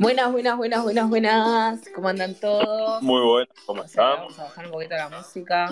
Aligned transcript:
Buenas, 0.00 0.30
buenas, 0.30 0.56
buenas, 0.56 0.84
buenas, 0.84 1.08
buenas. 1.08 1.88
¿Cómo 1.94 2.08
andan 2.08 2.34
todos? 2.36 3.02
Muy 3.02 3.20
buenas, 3.20 3.54
¿cómo 3.66 3.82
O 3.82 3.88
sea, 3.88 4.04
están? 4.04 4.18
vamos 4.20 4.38
a 4.38 4.44
bajar 4.44 4.66
un 4.66 4.72
poquito 4.72 4.94
la 4.94 5.08
música. 5.08 5.68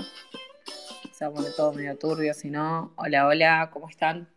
Se 1.12 1.24
va 1.24 1.30
a 1.30 1.34
poner 1.34 1.54
todo 1.54 1.72
medio 1.72 1.96
turbio, 1.96 2.34
si 2.34 2.50
no. 2.50 2.92
Hola, 2.96 3.26
hola, 3.28 3.70
¿cómo 3.72 3.88
están? 3.88 4.28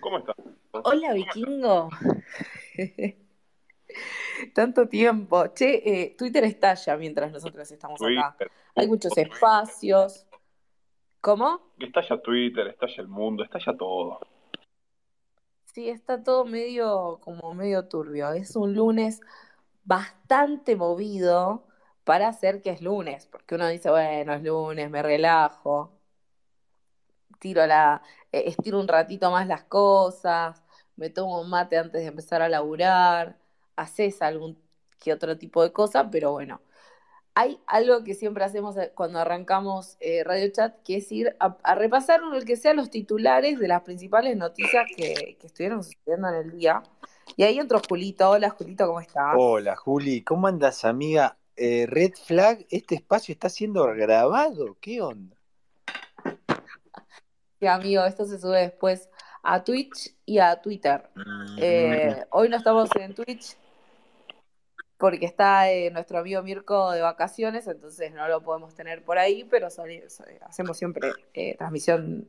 ¿Cómo 0.00 0.18
están? 0.18 0.34
Hola, 0.72 1.12
vikingo. 1.12 1.90
Tanto 4.54 4.88
tiempo. 4.88 5.46
Che, 5.48 5.82
eh, 5.84 6.14
Twitter 6.16 6.44
estalla 6.44 6.96
mientras 6.96 7.32
nosotros 7.32 7.70
estamos 7.70 8.00
acá. 8.00 8.34
Twitter. 8.38 8.50
Hay 8.76 8.86
muchos 8.86 9.16
espacios. 9.16 10.26
¿Cómo? 11.20 11.74
Estalla 11.78 12.20
Twitter, 12.22 12.68
estalla 12.68 12.96
el 12.98 13.08
mundo, 13.08 13.44
estalla 13.44 13.76
todo. 13.76 14.20
Sí, 15.74 15.88
está 15.90 16.22
todo 16.22 16.44
medio, 16.46 17.18
como 17.22 17.52
medio 17.54 17.86
turbio. 17.88 18.32
Es 18.32 18.54
un 18.56 18.74
lunes 18.74 19.20
bastante 19.84 20.76
movido 20.76 21.66
para 22.04 22.28
hacer 22.28 22.62
que 22.62 22.70
es 22.70 22.80
lunes, 22.82 23.26
porque 23.26 23.56
uno 23.56 23.68
dice, 23.68 23.90
bueno, 23.90 24.34
es 24.34 24.42
lunes, 24.44 24.90
me 24.90 25.02
relajo, 25.02 25.92
tiro 27.38 27.66
la, 27.66 28.02
eh, 28.32 28.44
estiro 28.46 28.80
un 28.80 28.88
ratito 28.88 29.30
más 29.30 29.46
las 29.46 29.64
cosas, 29.64 30.62
me 30.96 31.10
tomo 31.10 31.40
un 31.40 31.50
mate 31.50 31.78
antes 31.78 32.02
de 32.02 32.08
empezar 32.08 32.42
a 32.42 32.48
laburar, 32.48 33.36
haces 33.76 34.22
algún 34.22 34.58
que 35.00 35.12
otro 35.12 35.36
tipo 35.38 35.62
de 35.62 35.72
cosa, 35.72 36.10
pero 36.10 36.32
bueno. 36.32 36.60
Hay 37.36 37.58
algo 37.66 38.04
que 38.04 38.14
siempre 38.14 38.44
hacemos 38.44 38.76
eh, 38.76 38.92
cuando 38.94 39.18
arrancamos 39.18 39.96
eh, 39.98 40.22
Radio 40.22 40.52
Chat, 40.52 40.82
que 40.84 40.98
es 40.98 41.10
ir 41.10 41.34
a, 41.40 41.56
a 41.64 41.74
repasar 41.74 42.20
el 42.32 42.44
que 42.44 42.56
sea 42.56 42.74
los 42.74 42.90
titulares 42.90 43.58
de 43.58 43.66
las 43.66 43.82
principales 43.82 44.36
noticias 44.36 44.84
que, 44.96 45.36
que 45.40 45.46
estuvieron 45.48 45.82
sucediendo 45.82 46.28
en 46.28 46.34
el 46.34 46.50
día. 46.52 46.82
Y 47.36 47.42
ahí 47.42 47.58
entró 47.58 47.80
Julito. 47.88 48.30
Hola, 48.30 48.50
Julito, 48.50 48.86
¿cómo 48.86 49.00
estás? 49.00 49.34
Hola 49.36 49.74
Juli, 49.74 50.22
¿cómo 50.22 50.46
andas 50.46 50.84
amiga? 50.84 51.36
Eh, 51.56 51.86
Red 51.88 52.12
Flag, 52.24 52.66
este 52.70 52.94
espacio 52.94 53.32
está 53.32 53.48
siendo 53.48 53.84
grabado, 53.94 54.76
¿qué 54.80 55.00
onda? 55.00 55.36
Sí, 57.58 57.66
amigo, 57.66 58.04
esto 58.04 58.26
se 58.26 58.38
sube 58.38 58.60
después 58.60 59.08
a 59.42 59.64
Twitch 59.64 60.14
y 60.24 60.38
a 60.38 60.60
Twitter. 60.60 61.08
Eh, 61.58 62.24
hoy 62.30 62.48
no 62.48 62.56
estamos 62.56 62.90
en 62.96 63.14
Twitch 63.14 63.56
porque 65.04 65.26
está 65.26 65.70
eh, 65.70 65.90
nuestro 65.90 66.18
amigo 66.20 66.42
Mirko 66.42 66.90
de 66.92 67.02
vacaciones, 67.02 67.66
entonces 67.66 68.10
no 68.14 68.26
lo 68.26 68.40
podemos 68.40 68.74
tener 68.74 69.02
por 69.02 69.18
ahí, 69.18 69.44
pero 69.44 69.66
hacemos 69.66 70.78
siempre 70.78 71.12
eh, 71.34 71.54
transmisión 71.58 72.26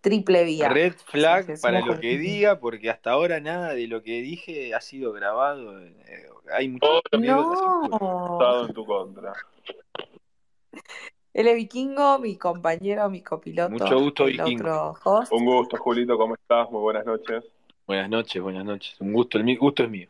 triple 0.00 0.44
vía. 0.44 0.68
Red 0.68 0.94
Flag 1.04 1.56
Sí, 1.56 1.60
para 1.60 1.80
lo 1.80 1.98
que 1.98 2.16
diga, 2.16 2.60
porque 2.60 2.90
hasta 2.90 3.10
ahora 3.10 3.40
nada 3.40 3.74
de 3.74 3.88
lo 3.88 4.04
que 4.04 4.22
dije 4.22 4.72
ha 4.72 4.80
sido 4.80 5.12
grabado. 5.12 5.80
eh, 5.80 6.28
hay 6.52 6.68
muchos 6.68 7.00
juego. 7.10 7.88
No, 7.88 8.34
Estado 8.34 8.66
en 8.66 8.72
tu 8.72 8.86
contra. 8.86 9.32
él 11.34 11.48
es 11.48 11.56
vikingo, 11.56 12.20
mi 12.20 12.36
compañero, 12.36 13.10
mi 13.10 13.20
copiloto, 13.20 13.72
Mucho 13.72 13.98
gusto, 13.98 14.28
el 14.28 14.36
vikingo. 14.38 14.92
otro 14.92 14.96
host. 15.02 15.32
Un 15.32 15.44
gusto, 15.44 15.76
Julito, 15.76 16.16
¿cómo 16.16 16.36
estás? 16.36 16.70
Muy 16.70 16.82
buenas 16.82 17.04
noches. 17.04 17.42
Buenas 17.84 18.08
noches, 18.08 18.40
buenas 18.40 18.64
noches. 18.64 18.94
Un 19.00 19.12
gusto, 19.12 19.38
el 19.38 19.58
gusto 19.58 19.82
es 19.82 19.90
mío. 19.90 20.08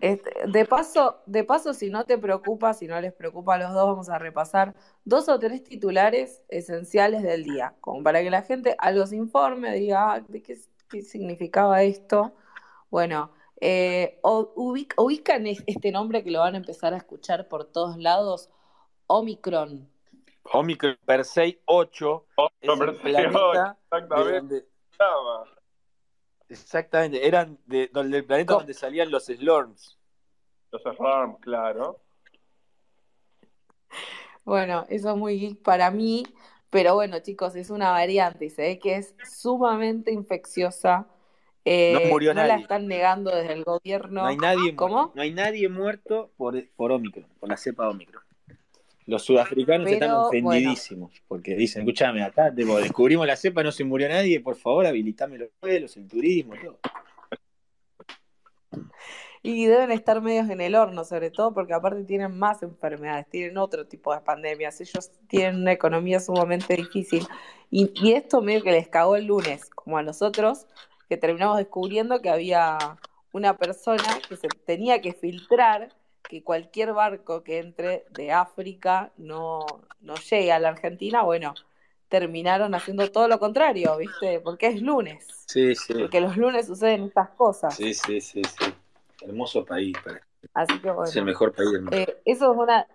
Este, 0.00 0.30
de 0.46 0.64
paso, 0.64 1.20
de 1.26 1.42
paso, 1.44 1.74
si 1.74 1.90
no 1.90 2.04
te 2.04 2.18
preocupa, 2.18 2.72
si 2.72 2.86
no 2.86 3.00
les 3.00 3.12
preocupa 3.12 3.54
a 3.54 3.58
los 3.58 3.72
dos, 3.72 3.86
vamos 3.86 4.08
a 4.08 4.18
repasar 4.18 4.74
dos 5.04 5.28
o 5.28 5.38
tres 5.38 5.64
titulares 5.64 6.42
esenciales 6.48 7.22
del 7.22 7.42
día, 7.44 7.74
como 7.80 8.02
para 8.04 8.22
que 8.22 8.30
la 8.30 8.42
gente 8.42 8.76
algo 8.78 9.06
se 9.06 9.16
informe, 9.16 9.74
diga 9.74 10.12
"Ah, 10.14 10.20
de 10.20 10.42
qué, 10.42 10.56
qué 10.88 11.02
significaba 11.02 11.82
esto. 11.82 12.32
Bueno, 12.90 13.32
eh, 13.60 14.20
ubic- 14.22 14.94
ubican 14.96 15.46
es- 15.48 15.64
este 15.66 15.90
nombre 15.90 16.22
que 16.22 16.30
lo 16.30 16.40
van 16.40 16.54
a 16.54 16.58
empezar 16.58 16.94
a 16.94 16.98
escuchar 16.98 17.48
por 17.48 17.64
todos 17.64 17.96
lados, 17.98 18.50
Omicron. 19.08 19.88
Omicron 20.52 20.96
Persei 21.04 21.60
8 21.66 22.24
Oh, 22.36 22.48
es 22.60 22.68
el 22.70 22.78
Persei 22.78 23.02
planeta 23.02 23.76
de 23.90 23.98
Exactamente. 23.98 24.38
donde, 24.38 24.66
estaba. 24.92 25.44
Exactamente, 26.48 27.26
eran 27.26 27.58
de, 27.66 27.88
donde 27.92 28.18
el 28.18 28.24
planeta 28.24 28.54
donde 28.54 28.74
salían 28.74 29.10
los 29.10 29.26
Slorms. 29.26 29.98
Los 30.70 30.82
SRAM, 30.82 31.36
claro. 31.36 32.00
Bueno, 34.44 34.86
eso 34.88 35.10
es 35.10 35.16
muy 35.16 35.38
geek 35.38 35.62
para 35.62 35.90
mí, 35.90 36.24
pero 36.70 36.94
bueno, 36.94 37.18
chicos, 37.20 37.54
es 37.56 37.70
una 37.70 37.90
variante 37.90 38.46
y 38.46 38.50
se 38.50 38.62
ve 38.62 38.78
que 38.78 38.96
es 38.96 39.14
sumamente 39.30 40.12
infecciosa. 40.12 41.06
Eh, 41.64 41.92
No 41.92 42.08
murió 42.08 42.32
no 42.32 42.44
la 42.44 42.56
están 42.56 42.86
negando 42.86 43.30
desde 43.30 43.52
el 43.52 43.64
gobierno. 43.64 44.22
No 44.22 44.26
hay 44.26 44.36
nadie 44.36 44.74
¿Cómo? 44.74 45.12
No 45.14 45.22
hay 45.22 45.32
nadie 45.32 45.68
muerto 45.68 46.30
por, 46.36 46.66
por 46.76 46.92
Omicron, 46.92 47.26
por 47.40 47.48
la 47.48 47.56
cepa 47.56 47.88
Omicron. 47.88 48.22
Los 49.08 49.22
sudafricanos 49.22 49.86
Pero, 49.86 49.94
están 49.94 50.14
ofendidísimos 50.16 51.22
porque 51.26 51.54
dicen, 51.54 51.80
escúchame, 51.80 52.22
acá 52.22 52.54
tipo, 52.54 52.76
descubrimos 52.76 53.26
la 53.26 53.36
cepa, 53.36 53.62
no 53.62 53.72
se 53.72 53.82
murió 53.82 54.06
nadie, 54.06 54.38
por 54.38 54.54
favor, 54.54 54.84
habilitame 54.84 55.38
los 55.38 55.48
vuelos, 55.62 55.96
el 55.96 56.06
turismo, 56.06 56.52
todo. 56.62 56.78
Y 59.42 59.64
deben 59.64 59.92
estar 59.92 60.20
medios 60.20 60.50
en 60.50 60.60
el 60.60 60.74
horno, 60.74 61.04
sobre 61.04 61.30
todo 61.30 61.54
porque 61.54 61.72
aparte 61.72 62.04
tienen 62.04 62.38
más 62.38 62.62
enfermedades, 62.62 63.26
tienen 63.30 63.56
otro 63.56 63.86
tipo 63.86 64.12
de 64.12 64.20
pandemias, 64.20 64.78
ellos 64.82 65.10
tienen 65.26 65.62
una 65.62 65.72
economía 65.72 66.20
sumamente 66.20 66.76
difícil. 66.76 67.26
Y, 67.70 67.90
y 67.94 68.12
esto 68.12 68.42
medio 68.42 68.62
que 68.62 68.72
les 68.72 68.88
cagó 68.88 69.16
el 69.16 69.24
lunes, 69.24 69.70
como 69.70 69.96
a 69.96 70.02
nosotros, 70.02 70.66
que 71.08 71.16
terminamos 71.16 71.56
descubriendo 71.56 72.20
que 72.20 72.28
había 72.28 72.76
una 73.32 73.56
persona 73.56 74.04
que 74.28 74.36
se 74.36 74.48
tenía 74.66 75.00
que 75.00 75.14
filtrar 75.14 75.94
que 76.22 76.42
cualquier 76.42 76.92
barco 76.92 77.42
que 77.42 77.58
entre 77.58 78.04
de 78.10 78.32
África 78.32 79.12
no, 79.16 79.58
no 80.00 80.14
llegue 80.16 80.52
a 80.52 80.58
la 80.58 80.68
Argentina, 80.70 81.22
bueno, 81.22 81.54
terminaron 82.08 82.74
haciendo 82.74 83.10
todo 83.10 83.28
lo 83.28 83.38
contrario, 83.38 83.96
¿viste? 83.96 84.40
Porque 84.40 84.68
es 84.68 84.80
lunes, 84.82 85.44
Sí, 85.46 85.74
sí. 85.74 85.94
porque 85.94 86.20
los 86.20 86.36
lunes 86.36 86.66
suceden 86.66 87.04
estas 87.04 87.30
cosas. 87.30 87.74
Sí, 87.76 87.94
sí, 87.94 88.20
sí, 88.20 88.42
sí. 88.44 88.74
Hermoso 89.22 89.64
país, 89.64 89.96
para- 90.04 90.22
Así 90.54 90.78
que 90.80 90.90
bueno. 90.90 91.08
es 91.08 91.16
el 91.16 91.24
mejor 91.24 91.52
país 91.52 91.70
del 91.72 91.82
mundo. 91.82 91.96
Eh, 91.96 92.20
eso 92.24 92.52
es 92.52 92.58
una, 92.58 92.86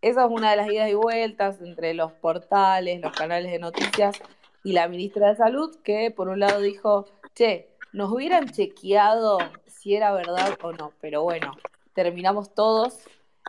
esa 0.00 0.24
es 0.24 0.30
una 0.30 0.50
de 0.50 0.56
las 0.56 0.68
idas 0.70 0.90
y 0.90 0.94
vueltas 0.94 1.60
entre 1.60 1.94
los 1.94 2.12
portales, 2.12 3.00
los 3.00 3.12
canales 3.12 3.50
de 3.52 3.58
noticias 3.58 4.18
y 4.64 4.72
la 4.72 4.88
ministra 4.88 5.28
de 5.30 5.36
Salud, 5.36 5.76
que 5.82 6.10
por 6.10 6.28
un 6.28 6.40
lado 6.40 6.60
dijo, 6.60 7.06
che, 7.34 7.68
nos 7.92 8.10
hubieran 8.12 8.48
chequeado 8.50 9.38
si 9.66 9.94
era 9.94 10.12
verdad 10.12 10.58
o 10.62 10.72
no, 10.72 10.92
pero 11.00 11.22
bueno, 11.22 11.56
terminamos 11.98 12.54
todos 12.54 13.00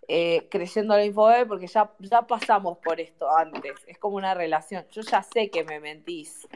eh, 0.08 0.48
creyendo 0.50 0.96
la 0.96 1.06
infobebe 1.06 1.46
porque 1.46 1.68
ya, 1.68 1.92
ya 2.00 2.24
pasamos 2.24 2.80
por 2.80 3.00
esto 3.00 3.30
antes, 3.30 3.74
es 3.86 4.00
como 4.00 4.18
una 4.18 4.34
relación, 4.34 4.88
yo 4.90 5.04
ya 5.04 5.22
sé 5.22 5.52
que 5.52 5.64
me 5.64 5.80
mentís. 5.80 6.48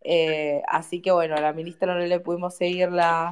Eh, 0.00 0.62
así 0.66 1.02
que 1.02 1.12
bueno, 1.12 1.34
a 1.36 1.42
la 1.42 1.52
ministra 1.52 1.92
no 1.92 2.00
le 2.00 2.18
pudimos 2.18 2.54
seguir 2.54 2.90
la, 2.90 3.30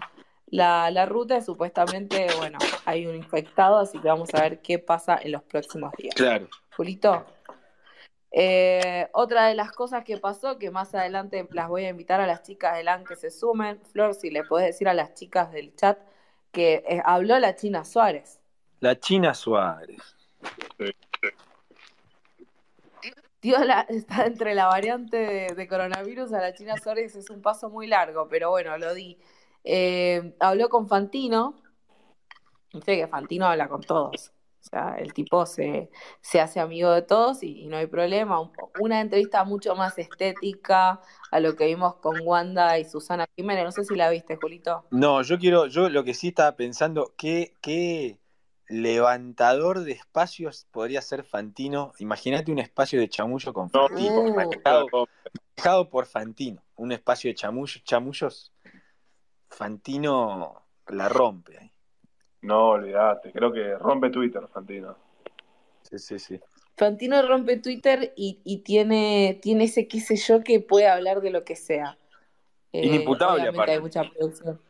la, 0.49 0.91
la 0.91 1.06
ruta 1.06 1.39
y 1.39 1.41
supuestamente, 1.41 2.27
bueno, 2.37 2.59
hay 2.84 3.06
un 3.06 3.15
infectado, 3.15 3.78
así 3.78 3.99
que 3.99 4.09
vamos 4.09 4.29
a 4.34 4.43
ver 4.43 4.61
qué 4.61 4.79
pasa 4.79 5.19
en 5.23 5.33
los 5.33 5.43
próximos 5.43 5.91
días. 5.97 6.15
Claro. 6.15 6.49
Julito. 6.77 7.25
Eh, 8.31 9.09
otra 9.12 9.47
de 9.47 9.55
las 9.55 9.73
cosas 9.73 10.05
que 10.05 10.19
pasó, 10.19 10.59
que 10.59 10.71
más 10.71 10.94
adelante 10.94 11.49
las 11.50 11.69
voy 11.69 11.87
a 11.87 11.89
invitar 11.89 12.21
a 12.21 12.27
las 12.27 12.43
chicas 12.43 12.77
del 12.77 12.84
LAN 12.84 13.05
que 13.05 13.17
se 13.17 13.31
sumen. 13.31 13.81
Flor, 13.91 14.12
si 14.12 14.29
le 14.31 14.44
podés 14.44 14.67
decir 14.67 14.87
a 14.87 14.93
las 14.93 15.15
chicas 15.15 15.50
del 15.50 15.75
chat 15.77 15.99
que 16.52 16.84
eh, 16.86 17.02
habló 17.04 17.38
la 17.38 17.56
China 17.56 17.84
Suárez. 17.84 18.40
La 18.80 18.98
China 18.98 19.34
Suárez. 19.34 20.16
Tío, 23.40 23.58
la- 23.64 23.80
está 23.88 24.26
entre 24.26 24.54
la 24.54 24.66
variante 24.66 25.16
de, 25.16 25.54
de 25.54 25.68
coronavirus 25.68 26.32
a 26.32 26.40
la 26.40 26.54
China 26.54 26.76
Suárez, 26.76 27.16
es 27.16 27.28
un 27.30 27.42
paso 27.42 27.70
muy 27.70 27.88
largo, 27.88 28.28
pero 28.28 28.50
bueno, 28.50 28.76
lo 28.78 28.94
di. 28.94 29.18
Eh, 29.64 30.34
habló 30.40 30.68
con 30.68 30.88
Fantino, 30.88 31.56
Viste 32.72 32.96
que 32.96 33.06
Fantino 33.06 33.46
habla 33.46 33.69
con 33.69 33.82
todos. 33.82 34.32
O 34.62 34.64
sea, 34.64 34.94
el 34.99 35.12
tipo 35.12 35.44
se, 35.44 35.91
se 36.20 36.41
hace 36.41 36.61
amigo 36.61 36.93
de 36.93 37.03
todos 37.03 37.43
y, 37.43 37.62
y 37.62 37.67
no 37.67 37.76
hay 37.79 37.88
problema. 37.88 38.41
Un- 38.41 38.53
Una 38.79 39.00
entrevista 39.00 39.43
mucho 39.44 39.75
más 39.75 39.99
estética 39.99 41.00
a 41.32 41.41
lo 41.41 41.56
que 41.56 41.67
vimos 41.67 41.97
con 41.97 42.20
Wanda 42.23 42.79
y 42.79 42.85
Susana 42.85 43.26
Jiménez. 43.37 43.64
No 43.64 43.73
sé 43.73 43.85
si 43.85 43.97
la 43.97 44.09
viste, 44.09 44.37
Julito. 44.37 44.85
No, 44.93 45.20
yo 45.23 45.38
quiero, 45.38 45.67
yo 45.67 45.88
lo 45.88 46.05
que 46.05 46.14
sí 46.14 46.29
estaba 46.29 46.55
pensando, 46.55 47.12
¿qué, 47.19 47.56
qué 47.61 48.19
levantador 48.69 49.81
de 49.81 49.93
espacios 49.93 50.67
podría 50.70 51.03
ser 51.03 51.25
Fantino? 51.25 51.93
Imagínate 51.99 52.53
un 52.53 52.61
espacio 52.61 53.00
de 53.00 53.08
chamullo 53.08 53.53
con 53.53 53.69
No, 53.75 53.88
Fantino, 53.88 54.20
Uh. 54.20 54.35
manejado, 54.35 54.87
manejado 55.56 55.91
por 55.91 56.06
Fantino. 56.06 56.62
Un 56.76 56.93
espacio 56.93 57.31
de 57.31 57.35
chamullos, 57.35 57.82
chamullos. 57.85 58.53
Fantino 59.50 60.67
la 60.87 61.08
rompe. 61.08 61.58
ahí. 61.58 61.71
No, 62.43 62.71
olvídate. 62.71 63.33
Creo 63.33 63.53
que 63.53 63.77
rompe 63.77 64.11
Twitter, 64.11 64.43
Fantino. 64.53 64.97
Sí, 65.83 65.99
sí, 65.99 66.19
sí. 66.19 66.41
Fantino 66.77 67.23
rompe 67.27 67.59
Twitter 67.59 68.12
y, 68.17 68.41
y 68.44 68.59
tiene, 68.59 69.39
tiene 69.43 69.65
ese 69.65 69.87
qué 69.87 70.00
sé 70.00 70.17
yo 70.17 70.43
que 70.43 70.61
puede 70.61 70.89
hablar 70.89 71.21
de 71.21 71.31
lo 71.31 71.44
que 71.44 71.55
sea. 71.55 71.97
Eh, 72.73 72.87
Inimputable, 72.87 73.49
aparte. 73.49 73.73
hay 73.73 73.81
mucha 73.81 74.03
producción. 74.11 74.61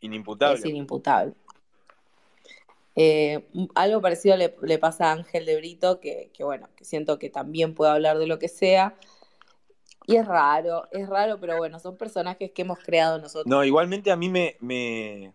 Inimputable. 0.00 0.58
es 0.58 0.64
inimputable. 0.64 1.34
Eh, 2.94 3.46
algo 3.74 4.00
parecido 4.00 4.36
le, 4.36 4.56
le 4.62 4.78
pasa 4.78 5.10
a 5.10 5.12
Ángel 5.12 5.44
de 5.44 5.56
Brito, 5.56 6.00
que, 6.00 6.30
que 6.32 6.44
bueno, 6.44 6.68
que 6.74 6.84
siento 6.84 7.18
que 7.18 7.30
también 7.30 7.74
puede 7.74 7.92
hablar 7.92 8.18
de 8.18 8.26
lo 8.26 8.38
que 8.38 8.48
sea. 8.48 8.96
Y 10.06 10.16
es 10.16 10.26
raro, 10.26 10.88
es 10.90 11.08
raro, 11.08 11.38
pero 11.38 11.58
bueno, 11.58 11.78
son 11.78 11.96
personajes 11.96 12.50
que 12.52 12.62
hemos 12.62 12.78
creado 12.78 13.18
nosotros. 13.18 13.46
No, 13.46 13.62
igualmente 13.62 14.10
a 14.10 14.16
mí 14.16 14.28
me, 14.30 14.56
me, 14.60 15.34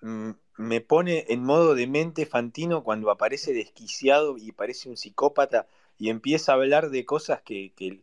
mm, 0.00 0.30
me 0.56 0.80
pone 0.80 1.26
en 1.28 1.42
modo 1.42 1.74
de 1.74 1.86
mente 1.86 2.26
Fantino 2.26 2.84
cuando 2.84 3.10
aparece 3.10 3.52
desquiciado 3.52 4.36
y 4.36 4.52
parece 4.52 4.88
un 4.88 4.96
psicópata 4.96 5.66
y 5.98 6.10
empieza 6.10 6.52
a 6.52 6.56
hablar 6.56 6.90
de 6.90 7.04
cosas 7.04 7.42
que, 7.42 7.72
que, 7.76 8.00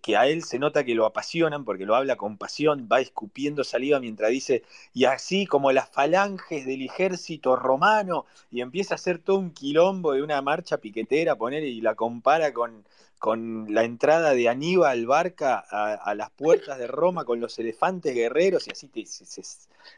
que, 0.00 0.16
a 0.16 0.26
él 0.26 0.42
se 0.42 0.58
nota 0.58 0.84
que 0.84 0.94
lo 0.94 1.06
apasionan 1.06 1.64
porque 1.64 1.86
lo 1.86 1.94
habla 1.94 2.16
con 2.16 2.38
pasión, 2.38 2.88
va 2.90 3.00
escupiendo 3.00 3.62
saliva 3.62 4.00
mientras 4.00 4.30
dice, 4.30 4.64
y 4.92 5.04
así 5.04 5.46
como 5.46 5.70
las 5.70 5.88
falanges 5.88 6.66
del 6.66 6.82
ejército 6.82 7.56
romano, 7.56 8.26
y 8.50 8.62
empieza 8.62 8.94
a 8.94 8.96
hacer 8.96 9.18
todo 9.18 9.38
un 9.38 9.52
quilombo 9.52 10.12
de 10.12 10.22
una 10.22 10.42
marcha 10.42 10.78
piquetera, 10.78 11.36
poner 11.36 11.62
y 11.62 11.80
la 11.80 11.94
compara 11.94 12.52
con, 12.52 12.84
con 13.18 13.66
la 13.72 13.84
entrada 13.84 14.34
de 14.34 14.48
Aníbal 14.48 15.06
Barca 15.06 15.64
a, 15.70 15.94
a 15.94 16.14
las 16.14 16.30
puertas 16.30 16.78
de 16.78 16.86
Roma 16.86 17.24
con 17.24 17.40
los 17.40 17.58
elefantes 17.58 18.14
guerreros 18.14 18.66
y 18.68 18.72
así 18.72 18.88
te, 18.88 19.06
se- 19.06 19.24
se- 19.24 19.42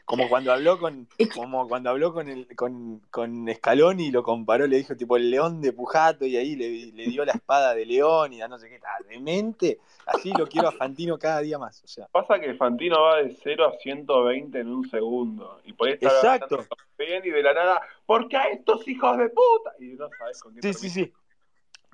como 0.05 0.29
cuando 0.29 0.51
habló 0.53 0.79
con 0.79 1.07
como 1.33 1.67
cuando 1.67 1.89
habló 1.89 2.13
con 2.13 2.29
el 2.29 2.47
con, 2.55 3.01
con 3.11 3.47
Scaloni 3.53 4.07
y 4.07 4.11
lo 4.11 4.23
comparó 4.23 4.67
le 4.67 4.77
dijo 4.77 4.95
tipo 4.95 5.17
el 5.17 5.29
león 5.29 5.61
de 5.61 5.73
Pujato 5.73 6.25
y 6.25 6.37
ahí 6.37 6.55
le, 6.55 6.69
le 6.93 7.03
dio 7.07 7.25
la 7.25 7.33
espada 7.33 7.73
de 7.73 7.85
león 7.85 8.33
y 8.33 8.39
no 8.39 8.57
sé 8.57 8.69
qué 8.69 8.79
tal 8.79 9.05
demente 9.07 9.79
así 10.05 10.31
lo 10.31 10.47
quiero 10.47 10.69
a 10.69 10.71
Fantino 10.71 11.17
cada 11.19 11.41
día 11.41 11.59
más 11.59 11.83
o 11.83 11.87
sea 11.87 12.07
Pasa 12.11 12.39
que 12.39 12.53
Fantino 12.55 13.01
va 13.01 13.17
de 13.17 13.37
0 13.43 13.67
a 13.67 13.77
120 13.77 14.59
en 14.59 14.67
un 14.67 14.89
segundo. 14.89 15.61
Y 15.63 15.73
por 15.73 15.89
estar 15.89 16.11
Exacto. 16.11 16.65
bien 16.97 17.23
y 17.23 17.29
de 17.29 17.43
la 17.43 17.53
nada, 17.53 17.81
¿por 18.05 18.27
qué 18.27 18.37
a 18.37 18.49
estos 18.49 18.87
hijos 18.87 19.17
de 19.17 19.29
puta? 19.29 19.73
Y 19.79 19.89
no 19.93 20.09
sabes 20.17 20.41
con 20.41 20.53
qué 20.55 20.61
Sí, 20.61 20.73
sí, 20.73 20.89
sí. 20.89 21.13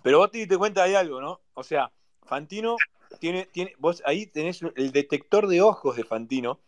Pero 0.06 0.20
vos 0.20 0.30
te 0.30 0.38
diste 0.38 0.56
cuenta 0.56 0.84
de 0.84 0.96
algo, 0.96 1.20
¿no? 1.20 1.42
O 1.56 1.64
sea, 1.64 1.92
Fantino 2.22 2.76
tiene, 3.20 3.48
tiene, 3.48 3.74
vos 3.80 4.04
ahí 4.06 4.28
tenés 4.28 4.62
el 4.76 4.92
detector 4.92 5.48
de 5.48 5.64
ojos 5.64 5.96
de 5.96 6.04
Fantino, 6.04 6.60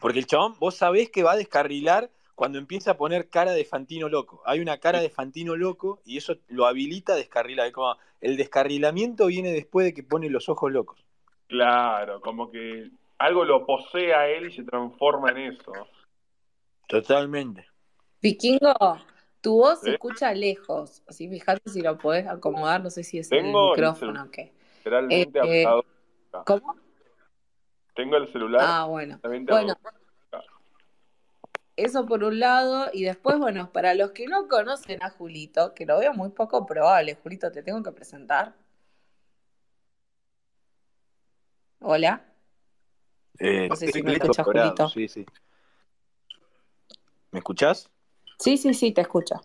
porque 0.00 0.18
el 0.18 0.26
chabón, 0.26 0.56
vos 0.58 0.74
sabés 0.74 1.08
que 1.08 1.22
va 1.22 1.34
a 1.34 1.36
descarrilar 1.36 2.10
cuando 2.34 2.58
empieza 2.58 2.90
a 2.90 2.96
poner 2.96 3.30
cara 3.30 3.52
de 3.52 3.64
Fantino 3.64 4.08
loco. 4.08 4.42
Hay 4.44 4.58
una 4.58 4.78
cara 4.78 5.00
de 5.00 5.08
Fantino 5.08 5.54
loco 5.54 6.00
y 6.04 6.16
eso 6.16 6.34
lo 6.48 6.66
habilita 6.66 7.12
a 7.12 7.16
descarrilar. 7.16 7.68
Es 7.68 7.72
como, 7.72 7.96
el 8.20 8.36
descarrilamiento 8.36 9.26
viene 9.26 9.52
después 9.52 9.86
de 9.86 9.94
que 9.94 10.02
pone 10.02 10.28
los 10.28 10.48
ojos 10.48 10.72
locos. 10.72 10.98
Claro, 11.46 12.20
como 12.20 12.50
que 12.50 12.90
algo 13.18 13.44
lo 13.44 13.64
posee 13.66 14.12
a 14.14 14.28
él 14.30 14.48
y 14.48 14.52
se 14.52 14.64
transforma 14.64 15.30
en 15.30 15.52
eso. 15.52 15.72
Totalmente. 16.88 17.68
Vikingo, 18.20 18.98
tu 19.40 19.56
voz 19.56 19.80
se 19.80 19.86
¿Sí? 19.86 19.92
escucha 19.92 20.32
lejos. 20.34 21.02
Así 21.06 21.28
fíjate 21.28 21.70
si 21.70 21.80
lo 21.80 21.98
podés 21.98 22.26
acomodar, 22.26 22.82
no 22.82 22.90
sé 22.90 23.04
si 23.04 23.18
es 23.18 23.30
el 23.32 23.42
Tengo 23.42 23.64
el 23.64 23.70
micrófono 23.70 24.24
o 24.24 24.30
qué. 24.30 24.52
Literalmente 24.78 25.38
Eh, 25.40 25.62
apagado. 25.64 25.84
¿Cómo? 26.44 26.76
Tengo 27.94 28.16
el 28.16 28.32
celular 28.32 28.62
Ah, 28.64 28.86
bueno. 28.86 29.20
Bueno, 29.22 29.76
eso 31.76 32.06
por 32.06 32.24
un 32.24 32.40
lado, 32.40 32.90
y 32.92 33.04
después, 33.04 33.38
bueno, 33.38 33.72
para 33.72 33.94
los 33.94 34.10
que 34.10 34.26
no 34.26 34.48
conocen 34.48 35.00
a 35.02 35.10
Julito, 35.10 35.74
que 35.74 35.86
lo 35.86 35.98
veo 36.00 36.12
muy 36.12 36.30
poco 36.30 36.66
probable, 36.66 37.14
Julito, 37.22 37.52
te 37.52 37.62
tengo 37.62 37.82
que 37.84 37.92
presentar. 37.92 38.54
Hola. 41.80 42.24
Eh, 43.38 43.68
No 43.68 43.76
sé 43.76 43.92
si 43.92 44.02
me 44.02 44.14
escuchás, 44.14 44.44
Julito. 44.44 44.88
sí, 44.88 45.06
sí. 45.08 45.24
¿Me 47.30 47.38
escuchás? 47.38 47.88
Sí, 48.38 48.56
sí, 48.58 48.74
sí, 48.74 48.92
te 48.92 49.00
escucho. 49.02 49.40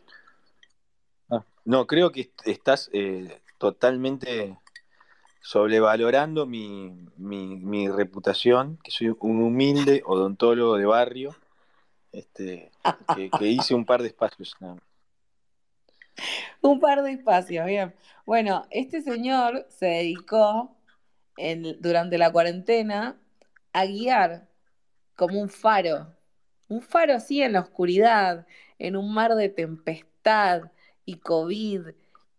No, 1.66 1.88
creo 1.88 2.12
que 2.12 2.22
est- 2.22 2.42
estás 2.48 2.90
eh, 2.94 3.42
totalmente 3.58 4.58
sobrevalorando 5.42 6.46
mi, 6.48 6.92
mi, 7.18 7.58
mi 7.58 7.90
reputación, 7.90 8.80
que 8.84 8.92
soy 8.92 9.16
un 9.20 9.42
humilde 9.44 10.02
odontólogo 10.06 10.78
de 10.78 10.86
barrio, 10.86 11.36
este, 12.14 12.72
que, 13.14 13.32
que 13.34 13.48
hice 13.48 13.76
un 13.76 13.86
par 13.86 14.02
de 14.02 14.08
espacios. 14.10 14.56
Un 16.62 16.80
par 16.80 17.04
de 17.04 17.12
espacios, 17.14 17.66
bien. 17.66 17.94
Bueno, 18.26 18.66
este 18.72 19.02
señor 19.02 19.66
se 19.70 19.86
dedicó 19.88 20.76
en- 21.38 21.82
durante 21.82 22.18
la 22.18 22.32
cuarentena 22.32 23.18
a 23.74 23.86
guiar 23.86 24.48
como 25.16 25.40
un 25.42 25.50
faro, 25.50 26.08
un 26.70 26.82
faro 26.82 27.14
así 27.16 27.42
en 27.44 27.54
la 27.54 27.62
oscuridad, 27.62 28.48
en 28.80 28.96
un 28.96 29.14
mar 29.14 29.36
de 29.36 29.50
tempestad 29.50 30.64
y 31.06 31.16
COVID 31.18 31.88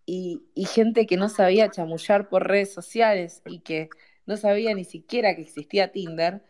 y, 0.07 0.43
y 0.55 0.65
gente 0.67 1.07
que 1.07 1.17
no 1.17 1.29
sabía 1.29 1.71
chamullar 1.71 2.29
por 2.29 2.47
redes 2.47 2.73
sociales 2.73 3.43
y 3.47 3.61
que 3.61 3.89
no 4.27 4.37
sabía 4.37 4.75
ni 4.75 4.85
siquiera 4.85 5.35
que 5.35 5.43
existía 5.43 5.93
Tinder, 5.93 6.43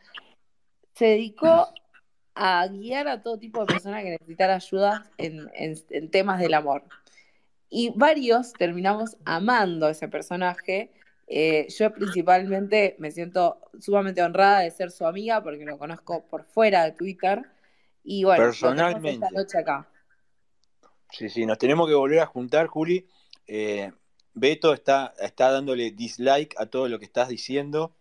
se 0.94 1.06
dedicó 1.06 1.68
a 2.34 2.66
guiar 2.68 3.08
a 3.08 3.22
todo 3.22 3.38
tipo 3.38 3.60
de 3.60 3.66
personas 3.66 4.02
que 4.02 4.10
necesitaran 4.10 4.56
ayuda 4.56 5.10
en, 5.18 5.48
en- 5.54 5.76
en 5.90 6.10
temas 6.10 6.40
del 6.40 6.54
amor. 6.54 6.84
Y 7.68 7.90
varios 7.96 8.52
terminamos 8.52 9.16
amando 9.24 9.86
a 9.86 9.90
ese 9.90 10.08
personaje. 10.08 10.92
Eh, 11.26 11.66
yo 11.76 11.92
principalmente 11.92 12.94
me 12.98 13.10
siento 13.10 13.58
sumamente 13.80 14.22
honrada 14.22 14.60
de 14.60 14.70
ser 14.70 14.90
su 14.90 15.06
amiga 15.06 15.42
porque 15.42 15.64
lo 15.64 15.78
conozco 15.78 16.24
por 16.26 16.44
fuera 16.44 16.84
de 16.84 16.92
Twitter. 16.92 17.42
Y 18.04 18.24
bueno, 18.24 18.44
Personalmente. 18.44 19.26
esta 19.26 19.30
noche 19.30 19.58
acá. 19.58 19.88
Sí, 21.10 21.30
sí, 21.30 21.46
nos 21.46 21.58
tenemos 21.58 21.88
que 21.88 21.94
volver 21.94 22.20
a 22.20 22.26
juntar, 22.26 22.66
Juli. 22.66 23.08
Eh, 23.46 23.90
Beto 24.34 24.74
está, 24.74 25.14
está 25.18 25.50
dándole 25.50 25.90
dislike 25.92 26.54
a 26.58 26.66
todo 26.66 26.88
lo 26.88 26.98
que 26.98 27.04
estás 27.04 27.28
diciendo, 27.28 27.96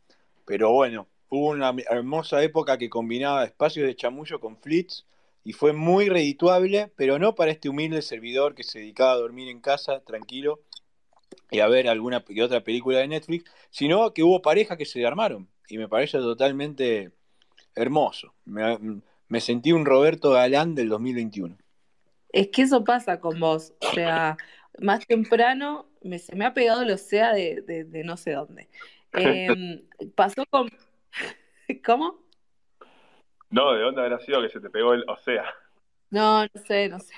pero 0.45 0.71
bueno, 0.71 1.07
hubo 1.29 1.50
una 1.50 1.73
hermosa 1.89 2.44
época 2.44 2.77
que 2.77 2.89
combinaba 2.89 3.44
espacios 3.45 3.88
de 3.88 3.95
chamullo 3.95 4.39
con 4.39 4.57
flits 4.57 5.05
y 5.44 5.53
fue 5.53 5.73
muy 5.73 6.09
redituable, 6.09 6.91
pero 6.95 7.19
no 7.19 7.35
para 7.35 7.51
este 7.51 7.69
humilde 7.69 8.01
servidor 8.01 8.55
que 8.55 8.63
se 8.63 8.79
dedicaba 8.79 9.11
a 9.11 9.17
dormir 9.17 9.47
en 9.47 9.61
casa 9.61 10.00
tranquilo 10.01 10.61
y 11.51 11.59
a 11.59 11.67
ver 11.67 11.88
alguna 11.88 12.23
que 12.23 12.41
otra 12.41 12.63
película 12.63 13.00
de 13.00 13.07
Netflix, 13.07 13.50
sino 13.69 14.13
que 14.13 14.23
hubo 14.23 14.41
parejas 14.41 14.77
que 14.77 14.85
se 14.85 15.05
armaron 15.05 15.47
y 15.67 15.77
me 15.77 15.88
parece 15.88 16.17
totalmente 16.17 17.11
hermoso. 17.75 18.33
Me, 18.45 19.01
me 19.29 19.41
sentí 19.41 19.71
un 19.71 19.85
Roberto 19.85 20.31
Galán 20.31 20.75
del 20.75 20.89
2021. 20.89 21.57
Es 22.29 22.50
que 22.50 22.63
eso 22.63 22.83
pasa 22.83 23.19
con 23.19 23.39
vos. 23.39 23.74
O 23.79 23.93
sea, 23.93 24.38
más 24.79 25.05
temprano 25.05 25.88
me, 26.01 26.19
se 26.19 26.36
me 26.36 26.45
ha 26.45 26.53
pegado 26.53 26.81
el 26.81 26.91
OSEA 26.91 27.33
de, 27.33 27.62
de- 27.62 27.83
de 27.86 28.03
no 28.03 28.17
sé 28.17 28.31
dónde. 28.33 28.69
Eh, 29.13 29.83
pasó 30.15 30.43
con. 30.50 30.69
¿Cómo? 31.86 32.24
No, 33.50 33.74
¿de 33.74 33.81
dónde 33.81 34.01
habrá 34.01 34.19
sido 34.19 34.41
que 34.41 34.50
se 34.50 34.59
te 34.59 34.69
pegó 34.69 34.93
el 34.93 35.03
o 35.07 35.15
sea? 35.17 35.43
No, 36.09 36.43
no 36.43 36.62
sé, 36.67 36.89
no 36.89 37.00
sé. 37.00 37.13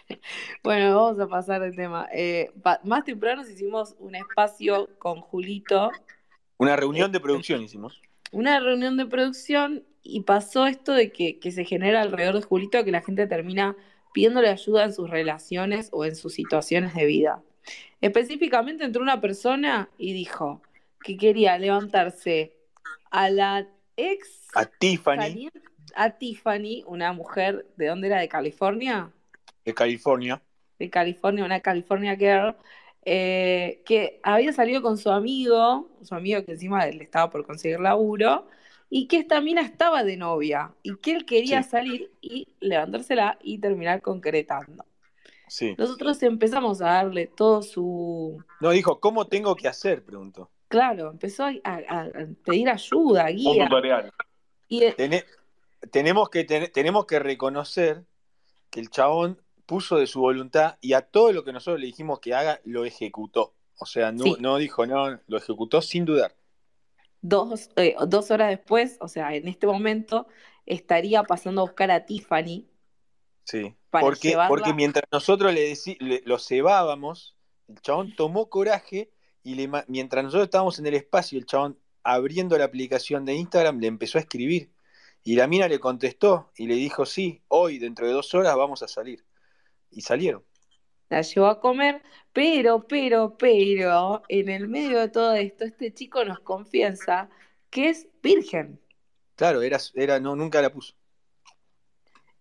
Bueno, 0.63 0.95
vamos 0.95 1.19
a 1.19 1.27
pasar 1.27 1.61
de 1.61 1.71
tema. 1.71 2.07
Eh, 2.13 2.51
más 2.83 3.03
temprano 3.03 3.41
hicimos 3.41 3.95
un 3.99 4.15
espacio 4.15 4.89
con 4.99 5.19
Julito, 5.21 5.91
Una 6.57 6.75
reunión 6.75 7.11
de 7.11 7.19
producción 7.19 7.61
hicimos. 7.61 8.01
una 8.31 8.59
reunión 8.59 8.95
de 8.97 9.05
producción, 9.05 9.83
y 10.05 10.21
pasó 10.21 10.67
esto 10.67 10.93
de 10.93 11.11
que, 11.11 11.39
que 11.39 11.51
se 11.51 11.65
genera 11.65 12.01
alrededor 12.01 12.35
de 12.35 12.41
Julito 12.43 12.83
que 12.85 12.91
la 12.91 13.01
gente 13.01 13.27
termina 13.27 13.75
pidiéndole 14.13 14.49
ayuda 14.49 14.85
en 14.85 14.93
sus 14.93 15.09
relaciones 15.09 15.89
o 15.91 16.05
en 16.05 16.15
sus 16.15 16.33
situaciones 16.33 16.93
de 16.93 17.05
vida. 17.05 17.41
Específicamente 17.99 18.85
entró 18.85 19.01
una 19.01 19.19
persona 19.19 19.89
y 19.97 20.13
dijo 20.13 20.61
que 21.03 21.17
quería 21.17 21.57
levantarse 21.57 22.53
a 23.11 23.29
la 23.29 23.67
ex 23.97 24.47
A 24.53 24.65
Tiffany 24.65 25.49
a 25.95 26.11
Tiffany, 26.11 26.83
una 26.85 27.13
mujer, 27.13 27.65
¿de 27.77 27.87
dónde 27.87 28.07
era? 28.07 28.19
¿De 28.19 28.27
California? 28.27 29.11
de 29.63 29.73
California. 29.73 30.41
de 30.77 30.89
California, 30.89 31.45
una 31.45 31.59
California 31.61 32.15
Girl, 32.15 32.55
eh, 33.03 33.81
que 33.85 34.19
había 34.23 34.53
salido 34.53 34.81
con 34.81 34.97
su 34.97 35.09
amigo, 35.09 35.89
su 36.03 36.13
amigo 36.13 36.43
que 36.43 36.51
encima 36.51 36.85
le 36.85 37.03
estaba 37.03 37.29
por 37.29 37.45
conseguir 37.45 37.79
laburo, 37.79 38.47
y 38.89 39.07
que 39.07 39.17
esta 39.17 39.41
mina 39.41 39.61
estaba 39.61 40.03
de 40.03 40.17
novia, 40.17 40.73
y 40.83 40.95
que 40.97 41.11
él 41.13 41.25
quería 41.25 41.63
Sí. 41.63 41.69
salir 41.69 42.11
y 42.21 42.47
levantársela 42.59 43.37
y 43.41 43.57
terminar 43.59 44.01
concretando. 44.01 44.85
Sí. 45.47 45.75
Nosotros 45.77 46.21
empezamos 46.23 46.81
a 46.81 46.85
darle 46.85 47.27
todo 47.27 47.61
su... 47.61 48.43
No, 48.61 48.71
dijo, 48.71 48.99
¿cómo 48.99 49.27
tengo 49.27 49.55
que 49.55 49.67
hacer? 49.67 50.03
Preguntó. 50.03 50.49
Claro, 50.67 51.11
empezó 51.11 51.43
a, 51.45 51.53
a- 51.63 52.01
a 52.01 52.09
pedir 52.43 52.69
ayuda, 52.69 53.25
Un 53.29 53.35
guía, 53.35 53.65
tutorial. 53.65 54.11
y 54.67 54.91
Tene- 54.93 55.23
tenemos, 55.91 56.29
que 56.29 56.43
ten- 56.43 56.71
tenemos 56.71 57.05
que 57.05 57.19
reconocer 57.19 58.03
que 58.71 58.79
el 58.79 58.89
chabón 58.89 59.39
puso 59.67 59.97
de 59.97 60.07
su 60.07 60.19
voluntad 60.19 60.77
y 60.81 60.93
a 60.93 61.01
todo 61.01 61.31
lo 61.31 61.43
que 61.43 61.53
nosotros 61.53 61.79
le 61.79 61.85
dijimos 61.87 62.19
que 62.19 62.33
haga, 62.33 62.59
lo 62.65 62.83
ejecutó. 62.85 63.53
O 63.79 63.85
sea, 63.85 64.11
no, 64.11 64.23
Sí. 64.23 64.35
no 64.39 64.57
dijo, 64.57 64.85
no, 64.87 65.19
lo 65.27 65.37
ejecutó 65.37 65.81
sin 65.81 66.05
dudar. 66.05 66.35
Dos, 67.27 67.69
eh, 67.75 67.95
dos 68.07 68.31
horas 68.31 68.49
después, 68.49 68.97
o 69.01 69.07
sea, 69.07 69.33
en 69.33 69.47
este 69.47 69.67
momento, 69.67 70.27
estaría 70.65 71.23
pasando 71.23 71.61
a 71.61 71.65
buscar 71.65 71.91
a 71.91 72.05
Tiffany. 72.05 72.67
Sí, 73.43 73.75
porque, 73.89 74.37
porque 74.47 74.73
mientras 74.73 75.05
nosotros 75.11 75.53
le, 75.53 75.73
le, 75.99 76.21
lo 76.25 76.39
cebábamos, 76.39 77.35
el 77.67 77.79
chabón 77.81 78.15
tomó 78.15 78.49
coraje 78.49 79.11
y 79.43 79.55
le, 79.55 79.69
mientras 79.87 80.23
nosotros 80.23 80.45
estábamos 80.45 80.79
en 80.79 80.87
el 80.87 80.95
espacio, 80.95 81.37
el 81.37 81.45
chabón 81.45 81.79
abriendo 82.03 82.57
la 82.57 82.65
aplicación 82.65 83.25
de 83.25 83.33
Instagram 83.33 83.79
le 83.79 83.87
empezó 83.87 84.17
a 84.17 84.21
escribir. 84.21 84.71
Y 85.23 85.35
la 85.35 85.47
mina 85.47 85.67
le 85.67 85.79
contestó 85.79 86.51
y 86.55 86.67
le 86.67 86.75
dijo, 86.75 87.05
sí, 87.07 87.41
hoy, 87.47 87.79
dentro 87.79 88.05
de 88.05 88.13
dos 88.13 88.31
horas, 88.35 88.55
vamos 88.55 88.83
a 88.83 88.87
salir. 88.87 89.25
Y 89.89 90.01
salieron. 90.01 90.43
La 91.09 91.21
llevó 91.21 91.47
a 91.47 91.59
comer, 91.59 92.01
pero, 92.33 92.87
pero, 92.87 93.37
pero, 93.37 94.23
en 94.27 94.49
el 94.49 94.67
medio 94.67 94.99
de 94.99 95.09
todo 95.09 95.33
esto, 95.33 95.65
este 95.65 95.93
chico 95.93 96.25
nos 96.25 96.39
confiesa 96.39 97.29
que 97.69 97.89
es 97.89 98.07
virgen. 98.23 98.79
Claro, 99.35 99.61
era, 99.61 99.77
era, 99.93 100.19
no, 100.19 100.35
nunca 100.35 100.61
la 100.61 100.71
puso. 100.71 100.93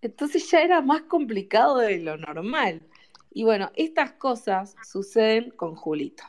Entonces 0.01 0.51
ya 0.51 0.63
era 0.63 0.81
más 0.81 1.03
complicado 1.03 1.79
de 1.79 1.99
lo 1.99 2.17
normal. 2.17 2.83
Y 3.31 3.45
bueno, 3.45 3.73
estas 3.75 4.13
cosas 4.13 4.77
suceden 4.89 5.51
con 5.51 5.75
Julito. 5.75 6.25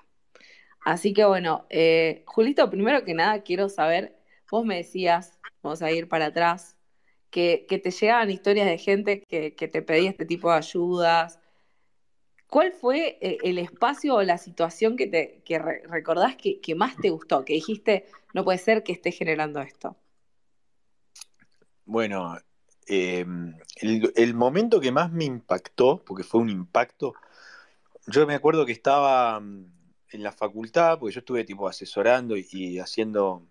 Así 0.85 1.13
que 1.13 1.25
bueno, 1.25 1.65
eh, 1.69 2.23
Julito, 2.25 2.69
primero 2.69 3.03
que 3.03 3.13
nada 3.13 3.43
quiero 3.43 3.69
saber, 3.69 4.17
vos 4.49 4.65
me 4.65 4.77
decías, 4.77 5.39
vamos 5.61 5.81
a 5.81 5.91
ir 5.91 6.07
para 6.07 6.27
atrás, 6.27 6.77
que, 7.29 7.65
te 7.83 7.91
llegaban 7.91 8.31
historias 8.31 8.67
de 8.67 8.77
gente 8.77 9.23
que, 9.27 9.51
te 9.51 9.81
pedía 9.81 10.09
este 10.09 10.25
tipo 10.25 10.49
de 10.49 10.57
ayudas. 10.57 11.39
¿Cuál 12.55 12.71
fue 12.71 13.17
eh, 13.19 13.37
el 13.43 13.57
espacio 13.57 14.15
o 14.15 14.23
la 14.23 14.37
situación 14.37 14.95
que, 14.95 15.07
te, 15.07 15.41
que 15.43 15.59
recordás 15.59 16.37
que, 16.37 16.73
más 16.73 16.95
te 16.95 17.09
gustó? 17.09 17.43
Que 17.43 17.51
dijiste, 17.51 18.05
no 18.33 18.45
puede 18.45 18.59
ser 18.59 18.81
que 18.81 18.93
esté 18.93 19.11
generando 19.11 19.59
esto. 19.59 19.97
Bueno, 21.83 22.37
em, 22.87 23.57
el, 23.81 24.33
momento 24.35 24.79
que 24.79 24.93
más 24.93 25.11
me 25.11 25.25
impactó, 25.25 26.01
porque 26.05 26.23
fue 26.23 26.39
un 26.39 26.49
impacto, 26.49 27.13
yo 28.07 28.25
me 28.25 28.35
acuerdo 28.35 28.65
que 28.65 28.71
estaba 28.71 29.37
mm, 29.37 29.73
en 30.11 30.23
la 30.23 30.31
facultad, 30.31 30.97
porque 30.97 31.13
yo 31.13 31.19
estuve 31.19 31.43
tipo 31.43 31.67
asesorando 31.67 32.37
y, 32.37 32.79
haciendo 32.79 33.45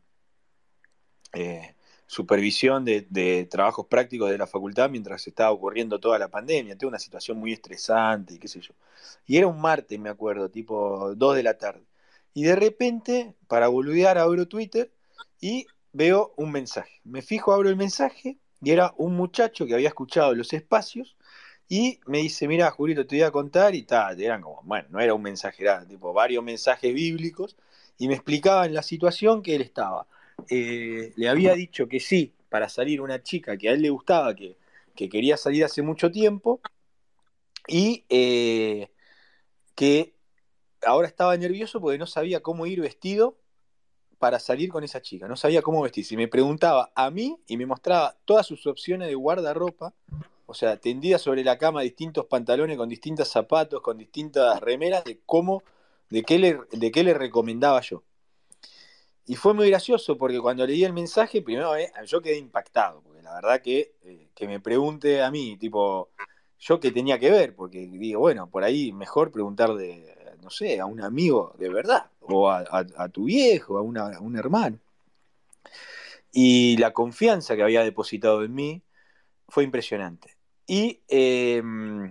eh, 1.34 1.74
supervisión 2.06 2.84
de, 2.84 3.48
trabajos 3.50 3.86
prácticos 3.86 4.30
de 4.30 4.38
la 4.38 4.46
facultad 4.46 4.90
mientras 4.90 5.26
estaba 5.26 5.50
ocurriendo 5.50 6.00
toda 6.00 6.18
la 6.18 6.28
pandemia. 6.28 6.76
Una 6.82 6.98
situación 6.98 7.38
muy 7.38 7.52
estresante 7.52 8.34
y 8.34 8.38
qué 8.38 8.48
sé 8.48 8.60
yo. 8.60 8.74
Y 9.26 9.36
era 9.38 9.46
un 9.46 9.60
martes, 9.60 9.98
me 9.98 10.10
acuerdo, 10.10 10.50
tipo 10.50 11.14
2 11.14 11.36
de 11.36 11.42
la 11.42 11.58
tarde. 11.58 11.84
Y 12.34 12.44
de 12.44 12.56
repente, 12.56 13.34
para 13.46 13.68
boludear, 13.68 14.18
abro 14.18 14.48
Twitter 14.48 14.92
y 15.40 15.66
veo 15.92 16.34
un 16.36 16.52
mensaje. 16.52 17.00
Me 17.04 17.22
fijo, 17.22 17.52
abro 17.52 17.68
el 17.68 17.76
mensaje 17.76 18.38
y 18.62 18.70
era 18.70 18.94
un 18.96 19.14
muchacho 19.14 19.66
que 19.66 19.74
había 19.74 19.88
escuchado 19.88 20.34
los 20.34 20.52
espacios 20.52 21.16
y 21.68 22.00
me 22.06 22.18
dice, 22.18 22.46
mira, 22.48 22.70
Julito, 22.70 23.06
te 23.06 23.16
voy 23.16 23.22
a 23.22 23.30
contar 23.30 23.74
y 23.74 23.84
tal, 23.84 24.20
eran 24.20 24.42
como, 24.42 24.60
bueno, 24.64 24.88
no 24.90 25.00
era 25.00 25.14
un 25.14 25.22
mensaje, 25.22 25.62
era 25.62 25.86
tipo 25.86 26.12
varios 26.12 26.44
mensajes 26.44 26.92
bíblicos 26.92 27.56
y 27.98 28.08
me 28.08 28.14
explicaba 28.14 28.66
en 28.66 28.74
la 28.74 28.82
situación 28.82 29.42
que 29.42 29.54
él 29.54 29.62
estaba. 29.62 30.06
Eh, 30.48 31.12
le 31.16 31.28
había 31.28 31.54
dicho 31.54 31.88
que 31.88 32.00
sí, 32.00 32.34
para 32.48 32.68
salir 32.68 33.00
una 33.00 33.22
chica 33.22 33.56
que 33.56 33.68
a 33.68 33.72
él 33.72 33.82
le 33.82 33.90
gustaba, 33.90 34.34
que, 34.34 34.56
quería 34.94 35.36
salir 35.36 35.64
hace 35.64 35.82
mucho 35.82 36.10
tiempo 36.10 36.60
y 37.66 38.04
eh, 38.08 38.90
que 39.74 40.14
ahora 40.86 41.08
estaba 41.08 41.36
nervioso 41.36 41.80
porque 41.80 41.98
no 41.98 42.06
sabía 42.06 42.40
cómo 42.40 42.66
ir 42.66 42.80
vestido 42.80 43.36
para 44.18 44.38
salir 44.38 44.70
con 44.70 44.84
esa 44.84 45.02
chica, 45.02 45.26
no 45.26 45.36
sabía 45.36 45.62
cómo 45.62 45.82
vestirse. 45.82 46.14
Y 46.14 46.16
me 46.16 46.28
preguntaba 46.28 46.92
a 46.94 47.10
mí 47.10 47.36
y 47.46 47.56
me 47.56 47.66
mostraba 47.66 48.16
todas 48.24 48.46
sus 48.46 48.66
opciones 48.66 49.08
de 49.08 49.14
guardarropa, 49.14 49.92
o 50.46 50.54
sea, 50.54 50.76
tendida 50.76 51.18
sobre 51.18 51.42
la 51.42 51.58
cama 51.58 51.82
distintos 51.82 52.26
pantalones 52.26 52.76
con 52.76 52.88
distintos 52.88 53.28
zapatos, 53.28 53.80
con 53.80 53.98
distintas 53.98 54.60
remeras, 54.60 55.04
de 55.04 55.20
cómo, 55.26 55.62
de 56.10 56.22
qué 56.22 56.38
le, 56.38 56.58
de 56.70 56.90
qué 56.90 57.02
le 57.02 57.14
recomendaba 57.14 57.80
yo. 57.80 58.02
Y 59.26 59.36
fue 59.36 59.54
muy 59.54 59.70
gracioso 59.70 60.18
porque 60.18 60.40
cuando 60.40 60.66
leí 60.66 60.84
el 60.84 60.92
mensaje, 60.92 61.42
primero 61.42 61.74
eh, 61.76 61.90
yo 62.06 62.20
quedé 62.20 62.38
impactado, 62.38 63.00
porque 63.02 63.22
la 63.22 63.34
verdad 63.34 63.62
que, 63.62 63.94
eh, 64.02 64.28
que 64.34 64.46
me 64.46 64.60
pregunte 64.60 65.22
a 65.22 65.30
mí, 65.30 65.56
tipo, 65.56 66.10
yo 66.58 66.78
qué 66.78 66.90
tenía 66.92 67.18
que 67.18 67.30
ver, 67.30 67.54
porque 67.54 67.86
digo, 67.86 68.20
bueno, 68.20 68.50
por 68.50 68.64
ahí 68.64 68.92
mejor 68.92 69.30
preguntarle 69.32 70.14
no 70.44 70.50
sé, 70.50 70.78
a 70.78 70.86
un 70.86 71.00
amigo 71.00 71.54
de 71.58 71.70
verdad, 71.70 72.10
o 72.20 72.50
a, 72.50 73.08
tu 73.08 73.24
viejo, 73.24 73.78
a, 73.78 73.82
un 73.82 74.36
hermano. 74.36 74.78
Y 76.30 76.76
la 76.76 76.92
confianza 76.92 77.56
que 77.56 77.62
había 77.62 77.82
depositado 77.82 78.44
en 78.44 78.54
mí 78.54 78.82
fue 79.48 79.64
impresionante. 79.64 80.36
Y 80.66 81.00
em, 81.08 82.04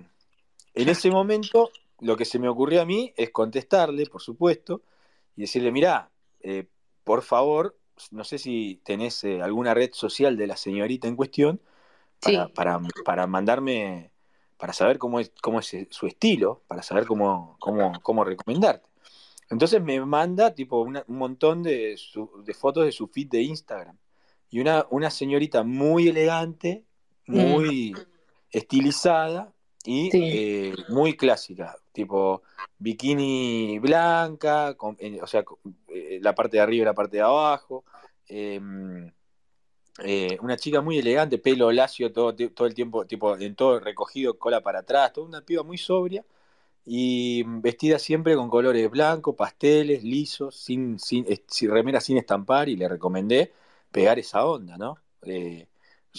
en 0.74 0.90
ese 0.90 1.12
momento 1.12 1.72
lo 2.00 2.18
que 2.18 2.26
se 2.26 2.40
me 2.40 2.50
ocurrió 2.50 2.82
a 2.82 2.86
mí 2.86 3.14
es 3.16 3.30
contestarle, 3.30 4.06
por 4.08 4.22
supuesto, 4.22 4.82
y 5.36 5.42
decirle, 5.42 5.72
mirá, 5.72 6.10
eh, 6.42 6.66
por 7.04 7.22
favor, 7.22 7.78
no 8.12 8.24
sé 8.24 8.38
si 8.38 8.82
tenés 8.84 9.24
eh, 9.24 9.42
alguna 9.42 9.74
red 9.74 9.92
social 9.94 10.38
de 10.38 10.48
la 10.48 10.58
señorita 10.58 11.08
en 11.08 11.16
cuestión 11.16 11.62
para, 12.54 12.80
para 13.06 13.28
mandarme 13.28 14.14
para 14.64 14.72
saber 14.72 14.98
cómo 14.98 15.20
es, 15.20 15.34
cómo 15.42 15.60
es 15.60 15.76
su 15.90 16.08
estilo, 16.08 16.64
para 16.68 16.84
saber 16.84 17.06
cómo, 17.06 17.58
cómo, 17.60 18.24
recomendarte. 18.24 18.88
Entonces 19.50 19.82
me 19.82 20.00
manda 20.06 20.56
tipo 20.56 20.82
un 20.82 21.04
montón 21.08 21.64
de, 21.64 22.00
fotos 22.58 22.86
de 22.86 22.94
su 22.94 23.08
feed 23.08 23.28
de 23.28 23.42
Instagram. 23.42 23.98
Y 24.50 24.62
una, 24.62 24.86
una 24.90 25.10
señorita 25.10 25.64
muy 25.64 26.08
elegante, 26.08 26.86
muy 27.28 27.92
mm. 27.92 27.98
estilizada 28.52 29.52
y 29.86 30.10
eh, 30.14 30.74
muy 30.90 31.18
clásica, 31.18 31.76
tipo 31.92 32.44
bikini 32.78 33.80
blanca, 33.80 34.76
o 34.80 35.28
sea, 35.28 35.44
eh, 35.90 36.20
la 36.22 36.34
parte 36.36 36.58
de 36.58 36.64
arriba 36.64 36.84
y 36.84 36.86
la 36.86 36.94
parte 36.94 37.18
de 37.18 37.24
abajo. 37.24 37.84
Em, 38.28 39.12
eh, 40.00 40.38
una 40.42 40.58
chica 40.58 40.82
muy 40.82 40.98
elegante, 40.98 41.38
pelo 41.38 41.72
lacio 41.72 42.12
todo, 42.12 42.36
todo 42.36 42.68
el 42.68 42.74
tiempo, 42.74 43.06
tipo, 43.06 43.38
en 43.38 43.56
todo 43.56 43.80
recogido, 43.80 44.40
cola 44.40 44.62
para 44.62 44.80
atrás, 44.80 45.14
toda 45.14 45.28
una 45.28 45.42
piba 45.42 45.64
muy 45.64 45.78
sobria 45.78 46.26
y 46.86 47.44
vestida 47.44 48.00
siempre 48.00 48.36
con 48.36 48.50
colores 48.50 48.90
blancos, 48.90 49.36
pasteles, 49.36 50.04
lisos, 50.04 50.56
sin, 50.56 51.00
sin, 51.00 51.26
remera 51.70 52.02
sin 52.02 52.18
estampar 52.18 52.70
y 52.70 52.76
le 52.76 52.88
recomendé 52.90 53.54
pegar 53.92 54.20
esa 54.20 54.46
onda, 54.46 54.78
¿no? 54.78 54.98
Eh, 55.24 55.68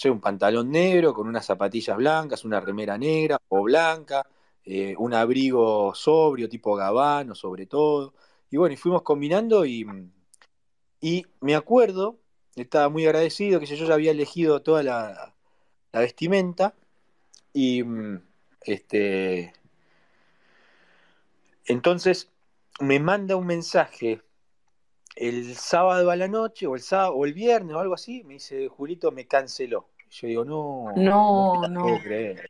un 0.05 0.19
pantalón 0.19 0.71
negro 0.71 1.13
con 1.13 1.27
unas 1.27 1.45
zapatillas 1.45 1.97
blancas, 1.97 2.45
una 2.45 2.59
remera 2.59 2.97
negra 2.97 3.37
o 3.47 3.63
blanca, 3.63 4.25
eh, 4.63 4.95
un 4.97 5.13
abrigo 5.13 5.93
sobrio, 5.95 6.49
tipo 6.49 6.75
gabano 6.75 7.35
sobre 7.35 7.65
todo. 7.65 8.13
Y 8.51 8.57
bueno, 8.57 8.73
y 8.73 8.77
fuimos 8.77 9.01
combinando 9.01 9.65
y, 9.65 9.85
y 11.01 11.25
me 11.41 11.55
acuerdo 11.55 12.19
estaba 12.55 12.89
muy 12.89 13.05
agradecido, 13.05 13.59
que 13.59 13.65
yo 13.65 13.85
ya 13.85 13.93
había 13.93 14.11
elegido 14.11 14.61
toda 14.61 14.83
la, 14.83 15.33
vestimenta 15.91 16.73
y 17.53 17.81
este 18.59 19.53
entonces 21.63 22.29
me 22.81 22.99
manda 22.99 23.37
un 23.37 23.45
mensaje 23.45 24.21
el 25.15 25.55
sábado 25.55 26.11
a 26.11 26.15
la 26.15 26.27
noche 26.27 26.67
o 26.67 26.75
el 26.75 26.81
sábado 26.81 27.13
o 27.13 27.25
el 27.25 27.33
viernes 27.33 27.75
o 27.75 27.79
algo 27.79 27.93
así, 27.93 28.23
me 28.23 28.35
dice 28.35 28.67
Julito 28.67 29.11
me 29.11 29.25
canceló. 29.25 29.87
Yo 30.09 30.27
digo, 30.27 30.45
no, 30.45 30.93
no, 30.95 31.67
no, 31.67 31.81
puedo 31.83 31.99
creer. 31.99 32.49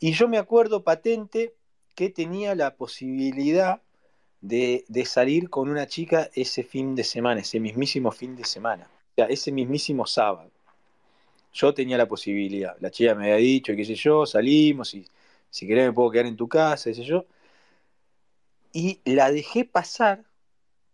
Y 0.00 0.12
yo 0.12 0.28
me 0.28 0.38
acuerdo 0.38 0.82
patente 0.82 1.54
que 1.94 2.10
tenía 2.10 2.54
la 2.54 2.74
posibilidad 2.74 3.80
de, 4.40 4.84
salir 5.06 5.48
con 5.48 5.68
una 5.68 5.86
chica 5.86 6.28
ese 6.34 6.64
fin 6.64 6.94
de 6.94 7.04
semana, 7.04 7.40
ese 7.40 7.60
mismísimo 7.60 8.10
fin 8.10 8.34
de 8.34 8.44
semana, 8.44 8.84
o 8.84 9.14
sea, 9.14 9.26
ese 9.26 9.52
mismísimo 9.52 10.06
sábado. 10.06 10.50
Yo 11.54 11.72
tenía 11.72 11.96
la 11.98 12.08
posibilidad, 12.08 12.76
la 12.80 12.90
chica 12.90 13.14
me 13.14 13.24
había 13.24 13.36
dicho, 13.36 13.76
qué 13.76 13.84
sé 13.84 13.94
yo, 13.94 14.26
salimos 14.26 14.94
y 14.94 15.06
si 15.50 15.66
querés 15.66 15.86
me 15.86 15.92
puedo 15.92 16.10
quedar 16.10 16.26
en 16.26 16.36
tu 16.36 16.48
casa, 16.48 16.90
qué 16.90 16.94
sé 16.94 17.04
yo. 17.04 17.26
Y 18.72 19.00
la 19.04 19.30
dejé 19.30 19.64
pasar 19.66 20.24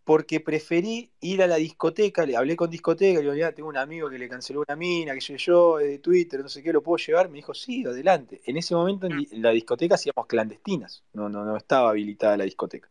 porque 0.08 0.40
preferí 0.40 1.10
ir 1.20 1.42
a 1.42 1.46
la 1.46 1.56
discoteca, 1.56 2.24
le 2.24 2.34
hablé 2.34 2.56
con 2.56 2.70
discoteca, 2.70 3.20
le 3.20 3.30
digo, 3.30 3.52
tengo 3.52 3.68
un 3.68 3.76
amigo 3.76 4.08
que 4.08 4.18
le 4.18 4.26
canceló 4.26 4.64
una 4.66 4.74
mina, 4.74 5.12
que 5.12 5.20
sé 5.20 5.36
yo, 5.36 5.76
de 5.76 5.98
Twitter, 5.98 6.40
no 6.40 6.48
sé 6.48 6.62
qué, 6.62 6.72
¿lo 6.72 6.82
puedo 6.82 6.96
llevar? 6.96 7.28
Me 7.28 7.36
dijo, 7.36 7.52
sí, 7.52 7.84
adelante. 7.84 8.40
En 8.46 8.56
ese 8.56 8.74
momento 8.74 9.06
en 9.06 9.42
la 9.42 9.50
discoteca 9.50 9.96
hacíamos 9.96 10.26
clandestinas, 10.26 11.04
no, 11.12 11.28
no, 11.28 11.44
no 11.44 11.58
estaba 11.58 11.90
habilitada 11.90 12.38
la 12.38 12.44
discoteca. 12.44 12.88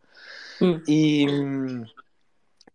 Mm. 0.59 0.73
Y, 0.85 1.25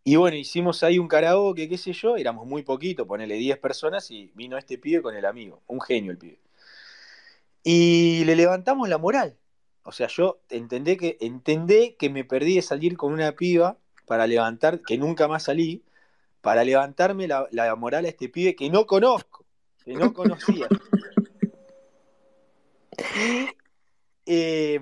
y 0.03 0.17
bueno, 0.17 0.37
hicimos 0.37 0.83
ahí 0.83 0.99
un 0.99 1.07
karaoke, 1.07 1.69
qué 1.69 1.79
sé 1.79 1.93
yo, 1.93 2.17
éramos 2.17 2.45
muy 2.45 2.65
poquitos, 2.65 3.07
ponele 3.07 3.37
10 3.37 3.59
personas 3.59 4.11
y 4.11 4.33
vino 4.35 4.59
este 4.59 4.77
pibe 4.77 5.03
con 5.03 5.15
el 5.15 5.25
amigo, 5.25 5.63
un 5.69 5.81
genio 5.81 6.11
el 6.11 6.19
pibe. 6.19 6.41
Y 7.63 8.25
le 8.25 8.35
levantamos 8.35 8.89
la 8.89 8.99
moral. 8.99 9.37
O 9.85 9.93
sea, 9.93 10.09
yo 10.09 10.41
entendé 10.49 10.97
que, 10.97 11.17
entendé 11.21 11.95
que 11.95 12.11
me 12.11 12.25
perdí 12.25 12.57
de 12.57 12.63
salir 12.63 12.97
con 12.97 13.13
una 13.13 13.37
piba 13.37 13.79
para 14.07 14.27
levantar, 14.27 14.81
que 14.83 14.99
nunca 14.99 15.29
más 15.29 15.45
salí, 15.45 15.83
para 16.41 16.65
levantarme 16.65 17.29
la, 17.29 17.77
moral 17.77 18.05
a 18.05 18.09
este 18.09 18.29
pibe 18.29 18.55
que 18.57 18.69
no 18.71 18.87
conozco. 18.87 19.45
que 19.85 19.95
no 19.95 20.13
conocía. 20.13 20.69
Y 23.17 23.49
eh, 24.27 24.81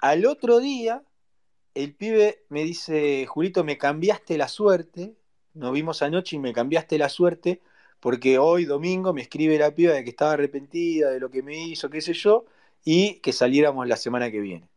al 0.00 0.26
otro 0.26 0.60
día, 0.60 1.02
el 1.74 1.94
pibe 1.94 2.44
me 2.48 2.64
dice, 2.64 3.26
Julito, 3.26 3.64
me 3.64 3.78
cambiaste 3.78 4.36
la 4.36 4.48
suerte, 4.48 5.14
nos 5.54 5.72
vimos 5.72 6.02
anoche 6.02 6.36
y 6.36 6.38
me 6.38 6.52
cambiaste 6.52 6.98
la 6.98 7.08
suerte, 7.08 7.60
porque 8.00 8.38
hoy 8.38 8.64
domingo 8.64 9.12
me 9.12 9.22
escribe 9.22 9.58
la 9.58 9.74
piba 9.74 9.94
de 9.94 10.04
que 10.04 10.10
estaba 10.10 10.32
arrepentida 10.32 11.10
de 11.10 11.20
lo 11.20 11.30
que 11.30 11.42
me 11.42 11.56
hizo, 11.66 11.88
qué 11.88 12.00
sé 12.00 12.14
yo, 12.14 12.46
y 12.84 13.20
que 13.20 13.32
saliéramos 13.32 13.86
la 13.86 13.96
semana 13.96 14.30
que 14.30 14.40
viene. 14.40 14.68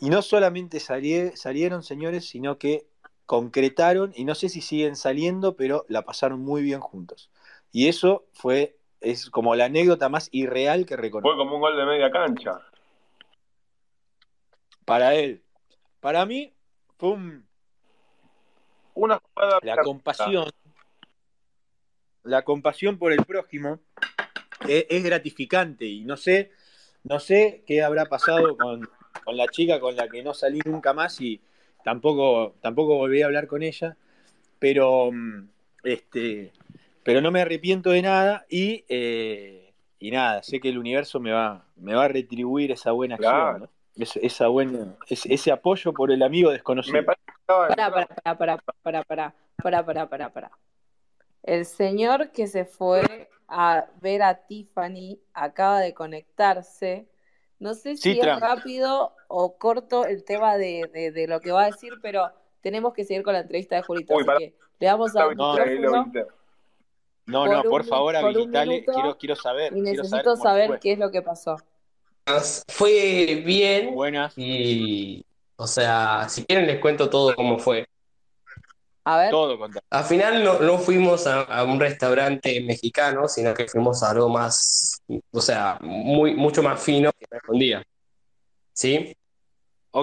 Y 0.00 0.10
no 0.10 0.22
solamente 0.22 0.78
salieron, 0.78 1.82
señores, 1.82 2.26
sino 2.26 2.58
que 2.58 2.86
concretaron, 3.28 4.14
y 4.16 4.24
no 4.24 4.34
sé 4.34 4.48
si 4.48 4.62
siguen 4.62 4.96
saliendo, 4.96 5.54
pero 5.54 5.84
la 5.88 6.00
pasaron 6.00 6.40
muy 6.40 6.62
bien 6.62 6.80
juntos. 6.80 7.30
Y 7.70 7.88
eso 7.88 8.24
fue, 8.32 8.78
es 9.02 9.28
como 9.28 9.54
la 9.54 9.66
anécdota 9.66 10.08
más 10.08 10.30
irreal 10.32 10.86
que 10.86 10.96
reconozco. 10.96 11.28
Fue 11.28 11.36
como 11.36 11.56
un 11.56 11.60
gol 11.60 11.76
de 11.76 11.84
media 11.84 12.10
cancha. 12.10 12.58
Para 14.86 15.14
él. 15.14 15.42
Para 16.00 16.24
mí, 16.24 16.54
fue 16.96 17.10
un... 17.10 17.46
Una 18.94 19.20
jugada 19.20 19.58
La 19.60 19.76
compasión. 19.76 20.50
La 22.22 22.44
compasión 22.44 22.96
por 22.96 23.12
el 23.12 23.26
prójimo 23.26 23.78
es, 24.66 24.86
es 24.88 25.04
gratificante 25.04 25.84
y 25.84 26.06
no 26.06 26.16
sé, 26.16 26.50
no 27.04 27.20
sé 27.20 27.62
qué 27.66 27.82
habrá 27.82 28.06
pasado 28.06 28.56
con, 28.56 28.88
con 29.22 29.36
la 29.36 29.48
chica 29.48 29.80
con 29.80 29.96
la 29.96 30.08
que 30.08 30.22
no 30.22 30.32
salí 30.32 30.60
nunca 30.64 30.94
más 30.94 31.20
y 31.20 31.42
tampoco, 31.84 32.54
tampoco 32.60 32.96
volví 32.96 33.22
a 33.22 33.26
hablar 33.26 33.46
con 33.46 33.62
ella, 33.62 33.96
pero, 34.58 35.10
mm, 35.12 35.48
este, 35.84 36.52
pero 37.04 37.20
no 37.20 37.30
me 37.30 37.40
arrepiento 37.40 37.90
de 37.90 38.02
nada 38.02 38.44
y, 38.48 38.84
eh, 38.88 39.72
y 39.98 40.10
nada, 40.10 40.42
sé 40.42 40.60
que 40.60 40.68
el 40.68 40.78
universo 40.78 41.20
me 41.20 41.32
va, 41.32 41.64
me 41.76 41.94
va 41.94 42.04
a 42.04 42.08
retribuir 42.08 42.72
esa 42.72 42.92
buena 42.92 43.16
acción. 43.16 43.60
¿no? 43.60 43.68
Es- 43.96 44.16
esa 44.16 44.48
buena, 44.48 44.94
ese, 45.08 45.32
ese 45.34 45.50
apoyo 45.50 45.92
por 45.92 46.10
el 46.12 46.22
amigo 46.22 46.50
desconocido. 46.50 46.94
Me 46.94 47.02
parece 47.02 47.22
que 47.26 47.32
estaba- 47.40 47.68
Pará, 47.68 47.90
pará, 47.90 48.06
pará, 48.36 48.36
pará, 48.36 49.02
pará, 49.02 49.04
pará, 49.04 49.34
pará, 49.62 49.84
pará, 49.84 50.06
pará, 50.08 50.28
pará. 50.30 50.50
El 51.42 51.64
señor 51.64 52.30
que 52.30 52.46
se 52.46 52.64
fue 52.64 53.28
a 53.48 53.86
ver 54.00 54.22
a 54.22 54.34
Tiffany 54.46 55.18
acaba 55.32 55.80
de 55.80 55.94
conectarse. 55.94 57.08
No 57.58 57.74
sé 57.74 57.96
si 57.96 58.02
Sí, 58.12 58.20
es 58.20 58.26
Trump. 58.26 58.42
rápido 58.42 59.14
o 59.28 59.56
corto 59.56 60.04
el 60.06 60.24
tema 60.24 60.56
de, 60.56 60.90
de- 60.92 61.12
de 61.12 61.26
lo 61.28 61.40
que 61.40 61.52
va 61.52 61.62
a 61.64 61.66
decir, 61.66 61.92
pero 62.02 62.30
tenemos 62.60 62.92
que 62.94 63.04
seguir 63.04 63.22
con 63.22 63.34
la 63.34 63.40
entrevista 63.40 63.76
de 63.76 63.82
Julito. 63.82 64.14
Uy, 64.14 64.24
así 64.28 64.38
que 64.44 64.54
le 64.80 64.86
damos 64.86 65.14
al 65.16 65.36
No. 65.36 65.54
No, 67.26 67.44
por 67.44 67.50
no, 67.56 67.62
por 67.64 67.80
un- 67.82 67.86
favor, 67.86 68.16
habilitale, 68.16 68.84
quiero, 68.84 69.18
quiero 69.18 69.36
saber. 69.36 69.76
y 69.76 69.80
necesito 69.82 70.34
saber 70.36 70.78
qué 70.80 70.92
es 70.92 70.98
lo 70.98 71.10
que 71.10 71.20
pasó. 71.22 71.56
Fue 72.68 73.42
bien 73.44 73.94
Buenas. 73.94 74.32
y, 74.36 75.24
o 75.56 75.66
sea, 75.66 76.26
si 76.28 76.44
quieren 76.44 76.66
les 76.66 76.78
cuento 76.80 77.08
todo 77.10 77.34
cómo 77.34 77.58
fue. 77.58 77.86
A 79.04 79.16
ver, 79.18 79.30
Todo 79.30 79.58
contar. 79.58 79.82
Al 79.88 80.04
final 80.04 80.44
no, 80.44 80.58
no 80.60 80.76
fuimos 80.78 81.26
a, 81.26 81.42
a 81.42 81.64
un 81.64 81.80
restaurante 81.80 82.60
mexicano, 82.60 83.26
sino 83.28 83.54
que 83.54 83.66
fuimos 83.66 84.02
a 84.02 84.10
algo 84.10 84.28
más, 84.28 85.02
o 85.30 85.40
sea, 85.40 85.78
muy, 85.80 86.34
mucho 86.34 86.62
más 86.62 86.82
fino 86.82 87.10
que 87.18 87.24
me 87.30 87.38
escondía. 87.38 87.82
¿Sí? 88.74 89.16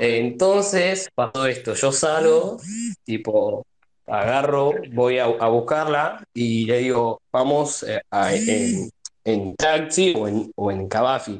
Entonces 0.01 1.09
pasó 1.13 1.45
esto, 1.45 1.73
yo 1.73 1.91
salgo, 1.91 2.57
tipo, 3.03 3.65
agarro, 4.07 4.73
voy 4.93 5.19
a, 5.19 5.25
a 5.25 5.47
buscarla 5.49 6.23
y 6.33 6.65
le 6.65 6.79
digo, 6.79 7.21
vamos 7.31 7.83
eh, 7.83 8.01
a- 8.11 8.33
en, 8.33 8.89
en 9.23 9.55
taxi 9.55 10.13
o 10.17 10.27
en, 10.27 10.51
o 10.55 10.71
en 10.71 10.87
Cabafi. 10.87 11.39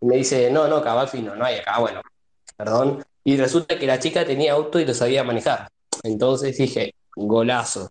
Y 0.00 0.06
me 0.06 0.16
dice, 0.16 0.50
no, 0.50 0.68
no, 0.68 0.82
Cabafi 0.82 1.22
no, 1.22 1.34
no 1.36 1.44
hay 1.44 1.56
acá, 1.56 1.78
bueno, 1.78 2.02
perdón. 2.56 3.02
Y 3.24 3.36
resulta 3.36 3.78
que 3.78 3.86
la 3.86 3.98
chica 3.98 4.24
tenía 4.24 4.52
auto 4.52 4.78
y 4.78 4.84
lo 4.84 4.94
sabía 4.94 5.24
manejar. 5.24 5.68
Entonces 6.02 6.56
dije, 6.58 6.94
golazo, 7.16 7.90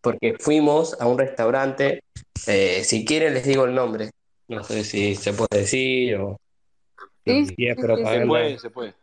porque 0.00 0.36
fuimos 0.38 1.00
a 1.00 1.06
un 1.06 1.18
restaurante, 1.18 2.02
eh, 2.46 2.82
si 2.84 3.04
quieren 3.04 3.34
les 3.34 3.46
digo 3.46 3.64
el 3.64 3.74
nombre, 3.74 4.10
no 4.48 4.62
sé 4.64 4.84
si 4.84 5.14
se 5.14 5.32
puede 5.32 5.60
decir 5.60 6.16
o 6.16 6.38
Sí, 7.26 7.32
si 7.46 7.54
sí, 7.54 7.80
sí. 7.96 8.02
Se 8.20 8.26
puede, 8.26 8.58
se 8.58 8.70
puede. 8.70 8.94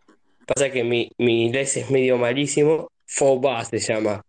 Pasa 0.53 0.71
que 0.71 0.83
mi, 0.83 1.09
mi 1.17 1.45
inglés 1.45 1.77
es 1.77 1.89
medio 1.91 2.17
malísimo. 2.17 2.89
FOBA 3.05 3.63
se 3.65 3.79
llama. 3.79 4.21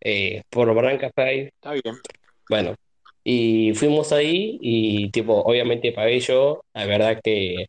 eh, 0.00 0.42
por 0.50 0.72
Barranca 0.74 1.10
Five. 1.14 1.50
Está 1.54 1.72
bien. 1.72 1.96
Bueno. 2.48 2.74
Y 3.24 3.72
fuimos 3.74 4.10
ahí 4.12 4.58
y 4.60 5.10
tipo, 5.10 5.32
obviamente 5.42 5.92
pagué 5.92 6.18
yo. 6.18 6.62
La 6.74 6.86
verdad 6.86 7.20
que 7.22 7.66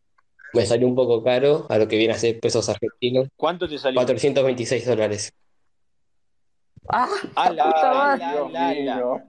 me 0.52 0.66
salió 0.66 0.88
un 0.88 0.96
poco 0.96 1.22
caro 1.22 1.66
a 1.70 1.78
lo 1.78 1.86
que 1.86 1.96
viene 1.96 2.12
a 2.14 2.18
ser 2.18 2.40
pesos 2.40 2.68
argentinos. 2.68 3.28
¿Cuánto 3.36 3.68
te 3.68 3.78
salió? 3.78 4.00
426 4.00 4.84
dólares. 4.84 5.32
ah, 6.88 7.08
Ala, 7.36 7.64
puta 7.64 7.90
ala, 8.14 8.30
ala. 8.70 9.24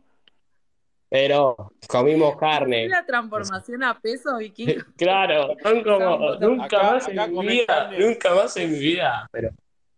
Pero 1.18 1.72
comimos 1.88 2.34
¿Es 2.34 2.40
carne. 2.40 2.90
la 2.90 3.06
transformación 3.06 3.84
a 3.84 3.98
pesos, 3.98 4.38
Vicky? 4.38 4.66
Claro, 4.98 5.56
son 5.64 5.82
como, 5.82 6.36
nunca 6.42 6.66
Acá- 6.66 6.92
más 6.92 7.08
acá 7.08 7.24
en 7.26 7.34
mi 7.38 7.48
vida, 7.48 7.66
carne. 7.68 8.00
nunca 8.00 8.36
más 8.36 8.58
en 8.58 8.72
mi 8.74 8.80
vida. 8.80 9.30
Pero 9.32 9.50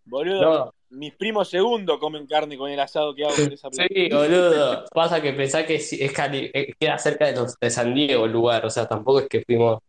Boludo, 0.05 0.41
no, 0.41 0.73
mis 0.91 1.15
primos 1.15 1.49
segundo 1.49 1.97
comen 1.99 2.27
carne 2.27 2.55
con 2.55 2.69
el 2.69 2.79
asado 2.79 3.15
que 3.15 3.25
hago 3.25 3.33
por 3.35 3.51
esa 3.51 3.67
plata. 3.71 3.87
Sí, 3.91 4.09
boludo. 4.09 4.85
Pasa 4.93 5.19
que 5.19 5.33
pensá 5.33 5.65
que 5.65 5.75
es 5.75 5.91
cali- 6.13 6.51
eh, 6.53 6.73
queda 6.79 6.99
cerca 6.99 7.25
de, 7.25 7.33
los, 7.35 7.57
de 7.59 7.69
San 7.71 7.95
Diego 7.95 8.25
el 8.25 8.31
lugar, 8.31 8.63
o 8.63 8.69
sea, 8.69 8.87
tampoco 8.87 9.21
es 9.21 9.27
que 9.27 9.41
fuimos 9.43 9.79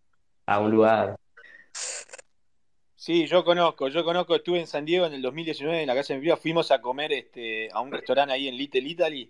a 0.46 0.60
un 0.60 0.70
lugar. 0.70 1.14
Sí, 2.96 3.26
yo 3.26 3.44
conozco, 3.44 3.88
yo 3.88 4.02
conozco, 4.02 4.34
estuve 4.34 4.60
en 4.60 4.66
San 4.66 4.84
Diego 4.86 5.04
en 5.06 5.12
el 5.12 5.22
2019 5.22 5.82
en 5.82 5.86
la 5.86 5.94
casa 5.94 6.14
de 6.14 6.18
mi 6.20 6.22
prima, 6.22 6.36
fuimos 6.36 6.70
a 6.70 6.80
comer 6.80 7.12
este, 7.12 7.68
a 7.72 7.80
un 7.80 7.92
restaurante 7.92 8.32
ahí 8.32 8.48
en 8.48 8.56
Little 8.56 8.80
Italy, 8.80 9.28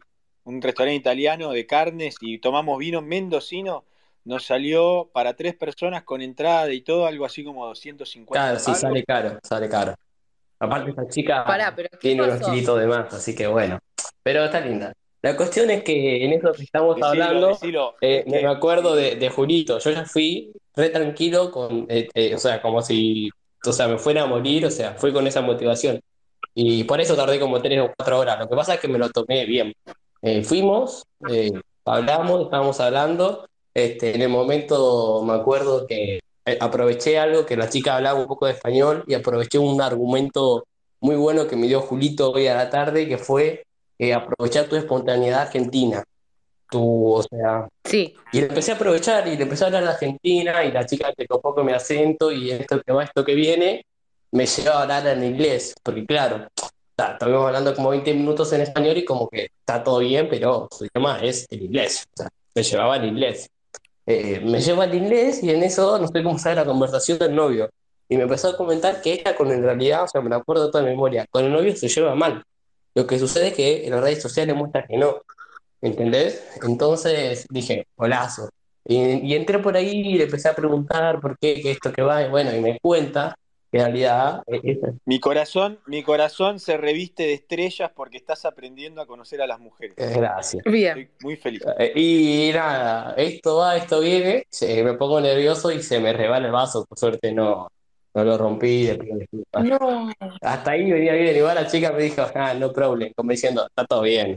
un 0.48 0.62
restaurante 0.62 0.96
italiano 0.96 1.50
de 1.50 1.66
carnes 1.66 2.16
y 2.20 2.38
tomamos 2.38 2.78
vino 2.78 3.02
mendocino, 3.02 3.84
nos 4.24 4.44
salió 4.44 5.08
para 5.12 5.34
tres 5.34 5.54
personas 5.54 6.02
con 6.04 6.22
entrada 6.22 6.72
y 6.72 6.80
todo 6.80 7.06
algo 7.06 7.24
así 7.24 7.44
como 7.44 7.66
250 7.66 8.40
Claro, 8.44 8.58
sí, 8.58 8.74
sale 8.74 9.04
caro, 9.04 9.38
sale 9.42 9.68
caro. 9.68 9.94
Aparte, 10.60 10.90
esta 10.90 11.06
chica 11.08 11.44
Pará, 11.44 11.74
pero 11.74 11.88
¿qué 11.90 11.98
tiene 11.98 12.22
unos 12.22 12.38
pasó? 12.38 12.50
kilitos 12.50 12.80
de 12.80 12.86
más, 12.86 13.14
así 13.14 13.34
que 13.34 13.46
bueno. 13.46 13.78
Pero 14.22 14.44
está 14.44 14.60
linda. 14.60 14.92
La 15.22 15.36
cuestión 15.36 15.70
es 15.70 15.82
que 15.82 16.24
en 16.24 16.32
eso 16.32 16.52
que 16.52 16.62
estamos 16.62 16.96
Decilo, 16.96 17.08
hablando, 17.08 17.48
decilo, 17.48 17.94
eh, 18.00 18.24
me 18.26 18.40
que- 18.40 18.46
acuerdo 18.46 18.94
de, 18.94 19.16
de 19.16 19.28
Julito. 19.30 19.78
Yo 19.78 19.90
ya 19.90 20.04
fui 20.04 20.52
re 20.74 20.90
tranquilo, 20.90 21.50
con, 21.50 21.86
eh, 21.88 22.08
eh, 22.14 22.34
o 22.34 22.38
sea, 22.38 22.60
como 22.62 22.80
si, 22.82 23.30
o 23.64 23.72
sea, 23.72 23.88
me 23.88 23.98
fuera 23.98 24.22
a 24.22 24.26
morir, 24.26 24.64
o 24.66 24.70
sea, 24.70 24.94
fui 24.94 25.12
con 25.12 25.26
esa 25.26 25.40
motivación. 25.42 26.00
Y 26.54 26.84
por 26.84 27.00
eso 27.00 27.16
tardé 27.16 27.38
como 27.40 27.60
tres 27.62 27.80
o 27.80 27.92
cuatro 27.96 28.18
horas. 28.18 28.38
Lo 28.38 28.48
que 28.48 28.56
pasa 28.56 28.74
es 28.74 28.80
que 28.80 28.88
me 28.88 28.98
lo 28.98 29.10
tomé 29.10 29.44
bien. 29.46 29.72
Eh, 30.22 30.42
fuimos, 30.42 31.04
eh, 31.28 31.52
hablamos, 31.84 32.42
estábamos 32.42 32.80
hablando. 32.80 33.48
Este, 33.74 34.14
en 34.14 34.22
el 34.22 34.28
momento 34.28 35.22
me 35.24 35.34
acuerdo 35.34 35.86
que 35.86 36.20
eh, 36.44 36.58
aproveché 36.60 37.18
algo 37.18 37.46
que 37.46 37.56
la 37.56 37.68
chica 37.68 37.96
hablaba 37.96 38.18
un 38.18 38.26
poco 38.26 38.46
de 38.46 38.52
español 38.52 39.04
y 39.06 39.14
aproveché 39.14 39.58
un 39.58 39.80
argumento 39.80 40.64
muy 41.00 41.16
bueno 41.16 41.46
que 41.46 41.56
me 41.56 41.66
dio 41.66 41.80
Julito 41.80 42.32
hoy 42.32 42.46
a 42.46 42.54
la 42.54 42.70
tarde, 42.70 43.06
que 43.06 43.18
fue 43.18 43.64
eh, 43.98 44.14
aprovechar 44.14 44.66
tu 44.66 44.76
espontaneidad 44.76 45.42
argentina. 45.42 46.02
Tu, 46.70 47.12
o 47.12 47.22
sea, 47.22 47.68
Sí, 47.84 48.14
y 48.32 48.40
le 48.40 48.46
empecé 48.48 48.72
a 48.72 48.74
aprovechar 48.74 49.26
y 49.26 49.36
le 49.36 49.44
empecé 49.44 49.64
a 49.64 49.66
hablar 49.68 49.84
de 49.84 49.88
Argentina 49.90 50.64
y 50.64 50.72
la 50.72 50.84
chica 50.84 51.12
que 51.16 51.26
tocó 51.26 51.54
con 51.54 51.64
mi 51.64 51.72
acento 51.72 52.30
y 52.30 52.50
esto 52.50 52.82
que 52.82 52.92
va, 52.92 53.04
esto 53.04 53.24
que 53.24 53.34
viene, 53.34 53.86
me 54.32 54.44
lleva 54.44 54.72
a 54.72 54.82
hablar 54.82 55.06
en 55.06 55.24
inglés, 55.24 55.74
porque 55.82 56.04
claro, 56.04 56.46
está, 56.98 57.12
estuvimos 57.12 57.46
hablando 57.46 57.74
como 57.74 57.90
20 57.90 58.12
minutos 58.14 58.52
en 58.52 58.62
español 58.62 58.96
y 58.96 59.04
como 59.04 59.28
que 59.28 59.50
está 59.60 59.84
todo 59.84 60.00
bien, 60.00 60.28
pero 60.28 60.68
su 60.70 60.84
idioma 60.84 61.20
es 61.22 61.46
el 61.50 61.62
inglés, 61.62 62.06
o 62.14 62.16
sea, 62.16 62.28
me 62.54 62.62
llevaba 62.62 62.94
al 62.94 63.04
inglés. 63.04 63.48
Eh, 64.06 64.40
me 64.40 64.60
lleva 64.60 64.84
al 64.84 64.94
inglés 64.94 65.42
y 65.42 65.50
en 65.50 65.62
eso 65.62 65.98
no 65.98 66.08
sé 66.08 66.22
cómo 66.22 66.38
sale 66.38 66.56
la 66.56 66.64
conversación 66.64 67.18
del 67.18 67.34
novio. 67.34 67.70
Y 68.08 68.16
me 68.16 68.22
empezó 68.24 68.48
a 68.48 68.56
comentar 68.56 69.02
que 69.02 69.12
ella 69.12 69.36
con 69.36 69.52
en 69.52 69.62
realidad, 69.62 70.04
o 70.04 70.08
sea, 70.08 70.20
me 70.22 70.30
la 70.30 70.36
acuerdo 70.36 70.66
de 70.66 70.72
toda 70.72 70.82
memoria, 70.82 71.26
con 71.30 71.44
el 71.44 71.52
novio 71.52 71.76
se 71.76 71.88
lleva 71.88 72.14
mal. 72.14 72.42
Lo 72.94 73.06
que 73.06 73.18
sucede 73.18 73.48
es 73.48 73.54
que 73.54 73.84
en 73.86 73.92
las 73.92 74.00
redes 74.00 74.22
sociales 74.22 74.56
muestra 74.56 74.86
que 74.86 74.96
no. 74.96 75.20
¿Entendés? 75.80 76.42
Entonces 76.62 77.46
dije, 77.50 77.86
golazo. 77.96 78.48
Y, 78.84 78.96
y 78.96 79.34
entré 79.34 79.58
por 79.58 79.76
ahí 79.76 79.90
y 79.90 80.14
le 80.14 80.24
empecé 80.24 80.48
a 80.48 80.56
preguntar 80.56 81.20
por 81.20 81.38
qué, 81.38 81.60
que 81.60 81.70
esto 81.72 81.92
que 81.92 82.02
va, 82.02 82.22
y 82.22 82.30
bueno, 82.30 82.54
y 82.56 82.60
me 82.60 82.78
cuenta 82.80 83.36
en 83.72 83.80
realidad 83.80 84.42
eh, 84.46 84.60
es- 84.64 84.78
Mi 85.04 85.20
corazón, 85.20 85.78
mi 85.86 86.02
corazón 86.02 86.58
se 86.60 86.76
reviste 86.76 87.24
de 87.24 87.34
estrellas 87.34 87.90
porque 87.94 88.16
estás 88.16 88.44
aprendiendo 88.44 89.00
a 89.00 89.06
conocer 89.06 89.42
a 89.42 89.46
las 89.46 89.60
mujeres. 89.60 89.94
es 89.98 90.16
gracia. 90.16 90.62
bien. 90.64 90.98
Estoy 90.98 91.08
muy 91.20 91.36
feliz. 91.36 91.62
Eh, 91.78 91.92
Y 91.94 92.50
nada, 92.54 93.14
esto 93.16 93.56
va, 93.56 93.76
esto 93.76 94.00
viene, 94.00 94.46
me 94.84 94.94
pongo 94.94 95.20
nervioso 95.20 95.70
y 95.70 95.82
se 95.82 96.00
me 96.00 96.12
rebala 96.12 96.46
el 96.46 96.52
vaso, 96.52 96.84
por 96.86 96.98
suerte 96.98 97.32
no, 97.32 97.68
no 98.14 98.24
lo 98.24 98.38
rompí, 98.38 98.84
le 98.84 98.94
pido 98.96 99.18
disculpas. 99.18 99.64
No, 99.64 100.10
Hasta 100.40 100.70
ahí 100.70 100.90
venía 100.90 101.12
bien, 101.12 101.36
igual 101.36 101.54
la 101.56 101.66
chica 101.66 101.92
me 101.92 102.02
dijo, 102.04 102.22
ah, 102.34 102.54
no 102.54 102.72
problem, 102.72 103.12
como 103.14 103.30
diciendo, 103.30 103.66
está 103.66 103.84
todo 103.84 104.02
bien. 104.02 104.34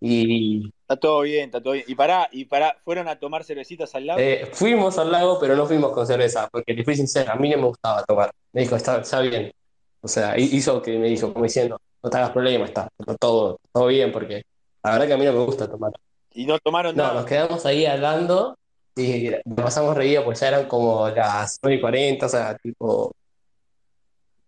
Y 0.00 0.72
Está 0.90 0.98
todo 0.98 1.20
bien, 1.20 1.44
está 1.44 1.62
todo 1.62 1.74
bien. 1.74 1.84
Y 1.86 1.94
pará, 1.94 2.28
y 2.32 2.46
pará, 2.46 2.76
¿fueron 2.84 3.06
a 3.06 3.16
tomar 3.16 3.44
cervecitas 3.44 3.94
al 3.94 4.06
lago? 4.06 4.18
Eh, 4.20 4.50
fuimos 4.52 4.98
al 4.98 5.12
lago, 5.12 5.38
pero 5.38 5.54
no 5.54 5.64
fuimos 5.64 5.92
con 5.92 6.04
cerveza, 6.04 6.48
porque 6.50 6.74
le 6.74 6.82
fui 6.82 6.96
sincero, 6.96 7.30
a 7.30 7.36
mí 7.36 7.48
no 7.48 7.58
me 7.58 7.66
gustaba 7.66 8.02
tomar. 8.02 8.32
Me 8.52 8.62
dijo, 8.62 8.74
está, 8.74 9.00
está 9.00 9.20
bien. 9.20 9.52
O 10.00 10.08
sea, 10.08 10.36
hi- 10.36 10.50
hizo 10.52 10.82
que 10.82 10.98
me 10.98 11.06
dijo, 11.06 11.32
como 11.32 11.44
diciendo, 11.44 11.78
no 12.02 12.10
te 12.10 12.16
hagas 12.16 12.30
problema, 12.30 12.64
está, 12.64 12.88
está 12.98 13.14
todo, 13.14 13.60
todo 13.72 13.86
bien, 13.86 14.10
porque 14.10 14.42
la 14.82 14.90
verdad 14.90 15.06
que 15.06 15.12
a 15.12 15.16
mí 15.16 15.24
no 15.26 15.32
me 15.32 15.44
gusta 15.44 15.70
tomar. 15.70 15.92
Y 16.34 16.44
no 16.46 16.58
tomaron 16.58 16.96
No, 16.96 17.04
nada. 17.04 17.14
nos 17.14 17.24
quedamos 17.24 17.64
ahí 17.66 17.86
hablando 17.86 18.56
y 18.96 19.30
nos 19.44 19.60
pasamos 19.62 19.94
reídos, 19.96 20.24
pues 20.24 20.40
ya 20.40 20.48
eran 20.48 20.66
como 20.66 21.08
las 21.08 21.56
9 21.62 21.76
y 21.76 21.80
40, 21.80 22.26
o 22.26 22.28
sea, 22.28 22.56
tipo, 22.56 23.12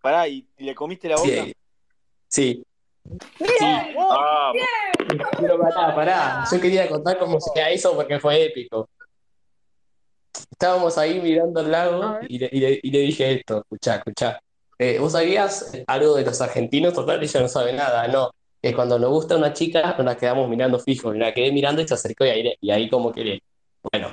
Pará, 0.01 0.27
¿y 0.27 0.45
le 0.59 0.75
comiste 0.75 1.09
la 1.09 1.19
boca? 1.19 1.29
sí. 1.31 1.53
Sí, 2.29 2.65
Bien, 3.39 3.95
Ah, 4.11 4.53
pero 5.41 5.59
pará, 5.59 5.95
pará. 5.95 6.45
Yo 6.51 6.61
quería 6.61 6.89
contar 6.89 7.19
cómo 7.19 7.41
sea 7.41 7.71
eso 7.71 7.95
porque 7.95 8.19
fue 8.21 8.45
épico. 8.47 8.89
Estábamos 10.51 10.97
ahí 10.99 11.21
mirando 11.21 11.61
el 11.61 11.71
lago 11.71 12.19
y 12.29 12.39
le, 12.39 12.49
y 12.53 12.61
le- 12.61 12.81
y 12.83 12.91
le 12.91 12.99
dije 13.01 13.33
esto, 13.35 13.59
escuchá, 13.59 13.97
escuchá. 13.97 14.41
Eh, 14.79 14.99
¿vos 14.99 15.13
sabías 15.13 15.73
algo 15.87 16.17
de 16.17 16.25
los 16.25 16.41
argentinos? 16.41 16.95
Total, 16.95 17.23
ella 17.23 17.41
no 17.41 17.49
sabe 17.49 17.73
nada, 17.73 18.09
no. 18.09 18.31
Que 18.61 18.75
cuando 18.75 18.99
nos 18.99 19.11
gusta 19.11 19.37
una 19.37 19.53
chica, 19.53 19.95
nos 19.97 20.05
la 20.07 20.17
quedamos 20.17 20.49
mirando 20.49 20.79
fijo. 20.79 21.15
Y 21.15 21.19
la 21.19 21.33
quedé 21.35 21.53
mirando 21.53 21.83
y 21.83 21.89
se 21.89 21.95
acercó 21.95 22.25
y 22.25 22.29
ahí, 22.31 22.53
y 22.61 22.71
ahí 22.71 22.89
como 22.89 23.13
que 23.13 23.25
le... 23.25 23.43
Bueno, 23.91 24.09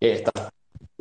ahí 0.00 0.08
está. 0.10 0.50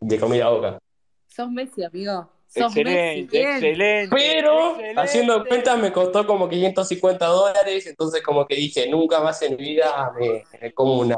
Le 0.01 0.19
comí 0.19 0.37
la 0.37 0.49
boca. 0.49 0.79
Sos 1.27 1.49
Messi, 1.51 1.83
amigo. 1.83 2.29
Sos 2.47 2.75
Excelente, 2.75 3.41
excelente. 3.41 4.15
Pero, 4.15 4.71
excelente. 4.71 5.01
haciendo 5.01 5.45
cuentas, 5.45 5.77
me 5.77 5.91
costó 5.91 6.25
como 6.25 6.47
550 6.47 7.25
dólares, 7.25 7.85
entonces 7.87 8.21
como 8.23 8.47
que 8.47 8.55
dije, 8.55 8.89
nunca 8.89 9.19
más 9.19 9.41
en 9.41 9.57
mi 9.57 9.63
vida 9.63 10.11
me, 10.17 10.43
me 10.59 10.73
como 10.73 10.99
una. 10.99 11.17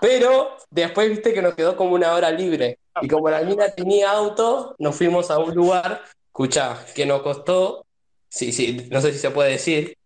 Pero 0.00 0.56
después 0.70 1.08
viste 1.08 1.32
que 1.32 1.42
nos 1.42 1.54
quedó 1.54 1.76
como 1.76 1.94
una 1.94 2.12
hora 2.12 2.30
libre. 2.30 2.78
Y 3.00 3.08
como 3.08 3.28
la 3.30 3.42
mina 3.42 3.68
tenía 3.70 4.10
auto, 4.10 4.74
nos 4.78 4.96
fuimos 4.96 5.30
a 5.30 5.38
un 5.38 5.54
lugar, 5.54 6.02
escuchá, 6.26 6.84
que 6.94 7.06
nos 7.06 7.22
costó, 7.22 7.86
sí, 8.28 8.52
sí, 8.52 8.88
no 8.90 9.00
sé 9.00 9.12
si 9.12 9.18
se 9.18 9.30
puede 9.30 9.52
decir, 9.52 9.96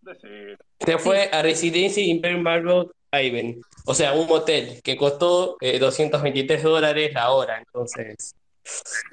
decir, 0.00 0.58
se 0.78 0.98
fue 0.98 1.28
a 1.32 1.42
Residencia 1.42 2.04
Imperial 2.04 2.62
Road 2.62 2.86
Haven, 3.10 3.60
o 3.84 3.94
sea, 3.94 4.14
un 4.14 4.28
motel 4.28 4.80
que 4.82 4.96
costó 4.96 5.56
eh, 5.60 5.78
223 5.78 6.62
dólares 6.62 7.12
la 7.12 7.30
hora, 7.30 7.58
entonces, 7.58 8.34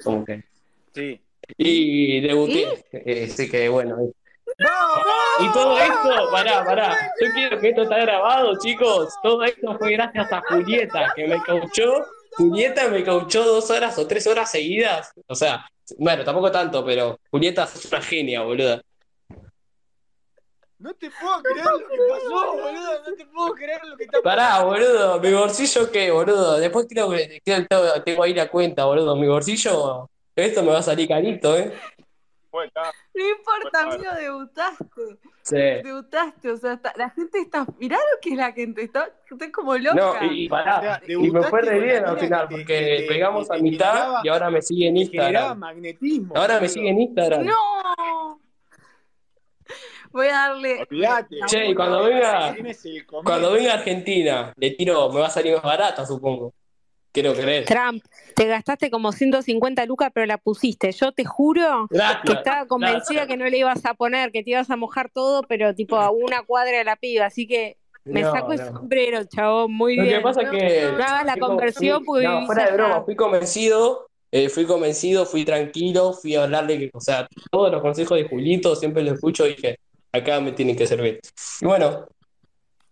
como 0.03 0.25
que... 0.25 0.43
Sí. 0.93 1.21
Y 1.57 2.21
debuté, 2.21 2.85
eh, 2.91 3.29
así 3.31 3.49
que 3.49 3.69
bueno. 3.69 3.97
Y 5.39 5.51
todo 5.51 5.77
esto, 5.77 6.31
pará, 6.31 6.63
pará, 6.63 7.11
yo 7.21 7.27
quiero 7.33 7.59
que 7.59 7.69
esto 7.69 7.83
está 7.83 7.97
grabado, 7.97 8.57
chicos. 8.59 9.13
Todo 9.21 9.43
esto 9.43 9.77
fue 9.77 9.91
gracias 9.93 10.31
a 10.31 10.41
Julieta, 10.41 11.13
que 11.15 11.27
me 11.27 11.41
cauchó. 11.41 12.05
Julieta 12.31 12.87
me 12.87 13.03
cauchó 13.03 13.45
dos 13.45 13.69
horas 13.69 13.97
o 13.97 14.07
tres 14.07 14.25
horas 14.27 14.49
seguidas. 14.49 15.11
O 15.27 15.35
sea, 15.35 15.69
bueno, 15.97 16.23
tampoco 16.23 16.51
tanto, 16.51 16.85
pero 16.85 17.19
Julieta 17.29 17.63
es 17.63 17.85
una 17.85 18.01
genia, 18.01 18.41
boluda. 18.41 18.81
No 20.77 20.93
te 20.93 21.09
puedo 21.09 21.41
creer 21.41 21.65
lo 21.65 21.77
que 21.79 21.97
pasó, 22.09 22.51
boludo. 22.51 23.03
No 23.09 23.15
te 23.15 23.25
puedo 23.27 23.53
creer 23.53 23.81
lo 23.85 23.97
que 23.97 24.03
está 24.03 24.21
Pará, 24.21 24.63
boludo, 24.63 25.19
mi 25.21 25.33
bolsillo 25.33 25.91
qué, 25.91 26.11
boludo. 26.11 26.57
Después 26.59 26.85
creo 26.89 27.09
que 27.11 27.41
tengo 28.03 28.23
ahí 28.23 28.33
la 28.33 28.49
cuenta, 28.49 28.85
boludo. 28.85 29.15
Mi 29.15 29.27
bolsillo, 29.27 30.09
esto 30.35 30.63
me 30.63 30.71
va 30.71 30.79
a 30.79 30.83
salir 30.83 31.07
carito, 31.07 31.57
¿eh? 31.57 31.73
acá. 32.67 32.91
No 33.13 33.29
importa, 33.29 33.85
Bueno. 33.85 33.93
amigo, 33.95 34.13
debutaste. 34.17 35.17
Sí. 35.41 35.55
Debutaste, 35.57 36.51
o 36.51 36.57
sea, 36.57 36.73
está- 36.73 36.93
la 36.95 37.09
gente 37.09 37.39
está. 37.39 37.65
Mirá 37.79 37.97
lo 37.97 38.19
que 38.21 38.29
es 38.31 38.37
la 38.37 38.51
gente, 38.53 38.81
está, 38.81 39.09
estoy 39.29 39.51
como 39.51 39.75
loca. 39.77 39.95
No, 39.95 40.31
y, 40.31 40.45
y 40.45 40.49
pará, 40.49 40.77
O 40.77 40.81
sea, 40.81 41.01
y 41.05 41.17
me 41.31 41.43
fue 41.43 41.61
re 41.61 41.79
bien 41.81 42.05
al 42.05 42.17
final, 42.17 42.47
te- 42.47 42.55
porque 42.55 42.97
te- 43.01 43.07
pegamos 43.07 43.51
a 43.51 43.57
mitad 43.57 43.91
generaba- 43.93 44.21
y 44.23 44.27
ahora 44.29 44.49
me 44.49 44.61
sigue 44.61 44.87
en 44.87 44.97
Instagram. 44.97 45.59
magnetismo. 45.59 46.33
Ahora 46.35 46.59
me 46.61 46.69
sigue 46.69 46.89
en 46.89 47.01
Instagram. 47.01 47.45
No. 47.45 48.39
Voy 50.15 50.27
a 50.27 50.31
darle. 50.31 50.81
Olvídate. 50.89 51.35
Che, 51.45 51.67
y 51.67 51.75
cuando 51.75 52.03
venga-. 52.05 52.55
Cuando 53.21 53.51
venga 53.51 53.73
a 53.73 53.75
Argentina, 53.79 54.53
le 54.55 54.71
tiro, 54.71 55.11
me 55.11 55.19
va 55.19 55.27
a 55.27 55.29
salir 55.29 55.53
más 55.55 55.63
barata, 55.63 56.05
supongo. 56.05 56.53
Quiero 57.11 57.33
creer. 57.33 57.65
Trump, 57.65 58.01
te 58.33 58.45
gastaste 58.47 58.89
como 58.89 59.11
150 59.11 59.85
lucas, 59.85 60.11
pero 60.13 60.25
la 60.25 60.37
pusiste. 60.37 60.91
Yo 60.93 61.11
te 61.11 61.25
juro 61.25 61.87
que 62.25 62.31
estaba 62.33 62.65
convencida 62.65 63.25
gracias. 63.25 63.27
que 63.27 63.37
no 63.37 63.45
le 63.49 63.57
ibas 63.57 63.85
a 63.85 63.93
poner, 63.93 64.31
que 64.31 64.41
te 64.43 64.51
ibas 64.51 64.69
a 64.69 64.77
mojar 64.77 65.09
todo, 65.13 65.43
pero 65.43 65.75
tipo 65.75 65.97
a 65.97 66.11
una 66.11 66.43
cuadra 66.43 66.77
de 66.77 66.83
la 66.85 66.95
piba. 66.95 67.25
Así 67.25 67.45
que 67.45 67.75
me 68.05 68.21
No, 68.21 68.31
saco 68.31 68.53
el 68.53 68.59
no. 68.59 68.65
sombrero, 68.67 69.23
chabón. 69.25 69.73
Muy 69.73 69.97
Lo 69.97 70.03
bien. 70.03 70.15
que 70.17 70.21
pasa 70.23 70.41
es 70.43 70.49
que. 70.49 70.91
No 70.97 71.03
hagas 71.03 71.25
la 71.25 71.37
conversión 71.37 72.05
fui- 72.05 72.23
porque 72.23 72.39
No, 72.39 72.45
fuera 72.45 72.65
de 72.67 72.71
broma, 72.73 73.01
fui 73.03 73.15
convencido, 73.17 74.07
eh, 74.31 74.47
fui 74.49 74.65
convencido, 74.65 75.25
fui 75.25 75.43
tranquilo, 75.45 76.13
fui 76.13 76.35
a 76.35 76.43
hablarle 76.43 76.77
que, 76.79 76.89
o 76.93 76.99
sea, 77.01 77.27
todos 77.51 77.69
los 77.71 77.81
consejos 77.81 78.17
de 78.17 78.27
Julito 78.27 78.75
siempre 78.75 79.03
los 79.03 79.13
escucho 79.15 79.45
y 79.47 79.55
dije, 79.55 79.77
acá 80.15 80.39
me 80.39 80.51
tienen 80.51 80.75
que 80.75 80.87
servir. 80.87 81.19
Y 81.61 81.65
bueno, 81.65 82.05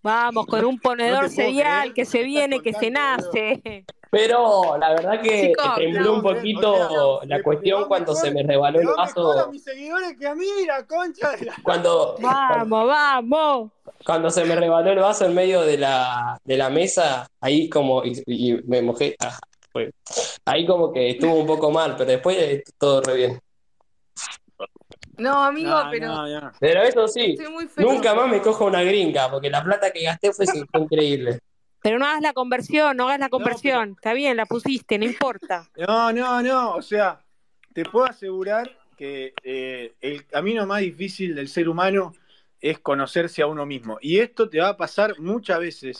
Vamos, 0.01 0.45
con 0.47 0.65
un 0.65 0.77
ponedor 0.79 1.23
No 1.23 1.29
serial 1.29 1.93
que 1.93 2.03
se 2.03 2.23
viene, 2.23 2.59
que 2.61 2.73
se 2.73 2.91
nace. 2.91 3.85
pero 4.11 4.77
la 4.77 4.89
verdad 4.89 5.21
que 5.21 5.47
Chicos, 5.51 5.75
tembló 5.77 6.01
no, 6.03 6.13
un 6.15 6.19
o 6.19 6.21
sea, 6.29 6.33
poquito 6.35 7.21
la 7.25 7.41
cuestión 7.41 7.85
cuando 7.87 8.11
mejor- 8.11 8.27
se 8.27 8.33
me 8.33 8.43
rebaló 8.43 8.79
el 8.81 8.87
va 8.89 9.05
mejor 9.05 9.31
a 9.31 9.35
vaso. 9.37 9.51
mis 9.51 9.63
seguidores 9.63 10.17
que 10.19 10.27
a 10.27 10.35
mí, 10.35 10.45
la 10.67 10.85
concha 10.85 11.31
de 11.37 11.45
la... 11.45 11.55
Cuando, 11.63 12.17
Vamos, 12.19 12.85
vamos. 12.87 13.71
cuando 14.05 14.29
se 14.29 14.43
me 14.43 14.55
rebaló 14.55 14.91
el 14.91 14.99
vaso 14.99 15.25
en 15.25 15.33
medio 15.33 15.61
de 15.61 15.77
la, 15.77 16.37
de 16.43 16.57
la 16.57 16.69
mesa, 16.69 17.25
ahí 17.39 17.69
como, 17.69 18.03
y, 18.03 18.21
y 18.27 18.53
me 18.65 18.81
mojé, 18.81 19.15
ah, 19.21 19.39
ahí 20.43 20.65
como 20.65 20.91
que 20.91 21.11
estuvo 21.11 21.33
un 21.35 21.47
poco 21.47 21.71
mal, 21.71 21.95
pero 21.97 22.09
después 22.11 22.61
todo 22.77 22.99
re 23.01 23.15
bien. 23.15 23.39
No, 25.17 25.43
amigo, 25.43 25.69
No, 25.69 25.89
pero 25.91 26.07
no, 26.07 26.41
no. 26.41 26.51
Pero 26.59 26.81
eso 26.81 27.07
sí, 27.07 27.35
estoy 27.37 27.51
muy 27.51 27.67
feliz. 27.67 27.91
nunca 27.91 28.13
más 28.13 28.27
me 28.27 28.41
cojo 28.41 28.65
una 28.65 28.81
gringa, 28.83 29.29
porque 29.29 29.49
la 29.49 29.63
plata 29.63 29.91
que 29.91 30.03
gasté 30.03 30.33
fue, 30.33 30.45
fue 30.71 30.81
increíble. 30.81 31.39
Pero 31.81 31.99
no 31.99 32.05
hagas 32.05 32.21
la 32.21 32.33
conversión, 32.33 32.95
no 32.95 33.05
hagas 33.05 33.19
la 33.19 33.29
conversión. 33.29 33.91
Está 33.91 34.13
bien, 34.13 34.37
la 34.37 34.45
pusiste, 34.45 34.97
no 34.97 35.05
importa. 35.05 35.69
No, 35.87 36.11
no, 36.13 36.41
no, 36.41 36.75
o 36.75 36.81
sea, 36.81 37.21
te 37.73 37.83
puedo 37.83 38.05
asegurar 38.05 38.71
que 38.97 39.33
eh, 39.43 39.93
el 39.99 40.25
camino 40.25 40.65
más 40.65 40.81
difícil 40.81 41.35
del 41.35 41.49
ser 41.49 41.67
humano 41.67 42.13
es 42.61 42.79
conocerse 42.79 43.41
a 43.41 43.47
uno 43.47 43.65
mismo. 43.65 43.97
Y 44.01 44.19
esto 44.19 44.49
te 44.49 44.59
va 44.59 44.69
a 44.69 44.77
pasar 44.77 45.19
muchas 45.19 45.59
veces. 45.59 45.99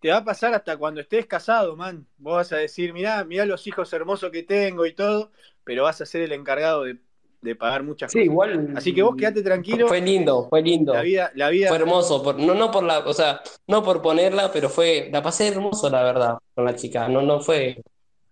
Te 0.00 0.10
va 0.10 0.18
a 0.18 0.24
pasar 0.24 0.52
hasta 0.54 0.76
cuando 0.76 1.00
estés 1.00 1.26
casado, 1.26 1.76
man. 1.76 2.06
Vos 2.18 2.34
vas 2.34 2.52
a 2.52 2.56
decir, 2.56 2.92
mirá, 2.92 3.24
mirá 3.24 3.46
los 3.46 3.66
hijos 3.66 3.90
hermosos 3.94 4.30
que 4.30 4.42
tengo 4.42 4.84
y 4.84 4.92
todo, 4.92 5.32
pero 5.64 5.84
vas 5.84 6.00
a 6.02 6.06
ser 6.06 6.22
el 6.22 6.32
encargado 6.32 6.84
de, 6.84 6.98
de 7.42 7.54
pagar 7.56 7.82
muchas 7.82 8.12
Sí, 8.12 8.18
cosas. 8.18 8.26
igual. 8.32 8.74
Así 8.76 8.94
que 8.94 9.02
vos 9.02 9.16
quedate 9.16 9.42
tranquilo. 9.42 9.88
Fue 9.88 10.00
lindo, 10.00 10.46
fue 10.48 10.62
lindo. 10.62 10.92
La 10.92 11.02
vida, 11.02 11.30
la 11.34 11.48
vida, 11.48 11.68
Fue 11.68 11.78
hermoso, 11.78 12.22
por, 12.22 12.38
no, 12.38 12.54
no 12.54 12.70
por 12.70 12.84
la, 12.84 12.98
o 13.00 13.14
sea, 13.14 13.40
no 13.66 13.82
por 13.82 14.02
ponerla, 14.02 14.52
pero 14.52 14.68
fue, 14.68 15.08
la 15.12 15.22
pasé 15.22 15.48
hermoso, 15.48 15.88
la 15.88 16.02
verdad, 16.02 16.38
con 16.54 16.64
la 16.64 16.76
chica. 16.76 17.08
No, 17.08 17.22
no 17.22 17.40
fue. 17.40 17.80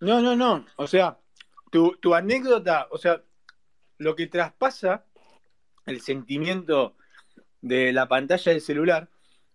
No, 0.00 0.20
no, 0.20 0.36
no. 0.36 0.66
O 0.76 0.86
sea, 0.86 1.18
tu, 1.70 1.96
tu 2.00 2.14
anécdota, 2.14 2.86
o 2.90 2.98
sea, 2.98 3.22
lo 3.96 4.14
que 4.14 4.26
traspasa 4.26 5.04
el 5.86 6.00
sentimiento 6.02 6.94
de 7.62 7.92
la 7.92 8.06
pantalla 8.08 8.52
del 8.52 8.60
celular 8.60 9.08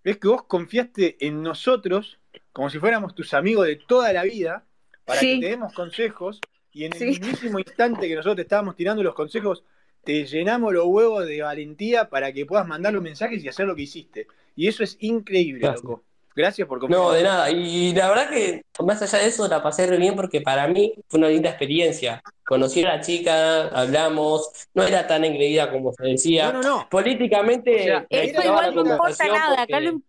es 0.04 0.18
que 0.18 0.28
vos 0.28 0.44
confiaste 0.44 1.26
en 1.26 1.44
nosotros 1.44 2.20
como 2.52 2.70
si 2.70 2.80
fuéramos 2.80 3.16
tus 3.16 3.34
amigos 3.34 3.68
de 3.68 3.76
toda 3.78 4.12
la 4.14 4.24
vida 4.24 4.66
para 5.06 5.20
Sí. 5.20 5.36
que 5.40 5.46
te 5.46 5.52
demos 5.52 5.74
consejos 5.74 6.40
y 6.74 6.86
en 6.86 6.94
el 6.94 7.00
Sí. 7.00 7.06
mismísimo 7.06 7.60
instante 7.60 8.08
que 8.08 8.16
nosotros 8.16 8.36
te 8.38 8.42
estábamos 8.44 8.76
tirando 8.76 9.04
los 9.04 9.14
consejos, 9.14 9.64
te 10.04 10.26
llenamos 10.26 10.74
los 10.74 10.86
huevos 10.86 11.26
de 11.26 11.42
valentía 11.42 12.10
para 12.10 12.34
que 12.34 12.46
puedas 12.46 12.68
mandar 12.68 12.94
los 12.94 13.02
mensajes 13.02 13.44
y 13.44 13.48
hacer 13.48 13.66
lo 13.68 13.76
que 13.76 13.84
hiciste. 13.84 14.28
Y 14.56 14.68
eso 14.68 14.84
es 14.84 14.98
increíble, 15.00 15.62
Gracias. 15.62 15.84
loco. 15.84 16.04
Gracias 16.36 16.68
por 16.68 16.80
confiar. 16.80 17.00
No, 17.00 17.12
de 17.12 17.22
nada. 17.22 17.52
Y, 17.52 17.94
la 17.94 18.10
verdad 18.10 18.30
que, 18.32 18.64
más 18.84 19.00
allá 19.04 19.20
de 19.20 19.28
eso, 19.30 19.48
la 19.48 19.62
pasé 19.62 19.86
re 19.86 19.98
bien 19.98 20.16
porque 20.16 20.42
para 20.42 20.68
mí 20.68 20.94
fue 21.08 21.20
una 21.20 21.30
linda 21.30 21.50
experiencia. 21.52 22.24
Conocí 22.44 22.84
a 22.84 22.96
la 22.96 23.02
chica, 23.02 23.68
hablamos, 23.68 24.50
no 24.74 24.84
era 24.84 25.06
tan 25.06 25.24
engreída 25.26 25.72
como 25.72 25.94
se 25.94 26.04
decía. 26.08 26.52
No, 26.52 26.62
no, 26.64 26.70
no. 26.78 26.88
Políticamente, 26.90 27.82
O 27.82 27.84
sea, 27.84 28.08
igual 28.46 28.74
no 28.74 28.82
importa 28.82 29.28
nada. 29.28 29.62
Acá 29.62 29.80
porque- 29.80 30.00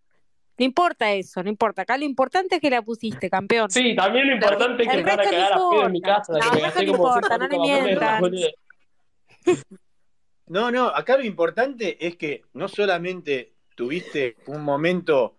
no, 0.58 0.62
no 0.62 0.64
importa 0.64 1.12
eso, 1.12 1.42
no 1.42 1.48
importa. 1.48 1.82
Acá 1.82 1.98
lo 1.98 2.04
importante 2.04 2.56
es 2.56 2.60
que 2.60 2.70
la 2.70 2.82
pusiste, 2.82 3.28
campeón. 3.28 3.70
Sí, 3.70 3.94
también 3.94 4.28
lo 4.28 4.34
importante 4.34 4.82
es 4.82 4.88
que 4.88 5.02
van 5.02 5.20
a 5.20 5.22
cagar 5.22 5.52
a 5.52 5.56
pedo 5.56 5.86
en 5.86 5.92
mi 5.92 6.00
casa. 6.00 6.32
No, 6.32 6.50
que 6.52 6.62
no 6.62 6.72
como 6.72 6.82
importa, 6.82 7.38
no 7.38 7.48
le 7.48 7.58
mientan. 7.58 8.22
No, 10.46 10.70
no, 10.70 10.88
acá 10.88 11.16
lo 11.16 11.24
importante 11.24 12.06
es 12.06 12.16
que 12.16 12.42
no 12.52 12.68
solamente 12.68 13.54
tuviste 13.74 14.36
un 14.46 14.62
momento, 14.62 15.36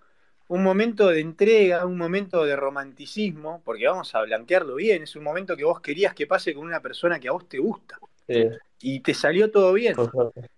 un 0.48 0.64
momento 0.64 1.08
de 1.08 1.22
entrega, 1.22 1.86
un 1.86 1.98
momento 1.98 2.44
de 2.44 2.56
romanticismo, 2.56 3.62
porque 3.64 3.88
vamos 3.88 4.14
a 4.16 4.22
blanquearlo 4.22 4.76
bien, 4.76 5.04
es 5.04 5.16
un 5.16 5.24
momento 5.24 5.56
que 5.56 5.64
vos 5.64 5.80
querías 5.80 6.14
que 6.16 6.26
pase 6.26 6.54
con 6.54 6.66
una 6.66 6.82
persona 6.82 7.20
que 7.20 7.28
a 7.28 7.34
vos 7.34 7.48
te 7.48 7.60
gusta 7.60 8.00
Sí, 8.28 8.44
y 8.82 9.00
te 9.02 9.14
salió 9.14 9.52
todo 9.52 9.72
bien 9.74 9.96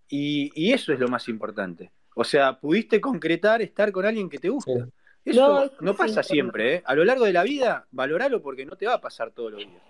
y, 0.08 0.52
y 0.56 0.72
eso 0.72 0.94
es 0.94 1.00
lo 1.00 1.10
más 1.10 1.28
importante. 1.28 1.92
O 2.20 2.24
sea, 2.24 2.60
pudiste 2.60 3.00
concretar 3.00 3.62
estar 3.62 3.92
con 3.92 4.06
alguien 4.06 4.28
que 4.28 4.40
te 4.40 4.50
gusta. 4.50 4.72
Sí. 4.74 4.92
Eso 5.26 5.66
No, 5.66 5.72
no, 5.82 5.96
pasa 5.96 6.24
sí. 6.24 6.34
siempre, 6.34 6.76
¿eh? 6.76 6.84
A 6.86 6.96
lo 6.96 7.06
largo 7.06 7.26
de 7.26 7.34
la 7.34 7.44
vida, 7.44 7.86
valoralo 7.92 8.42
porque 8.42 8.66
no 8.66 8.76
te 8.76 8.88
va 8.88 8.94
a 8.96 9.02
pasar 9.02 9.32
todos 9.32 9.52
los 9.52 9.60
días. 9.60 9.82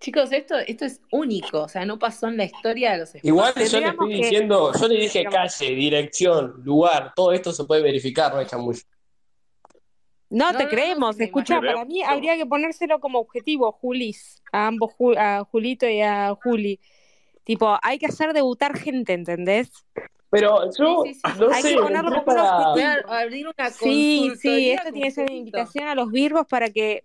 Chicos, 0.00 0.30
esto, 0.32 0.56
esto 0.58 0.84
es 0.84 1.00
único, 1.10 1.62
o 1.62 1.68
sea, 1.68 1.84
no 1.84 1.98
pasó 1.98 2.28
en 2.28 2.36
la 2.36 2.44
historia 2.44 2.92
de 2.92 2.98
los 2.98 3.08
espacios. 3.08 3.24
Igual 3.28 3.52
yo 3.54 3.80
le 3.80 3.86
estoy 3.88 4.08
que- 4.08 4.14
diciendo, 4.16 4.72
yo 4.78 4.88
le 4.88 4.94
dije 5.00 5.24
calle, 5.24 5.70
dirección, 5.74 6.62
lugar, 6.64 7.12
todo 7.16 7.32
esto 7.32 7.52
se 7.52 7.64
puede 7.64 7.82
verificar, 7.82 8.32
no 8.32 8.40
es 8.40 8.48
chamullo. 8.48 8.80
No, 10.28 10.52
No, 10.52 10.58
te 10.58 10.64
no, 10.64 10.70
no, 10.70 10.70
creemos. 10.70 11.16
me 11.16 11.24
Escucha, 11.24 11.60
para 11.60 11.84
mí 11.84 12.02
habría 12.02 12.36
que 12.36 12.46
ponérselo 12.46 13.00
como 13.00 13.18
objetivo, 13.18 13.72
Julis, 13.72 14.42
a 14.52 14.66
ambos, 14.68 14.92
a 15.16 15.44
Julito 15.50 15.88
y 15.88 16.00
a 16.00 16.34
Juli. 16.42 16.80
Tipo, 17.44 17.78
hay 17.82 17.98
que 17.98 18.06
hacer 18.06 18.32
debutar 18.32 18.76
gente, 18.76 19.12
¿entendés? 19.12 19.70
Pero 20.30 20.64
yo, 20.76 21.02
Sí, 21.04 21.14
sí, 21.14 21.20
sí. 21.24 21.38
no 21.38 21.46
Hay 21.52 21.62
que 21.62 21.68
sé, 21.68 21.76
ponerlo 21.76 22.24
para- 22.24 22.72
abrir 23.20 23.46
una 23.48 23.70
Sí, 23.70 24.32
sí, 24.38 24.70
esto 24.72 24.90
tiene 24.92 25.08
que 25.08 25.14
ser 25.14 25.24
una 25.24 25.34
invitación 25.34 25.86
a 25.88 25.94
los 25.94 26.10
Virgos 26.10 26.46
para 26.48 26.68
que, 26.70 27.04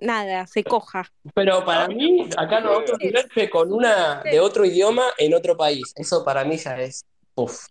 nada, 0.00 0.46
se 0.46 0.64
coja. 0.64 1.04
pero 1.34 1.64
para 1.64 1.86
mí, 1.88 2.28
acá 2.36 2.60
nosotros 2.60 2.98
tirarse 2.98 3.50
con 3.50 3.72
una 3.72 4.22
de 4.22 4.40
otro 4.40 4.64
idioma 4.64 5.04
en 5.18 5.34
otro 5.34 5.56
país, 5.56 5.92
eso 5.96 6.24
para 6.24 6.44
mí 6.44 6.56
ya 6.56 6.78
es, 6.80 7.04
uff. 7.34 7.66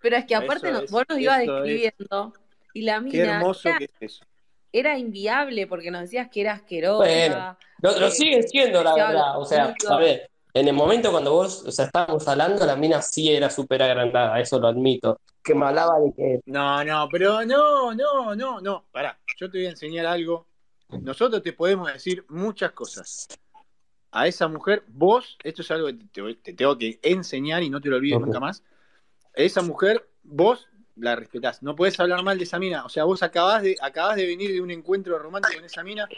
Pero 0.00 0.16
es 0.16 0.24
que 0.24 0.34
aparte 0.34 0.70
es- 0.70 0.90
vos 0.90 1.04
nos 1.08 1.18
ibas 1.18 1.40
es. 1.40 1.46
describiendo 1.48 2.32
y 2.72 2.82
la 2.82 2.94
Qué 3.00 3.00
mina 3.00 3.36
hermoso 3.36 3.68
era, 3.68 3.78
que 3.78 3.84
es 3.84 3.90
eso. 4.00 4.24
era 4.72 4.96
inviable 4.96 5.66
porque 5.66 5.90
nos 5.90 6.02
decías 6.02 6.28
que 6.30 6.40
era 6.40 6.52
asquerosa. 6.52 7.04
Bueno, 7.04 7.56
Lo, 7.82 7.98
lo 7.98 8.06
eh, 8.06 8.10
sigue 8.10 8.42
siendo, 8.44 8.82
la 8.82 8.94
verdad. 8.94 9.38
O 9.38 9.44
sea, 9.44 9.74
a 9.88 9.96
ver, 9.98 10.30
en 10.54 10.68
el 10.68 10.74
momento 10.74 11.10
cuando 11.10 11.32
vos, 11.32 11.64
o 11.66 11.70
sea, 11.70 11.86
estábamos 11.86 12.26
hablando, 12.28 12.64
la 12.66 12.76
mina 12.76 13.00
sí 13.02 13.30
era 13.30 13.50
súper 13.50 13.82
agrandada, 13.82 14.40
eso 14.40 14.58
lo 14.58 14.68
admito. 14.68 15.20
Que 15.42 15.54
me 15.54 15.66
hablaba 15.66 15.98
de 16.00 16.12
que, 16.12 16.40
No, 16.46 16.84
no, 16.84 17.08
pero 17.10 17.44
no, 17.44 17.94
no, 17.94 18.34
no, 18.34 18.60
no. 18.60 18.84
Pará, 18.92 19.18
yo 19.38 19.50
te 19.50 19.58
voy 19.58 19.66
a 19.66 19.70
enseñar 19.70 20.06
algo. 20.06 20.46
Nosotros 21.00 21.42
te 21.42 21.52
podemos 21.52 21.92
decir 21.92 22.24
muchas 22.28 22.72
cosas. 22.72 23.28
A 24.12 24.26
esa 24.26 24.48
mujer, 24.48 24.82
vos, 24.88 25.38
esto 25.44 25.62
es 25.62 25.70
algo 25.70 25.86
que 25.86 25.94
te, 26.12 26.34
te 26.34 26.52
tengo 26.52 26.76
que 26.76 26.98
enseñar 27.02 27.62
y 27.62 27.70
no 27.70 27.80
te 27.80 27.88
lo 27.88 27.96
olvides 27.96 28.20
nunca 28.20 28.40
más. 28.40 28.62
Esa 29.34 29.62
mujer, 29.62 30.08
vos 30.24 30.66
la 30.96 31.14
respetás. 31.14 31.62
No 31.62 31.76
podés 31.76 31.98
hablar 32.00 32.22
mal 32.24 32.36
de 32.36 32.44
esa 32.44 32.58
mina. 32.58 32.84
O 32.84 32.88
sea, 32.88 33.04
vos 33.04 33.22
acabás 33.22 33.62
de, 33.62 33.76
acabás 33.80 34.16
de 34.16 34.26
venir 34.26 34.50
de 34.52 34.60
un 34.60 34.70
encuentro 34.72 35.16
romántico 35.18 35.54
con 35.54 35.64
esa 35.64 35.84
mina. 35.84 36.08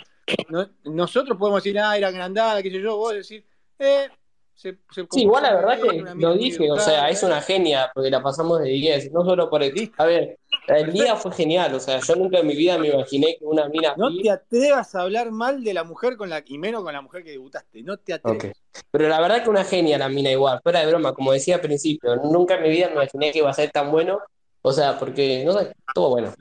No- 0.49 0.69
nosotros 0.85 1.37
podemos 1.39 1.63
decir, 1.63 1.79
ah, 1.79 1.97
era 1.97 2.09
agrandada, 2.09 2.63
qué 2.63 2.71
sé 2.71 2.81
yo. 2.81 2.97
Vos 2.97 3.13
decir, 3.13 3.45
eh. 3.79 4.09
Se, 4.55 4.79
se 4.91 5.07
Sí, 5.11 5.23
igual 5.23 5.43
la 5.43 5.55
verdad 5.55 5.81
que 5.81 6.05
lo 6.17 6.35
dije, 6.35 6.71
o 6.71 6.79
sea, 6.79 7.09
es 7.09 7.23
una 7.23 7.41
genia, 7.41 7.91
porque 7.93 8.11
la 8.11 8.23
pasamos 8.23 8.61
de 8.61 8.69
10, 8.69 9.11
no 9.13 9.25
solo 9.25 9.51
por 9.51 9.63
el... 9.63 9.93
A 9.97 10.05
ver, 10.05 10.39
el 10.69 10.93
día 10.93 11.17
fue 11.17 11.33
genial, 11.33 11.75
o 11.75 11.81
sea, 11.81 11.99
yo 11.99 12.15
nunca 12.15 12.39
en 12.39 12.47
mi 12.47 12.55
vida 12.55 12.79
me 12.79 12.89
imaginé 12.89 13.37
que 13.39 13.45
una 13.45 13.69
mina 13.69 13.95
No 13.97 14.15
te 14.17 14.31
atrevas 14.31 14.95
a 14.95 15.03
hablar 15.03 15.33
mal 15.33 15.65
de 15.65 15.75
la 15.75 15.83
mujer 15.83 16.17
con 16.17 16.31
la 16.31 16.43
y 16.47 16.59
menos 16.59 16.85
con 16.85 16.93
la 16.93 17.01
mujer 17.01 17.25
que 17.25 17.33
debutaste. 17.33 17.83
No 17.83 17.97
te 17.97 18.13
atrevas. 18.13 18.45
Ok. 18.45 18.53
Pero 18.91 19.09
la 19.09 19.21
verdad 19.21 19.43
que 19.43 19.51
una 19.51 19.65
genia 19.65 19.99
la 19.99 20.09
mina 20.09 20.31
igual, 20.31 20.61
fuera 20.63 20.81
de 20.81 20.87
broma, 20.87 21.13
como 21.13 21.33
decía 21.33 21.57
al 21.57 21.61
principio, 21.61 22.15
nunca 22.17 22.57
en 22.57 22.63
mi 22.63 22.71
vida 22.71 22.87
me 22.89 22.95
imaginé 22.95 23.33
que 23.33 23.39
iba 23.39 23.51
a 23.51 23.55
ser 23.55 23.71
tan 23.71 23.91
bueno, 23.91 24.21
o 24.63 24.73
sea, 24.73 24.99
porque, 24.99 25.43
no 25.45 25.53
sé, 25.59 25.73
estuvo 25.89 26.11
bueno. 26.11 26.33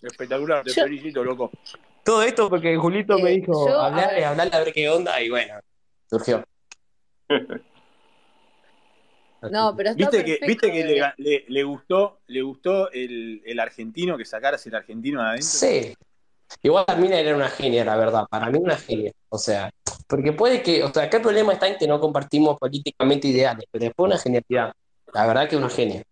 Espectacular, 0.00 0.62
te 0.62 0.72
Yo- 0.72 0.84
felicito, 0.84 1.24
loco. 1.24 1.50
Todo 2.08 2.22
esto 2.22 2.48
porque 2.48 2.74
Julito 2.78 3.18
me 3.18 3.32
Eh, 3.32 3.40
dijo, 3.40 3.66
yo, 3.68 3.82
a 3.82 3.86
hablarle, 3.88 4.14
ver. 4.14 4.24
hablarle 4.24 4.56
a 4.56 4.58
ver 4.60 4.72
qué 4.72 4.88
onda, 4.88 5.20
y 5.20 5.28
bueno, 5.28 5.60
surgió. 6.08 6.42
No, 9.50 9.74
pero 9.76 9.90
está 9.90 10.10
¿Viste 10.10 10.24
que, 10.24 10.46
viste 10.46 10.72
que 10.72 10.84
le, 10.84 11.12
le- 11.18 11.44
le 11.48 11.62
gustó, 11.64 12.20
le 12.28 12.40
gustó 12.40 12.90
el, 12.92 13.42
el 13.44 13.60
argentino, 13.60 14.16
que 14.16 14.24
sacaras 14.24 14.66
el 14.66 14.74
argentino 14.74 15.20
de 15.20 15.28
adentro? 15.28 15.48
Sí. 15.50 15.94
Igual 16.62 16.86
la 16.88 16.96
mina 16.96 17.20
era 17.20 17.36
una 17.36 17.50
genia, 17.50 17.84
la 17.84 17.96
verdad, 17.98 18.24
para 18.30 18.48
mí 18.48 18.56
una 18.58 18.78
genia, 18.78 19.12
o 19.28 19.36
sea, 19.36 19.68
porque 20.06 20.32
puede 20.32 20.62
que, 20.62 20.82
o 20.82 20.90
sea, 20.90 21.02
acá 21.02 21.18
el 21.18 21.22
problema 21.22 21.52
está 21.52 21.68
en 21.68 21.76
que 21.76 21.86
no 21.86 22.00
compartimos 22.00 22.58
políticamente 22.58 23.28
ideales, 23.28 23.66
pero 23.70 23.84
después 23.84 24.06
una 24.06 24.18
genialidad, 24.18 24.72
la 25.12 25.26
verdad 25.26 25.46
que 25.46 25.58
una 25.58 25.68
genia. 25.68 26.02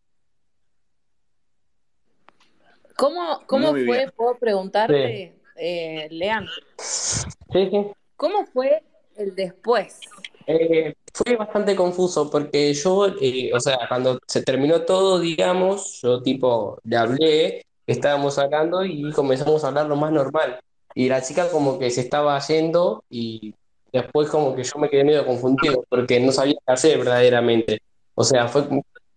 ¿Cómo, 2.96 3.40
cómo 3.46 3.72
Muy 3.72 3.84
fue, 3.86 3.96
bien. 3.98 4.12
puedo 4.14 4.38
preguntarte, 4.38 5.35
eh, 5.58 6.08
Lean, 6.10 6.46
Sí, 6.78 7.68
sí. 7.70 7.86
cómo 8.16 8.44
fue 8.46 8.82
el 9.16 9.34
después? 9.34 10.00
Eh, 10.46 10.94
fue 11.12 11.36
bastante 11.36 11.74
confuso 11.74 12.30
porque 12.30 12.72
yo, 12.74 13.08
eh, 13.20 13.50
o 13.52 13.58
sea, 13.60 13.78
cuando 13.88 14.18
se 14.26 14.42
terminó 14.42 14.82
todo, 14.82 15.18
digamos, 15.18 16.00
yo 16.02 16.22
tipo 16.22 16.78
le 16.84 16.96
hablé, 16.96 17.66
estábamos 17.86 18.38
hablando 18.38 18.84
y 18.84 19.10
comenzamos 19.12 19.64
a 19.64 19.68
hablar 19.68 19.86
lo 19.86 19.96
más 19.96 20.12
normal. 20.12 20.60
Y 20.94 21.08
la 21.08 21.20
chica 21.22 21.50
como 21.50 21.78
que 21.78 21.90
se 21.90 22.02
estaba 22.02 22.38
yendo 22.40 23.04
y 23.10 23.54
después 23.92 24.28
como 24.28 24.54
que 24.54 24.62
yo 24.64 24.78
me 24.78 24.88
quedé 24.88 25.04
medio 25.04 25.26
confundido 25.26 25.84
porque 25.88 26.20
no 26.20 26.32
sabía 26.32 26.54
qué 26.66 26.72
hacer 26.72 26.98
verdaderamente. 26.98 27.82
O 28.14 28.24
sea, 28.24 28.48
fue, 28.48 28.64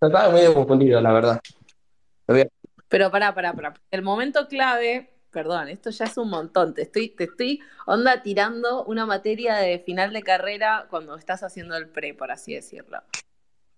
estaba 0.01 0.29
medio 0.29 0.53
confundido, 0.53 0.99
la 1.01 1.13
verdad. 1.13 1.39
Pero 2.87 3.11
pará, 3.11 3.33
pará, 3.33 3.53
pará. 3.53 3.73
El 3.91 4.01
momento 4.01 4.47
clave, 4.47 5.09
perdón, 5.31 5.69
esto 5.69 5.89
ya 5.89 6.05
es 6.05 6.17
un 6.17 6.29
montón. 6.29 6.73
Te 6.73 6.83
estoy, 6.83 7.09
te 7.09 7.25
estoy 7.25 7.61
onda 7.85 8.21
tirando 8.21 8.83
una 8.85 9.05
materia 9.05 9.55
de 9.55 9.79
final 9.79 10.13
de 10.13 10.23
carrera 10.23 10.87
cuando 10.89 11.15
estás 11.15 11.43
haciendo 11.43 11.75
el 11.77 11.87
pre, 11.89 12.13
por 12.13 12.31
así 12.31 12.53
decirlo. 12.53 12.99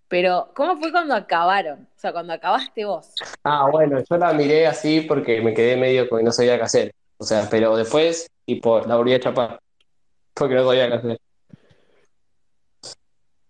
Pero, 0.08 0.52
¿cómo 0.56 0.78
fue 0.78 0.92
cuando 0.92 1.16
acabaron? 1.16 1.88
O 1.96 2.00
sea, 2.00 2.12
cuando 2.12 2.34
acabaste 2.34 2.84
vos. 2.84 3.14
Ah, 3.44 3.70
bueno, 3.72 4.04
yo 4.10 4.18
la 4.18 4.34
miré 4.34 4.68
así 4.68 5.02
porque 5.02 5.42
me 5.42 5.54
quedé 5.54 5.78
medio 5.78 6.10
que 6.10 6.22
no 6.22 6.32
sabía 6.32 6.58
qué 6.58 6.64
hacer. 6.64 6.92
O 7.18 7.24
sea, 7.24 7.48
pero 7.50 7.78
después, 7.78 8.28
tipo, 8.46 8.82
la 8.82 8.98
volví 8.98 9.14
a 9.14 9.20
chapar 9.20 9.60
porque 10.34 10.56
no 10.56 10.66
sabía 10.66 10.90
qué 10.90 10.94
hacer. 10.96 11.18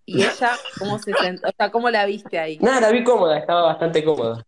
Y 0.05 0.23
ella, 0.23 0.51
¿cómo 0.77 0.99
se 0.99 1.13
sentó? 1.13 1.47
O 1.47 1.51
sea, 1.55 1.71
¿cómo 1.71 1.89
la 1.89 2.05
viste 2.05 2.37
ahí? 2.37 2.57
Nada, 2.59 2.81
la 2.81 2.91
vi 2.91 3.03
cómoda, 3.03 3.37
estaba 3.37 3.63
bastante 3.63 4.03
cómoda. 4.03 4.43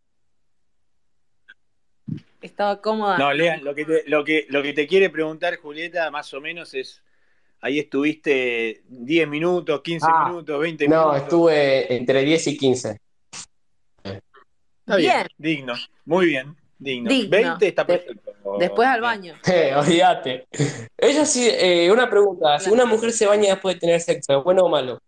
Estaba 2.44 2.82
cómoda. 2.82 3.18
No, 3.18 3.32
Lean, 3.34 3.64
lo 3.64 3.74
que, 3.74 3.86
te, 3.86 4.04
lo, 4.08 4.24
que, 4.24 4.46
lo 4.50 4.62
que 4.62 4.74
te 4.74 4.86
quiere 4.86 5.10
preguntar 5.10 5.56
Julieta, 5.58 6.12
más 6.12 6.34
o 6.34 6.42
menos, 6.42 6.74
es. 6.74 7.02
Ahí 7.62 7.80
estuviste 7.80 8.84
10 8.90 9.26
minutos, 9.30 9.82
15 9.82 10.06
Ah, 10.10 10.26
minutos, 10.28 10.60
20 10.60 10.86
No, 10.90 10.98
minutos. 11.00 11.22
estuve 11.22 11.96
entre 11.96 12.22
10 12.24 12.48
y 12.48 12.58
15. 12.58 12.98
Está 14.04 14.98
bien, 14.98 15.14
Bien. 15.14 15.28
digno. 15.38 15.74
Muy 16.04 16.26
bien, 16.26 16.54
digno. 16.78 17.10
Digno. 17.10 17.30
20 17.30 17.68
está 17.70 17.88
perfecto. 17.88 18.34
Después 18.60 18.86
al 18.90 19.00
baño. 19.00 19.36
Eh, 19.48 19.74
olvídate. 19.74 20.46
Ella 20.98 21.26
sí, 21.26 21.48
eh, 21.50 21.90
una 21.90 22.10
pregunta, 22.10 22.60
si 22.60 22.70
una 22.70 22.86
mujer 22.86 23.14
se 23.14 23.26
baña 23.26 23.52
después 23.52 23.76
de 23.76 23.80
tener 23.80 24.02
sexo, 24.02 24.38
¿es 24.40 24.44
bueno 24.44 24.64
o 24.66 24.70
malo? 24.70 25.00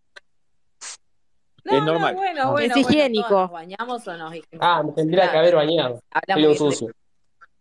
No, 1.66 1.78
Es 1.78 1.84
normal. 1.84 2.14
No, 2.14 2.20
bueno, 2.22 2.52
bueno, 2.54 2.74
Es 2.76 2.82
bueno, 2.84 2.90
higiénico. 2.90 3.30
¿Nos 3.42 3.52
bañamos 3.52 4.08
o 4.08 4.16
nos 4.18 4.34
Ah, 4.62 4.82
me 4.82 4.94
tendría 4.94 5.30
que 5.30 5.38
haber 5.38 5.56
bañado. 5.56 6.00
Hablamos 6.12 6.30
un 6.30 6.36
bien 6.38 6.52
de- 6.52 6.58
sucio. 6.58 6.92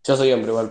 Yo 0.07 0.15
soy 0.15 0.31
hombre 0.31 0.49
igual. 0.51 0.69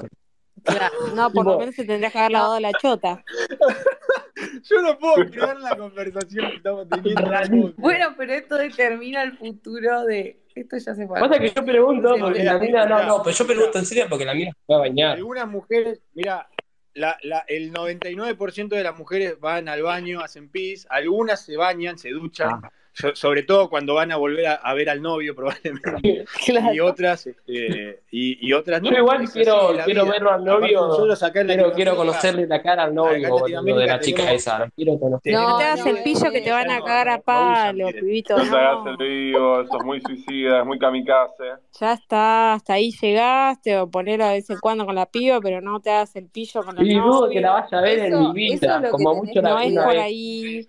claro. 0.63 0.95
No, 1.15 1.31
por 1.31 1.45
lo 1.45 1.59
menos 1.59 1.75
se 1.75 1.85
tendría 1.85 2.11
que 2.11 2.19
haber 2.19 2.33
lavado 2.33 2.61
la 2.61 2.73
chota. 2.73 3.25
Yo 4.65 4.83
no 4.83 4.99
puedo 4.99 5.31
creer 5.31 5.59
la 5.61 5.77
conversación 5.77 6.51
que 6.51 6.57
estamos 6.57 6.89
teniendo. 6.89 7.73
Bueno, 7.77 8.15
pero 8.17 8.33
esto 8.35 8.57
determina 8.57 9.23
el 9.23 9.37
futuro 9.37 10.05
de. 10.05 10.41
Esto 10.55 10.77
ya 10.77 10.95
se 10.95 11.07
fue. 11.07 11.19
Pasa 11.19 11.39
que 11.41 11.49
yo 11.51 11.65
pregunto 11.65 12.15
porque 12.21 12.45
la 12.45 12.59
mina, 12.59 12.87
no, 12.87 13.03
no, 13.05 13.23
pero 13.25 13.35
yo 13.37 13.47
pregunto 13.47 13.79
en 13.79 13.87
serio 13.87 14.07
porque 14.09 14.25
la 14.25 14.35
mina 14.35 14.53
se 14.53 14.73
va 14.73 14.77
a 14.77 14.81
bañar. 14.83 15.17
Algunas 15.17 15.49
mujeres, 15.49 16.01
mira, 16.15 16.49
la, 16.95 17.19
la, 17.23 17.41
el 17.49 17.73
99% 17.73 18.69
de 18.69 18.83
las 18.85 18.97
mujeres 18.97 19.41
van 19.41 19.69
al 19.69 19.83
baño, 19.83 20.21
hacen 20.21 20.49
pis, 20.49 20.87
algunas 20.91 21.45
se 21.45 21.57
bañan, 21.57 21.99
se 21.99 22.11
duchan, 22.11 22.61
Ah. 22.63 22.71
So- 22.95 23.15
sobre 23.15 23.43
todo 23.43 23.69
cuando 23.69 23.95
van 23.95 24.11
a 24.13 24.17
volver 24.17 24.47
a, 24.47 24.55
a 24.55 24.73
ver 24.73 24.89
al 24.89 25.03
novio 25.03 25.35
probablemente, 25.35 26.25
Claro. 26.47 26.73
y 26.75 26.81
otras, 26.81 27.27
este, 27.27 28.01
y, 28.11 28.47
y 28.49 28.53
otras 28.55 28.81
no. 28.81 28.91
Yo 28.91 28.97
igual 28.99 29.25
Es 29.25 29.31
quiero, 29.33 29.73
quiero 29.85 30.05
vida. 30.05 30.13
verlo 30.13 30.31
al 30.33 30.41
Aparte, 30.49 30.61
novio. 30.73 30.85
en 30.85 30.95
Quiero, 30.95 31.73
quiero 31.73 31.91
Latinoamérica 31.93 31.97
conocerle 31.97 32.47
la 32.47 32.63
cara 32.63 32.83
al 32.85 32.91
Acá 32.91 32.95
novio 32.95 33.31
boludo, 33.31 33.79
de 33.79 33.87
la 33.87 34.01
chica 34.01 34.19
tenemos- 34.23 34.41
esa. 34.41 34.59
lo 34.61 34.71
Quiero 34.75 34.99
conocer. 34.99 35.21
tenemos- 35.33 35.49
No 35.51 35.59
te 35.59 35.65
No, 35.65 35.67
hagas 35.73 35.85
no, 35.85 35.91
el 35.97 36.03
pillo 36.03 36.31
que 36.31 36.41
te 36.41 36.51
van 36.53 36.71
a 36.71 36.79
no, 36.79 36.85
cagar 36.85 37.09
a 37.09 37.17
no, 37.17 37.23
palo, 37.23 37.87
no 37.87 37.93
pibito. 37.93 38.37
No 38.39 38.43
te 38.51 38.57
hagas 38.57 38.85
No. 38.85 38.91
el 38.91 38.97
vivo, 38.97 39.67
sos 39.67 39.85
muy 39.85 40.01
suicida, 40.01 40.61
es 40.61 40.67
muy 40.67 40.79
kamikaze. 40.79 41.45
Ya 41.81 41.93
está, 41.93 42.53
hasta 42.55 42.75
ahí 42.75 42.91
llegaste, 42.93 43.77
o 43.79 43.91
ponelo 43.91 44.27
de 44.27 44.35
vez 44.35 44.51
en 44.51 44.59
cuando 44.61 44.87
con 44.87 44.95
la 44.95 45.07
piba, 45.07 45.41
pero 45.41 45.61
no 45.61 45.81
te 45.81 45.91
hagas 45.91 46.15
el 46.17 46.29
pillo 46.29 46.63
con 46.63 46.77
la 46.77 46.83
Y 46.83 46.95
dudo 46.95 47.29
que 47.29 47.41
la 47.41 47.51
vaya 47.53 47.79
a 47.79 47.81
ver 47.83 47.99
Eso- 47.99 48.17
en 48.29 48.33
mi 48.33 48.53
eso 48.53 48.61
vida. 48.61 48.77
es 48.77 48.83
lo 48.83 48.91
Como 48.91 49.15
mucho 49.17 49.43
la 49.43 49.51
No 49.51 49.59
es 49.59 49.75
por 49.75 49.89
vez. 49.95 50.03
ahí. 50.03 50.69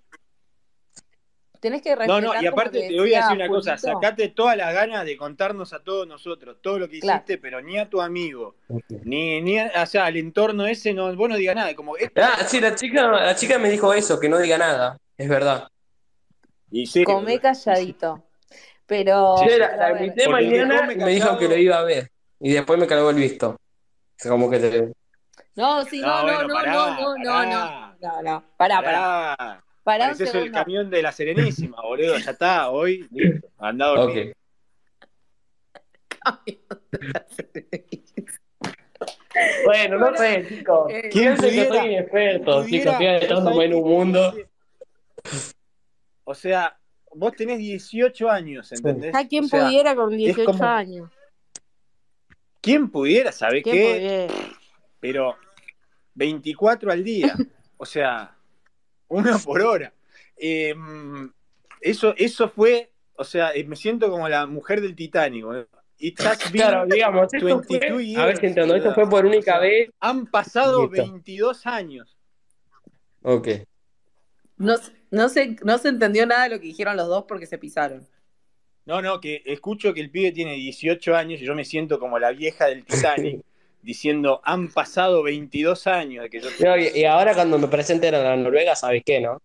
Tenés 1.59 1.81
que 1.81 1.95
respetar. 1.95 2.21
No, 2.23 2.33
no, 2.33 2.41
y 2.41 2.45
aparte 2.45 2.87
te 2.87 2.99
voy 2.99 3.13
a 3.13 3.21
decir 3.21 3.35
una 3.37 3.47
cosa, 3.47 3.77
sacate 3.77 4.29
todas 4.29 4.55
las 4.57 4.73
ganas 4.73 5.05
de 5.05 5.17
contarnos 5.17 5.73
a 5.73 5.83
todos 5.83 6.07
nosotros 6.07 6.57
todo 6.61 6.79
lo 6.79 6.87
que 6.89 6.99
Claro. 6.99 7.17
hiciste, 7.17 7.37
pero 7.37 7.61
ni 7.61 7.77
a 7.77 7.89
tu 7.89 8.01
amigo, 8.01 8.55
ni, 9.03 9.41
ni 9.41 9.59
a- 9.59 9.71
o 9.81 9.85
sea, 9.85 10.05
al 10.05 10.17
entorno 10.17 10.65
ese, 10.67 10.93
no, 10.93 11.15
vos 11.15 11.29
no 11.29 11.37
digas 11.37 11.55
nada, 11.55 11.75
como 11.75 11.97
esto- 11.97 12.21
Ah, 12.23 12.43
sí, 12.45 12.59
la 12.59 12.75
chica, 12.75 13.07
la 13.07 13.35
chica 13.35 13.57
me 13.59 13.69
dijo 13.69 13.93
eso, 13.93 14.19
que 14.19 14.29
no 14.29 14.37
diga 14.37 14.57
nada. 14.57 14.97
Es 15.17 15.29
verdad. 15.29 15.67
Y 16.71 16.85
sí, 16.87 17.03
Comé 17.03 17.39
calladito. 17.39 18.23
Pero, 18.85 19.35
Yo 19.47 19.57
la, 19.57 19.75
la 19.77 19.91
invité 20.03 20.27
mañana 20.29 20.91
y 20.93 20.95
me 20.97 21.09
dijo 21.11 21.37
que 21.37 21.47
lo 21.47 21.55
iba 21.57 21.77
a 21.79 21.83
ver. 21.83 22.11
Y 22.39 22.53
después 22.53 22.77
me 22.77 22.85
cargó 22.85 23.09
el 23.09 23.15
visto. 23.15 23.49
O 23.51 23.57
sea, 24.17 24.29
como 24.31 24.49
que 24.49 24.59
te... 24.59 24.93
No, 25.55 25.83
sí, 25.85 26.01
no, 26.01 26.07
No, 26.07 26.17
no, 26.17 26.23
bueno, 26.23 26.47
no, 26.49 26.53
pará, 26.53 26.73
no, 26.73 26.85
no, 26.85 27.17
no, 27.17 27.23
pará. 27.31 27.45
no, 27.45 27.95
no, 28.01 28.21
no, 28.21 28.43
pará, 28.57 28.81
pará, 28.81 29.35
Pará. 29.37 29.63
Pará 29.85 30.05
un 30.11 30.17
Pareces 30.17 30.35
el 30.35 30.51
camión 30.51 30.89
de 30.89 31.01
la 31.01 31.11
Serenísima, 31.13 31.81
boludo. 31.81 32.17
Ya 32.17 32.31
está, 32.31 32.69
hoy, 32.71 33.07
listo. 33.11 33.47
Anda 33.57 33.85
a 33.85 33.89
dormir. 33.89 34.35
Ok. 36.25 36.35
Bueno, 39.65 39.97
no 39.99 40.15
sé, 40.17 40.45
chicos. 40.47 40.91
Eh, 40.91 41.09
¿Quién 41.11 41.35
Piensen 41.35 41.49
que 41.49 41.65
pudiera- 41.65 41.75
soy 41.81 41.87
inexperto, 41.93 42.65
chicos. 42.65 42.91
Estoy 42.93 43.07
adentrándome 43.07 43.65
en 43.65 43.73
un 43.73 43.83
mundo. 43.83 44.33
O 46.23 46.33
sea, 46.33 46.77
vos 47.13 47.33
tenés 47.33 47.57
18 47.59 48.29
años, 48.29 48.71
¿entendés? 48.71 49.13
¿A 49.13 49.27
quién 49.27 49.45
O 49.45 49.47
sea, 49.47 49.65
pudiera 49.65 49.95
con 49.95 50.15
18 50.15 50.45
como- 50.45 50.63
años? 50.63 51.09
¿Quién 52.61 52.89
pudiera, 52.89 53.31
¿sabés 53.31 53.63
¿Quién 53.63 53.75
qué? 53.75 54.27
pudiera? 54.29 54.33
Pero 54.99 55.35
24 56.15 56.91
al 56.91 57.03
día. 57.03 57.35
O 57.77 57.85
sea, 57.85 58.34
una 59.15 59.37
por 59.39 59.61
hora. 59.61 59.93
Eh, 60.37 60.75
eso, 61.81 62.13
eso 62.17 62.49
fue, 62.49 62.91
o 63.15 63.23
sea, 63.23 63.53
eh, 63.53 63.63
me 63.63 63.75
siento 63.75 64.09
como 64.09 64.27
la 64.27 64.45
mujer 64.45 64.81
del 64.81 64.95
Titanic. 64.95 65.43
boludo. 65.43 65.67
It 65.97 66.19
has 66.19 66.51
been 66.51 66.61
Claro, 66.61 66.85
digamos, 66.85 67.33
esto 67.33 67.45
22 67.45 67.93
fue, 67.93 68.05
years, 68.05 68.21
a 68.21 68.25
ver 68.25 68.37
si 68.37 68.45
entiendo, 68.47 68.75
esto 68.75 68.93
fue 68.93 69.09
por 69.09 69.25
única 69.25 69.57
O 69.57 69.59
sea, 69.59 69.59
vez. 69.59 69.89
Han 70.01 70.25
pasado 70.27 70.87
Listo. 70.87 71.03
22 71.03 71.65
años. 71.65 72.17
Ok. 73.21 73.47
No, 74.57 74.75
no, 75.11 75.29
se, 75.29 75.55
no 75.63 75.77
se 75.77 75.87
entendió 75.87 76.25
nada 76.25 76.43
de 76.43 76.49
lo 76.49 76.59
que 76.59 76.67
dijeron 76.67 76.97
los 76.97 77.07
dos 77.07 77.25
porque 77.27 77.45
se 77.45 77.57
pisaron. 77.57 78.05
No, 78.85 79.01
no, 79.01 79.19
que 79.19 79.41
escucho 79.45 79.93
que 79.93 80.01
el 80.01 80.11
pibe 80.11 80.31
tiene 80.31 80.53
18 80.53 81.15
años 81.15 81.41
y 81.41 81.45
yo 81.45 81.55
me 81.55 81.65
siento 81.65 81.99
como 81.99 82.19
la 82.19 82.31
vieja 82.31 82.65
del 82.65 82.85
Titanic 82.85 83.41
diciendo, 83.85 84.41
han 84.43 84.69
pasado 84.69 85.21
22 85.23 85.85
años 85.87 86.23
de 86.23 86.29
que 86.29 86.41
yo... 86.41 86.49
No, 86.59 86.75
y, 86.75 86.87
y 86.95 87.05
ahora 87.05 87.35
cuando 87.35 87.59
me 87.59 87.67
presenten 87.67 88.15
a 88.15 88.19
la 88.19 88.35
Noruega, 88.35 88.75
¿sabes 88.75 89.03
qué, 89.05 89.21
no? 89.21 89.39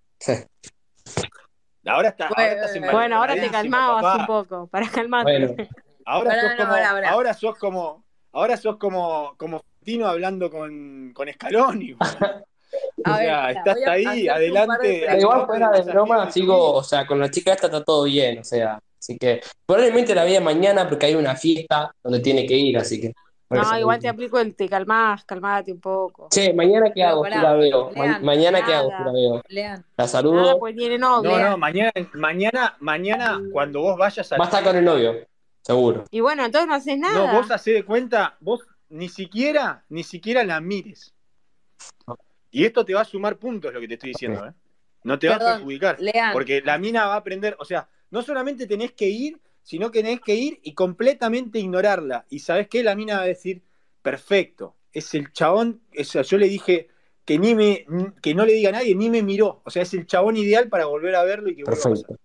Ahora, 1.86 2.08
está, 2.08 2.26
ahora 2.26 2.52
estás 2.52 2.72
Bueno, 2.72 2.92
Bueno, 2.92 3.16
ahora 3.16 3.34
te 3.34 3.50
calmabas 3.50 4.02
papá. 4.02 4.20
un 4.20 4.26
poco, 4.26 4.66
para 4.68 4.88
calmarte. 4.88 5.46
Bueno, 5.46 5.68
Ahora 6.06 6.40
sos 6.40 6.50
no, 6.50 6.64
como, 6.64 6.74
ahora 7.06 7.34
sos 7.34 7.58
como, 7.58 8.04
ahora 8.32 8.56
sos 8.56 8.76
como, 8.78 9.34
como 9.36 9.62
Tino 9.84 10.06
hablando 10.06 10.50
con, 10.50 11.12
con 11.14 11.30
Scaloni. 11.32 11.94
O 13.04 13.16
sea, 13.16 13.50
estás 13.50 13.78
ahí, 13.88 14.28
adelante. 14.28 15.04
igual 15.18 15.44
fuera 15.46 15.70
de 15.70 15.82
broma, 15.82 16.30
sigo, 16.30 16.74
o 16.74 16.84
sea, 16.84 17.04
con 17.04 17.18
la 17.18 17.28
chica 17.28 17.52
esta 17.52 17.66
está 17.66 17.82
todo 17.82 18.04
bien, 18.04 18.38
o 18.38 18.44
sea, 18.44 18.78
así 18.96 19.18
que 19.18 19.40
probablemente 19.66 20.14
la 20.14 20.22
vea 20.22 20.40
mañana 20.40 20.88
porque 20.88 21.06
hay 21.06 21.16
una 21.16 21.34
fiesta 21.34 21.90
donde 22.00 22.20
tiene 22.20 22.46
que 22.46 22.54
ir, 22.54 22.78
así 22.78 23.00
que. 23.00 23.12
No, 23.50 23.78
igual 23.78 23.98
te 23.98 24.08
aplico 24.08 24.38
el 24.38 24.54
te 24.54 24.68
calmás, 24.68 25.24
calmate 25.24 25.72
un 25.72 25.80
poco. 25.80 26.28
Che, 26.30 26.52
mañana 26.52 26.92
qué 26.92 27.02
hago 27.02 27.22
pará, 27.22 27.36
si 27.36 27.42
la 27.42 27.52
veo. 27.54 27.90
Ma- 27.96 28.04
Lean, 28.04 28.24
mañana 28.24 28.64
qué 28.64 28.72
hago 28.74 28.90
la 28.90 29.12
veo. 29.12 29.42
Lean, 29.48 29.78
La 29.80 29.84
Nada, 30.04 30.08
saludo. 30.08 30.58
pues 30.60 30.76
tiene 30.76 30.98
No, 30.98 31.20
novia. 31.20 31.50
no, 31.50 31.56
mañana, 31.58 31.90
mañana, 32.14 32.76
mañana, 32.78 33.40
cuando 33.52 33.80
vos 33.80 33.98
vayas 33.98 34.30
a. 34.30 34.36
Va 34.36 34.44
a 34.44 34.48
estar 34.48 34.62
con 34.62 34.76
el 34.76 34.84
novio, 34.84 35.26
seguro. 35.62 36.04
Y 36.12 36.20
bueno, 36.20 36.44
entonces 36.44 36.68
no 36.68 36.74
haces 36.74 36.96
No, 36.96 37.08
nada. 37.08 37.32
vos 37.40 37.50
hacés 37.50 37.74
de 37.74 37.84
cuenta, 37.84 38.36
vos 38.38 38.64
ni 38.88 39.08
siquiera, 39.08 39.84
ni 39.88 40.04
siquiera 40.04 40.44
la 40.44 40.60
mires. 40.60 41.12
Y 42.52 42.64
esto 42.64 42.84
te 42.84 42.94
va 42.94 43.00
a 43.00 43.04
sumar 43.04 43.36
puntos, 43.36 43.72
lo 43.72 43.80
que 43.80 43.88
te 43.88 43.94
estoy 43.94 44.10
diciendo, 44.10 44.46
¿eh? 44.46 44.52
No 45.02 45.18
te 45.18 45.28
va 45.28 45.36
a 45.36 45.38
Perdón, 45.38 45.54
perjudicar. 45.56 45.96
Lean. 45.98 46.32
Porque 46.32 46.60
la 46.64 46.78
mina 46.78 47.06
va 47.06 47.14
a 47.14 47.18
aprender, 47.18 47.56
o 47.58 47.64
sea, 47.64 47.88
no 48.10 48.22
solamente 48.22 48.66
tenés 48.68 48.92
que 48.92 49.08
ir, 49.08 49.40
sino 49.70 49.92
que 49.92 50.02
tenés 50.02 50.20
que 50.20 50.34
ir 50.34 50.58
y 50.64 50.74
completamente 50.74 51.60
ignorarla. 51.60 52.26
Y 52.28 52.40
sabes 52.40 52.66
qué, 52.68 52.82
la 52.82 52.96
mina 52.96 53.18
va 53.18 53.22
a 53.22 53.26
decir, 53.26 53.62
perfecto, 54.02 54.74
es 54.92 55.14
el 55.14 55.32
chabón, 55.32 55.80
o 55.96 56.02
sea, 56.02 56.22
yo 56.22 56.38
le 56.38 56.48
dije 56.48 56.88
que 57.24 57.38
ni 57.38 57.54
me, 57.54 57.86
que 58.20 58.34
no 58.34 58.44
le 58.44 58.54
diga 58.54 58.70
a 58.70 58.72
nadie, 58.72 58.96
ni 58.96 59.08
me 59.08 59.22
miró. 59.22 59.62
O 59.64 59.70
sea, 59.70 59.82
es 59.84 59.94
el 59.94 60.06
chabón 60.08 60.36
ideal 60.36 60.68
para 60.68 60.86
volver 60.86 61.14
a 61.14 61.22
verlo 61.22 61.50
y 61.50 61.54
que 61.54 61.62
vuelva 61.62 61.78
a 61.78 61.82
pasar. 61.84 61.92
Perfecto. 61.92 62.16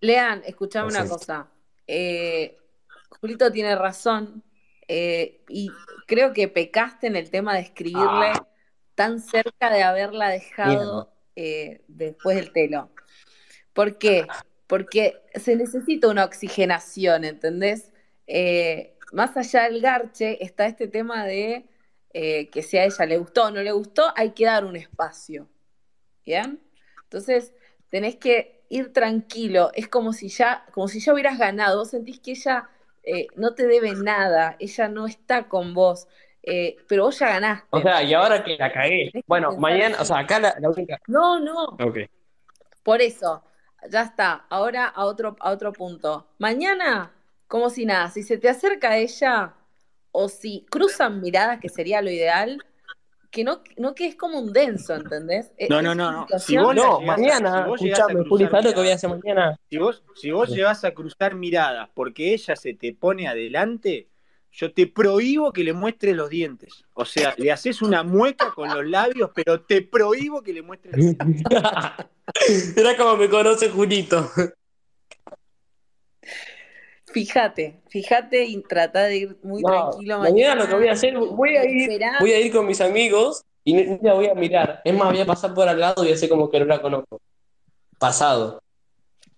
Lean, 0.00 0.42
escuchame 0.44 0.88
una 0.88 1.08
cosa. 1.08 1.48
Eh, 1.86 2.58
Julito 3.08 3.50
tiene 3.50 3.74
razón. 3.74 4.42
eh, 4.86 5.40
y 5.48 5.70
creo 6.06 6.34
que 6.34 6.48
pecaste 6.48 7.06
en 7.06 7.16
el 7.16 7.30
tema 7.30 7.54
de 7.54 7.60
escribirle 7.60 8.32
Ah. 8.34 8.46
tan 8.94 9.18
cerca 9.18 9.70
de 9.72 9.82
haberla 9.82 10.28
dejado 10.28 11.10
eh, 11.36 11.80
después 11.88 12.36
del 12.36 12.52
telo. 12.52 12.90
¿Por 13.72 13.96
qué? 13.96 14.26
Porque 14.66 15.22
se 15.34 15.56
necesita 15.56 16.08
una 16.08 16.24
oxigenación, 16.24 17.24
¿entendés? 17.24 17.92
Eh, 18.26 18.96
más 19.12 19.36
allá 19.36 19.64
del 19.64 19.80
garche 19.80 20.42
está 20.44 20.66
este 20.66 20.88
tema 20.88 21.24
de 21.26 21.68
eh, 22.14 22.50
que 22.50 22.62
si 22.62 22.78
a 22.78 22.84
ella 22.84 23.06
le 23.06 23.18
gustó 23.18 23.44
o 23.46 23.50
no 23.50 23.62
le 23.62 23.72
gustó, 23.72 24.12
hay 24.16 24.32
que 24.32 24.46
dar 24.46 24.64
un 24.64 24.76
espacio. 24.76 25.48
¿Bien? 26.24 26.60
Entonces, 27.04 27.52
tenés 27.90 28.16
que 28.16 28.64
ir 28.68 28.92
tranquilo. 28.92 29.70
Es 29.74 29.88
como 29.88 30.12
si 30.12 30.28
ya, 30.28 30.66
como 30.72 30.88
si 30.88 31.00
ya 31.00 31.12
hubieras 31.12 31.38
ganado. 31.38 31.78
Vos 31.80 31.90
sentís 31.90 32.20
que 32.20 32.32
ella 32.32 32.68
eh, 33.02 33.28
no 33.36 33.54
te 33.54 33.66
debe 33.66 33.94
nada, 33.94 34.56
ella 34.58 34.88
no 34.88 35.06
está 35.06 35.48
con 35.48 35.74
vos, 35.74 36.08
eh, 36.42 36.76
pero 36.88 37.04
vos 37.04 37.18
ya 37.18 37.28
ganaste. 37.28 37.68
O 37.70 37.80
sea, 37.80 38.02
y 38.02 38.14
ahora 38.14 38.42
que 38.44 38.56
la 38.56 38.72
cagué. 38.72 39.10
Bueno, 39.26 39.56
mañana, 39.58 39.98
o 40.00 40.04
sea, 40.04 40.18
acá 40.18 40.38
la, 40.38 40.54
la 40.60 40.70
única. 40.70 40.98
No, 41.06 41.38
no, 41.40 41.80
Ok. 41.80 41.98
por 42.82 43.00
eso, 43.02 43.44
ya 43.90 44.02
está. 44.02 44.46
Ahora 44.50 44.86
a 44.86 45.04
otro, 45.04 45.36
a 45.40 45.50
otro 45.50 45.72
punto. 45.72 46.26
Mañana, 46.38 47.12
como 47.48 47.70
si 47.70 47.86
nada, 47.86 48.10
si 48.10 48.22
se 48.22 48.38
te 48.38 48.48
acerca 48.48 48.90
a 48.90 48.96
ella 48.98 49.54
o 50.12 50.28
si 50.28 50.66
cruzan 50.70 51.20
miradas, 51.20 51.60
que 51.60 51.68
sería 51.68 52.00
lo 52.02 52.10
ideal, 52.10 52.62
que 53.30 53.44
no, 53.44 53.62
no 53.76 53.94
que 53.94 54.06
es 54.06 54.16
como 54.16 54.38
un 54.38 54.52
denso, 54.52 54.94
¿entendés? 54.94 55.52
Es- 55.56 55.70
No, 55.70 55.78
es 55.78 55.82
no, 55.82 55.94
no, 55.94 56.12
no. 56.12 56.26
Si 56.38 56.56
vos 56.56 56.74
No, 56.74 57.00
mañana, 57.00 57.50
si 57.50 57.62
vos 57.62 57.80
escuchame, 57.80 58.12
cruzar 58.14 58.28
Juli, 58.28 58.44
¿sabes 58.48 58.64
lo 58.64 58.70
que 58.72 58.80
voy 58.80 58.90
a 58.90 58.94
hacer 58.94 59.10
mañana? 59.10 59.56
Si 59.70 59.78
vos, 59.78 60.04
si 60.14 60.30
vos 60.30 60.54
llegás 60.54 60.84
a 60.84 60.94
cruzar 60.94 61.34
miradas 61.34 61.88
porque 61.94 62.32
ella 62.34 62.54
se 62.56 62.74
te 62.74 62.92
pone 62.94 63.26
adelante, 63.28 64.08
yo 64.56 64.72
te 64.72 64.86
prohíbo 64.86 65.52
que 65.52 65.64
le 65.64 65.72
muestres 65.72 66.14
los 66.14 66.30
dientes. 66.30 66.84
O 66.94 67.04
sea, 67.04 67.34
le 67.36 67.50
haces 67.50 67.82
una 67.82 68.04
mueca 68.04 68.52
con 68.54 68.68
los 68.68 68.86
labios, 68.86 69.30
pero 69.34 69.60
te 69.60 69.82
prohíbo 69.82 70.42
que 70.42 70.52
le 70.52 70.62
muestres 70.62 70.96
los 70.96 71.04
dientes. 71.06 71.42
Era 72.76 72.96
como 72.96 73.16
me 73.16 73.28
conoce 73.28 73.68
Julito. 73.68 74.30
Fíjate, 77.06 77.82
fíjate 77.88 78.44
y 78.44 78.62
trata 78.62 79.04
de 79.04 79.16
ir 79.16 79.38
muy 79.42 79.62
No, 79.62 79.90
tranquilo 79.90 80.18
mañana 80.18 80.54
lo 80.62 80.68
que 80.68 80.74
voy 80.74 80.88
a 80.88 80.92
hacer, 80.92 81.16
voy 81.16 81.56
a 81.56 81.64
ir, 81.64 82.00
voy 82.18 82.32
a 82.32 82.40
ir 82.40 82.52
con 82.52 82.66
mis 82.66 82.80
amigos 82.80 83.44
y 83.62 83.74
ni 83.74 83.98
la 84.02 84.14
voy 84.14 84.26
a 84.28 84.34
mirar. 84.34 84.80
Es 84.84 84.94
más, 84.94 85.10
voy 85.10 85.20
a 85.20 85.26
pasar 85.26 85.54
por 85.54 85.68
al 85.68 85.78
lado 85.78 86.04
y 86.04 86.12
hacer 86.12 86.28
como 86.28 86.50
que 86.50 86.58
no 86.60 86.66
la 86.66 86.80
conozco. 86.80 87.20
Pasado. 87.98 88.60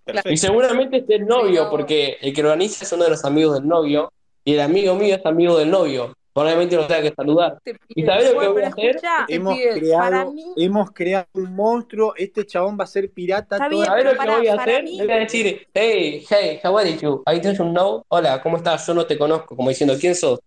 Y 0.06 0.12
Perfecto. 0.12 0.36
seguramente 0.36 0.98
esté 0.98 1.16
el 1.16 1.26
novio, 1.26 1.62
Pero- 1.62 1.70
porque 1.70 2.16
el 2.20 2.32
que 2.32 2.42
lo 2.42 2.48
organiza 2.50 2.84
es 2.84 2.92
uno 2.92 3.04
de 3.04 3.10
los 3.10 3.24
amigos 3.24 3.58
del 3.58 3.68
novio, 3.68 4.12
y 4.46 4.54
el 4.54 4.60
amigo 4.60 4.94
mío 4.94 5.16
es 5.16 5.26
amigo 5.26 5.58
del 5.58 5.70
novio. 5.70 6.14
Probablemente 6.32 6.76
lo 6.76 6.86
tenga 6.86 7.02
que 7.02 7.14
saludar. 7.14 7.58
¿Y 7.88 8.04
sabés 8.04 8.32
lo 8.32 8.38
que 8.40 8.48
voy 8.48 8.62
a 8.62 8.68
hacer? 8.68 9.00
Hemos 9.26 9.54
pide- 9.56 9.78
creado, 9.80 10.32
mí- 10.32 10.44
hemos 10.56 10.90
creado 10.92 11.26
un 11.32 11.56
monstruo. 11.56 12.12
Este 12.16 12.44
chabón 12.46 12.76
va 12.78 12.84
a 12.84 12.86
ser 12.86 13.10
pirata 13.10 13.56
Está 13.56 13.68
toda 13.70 13.70
bien, 13.70 13.86
¿Sabés 13.86 14.04
lo 14.04 14.10
que 14.12 14.16
para- 14.18 14.36
voy 14.36 14.46
a 14.48 14.54
hacer? 14.54 14.84
mí- 14.84 14.98
Le 14.98 15.04
voy 15.04 15.14
a 15.14 15.18
decir, 15.18 15.66
hey, 15.74 16.24
hey, 16.28 16.60
how 16.62 16.78
are 16.78 16.96
you? 16.96 17.22
I 17.26 17.40
don't 17.40 17.58
know. 17.72 18.04
Hola, 18.08 18.40
¿cómo 18.42 18.58
estás? 18.58 18.86
Yo 18.86 18.94
no 18.94 19.04
te 19.06 19.16
conozco. 19.18 19.56
Como 19.56 19.68
diciendo, 19.70 19.94
¿quién 19.98 20.14
sos? 20.14 20.38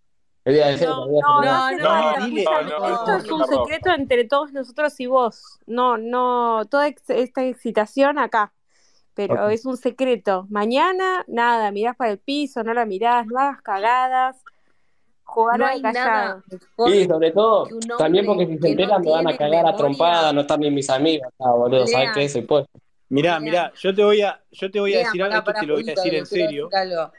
Le 0.45 0.53
voy 0.53 0.61
a 0.61 0.67
decir, 0.67 0.87
No, 0.87 1.05
le 1.05 1.11
voy 1.11 1.19
a 1.19 1.21
no, 1.21 1.41
no 1.41 2.17
no, 2.19 2.25
dile, 2.25 2.43
no, 2.45 2.59
esto 2.61 3.05
no, 3.07 3.17
es 3.17 3.25
no, 3.27 3.35
un 3.35 3.41
no. 3.41 3.47
secreto 3.47 3.89
entre 3.93 4.23
todos 4.25 4.53
nosotros 4.53 4.99
y 4.99 5.07
vos. 5.07 5.59
No, 5.65 5.97
no, 5.97 6.65
toda 6.69 6.87
esta 6.87 7.43
excitación 7.43 8.19
acá. 8.19 8.53
Pero 9.27 9.49
es 9.49 9.65
un 9.65 9.75
secreto. 9.75 10.47
Mañana, 10.49 11.25
nada, 11.27 11.71
mirás 11.71 11.97
para 11.97 12.11
el 12.11 12.19
piso, 12.19 12.63
no 12.63 12.73
la 12.73 12.85
mirás, 12.85 13.25
no 13.27 13.37
hagas 13.37 13.61
cagadas. 13.61 14.37
Jugar 15.25 15.59
No 15.59 15.65
a 15.65 15.69
hay 15.69 15.81
callado. 15.81 16.41
Sí, 16.87 17.05
sobre 17.05 17.31
todo, 17.31 17.67
también 17.97 18.25
porque 18.25 18.47
si 18.47 18.53
se 18.53 18.59
no 18.61 18.67
enteran 18.67 19.01
me 19.01 19.11
van 19.11 19.27
a 19.27 19.37
cagar 19.37 19.67
a 19.67 19.75
trompada, 19.75 20.31
no 20.31 20.41
están 20.41 20.61
ni 20.61 20.71
mis 20.71 20.89
amigos. 20.89 21.27
Ah, 21.37 21.51
boludo, 21.51 21.85
¿sabes 21.85 22.11
qué? 22.15 22.29
Soy 22.29 22.43
pues. 22.43 22.65
Mirá, 23.09 23.31
Lean. 23.31 23.43
mirá, 23.43 23.73
yo 23.75 23.93
te 23.93 24.03
voy 24.03 24.21
a, 24.21 24.41
yo 24.51 24.71
te 24.71 24.79
voy 24.79 24.93
a 24.93 24.97
Lean, 24.99 25.05
decir 25.07 25.23
algo, 25.23 25.37
esto 25.37 25.53
te 25.59 25.65
lo 25.65 25.73
voy 25.73 25.83
a 25.83 25.93
decir 25.93 26.15
en 26.15 26.25
serio. 26.25 26.69
algo. 26.71 27.11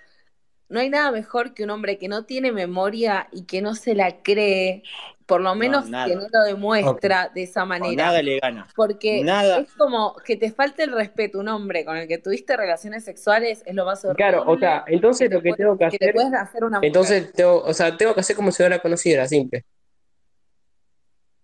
No 0.70 0.80
hay 0.80 0.88
nada 0.88 1.10
mejor 1.10 1.52
que 1.52 1.64
un 1.64 1.70
hombre 1.70 1.98
que 1.98 2.08
no 2.08 2.24
tiene 2.24 2.52
memoria 2.52 3.28
y 3.32 3.44
que 3.44 3.60
no 3.60 3.74
se 3.74 3.94
la 3.96 4.22
cree, 4.22 4.82
por 5.26 5.40
lo 5.40 5.54
menos 5.56 5.84
que 5.86 5.90
no 6.16 6.22
lo 6.32 6.42
demuestra 6.46 7.28
de 7.34 7.42
esa 7.42 7.64
manera. 7.64 8.06
nada 8.06 8.22
le 8.22 8.38
gana. 8.38 8.66
Porque 8.76 9.22
Nada. 9.24 9.58
es 9.58 9.72
como 9.74 10.14
que 10.24 10.36
te 10.36 10.50
falte 10.52 10.84
el 10.84 10.92
respeto. 10.92 11.40
Un 11.40 11.48
hombre 11.48 11.84
con 11.84 11.96
el 11.96 12.06
que 12.08 12.18
tuviste 12.18 12.56
relaciones 12.56 13.04
sexuales 13.04 13.62
es 13.66 13.74
lo 13.74 13.84
más 13.84 14.04
horrible. 14.04 14.16
Claro, 14.16 14.44
o 14.46 14.56
sea, 14.58 14.84
entonces 14.86 15.28
te 15.28 15.34
lo 15.34 15.42
que 15.42 15.52
tengo 15.54 15.76
que 15.76 15.88
que 15.90 15.98
te 15.98 16.04
hacer, 16.06 16.14
puedes 16.14 16.34
hacer 16.34 16.64
una 16.64 16.78
mujer. 16.78 16.86
entonces 16.86 17.32
tengo, 17.32 17.62
o 17.62 17.74
sea, 17.74 17.96
tengo 17.96 18.14
que 18.14 18.20
hacer 18.20 18.36
como 18.36 18.50
si 18.52 18.62
yo 18.62 18.68
la 18.68 18.78
conociera, 18.78 19.26
simple. 19.26 19.64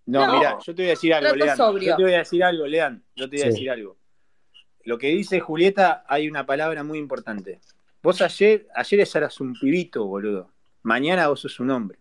No, 0.06 0.24
No. 0.24 0.34
mira, 0.38 0.58
yo 0.64 0.72
te 0.74 0.82
voy 0.82 0.86
a 0.86 0.90
decir 0.90 1.12
algo, 1.14 1.34
Lean. 1.34 1.56
sobrio. 1.56 1.90
Yo 1.90 1.96
te 1.96 2.02
voy 2.04 2.14
a 2.14 2.18
decir 2.18 2.44
algo, 2.44 2.66
Lean. 2.66 3.02
Yo 3.16 3.28
te 3.28 3.36
voy 3.36 3.40
a 3.42 3.44
Sí. 3.46 3.50
decir 3.50 3.70
algo. 3.70 3.96
lo 4.84 4.98
que 4.98 5.08
dice 5.08 5.40
Julieta, 5.40 6.04
hay 6.08 6.28
una 6.28 6.46
palabra 6.46 6.84
muy 6.84 6.98
importante. 6.98 7.58
Vos 8.02 8.20
ayer, 8.22 8.68
ayer 8.74 9.08
eras 9.14 9.40
un 9.40 9.54
pibito, 9.54 10.04
boludo. 10.06 10.50
Mañana 10.82 11.28
vos 11.28 11.40
sos 11.40 11.58
un 11.60 11.70
hombre. 11.70 11.98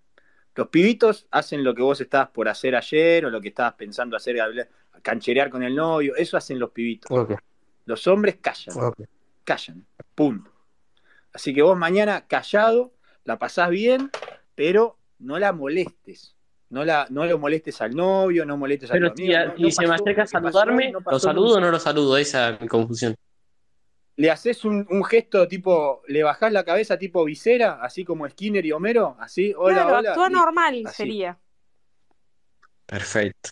Los 0.56 0.68
pibitos 0.70 1.28
hacen 1.32 1.64
lo 1.64 1.74
que 1.76 1.82
vos 1.82 2.00
estabas 2.00 2.30
por 2.30 2.48
hacer 2.48 2.76
ayer 2.76 3.26
o 3.26 3.30
lo 3.30 3.42
que 3.42 3.50
estabas 3.50 3.74
pensando 3.74 4.16
hacer, 4.16 4.40
hablar- 4.40 4.70
cancherear 5.02 5.50
con 5.50 5.64
el 5.64 5.76
novio. 5.76 6.16
Eso 6.16 6.38
hacen 6.38 6.60
los 6.60 6.72
pibitos. 6.72 7.12
Ok, 7.12 7.34
Los 7.86 8.08
hombres 8.08 8.38
callan, 8.42 8.92
callan. 9.44 9.86
Punto. 10.14 10.52
Así 11.34 11.54
que 11.54 11.62
vos 11.62 11.78
mañana 11.78 12.26
callado, 12.28 12.94
la 13.26 13.38
pasás 13.38 13.70
bien, 13.70 14.10
pero 14.56 14.98
no 15.20 15.38
la 15.40 15.52
molestes. 15.52 16.36
No, 16.70 16.84
la, 16.86 17.06
no 17.10 17.26
lo 17.26 17.38
molestes 17.38 17.80
al 17.82 17.96
novio, 17.96 18.46
no 18.46 18.58
molestes 18.58 18.90
al 18.92 19.00
Pero 19.00 19.12
amigo. 19.12 19.34
si, 19.34 19.46
no- 19.46 19.56
si 19.58 19.62
no 19.64 19.72
se 19.72 19.88
me 19.88 19.96
acerca 19.96 20.22
a 20.22 20.26
pasó, 20.26 20.32
saludarme, 20.32 20.94
¿lo 21.12 21.20
saludo 21.20 21.58
o 21.58 21.60
no 21.60 21.70
lo 21.72 21.80
saludo? 21.80 22.18
Esa 22.18 22.50
es 22.52 22.62
mi 22.62 22.68
confusión. 22.68 23.16
Le 24.18 24.32
haces 24.32 24.64
un, 24.66 24.88
un 24.90 25.04
gesto 25.04 25.48
tipo, 25.48 26.02
le 26.08 26.24
bajás 26.24 26.52
la 26.52 26.64
cabeza 26.64 26.98
tipo 26.98 27.24
visera, 27.26 27.80
así 27.82 28.06
como 28.06 28.28
Skinner 28.30 28.66
y 28.66 28.72
Homero, 28.72 29.18
así, 29.20 29.54
hola, 29.58 29.84
claro, 29.84 29.98
hola. 29.98 30.10
actúa 30.12 30.30
y- 30.30 30.34
normal 30.34 30.82
así. 30.86 30.96
sería. 30.96 31.38
Perfecto. 32.86 33.50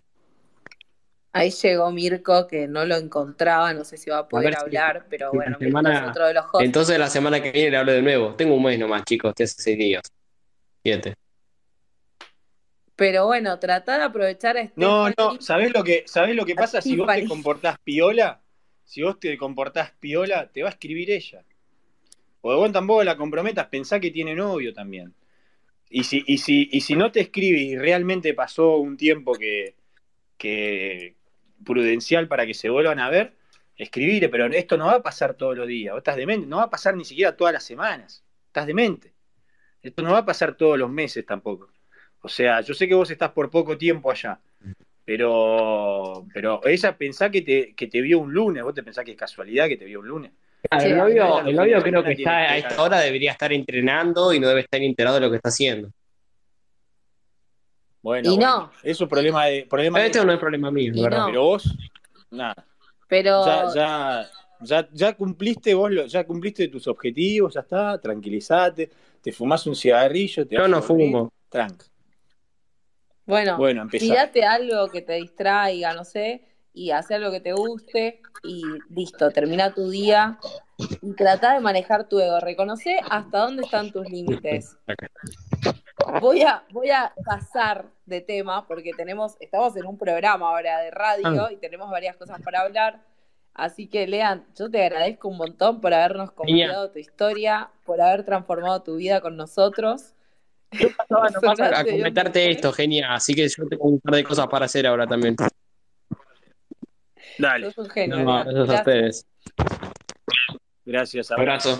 Ahí 1.35 1.49
llegó 1.49 1.91
Mirko, 1.91 2.47
que 2.47 2.67
no 2.67 2.85
lo 2.85 2.95
encontraba, 2.95 3.73
no 3.73 3.83
sé 3.83 3.97
si 3.97 4.11
va 4.11 4.19
a 4.19 4.27
poder 4.27 4.51
ver 4.51 4.53
si- 4.55 4.61
hablar, 4.61 5.07
pero 5.09 5.31
bueno, 5.33 5.57
semana- 5.57 6.03
es 6.03 6.09
otro 6.11 6.27
de 6.27 6.33
los 6.35 6.45
hosts. 6.45 6.61
Entonces 6.63 6.99
la 6.99 7.09
semana 7.09 7.41
que 7.41 7.51
viene 7.51 7.71
le 7.71 7.77
hablo 7.77 7.91
de 7.91 8.01
nuevo. 8.03 8.35
Tengo 8.35 8.53
un 8.55 8.63
mes 8.63 8.77
nomás, 8.77 9.03
chicos, 9.03 9.33
de 9.33 9.47
seis 9.47 9.77
días. 9.77 10.03
Siete. 10.83 11.15
Pero 12.95 13.25
bueno, 13.25 13.57
tratá 13.57 13.97
de 13.97 14.03
aprovechar 14.03 14.55
a 14.57 14.71
No, 14.75 15.09
no, 15.17 15.41
¿sabés 15.41 15.73
lo 15.73 15.83
que, 15.83 16.03
¿sabés 16.05 16.35
lo 16.35 16.45
que 16.45 16.53
pasa? 16.53 16.79
Si 16.79 16.95
vos 16.95 17.07
te 17.07 17.27
comportás 17.27 17.77
piola, 17.83 18.39
si 18.83 19.01
vos 19.01 19.19
te 19.19 19.37
comportás 19.37 19.91
piola, 19.99 20.51
te 20.51 20.63
va 20.63 20.69
a 20.69 20.71
escribir 20.73 21.11
ella. 21.11 21.43
Porque 22.41 22.57
vos 22.57 22.71
tampoco 22.71 23.03
la 23.03 23.17
comprometas, 23.17 23.67
pensá 23.67 23.99
que 23.99 24.11
tiene 24.11 24.35
novio 24.35 24.73
también. 24.73 25.13
Y 25.89 26.03
si, 26.03 26.23
y 26.27 26.39
si, 26.39 26.69
y 26.71 26.81
si 26.81 26.95
no 26.95 27.11
te 27.11 27.21
escribe 27.21 27.59
y 27.59 27.77
realmente 27.77 28.33
pasó 28.33 28.77
un 28.77 28.97
tiempo 28.97 29.33
que, 29.33 29.75
que 30.37 31.15
prudencial 31.63 32.27
para 32.27 32.45
que 32.45 32.53
se 32.53 32.69
vuelvan 32.69 32.99
a 32.99 33.09
ver, 33.09 33.33
escribile, 33.77 34.29
pero 34.29 34.47
esto 34.47 34.77
no 34.77 34.87
va 34.87 34.95
a 34.95 35.03
pasar 35.03 35.35
todos 35.35 35.55
los 35.57 35.67
días, 35.67 35.93
vos 35.93 35.99
estás 35.99 36.15
demente, 36.15 36.47
no 36.47 36.57
va 36.57 36.63
a 36.63 36.69
pasar 36.69 36.95
ni 36.95 37.05
siquiera 37.05 37.35
todas 37.35 37.53
las 37.53 37.63
semanas, 37.63 38.23
estás 38.47 38.67
demente. 38.67 39.13
Esto 39.81 40.01
no 40.01 40.13
va 40.13 40.19
a 40.19 40.25
pasar 40.25 40.55
todos 40.55 40.77
los 40.77 40.89
meses 40.89 41.25
tampoco. 41.25 41.69
O 42.21 42.29
sea, 42.29 42.61
yo 42.61 42.73
sé 42.73 42.87
que 42.87 42.93
vos 42.93 43.11
estás 43.11 43.31
por 43.31 43.49
poco 43.49 43.77
tiempo 43.77 44.09
allá, 44.09 44.39
pero, 45.05 46.25
pero 46.33 46.61
ella 46.65 46.97
pensá 46.97 47.29
que 47.29 47.41
te, 47.41 47.73
que 47.75 47.87
te 47.87 48.01
vio 48.01 48.19
un 48.19 48.33
lunes, 48.33 48.63
vos 48.63 48.73
te 48.73 48.83
pensás 48.83 49.03
que 49.05 49.11
es 49.11 49.17
casualidad 49.17 49.67
que 49.67 49.77
te 49.77 49.85
vio 49.85 49.99
un 49.99 50.07
lunes. 50.07 50.31
Sí, 50.63 50.89
el 50.89 50.97
novio, 50.97 51.39
el 51.45 51.55
novio 51.55 51.81
creo 51.83 52.03
que 52.03 52.13
está 52.13 52.35
a 52.37 52.57
esta 52.57 52.81
hora 52.81 52.99
debería 52.99 53.31
estar 53.31 53.51
entrenando 53.53 54.33
y 54.33 54.39
no 54.39 54.47
debe 54.47 54.61
estar 54.61 54.81
enterado 54.81 55.15
de 55.15 55.21
lo 55.21 55.29
que 55.29 55.35
está 55.37 55.49
haciendo. 55.49 55.89
Bueno, 58.01 58.31
Y 58.31 58.35
bueno, 58.35 58.57
no. 58.59 58.71
eso 58.83 59.03
es 59.05 59.09
problema 59.09 59.45
de, 59.45 59.65
problema 59.69 59.99
de 59.99 60.07
Esto 60.07 60.25
no 60.25 60.33
es 60.33 60.39
problema 60.39 60.71
mío, 60.71 60.93
¿verdad? 60.93 61.19
no. 61.19 61.25
pero 61.27 61.43
vos, 61.43 61.63
nada. 62.31 62.67
Pero 63.07 63.45
Ya, 63.45 63.73
ya, 63.73 64.29
ya, 64.61 64.89
ya 64.91 65.13
cumpliste 65.15 65.73
vos, 65.73 65.91
lo- 65.91 66.05
ya 66.05 66.25
cumpliste 66.25 66.67
tus 66.67 66.87
objetivos, 66.87 67.53
ya 67.53 67.61
está, 67.61 67.99
tranquilizate, 67.99 68.89
te 69.21 69.31
fumás 69.31 69.65
un 69.67 69.75
cigarrillo, 69.75 70.45
te 70.47 70.55
Yo 70.55 70.67
no 70.67 70.81
fumo. 70.81 71.31
Tranca. 71.49 71.85
Bueno, 73.25 73.57
Bueno, 73.57 73.87
algo 74.43 74.89
que 74.89 75.01
te 75.01 75.13
distraiga, 75.13 75.93
no 75.93 76.03
sé, 76.03 76.41
y 76.73 76.91
haz 76.91 77.11
algo 77.11 77.31
que 77.31 77.39
te 77.39 77.53
guste 77.53 78.21
y 78.43 78.63
listo, 78.89 79.31
termina 79.31 79.73
tu 79.73 79.89
día 79.89 80.37
y 80.77 81.13
trata 81.13 81.53
de 81.53 81.59
manejar 81.59 82.09
tu 82.09 82.19
ego, 82.19 82.39
reconoce 82.39 82.99
hasta 83.09 83.39
dónde 83.39 83.63
están 83.63 83.91
tus 83.91 84.09
límites. 84.09 84.77
Voy 86.19 86.41
a, 86.41 86.63
voy 86.71 86.89
a 86.89 87.13
pasar 87.25 87.85
de 88.05 88.21
tema 88.21 88.67
porque 88.67 88.91
tenemos, 88.97 89.37
estamos 89.39 89.75
en 89.77 89.85
un 89.85 89.97
programa 89.97 90.49
ahora 90.49 90.79
de 90.79 90.91
radio 90.91 91.49
y 91.51 91.57
tenemos 91.57 91.89
varias 91.89 92.17
cosas 92.17 92.41
para 92.41 92.61
hablar. 92.61 93.01
Así 93.53 93.87
que, 93.87 94.07
Lean, 94.07 94.45
yo 94.57 94.69
te 94.69 94.83
agradezco 94.83 95.27
un 95.27 95.37
montón 95.37 95.79
por 95.79 95.93
habernos 95.93 96.31
confiado 96.31 96.89
tu 96.89 96.99
historia, 96.99 97.69
por 97.85 98.01
haber 98.01 98.25
transformado 98.25 98.81
tu 98.81 98.95
vida 98.95 99.21
con 99.21 99.37
nosotros. 99.37 100.12
Pasaba 100.97 101.29
nomás 101.41 101.59
a, 101.59 101.83
comentarte 101.83 102.51
esto, 102.51 102.71
genial. 102.71 103.11
Así 103.13 103.33
que 103.33 103.47
yo 103.47 103.67
tengo 103.67 103.85
un 103.85 103.99
par 103.99 104.15
de 104.15 104.23
cosas 104.23 104.47
para 104.47 104.65
hacer 104.65 104.87
ahora 104.87 105.07
también. 105.07 105.35
Dale, 107.37 107.71
Sos 107.71 107.85
un 107.85 107.89
genio, 107.89 108.17
No, 108.17 108.43
Lean. 108.43 108.45
gracias 108.45 108.69
a 108.69 108.73
ustedes. 108.79 109.27
gracias. 110.85 111.31
abrazo. 111.31 111.79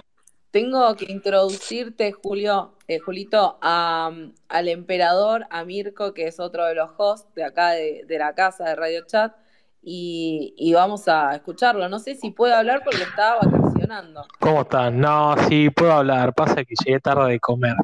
Tengo 0.52 0.96
que 0.96 1.12
introducirte, 1.12 2.12
Julio, 2.12 2.78
eh, 2.88 3.00
Julito, 3.00 3.58
a, 3.62 4.12
al 4.50 4.68
emperador, 4.68 5.48
a 5.50 5.64
Mirko, 5.66 6.14
que 6.14 6.28
es 6.28 6.40
otro 6.40 6.66
de 6.66 6.76
los 6.76 6.92
hosts 6.98 7.34
de 7.34 7.44
acá 7.44 7.72
de, 7.72 8.04
de 8.08 8.20
la 8.20 8.36
casa 8.36 8.66
de 8.66 8.76
Radio 8.76 9.04
Chat, 9.08 9.34
y, 9.82 10.54
y 10.56 10.74
vamos 10.74 11.08
a 11.08 11.36
escucharlo. 11.36 11.90
No 11.90 12.00
sé 12.00 12.16
si 12.16 12.32
puede 12.32 12.54
hablar 12.54 12.84
porque 12.84 13.02
estaba 13.02 13.40
vacacionando. 13.42 14.26
¿Cómo 14.40 14.62
están? 14.62 15.00
No, 15.00 15.36
sí, 15.50 15.70
puedo 15.72 15.92
hablar. 15.92 16.34
Pasa 16.34 16.64
que 16.64 16.76
llegué 16.86 17.00
tarde 17.00 17.32
de 17.32 17.40
comer. 17.40 17.76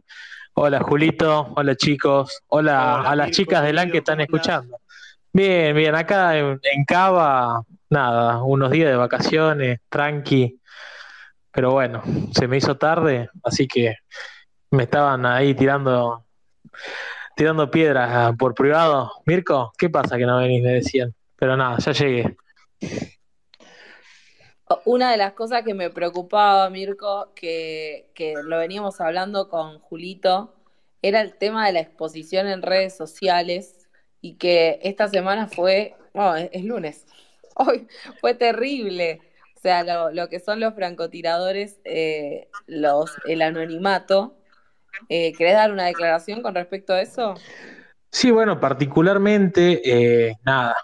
Hola, 0.61 0.81
Julito. 0.81 1.53
Hola, 1.55 1.73
chicos. 1.73 2.43
Hola, 2.47 2.97
Hola, 2.99 3.09
a 3.11 3.15
las 3.15 3.31
chicas 3.31 3.63
de 3.63 3.71
LAN 3.71 3.89
que 3.89 3.99
están 3.99 4.19
escuchando. 4.19 4.77
Bien, 5.31 5.73
bien. 5.73 5.95
Acá 5.95 6.37
en, 6.37 6.59
en 6.61 6.83
Cava, 6.83 7.63
nada, 7.89 8.43
unos 8.43 8.69
días 8.69 8.89
de 8.89 8.97
vacaciones, 8.97 9.79
tranqui. 9.87 10.59
Pero 11.49 11.71
bueno, 11.71 12.03
se 12.33 12.49
me 12.49 12.57
hizo 12.57 12.75
tarde, 12.75 13.29
así 13.41 13.69
que 13.69 13.95
me 14.71 14.83
estaban 14.83 15.25
ahí 15.25 15.53
tirando, 15.53 16.25
tirando 17.37 17.71
piedras 17.71 18.35
por 18.37 18.53
privado. 18.53 19.13
Mirko, 19.25 19.71
¿qué 19.77 19.89
pasa 19.89 20.17
que 20.17 20.25
no 20.25 20.39
venís? 20.39 20.61
Me 20.61 20.73
decían. 20.73 21.15
Pero 21.37 21.55
nada, 21.55 21.77
ya 21.77 21.93
llegué. 21.93 22.35
Una 24.85 25.11
de 25.11 25.17
las 25.17 25.33
cosas 25.33 25.63
que 25.63 25.73
me 25.73 25.89
preocupaba, 25.89 26.69
Mirko, 26.69 27.31
que, 27.35 28.09
que 28.13 28.35
lo 28.43 28.57
veníamos 28.57 29.01
hablando 29.01 29.49
con 29.49 29.79
Julito, 29.79 30.53
era 31.01 31.21
el 31.21 31.35
tema 31.35 31.65
de 31.65 31.73
la 31.73 31.79
exposición 31.79 32.47
en 32.47 32.61
redes 32.61 32.95
sociales 32.95 33.87
y 34.21 34.35
que 34.35 34.79
esta 34.83 35.07
semana 35.07 35.47
fue, 35.47 35.95
bueno, 36.13 36.35
es, 36.35 36.49
es 36.53 36.63
lunes, 36.63 37.05
hoy 37.55 37.87
fue 38.21 38.33
terrible. 38.35 39.21
O 39.59 39.61
sea, 39.61 39.83
lo, 40.13 40.29
que 40.29 40.39
son 40.39 40.61
los 40.61 40.73
francotiradores, 40.73 41.81
eh, 41.83 42.47
los, 42.65 43.11
el 43.25 43.41
anonimato. 43.41 44.37
Eh, 45.09 45.33
¿querés 45.33 45.53
dar 45.53 45.71
una 45.71 45.85
declaración 45.85 46.41
con 46.41 46.55
respecto 46.55 46.93
a 46.93 47.01
eso? 47.01 47.33
Sí, 48.09 48.31
bueno, 48.31 48.59
particularmente, 48.59 49.81
eh, 49.83 50.35
nada, 50.45 50.75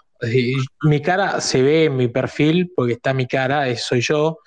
mi 0.82 1.02
cara 1.02 1.40
se 1.40 1.62
ve 1.62 1.84
en 1.84 1.96
mi 1.96 2.08
perfil 2.08 2.72
porque 2.74 2.94
está 2.94 3.12
mi 3.12 3.26
cara, 3.26 3.74
soy 3.76 4.00
yo, 4.00 4.38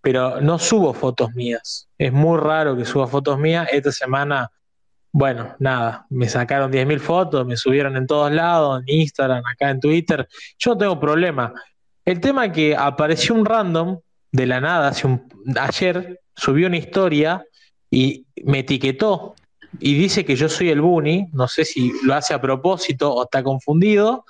pero 0.00 0.40
no 0.40 0.58
subo 0.58 0.94
fotos 0.94 1.34
mías. 1.34 1.88
Es 1.98 2.12
muy 2.12 2.38
raro 2.38 2.76
que 2.76 2.84
suba 2.84 3.06
fotos 3.06 3.38
mías. 3.38 3.68
Esta 3.72 3.92
semana, 3.92 4.50
bueno, 5.12 5.54
nada, 5.58 6.06
me 6.10 6.28
sacaron 6.28 6.72
10.000 6.72 7.00
fotos, 7.00 7.46
me 7.46 7.56
subieron 7.56 7.96
en 7.96 8.06
todos 8.06 8.30
lados, 8.30 8.82
en 8.86 9.00
Instagram, 9.00 9.42
acá 9.46 9.70
en 9.70 9.80
Twitter. 9.80 10.28
Yo 10.58 10.72
no 10.72 10.78
tengo 10.78 11.00
problema. 11.00 11.52
El 12.04 12.20
tema 12.20 12.46
es 12.46 12.52
que 12.52 12.76
apareció 12.76 13.34
un 13.34 13.44
random 13.44 13.98
de 14.32 14.46
la 14.46 14.60
nada, 14.60 14.88
hace 14.88 15.06
un, 15.06 15.28
ayer 15.58 16.20
subió 16.34 16.66
una 16.66 16.76
historia 16.76 17.44
y 17.90 18.26
me 18.44 18.60
etiquetó 18.60 19.34
y 19.80 19.94
dice 19.94 20.24
que 20.24 20.36
yo 20.36 20.48
soy 20.48 20.70
el 20.70 20.80
Bunny, 20.80 21.28
no 21.32 21.48
sé 21.48 21.64
si 21.64 21.92
lo 22.02 22.14
hace 22.14 22.34
a 22.34 22.40
propósito 22.40 23.12
o 23.12 23.24
está 23.24 23.42
confundido, 23.42 24.24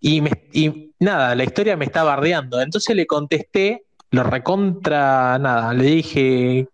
y, 0.00 0.20
me- 0.20 0.48
y 0.52 0.92
nada, 0.98 1.34
la 1.34 1.44
historia 1.44 1.76
me 1.76 1.84
está 1.84 2.02
bardeando. 2.02 2.60
Entonces 2.60 2.94
le 2.96 3.06
contesté, 3.06 3.84
lo 4.10 4.22
recontra, 4.22 5.38
nada, 5.38 5.72
le 5.74 5.84
dije 5.84 6.68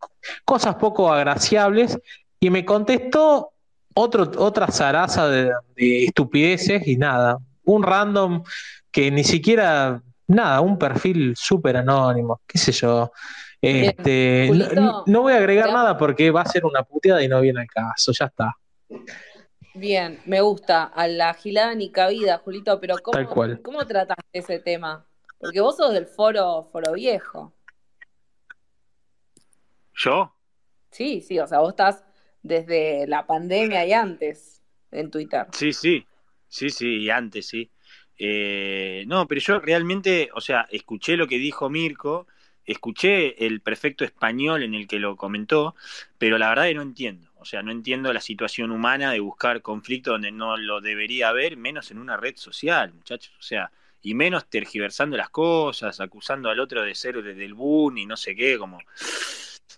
cosas 0.45 0.75
poco 0.77 1.13
agraciables 1.13 1.99
y 2.41 2.51
me 2.51 2.65
contestó 2.65 3.51
otro, 3.95 4.31
otra 4.39 4.69
zaraza 4.69 5.29
de, 5.29 5.51
de 5.77 6.05
estupideces 6.05 6.87
y 6.87 6.97
nada, 6.97 7.39
un 7.65 7.83
random 7.83 8.43
que 8.91 9.11
ni 9.11 9.25
siquiera, 9.25 10.01
nada, 10.27 10.61
un 10.61 10.79
perfil 10.79 11.35
súper 11.37 11.77
anónimo, 11.77 12.41
qué 12.47 12.59
sé 12.59 12.73
yo. 12.73 13.13
Este, 13.61 14.47
no, 14.51 14.67
Julito, 14.67 15.03
no 15.07 15.23
voy 15.23 15.33
a 15.33 15.37
agregar 15.37 15.73
nada 15.73 15.97
porque 15.99 16.31
va 16.31 16.43
a 16.43 16.47
ser 16.47 16.65
una 16.65 16.83
puteada 16.83 17.23
y 17.23 17.29
no 17.29 17.41
viene 17.41 17.61
al 17.61 17.67
caso, 17.67 18.13
ya 18.13 18.27
está. 18.27 18.55
Bien, 19.77 20.21
me 20.25 20.41
gusta. 20.41 20.85
A 20.85 21.07
la 21.07 21.35
gilada 21.35 21.75
ni 21.75 21.91
cabida, 21.91 22.39
Julito, 22.39 22.81
pero 22.81 22.97
¿cómo, 23.03 23.13
Tal 23.13 23.29
cual. 23.29 23.61
¿cómo 23.63 23.87
trataste 23.87 24.25
ese 24.33 24.59
tema? 24.59 25.07
Porque 25.39 25.61
vos 25.61 25.77
sos 25.77 25.93
del 25.93 26.07
foro, 26.07 26.69
foro 26.73 26.93
viejo. 26.95 27.53
¿Yo? 29.95 30.35
Sí, 30.91 31.21
sí, 31.21 31.39
o 31.39 31.47
sea, 31.47 31.61
vos 31.61 31.71
estás 31.71 32.05
desde 32.43 33.07
la 33.07 33.27
pandemia 33.27 33.85
y 33.85 33.93
antes 33.93 34.63
en 34.91 35.11
Twitter. 35.11 35.47
Sí, 35.53 35.73
sí, 35.73 36.07
sí, 36.49 36.71
sí, 36.71 37.03
y 37.03 37.11
antes, 37.11 37.47
sí. 37.47 37.71
Eh, 38.19 39.05
no, 39.07 39.27
pero 39.29 39.41
yo 39.43 39.61
realmente, 39.61 40.31
o 40.35 40.41
sea, 40.41 40.67
escuché 40.71 41.17
lo 41.17 41.27
que 41.27 41.37
dijo 41.37 41.69
Mirko, 41.69 42.27
escuché 42.65 43.47
el 43.47 43.61
perfecto 43.61 44.05
español 44.05 44.63
en 44.63 44.75
el 44.75 44.87
que 44.87 44.99
lo 44.99 45.17
comentó, 45.17 45.75
pero 46.17 46.39
la 46.39 46.49
verdad 46.49 46.65
que 46.65 46.75
no 46.75 46.83
entiendo. 46.83 47.26
Sea, 47.47 47.63
no 47.63 47.73
entiendo 47.73 48.13
la 48.13 48.21
situación 48.21 48.71
humana 48.71 49.13
de 49.13 49.21
buscar 49.21 49.63
conflicto 49.63 50.13
donde 50.13 50.33
no 50.33 50.57
lo 50.57 50.81
debería 50.81 51.29
haber, 51.29 51.57
menos 51.57 51.91
en 51.91 51.99
una 51.99 52.17
red 52.17 52.37
social, 52.37 52.93
muchachos. 52.93 53.35
O 53.39 53.43
sea, 53.43 53.71
y 54.03 54.15
menos 54.15 54.47
tergiversando 54.47 55.17
las 55.17 55.31
cosas, 55.31 56.01
acusando 56.01 56.49
al 56.49 56.61
otro 56.61 56.83
de 56.83 56.95
ser 56.95 57.23
del 57.23 57.55
boom 57.55 57.99
y 57.99 58.07
no 58.07 58.17
sé 58.17 58.37
qué, 58.37 58.59
como 58.59 58.79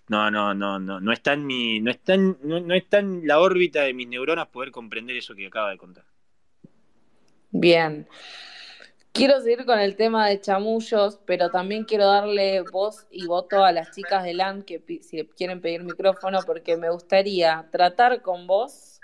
no, 0.07 0.29
no, 0.29 0.53
no, 0.53 0.79
no, 0.79 0.99
no 0.99 1.11
está 1.11 1.33
en 1.33 1.45
mi, 1.45 1.79
no 1.79 1.91
está 1.91 2.17
no, 2.17 2.59
no 2.59 2.73
está 2.73 2.99
en 2.99 3.25
la 3.25 3.39
órbita 3.39 3.83
de 3.83 3.93
mis 3.93 4.07
neuronas 4.07 4.47
poder 4.47 4.71
comprender 4.71 5.15
eso 5.15 5.35
que 5.35 5.47
acaba 5.47 5.71
de 5.71 5.77
contar. 5.77 6.05
Bien. 7.51 8.07
Quiero 9.11 9.41
seguir 9.41 9.65
con 9.65 9.79
el 9.79 9.95
tema 9.95 10.27
de 10.27 10.39
chamullos, 10.39 11.19
pero 11.25 11.49
también 11.49 11.83
quiero 11.83 12.05
darle 12.05 12.61
voz 12.61 13.05
y 13.09 13.25
voto 13.25 13.63
a 13.65 13.71
las 13.71 13.91
chicas 13.91 14.23
de 14.23 14.33
LAN 14.33 14.63
que 14.63 14.81
si 15.01 15.25
quieren 15.35 15.61
pedir 15.61 15.83
micrófono, 15.83 16.39
porque 16.45 16.77
me 16.77 16.89
gustaría 16.89 17.67
tratar 17.71 18.21
con 18.21 18.47
vos 18.47 19.01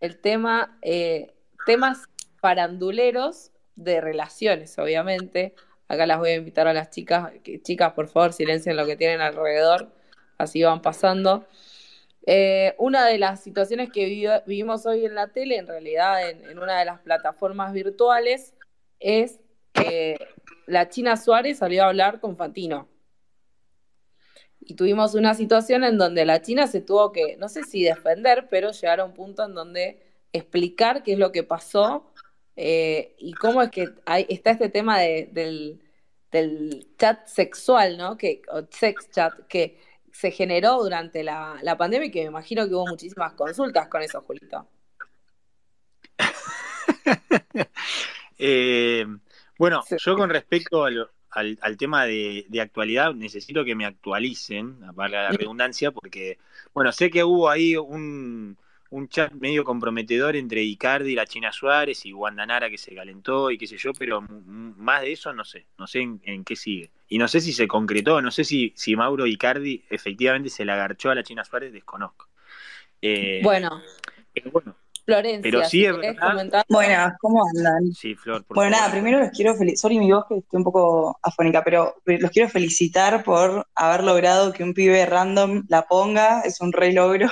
el 0.00 0.18
tema, 0.18 0.76
eh, 0.82 1.32
temas 1.66 2.08
faranduleros 2.40 3.52
de 3.76 4.00
relaciones, 4.00 4.78
obviamente. 4.78 5.54
Acá 5.88 6.04
las 6.04 6.18
voy 6.18 6.30
a 6.30 6.34
invitar 6.34 6.66
a 6.66 6.74
las 6.74 6.90
chicas, 6.90 7.32
que, 7.42 7.62
chicas, 7.62 7.92
por 7.92 8.08
favor, 8.08 8.32
silencien 8.32 8.76
lo 8.76 8.84
que 8.86 8.96
tienen 8.96 9.20
alrededor, 9.20 9.92
así 10.36 10.62
van 10.62 10.82
pasando. 10.82 11.46
Eh, 12.26 12.74
una 12.78 13.06
de 13.06 13.18
las 13.18 13.42
situaciones 13.42 13.90
que 13.90 14.06
vivi- 14.08 14.42
vivimos 14.46 14.84
hoy 14.84 15.06
en 15.06 15.14
la 15.14 15.28
tele, 15.28 15.56
en 15.56 15.66
realidad 15.66 16.28
en 16.28 16.58
una 16.58 16.78
de 16.78 16.84
las 16.86 17.00
plataformas 17.00 17.72
virtuales, 17.72 18.52
es 19.00 19.40
que 19.74 20.16
la 20.66 20.88
China 20.88 21.16
Suárez 21.18 21.58
salió 21.58 21.84
a 21.84 21.88
hablar 21.88 22.20
con 22.20 22.36
Fantino. 22.36 22.88
Y 24.60 24.74
tuvimos 24.76 25.14
una 25.14 25.34
situación 25.34 25.84
en 25.84 25.98
donde 25.98 26.24
la 26.24 26.40
China 26.40 26.66
se 26.66 26.80
tuvo 26.80 27.12
que, 27.12 27.36
no 27.36 27.48
sé 27.50 27.64
si 27.64 27.82
defender, 27.82 28.48
pero 28.50 28.70
llegar 28.72 29.00
a 29.00 29.04
un 29.04 29.12
punto 29.12 29.44
en 29.44 29.54
donde 29.54 30.00
explicar 30.32 31.02
qué 31.02 31.12
es 31.12 31.18
lo 31.18 31.32
que 31.32 31.42
pasó 31.42 32.10
eh, 32.56 33.14
y 33.18 33.34
cómo 33.34 33.60
es 33.62 33.70
que 33.70 33.90
hay, 34.06 34.26
está 34.30 34.50
este 34.52 34.70
tema 34.70 35.00
de- 35.00 35.28
del, 35.32 35.82
del 36.32 36.88
chat 36.98 37.26
sexual, 37.26 37.98
¿no? 37.98 38.16
Que, 38.16 38.42
o 38.50 38.62
sex 38.70 39.10
chat, 39.10 39.34
que 39.48 39.78
se 40.12 40.30
generó 40.30 40.82
durante 40.82 41.22
la, 41.24 41.58
la 41.62 41.76
pandemia 41.76 42.06
y 42.08 42.10
que 42.10 42.20
me 42.22 42.28
imagino 42.28 42.66
que 42.68 42.74
hubo 42.74 42.86
muchísimas 42.86 43.34
consultas 43.34 43.88
con 43.88 44.02
eso, 44.02 44.22
Julito. 44.22 44.66
Eh, 48.38 49.06
bueno, 49.58 49.82
Sí. 49.88 49.96
yo 49.98 50.16
con 50.16 50.30
respecto 50.30 50.84
al, 50.84 51.08
al- 51.30 51.58
al 51.62 51.76
tema 51.76 52.04
de, 52.06 52.46
de 52.48 52.60
actualidad, 52.60 53.14
necesito 53.14 53.64
que 53.64 53.74
me 53.74 53.86
actualicen, 53.86 54.78
valga 54.94 55.22
la 55.24 55.32
redundancia, 55.32 55.90
porque, 55.92 56.38
bueno, 56.72 56.92
sé 56.92 57.10
que 57.10 57.24
hubo 57.24 57.48
ahí 57.50 57.76
un, 57.76 58.56
un 58.90 59.08
chat 59.08 59.32
medio 59.32 59.64
comprometedor 59.64 60.36
entre 60.36 60.62
Icardi 60.62 61.12
y 61.12 61.14
la 61.16 61.26
China 61.26 61.52
Suárez 61.52 62.04
y 62.06 62.12
Guandanara 62.12 62.70
que 62.70 62.78
se 62.78 62.94
calentó 62.94 63.50
y 63.50 63.58
qué 63.58 63.66
sé 63.66 63.76
yo, 63.76 63.92
pero 63.92 64.20
más 64.22 65.02
de 65.02 65.12
eso 65.12 65.32
no 65.32 65.44
sé, 65.44 65.66
no 65.78 65.86
sé 65.86 66.00
en, 66.00 66.20
en 66.24 66.44
qué 66.44 66.56
sigue. 66.56 66.90
Y 67.08 67.18
no 67.18 67.28
sé 67.28 67.40
si 67.40 67.52
se 67.52 67.68
concretó, 67.68 68.20
no 68.22 68.30
sé 68.30 68.44
si, 68.44 68.72
si 68.76 68.96
Mauro 68.96 69.26
Icardi 69.26 69.84
efectivamente 69.90 70.50
se 70.50 70.64
la 70.64 70.74
agarchó 70.74 71.10
a 71.10 71.14
la 71.14 71.22
China 71.22 71.44
Suárez, 71.44 71.72
desconozco. 71.72 72.28
Eh, 73.02 73.40
Bueno, 73.42 73.82
pero 74.32 74.50
bueno, 74.50 74.76
Florencia, 75.04 75.42
pero 75.42 75.64
sí 75.64 75.70
si 75.70 75.84
es 75.84 75.94
querés 75.94 76.16
verdad. 76.16 76.64
Buenas, 76.68 77.14
¿cómo 77.20 77.44
andan? 77.54 77.92
sí, 77.92 78.14
Flor, 78.14 78.44
por 78.44 78.56
Bueno, 78.56 78.70
nada, 78.70 78.90
primero 78.90 79.20
los 79.20 79.30
quiero 79.30 79.54
felicitar. 79.54 79.80
Sorry 79.80 79.98
mi 79.98 80.10
voz 80.10 80.24
que 80.28 80.38
estoy 80.38 80.58
un 80.58 80.64
poco 80.64 81.18
afónica, 81.22 81.62
pero 81.62 81.94
los 82.06 82.30
quiero 82.30 82.48
felicitar 82.48 83.22
por 83.22 83.66
haber 83.74 84.04
logrado 84.04 84.52
que 84.52 84.62
un 84.62 84.72
pibe 84.72 85.04
random 85.04 85.64
la 85.68 85.82
ponga. 85.82 86.40
Es 86.40 86.60
un 86.60 86.72
re 86.72 86.92
logro. 86.92 87.28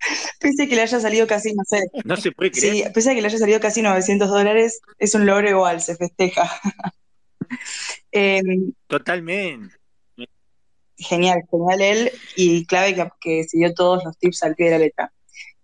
Pese 0.40 0.64
a 0.64 0.66
que 0.66 0.76
le 0.76 0.82
haya 0.82 1.00
salido 1.00 1.26
casi, 1.26 1.54
no 1.54 1.62
sé. 1.66 1.88
No 2.04 2.16
se 2.16 2.30
puede 2.32 2.50
creer. 2.50 2.74
Sí, 2.74 2.84
pese 2.92 3.10
a 3.10 3.14
que 3.14 3.22
le 3.22 3.28
haya 3.28 3.38
salido 3.38 3.58
casi 3.58 3.80
900 3.80 4.28
dólares, 4.28 4.80
es 4.98 5.14
un 5.14 5.24
logro 5.24 5.48
igual, 5.48 5.80
se 5.80 5.96
festeja. 5.96 6.48
Eh, 8.16 8.40
Totalmente. 8.86 9.74
genial, 10.96 11.42
genial 11.50 11.80
él 11.80 12.12
y 12.36 12.64
clave 12.64 12.94
que, 12.94 13.08
que 13.20 13.44
siguió 13.44 13.74
todos 13.74 14.04
los 14.04 14.16
tips 14.18 14.44
al 14.44 14.54
pie 14.54 14.66
de 14.66 14.72
la 14.72 14.78
letra. 14.78 15.12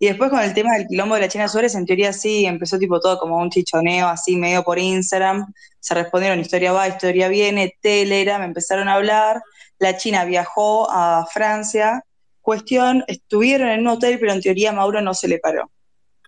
Y 0.03 0.07
después 0.07 0.31
con 0.31 0.41
el 0.41 0.55
tema 0.55 0.79
del 0.79 0.87
quilombo 0.87 1.15
de 1.15 1.21
la 1.21 1.29
China 1.29 1.47
Suárez, 1.47 1.75
en 1.75 1.85
teoría 1.85 2.15
sí, 2.15 2.47
empezó 2.47 2.79
tipo 2.79 2.99
todo 3.01 3.19
como 3.19 3.37
un 3.37 3.51
chichoneo 3.51 4.09
así 4.09 4.35
medio 4.35 4.65
por 4.65 4.79
Instagram, 4.79 5.53
se 5.79 5.95
respondieron 5.95 6.41
historia 6.41 6.73
va, 6.73 6.89
historia 6.89 7.29
viene, 7.29 7.77
Telegram, 7.83 8.43
empezaron 8.43 8.89
a 8.89 8.95
hablar, 8.95 9.43
la 9.79 9.99
China 9.99 10.25
viajó 10.25 10.91
a 10.91 11.27
Francia, 11.31 12.03
cuestión, 12.41 13.05
estuvieron 13.09 13.69
en 13.69 13.81
un 13.81 13.89
hotel, 13.89 14.19
pero 14.19 14.33
en 14.33 14.41
teoría 14.41 14.73
Mauro 14.73 15.03
no 15.03 15.13
se 15.13 15.29
le 15.29 15.39
paró. 15.39 15.71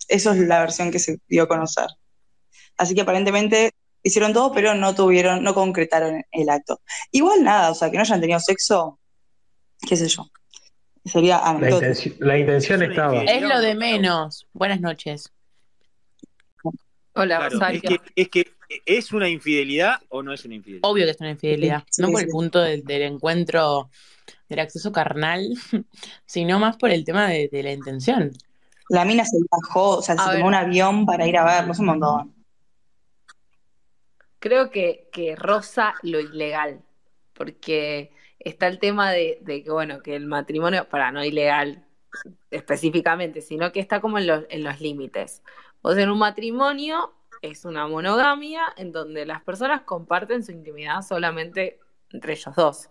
Eso 0.06 0.32
es 0.32 0.38
la 0.40 0.60
versión 0.60 0.90
que 0.90 0.98
se 0.98 1.16
dio 1.26 1.44
a 1.44 1.48
conocer. 1.48 1.86
Así 2.76 2.94
que 2.94 3.00
aparentemente 3.00 3.72
hicieron 4.02 4.34
todo, 4.34 4.52
pero 4.52 4.74
no 4.74 4.94
tuvieron, 4.94 5.42
no 5.42 5.54
concretaron 5.54 6.22
el 6.30 6.50
acto. 6.50 6.82
Igual 7.10 7.42
nada, 7.42 7.70
o 7.70 7.74
sea, 7.74 7.90
que 7.90 7.96
no 7.96 8.02
hayan 8.02 8.20
tenido 8.20 8.38
sexo, 8.38 8.98
qué 9.88 9.96
sé 9.96 10.08
yo. 10.08 10.26
Sería 11.04 11.38
La, 11.38 11.50
anecdótico. 11.50 11.92
intenci- 11.92 12.16
la 12.20 12.38
intención 12.38 12.82
Es 12.82 12.90
estaba. 12.90 13.22
Es 13.24 13.42
lo 13.42 13.60
de 13.60 13.74
menos. 13.74 14.46
Buenas 14.52 14.80
noches. 14.80 15.32
Hola, 17.14 17.36
Claro, 17.38 17.50
Rosario. 17.54 17.80
es 17.82 17.90
que, 17.90 18.00
es 18.22 18.28
que 18.28 18.46
es 18.86 19.12
una 19.12 19.28
infidelidad 19.28 19.96
o 20.08 20.22
no 20.22 20.32
es 20.32 20.44
una 20.44 20.54
infidelidad. 20.54 20.88
Obvio 20.88 21.04
que 21.04 21.10
es 21.10 21.20
una 21.20 21.30
infidelidad. 21.30 21.82
Sí, 21.90 22.00
no 22.00 22.08
sí, 22.08 22.12
por 22.14 22.22
el 22.22 22.26
sí. 22.28 22.32
punto 22.32 22.60
del, 22.60 22.84
del 22.84 23.02
encuentro, 23.02 23.90
del 24.48 24.60
acceso 24.60 24.92
carnal, 24.92 25.46
sino 26.24 26.58
más 26.58 26.76
por 26.76 26.90
el 26.90 27.04
tema 27.04 27.28
de, 27.28 27.48
de 27.50 27.62
la 27.62 27.72
intención. 27.72 28.30
La 28.88 29.04
mina 29.04 29.24
se 29.24 29.36
viajó, 29.38 29.98
o 29.98 30.02
sea, 30.02 30.14
A 30.14 30.18
se 30.24 30.28
ver. 30.30 30.38
tomó 30.38 30.48
un 30.48 30.54
avión 30.54 31.04
para 31.04 31.26
ir 31.26 31.36
a 31.36 31.44
verlos, 31.44 31.78
un 31.80 31.86
montón. 31.86 32.34
Creo 34.38 34.70
que, 34.70 35.08
que 35.12 35.36
roza 35.36 35.94
lo 36.02 36.18
ilegal, 36.18 36.80
porque 37.34 38.10
está 38.44 38.66
el 38.68 38.78
tema 38.78 39.10
de, 39.10 39.40
que, 39.44 39.70
bueno, 39.70 40.02
que 40.02 40.16
el 40.16 40.26
matrimonio, 40.26 40.88
para 40.88 41.10
no 41.12 41.24
ilegal 41.24 41.84
específicamente, 42.50 43.40
sino 43.40 43.72
que 43.72 43.80
está 43.80 44.00
como 44.00 44.18
en 44.18 44.26
los, 44.26 44.44
en 44.50 44.64
los 44.64 44.80
límites. 44.80 45.42
O 45.82 45.92
sea, 45.94 46.02
en 46.04 46.10
un 46.10 46.18
matrimonio 46.18 47.12
es 47.40 47.64
una 47.64 47.86
monogamia 47.86 48.62
en 48.76 48.92
donde 48.92 49.26
las 49.26 49.42
personas 49.42 49.82
comparten 49.82 50.44
su 50.44 50.52
intimidad 50.52 51.02
solamente 51.02 51.80
entre 52.10 52.34
ellos 52.34 52.54
dos. 52.54 52.90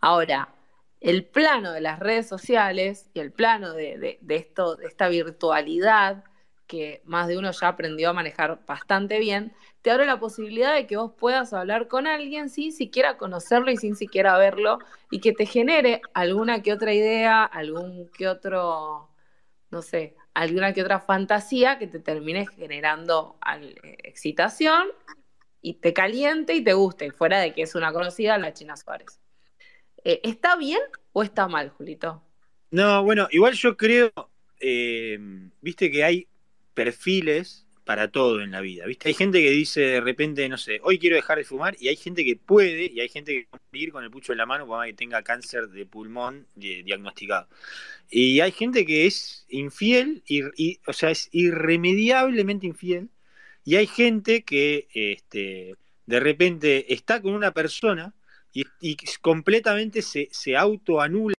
Ahora, 0.00 0.54
el 1.00 1.24
plano 1.26 1.72
de 1.72 1.80
las 1.80 1.98
redes 1.98 2.28
sociales 2.28 3.10
y 3.14 3.20
el 3.20 3.32
plano 3.32 3.72
de- 3.74 4.18
de 4.20 4.36
esto, 4.36 4.76
de 4.76 4.86
esta 4.86 5.08
virtualidad 5.08 6.24
que 6.72 7.02
más 7.04 7.28
de 7.28 7.36
uno 7.36 7.50
ya 7.50 7.68
aprendió 7.68 8.08
a 8.08 8.12
manejar 8.14 8.60
bastante 8.66 9.18
bien, 9.18 9.52
te 9.82 9.90
abre 9.90 10.06
la 10.06 10.18
posibilidad 10.18 10.74
de 10.74 10.86
que 10.86 10.96
vos 10.96 11.12
puedas 11.18 11.52
hablar 11.52 11.86
con 11.86 12.06
alguien 12.06 12.48
sin 12.48 12.72
siquiera 12.72 13.18
conocerlo 13.18 13.70
y 13.70 13.76
sin 13.76 13.94
siquiera 13.94 14.38
verlo 14.38 14.78
y 15.10 15.20
que 15.20 15.32
te 15.32 15.44
genere 15.44 16.00
alguna 16.14 16.62
que 16.62 16.72
otra 16.72 16.94
idea, 16.94 17.44
algún 17.44 18.08
que 18.16 18.26
otro, 18.26 19.10
no 19.68 19.82
sé, 19.82 20.16
alguna 20.32 20.72
que 20.72 20.80
otra 20.80 20.98
fantasía 20.98 21.78
que 21.78 21.88
te 21.88 21.98
termine 21.98 22.46
generando 22.46 23.36
eh, 23.60 23.98
excitación 24.04 24.88
y 25.60 25.74
te 25.74 25.92
caliente 25.92 26.54
y 26.54 26.64
te 26.64 26.72
guste, 26.72 27.10
fuera 27.12 27.38
de 27.38 27.52
que 27.52 27.60
es 27.60 27.74
una 27.74 27.92
conocida 27.92 28.38
la 28.38 28.54
China 28.54 28.78
Suárez. 28.78 29.20
Eh, 30.04 30.20
¿Está 30.22 30.56
bien 30.56 30.80
o 31.12 31.22
está 31.22 31.48
mal, 31.48 31.68
Julito? 31.68 32.22
No, 32.70 33.04
bueno, 33.04 33.28
igual 33.30 33.52
yo 33.52 33.76
creo, 33.76 34.10
eh, 34.58 35.18
viste 35.60 35.90
que 35.90 36.02
hay 36.02 36.28
perfiles 36.74 37.66
para 37.84 38.12
todo 38.12 38.40
en 38.42 38.52
la 38.52 38.60
vida, 38.60 38.86
viste, 38.86 39.08
hay 39.08 39.14
gente 39.14 39.42
que 39.42 39.50
dice 39.50 39.80
de 39.80 40.00
repente, 40.00 40.48
no 40.48 40.56
sé, 40.56 40.78
hoy 40.84 41.00
quiero 41.00 41.16
dejar 41.16 41.38
de 41.38 41.44
fumar 41.44 41.76
y 41.80 41.88
hay 41.88 41.96
gente 41.96 42.24
que 42.24 42.36
puede 42.36 42.90
y 42.92 43.00
hay 43.00 43.08
gente 43.08 43.32
que 43.32 43.48
puede 43.50 43.82
ir 43.82 43.90
con 43.90 44.04
el 44.04 44.10
pucho 44.10 44.30
en 44.30 44.38
la 44.38 44.46
mano 44.46 44.66
más 44.66 44.86
que 44.86 44.92
tenga 44.92 45.22
cáncer 45.22 45.68
de 45.68 45.84
pulmón 45.84 46.46
di- 46.54 46.84
diagnosticado. 46.84 47.48
Y 48.08 48.38
hay 48.38 48.52
gente 48.52 48.86
que 48.86 49.06
es 49.06 49.46
infiel, 49.48 50.22
y, 50.28 50.78
o 50.86 50.92
sea, 50.92 51.10
es 51.10 51.28
irremediablemente 51.32 52.66
infiel 52.68 53.08
y 53.64 53.76
hay 53.76 53.88
gente 53.88 54.42
que 54.44 54.86
este, 54.94 55.74
de 56.06 56.20
repente 56.20 56.92
está 56.94 57.20
con 57.20 57.34
una 57.34 57.52
persona 57.52 58.14
y, 58.52 58.64
y 58.80 58.96
completamente 59.20 60.02
se, 60.02 60.28
se 60.30 60.56
autoanula 60.56 61.34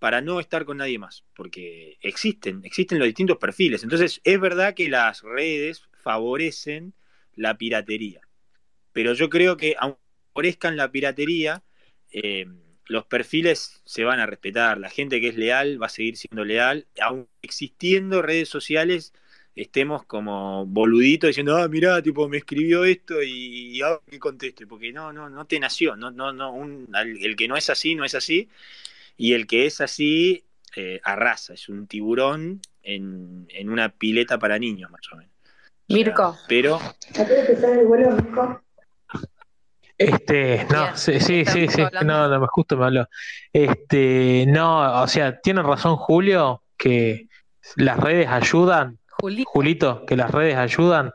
para 0.00 0.22
no 0.22 0.40
estar 0.40 0.66
con 0.66 0.78
nadie 0.78 0.98
más, 0.98 1.24
porque 1.36 1.98
existen, 2.02 2.62
existen 2.64 2.98
los 3.00 3.08
distintos 3.08 3.38
perfiles. 3.38 3.84
Entonces, 3.84 4.20
es 4.24 4.40
verdad 4.40 4.74
que 4.74 4.90
las 4.90 5.22
redes 5.22 5.84
favorecen 6.02 6.94
la 7.36 7.58
piratería, 7.58 8.22
pero 8.92 9.14
yo 9.14 9.28
creo 9.30 9.56
que 9.56 9.76
aunque 9.78 10.00
favorezcan 10.34 10.76
la 10.76 10.90
piratería, 10.92 11.62
eh, 12.12 12.46
los 12.86 13.04
perfiles 13.06 13.82
se 13.84 14.04
van 14.04 14.20
a 14.20 14.26
respetar, 14.26 14.78
la 14.78 14.90
gente 14.90 15.20
que 15.20 15.28
es 15.28 15.36
leal 15.36 15.80
va 15.82 15.86
a 15.86 15.90
seguir 15.90 16.16
siendo 16.16 16.44
leal, 16.44 16.86
aun 17.00 17.28
existiendo 17.42 18.22
redes 18.22 18.48
sociales 18.48 19.12
estemos 19.56 20.04
como 20.06 20.64
boluditos 20.66 21.28
diciendo, 21.28 21.56
ah, 21.58 21.68
mirá, 21.68 22.00
tipo, 22.02 22.28
me 22.28 22.38
escribió 22.38 22.84
esto 22.84 23.22
y, 23.22 23.76
y 23.76 23.82
ahora 23.82 24.00
que 24.08 24.18
conteste, 24.18 24.66
porque 24.66 24.92
no, 24.92 25.12
no, 25.12 25.28
no 25.28 25.46
te 25.46 25.58
nació, 25.60 25.96
no, 25.96 26.10
no, 26.10 26.32
no, 26.32 26.52
un- 26.52 26.88
el 27.20 27.36
que 27.36 27.48
no 27.48 27.56
es 27.56 27.68
así, 27.70 27.94
no 27.94 28.04
es 28.04 28.14
así, 28.14 28.48
y 29.16 29.34
el 29.34 29.46
que 29.46 29.66
es 29.66 29.80
así, 29.80 30.44
eh, 30.76 31.00
arrasa, 31.04 31.54
es 31.54 31.68
un 31.68 31.86
tiburón 31.86 32.60
en, 32.82 33.46
en 33.50 33.70
una 33.70 33.90
pileta 33.90 34.38
para 34.38 34.58
niños, 34.58 34.90
más 34.90 35.02
o 35.12 35.16
menos. 35.16 35.32
O 35.88 35.94
sea, 35.94 35.96
Mirko. 35.96 36.38
pero 36.48 36.80
Este, 39.98 40.64
no, 40.70 40.84
Bien, 40.84 40.96
sí, 40.96 41.20
sí, 41.20 41.44
sí, 41.44 41.68
sí, 41.68 41.82
hablando. 41.82 42.28
no, 42.28 42.38
no, 42.40 42.46
justo 42.46 42.76
me 42.76 42.86
habló. 42.86 43.06
Este, 43.52 44.46
no, 44.48 45.02
o 45.02 45.06
sea, 45.06 45.40
tiene 45.40 45.62
razón 45.62 45.96
Julio 45.96 46.62
que 46.78 47.28
las 47.76 48.00
redes 48.00 48.28
ayudan, 48.28 48.98
Juli. 49.08 49.44
Julito, 49.46 50.06
que 50.06 50.16
las 50.16 50.30
redes 50.30 50.56
ayudan 50.56 51.12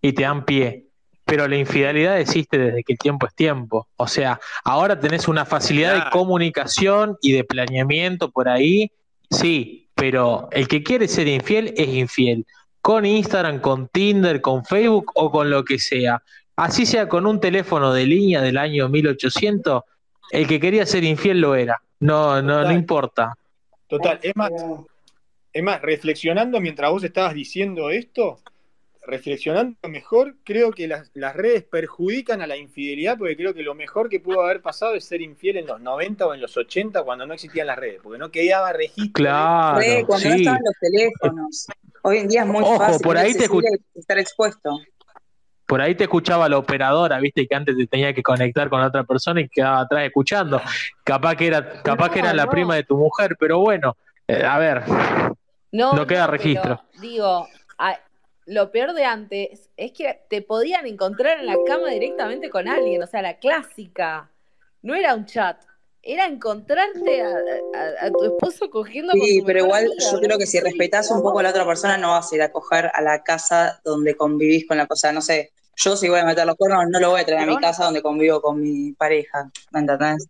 y 0.00 0.12
te 0.12 0.22
dan 0.22 0.44
pie. 0.44 0.87
Pero 1.28 1.46
la 1.46 1.56
infidelidad 1.56 2.18
existe 2.18 2.56
desde 2.56 2.82
que 2.82 2.94
el 2.94 2.98
tiempo 2.98 3.26
es 3.26 3.34
tiempo. 3.34 3.86
O 3.96 4.08
sea, 4.08 4.40
ahora 4.64 4.98
tenés 4.98 5.28
una 5.28 5.44
facilidad 5.44 5.94
de 5.94 6.10
comunicación 6.10 7.18
y 7.20 7.32
de 7.32 7.44
planeamiento 7.44 8.30
por 8.30 8.48
ahí, 8.48 8.90
sí, 9.30 9.90
pero 9.94 10.48
el 10.52 10.66
que 10.68 10.82
quiere 10.82 11.06
ser 11.06 11.28
infiel 11.28 11.74
es 11.76 11.88
infiel. 11.88 12.46
Con 12.80 13.04
Instagram, 13.04 13.60
con 13.60 13.88
Tinder, 13.88 14.40
con 14.40 14.64
Facebook 14.64 15.12
o 15.16 15.30
con 15.30 15.50
lo 15.50 15.66
que 15.66 15.78
sea. 15.78 16.22
Así 16.56 16.86
sea 16.86 17.10
con 17.10 17.26
un 17.26 17.40
teléfono 17.40 17.92
de 17.92 18.06
línea 18.06 18.40
del 18.40 18.56
año 18.56 18.88
1800, 18.88 19.82
el 20.30 20.48
que 20.48 20.58
quería 20.58 20.86
ser 20.86 21.04
infiel 21.04 21.42
lo 21.42 21.54
era. 21.54 21.82
No, 22.00 22.40
no, 22.40 22.62
no 22.62 22.72
importa. 22.72 23.34
Total, 23.86 24.18
es 24.22 24.34
más, 24.34 24.50
es 25.52 25.62
más, 25.62 25.82
reflexionando 25.82 26.58
mientras 26.58 26.90
vos 26.90 27.04
estabas 27.04 27.34
diciendo 27.34 27.90
esto, 27.90 28.38
reflexionando 29.08 29.76
mejor, 29.88 30.36
creo 30.44 30.70
que 30.72 30.86
las, 30.86 31.10
las 31.14 31.34
redes 31.34 31.64
perjudican 31.64 32.42
a 32.42 32.46
la 32.46 32.56
infidelidad 32.56 33.16
porque 33.18 33.36
creo 33.36 33.54
que 33.54 33.62
lo 33.62 33.74
mejor 33.74 34.08
que 34.08 34.20
pudo 34.20 34.42
haber 34.42 34.60
pasado 34.62 34.94
es 34.94 35.04
ser 35.04 35.20
infiel 35.22 35.56
en 35.56 35.66
los 35.66 35.80
90 35.80 36.26
o 36.26 36.34
en 36.34 36.40
los 36.40 36.56
80 36.56 37.02
cuando 37.02 37.26
no 37.26 37.34
existían 37.34 37.66
las 37.66 37.78
redes, 37.78 38.00
porque 38.02 38.18
no 38.18 38.30
quedaba 38.30 38.72
registro. 38.72 39.12
Claro, 39.14 39.78
Re, 39.78 40.04
cuando 40.06 40.28
no 40.28 40.34
sí. 40.34 40.40
estaban 40.42 40.60
los 40.64 40.74
teléfonos. 40.80 41.66
Hoy 42.02 42.18
en 42.18 42.28
día 42.28 42.42
es 42.42 42.46
muy 42.46 42.62
Ojo, 42.62 42.78
fácil. 42.78 43.00
por 43.02 43.16
ahí 43.16 43.34
te 43.34 43.48
estar 43.94 44.18
expuesto. 44.18 44.78
Por 45.66 45.80
ahí 45.82 45.94
te 45.94 46.04
escuchaba 46.04 46.48
la 46.48 46.56
operadora, 46.56 47.18
viste 47.20 47.46
que 47.46 47.54
antes 47.54 47.76
te 47.76 47.86
tenía 47.86 48.14
que 48.14 48.22
conectar 48.22 48.70
con 48.70 48.80
otra 48.80 49.04
persona 49.04 49.40
y 49.42 49.48
quedaba 49.48 49.80
atrás 49.80 50.04
escuchando. 50.06 50.60
Capaz 51.04 51.36
que 51.36 51.46
era, 51.46 51.82
capaz 51.82 52.10
que 52.10 52.20
era 52.20 52.32
la 52.32 52.44
no. 52.46 52.50
prima 52.50 52.74
de 52.76 52.84
tu 52.84 52.96
mujer, 52.96 53.36
pero 53.38 53.58
bueno, 53.60 53.96
eh, 54.26 54.42
a 54.44 54.58
ver, 54.58 54.82
No, 55.70 55.92
No 55.92 56.06
queda 56.06 56.26
registro. 56.26 56.82
digo, 57.00 57.46
a- 57.76 57.98
lo 58.48 58.70
peor 58.72 58.94
de 58.94 59.04
antes 59.04 59.70
es 59.76 59.92
que 59.92 60.20
te 60.30 60.42
podían 60.42 60.86
encontrar 60.86 61.40
en 61.40 61.46
la 61.46 61.62
cama 61.64 61.90
directamente 61.90 62.50
con 62.50 62.68
alguien, 62.68 63.02
o 63.02 63.06
sea, 63.06 63.22
la 63.22 63.38
clásica. 63.38 64.30
No 64.82 64.94
era 64.94 65.14
un 65.14 65.26
chat, 65.26 65.62
era 66.02 66.26
encontrarte 66.26 67.22
a, 67.22 67.36
a- 67.72 68.06
a 68.06 68.16
tu 68.16 68.24
esposo 68.26 68.70
cogiendo 68.70 69.18
con 69.18 69.28
Sí, 69.30 69.42
pero 69.46 69.60
igual 69.60 69.84
amiga, 69.84 70.10
yo 70.10 70.18
creo 70.20 70.38
que 70.38 70.46
si 70.46 70.60
respetás 70.60 71.10
un 71.10 71.22
poco 71.22 71.38
a 71.40 71.42
la 71.42 71.50
otra 71.50 71.66
persona 71.66 71.96
no 71.98 72.10
vas 72.10 72.30
a 72.32 72.34
ir 72.36 72.42
a 72.42 72.52
coger 72.52 72.90
a 72.94 73.00
la 73.02 73.22
casa 73.22 73.80
donde 73.84 74.16
convivís 74.16 74.66
con 74.68 74.76
la 74.76 74.86
cosa. 74.86 75.12
No 75.12 75.22
sé, 75.22 75.52
yo 75.76 75.96
si 75.96 76.08
voy 76.08 76.20
a 76.20 76.24
meter 76.26 76.46
los 76.46 76.56
cuernos 76.56 76.84
no 76.90 77.00
lo 77.00 77.10
voy 77.10 77.20
a 77.22 77.24
traer 77.26 77.42
a 77.42 77.46
mi 77.46 77.58
casa 77.58 77.84
donde 77.84 78.02
convivo 78.02 78.40
con 78.42 78.60
mi 78.60 78.92
pareja. 78.92 79.50
¿Me 79.72 79.80
entendés? 79.80 80.28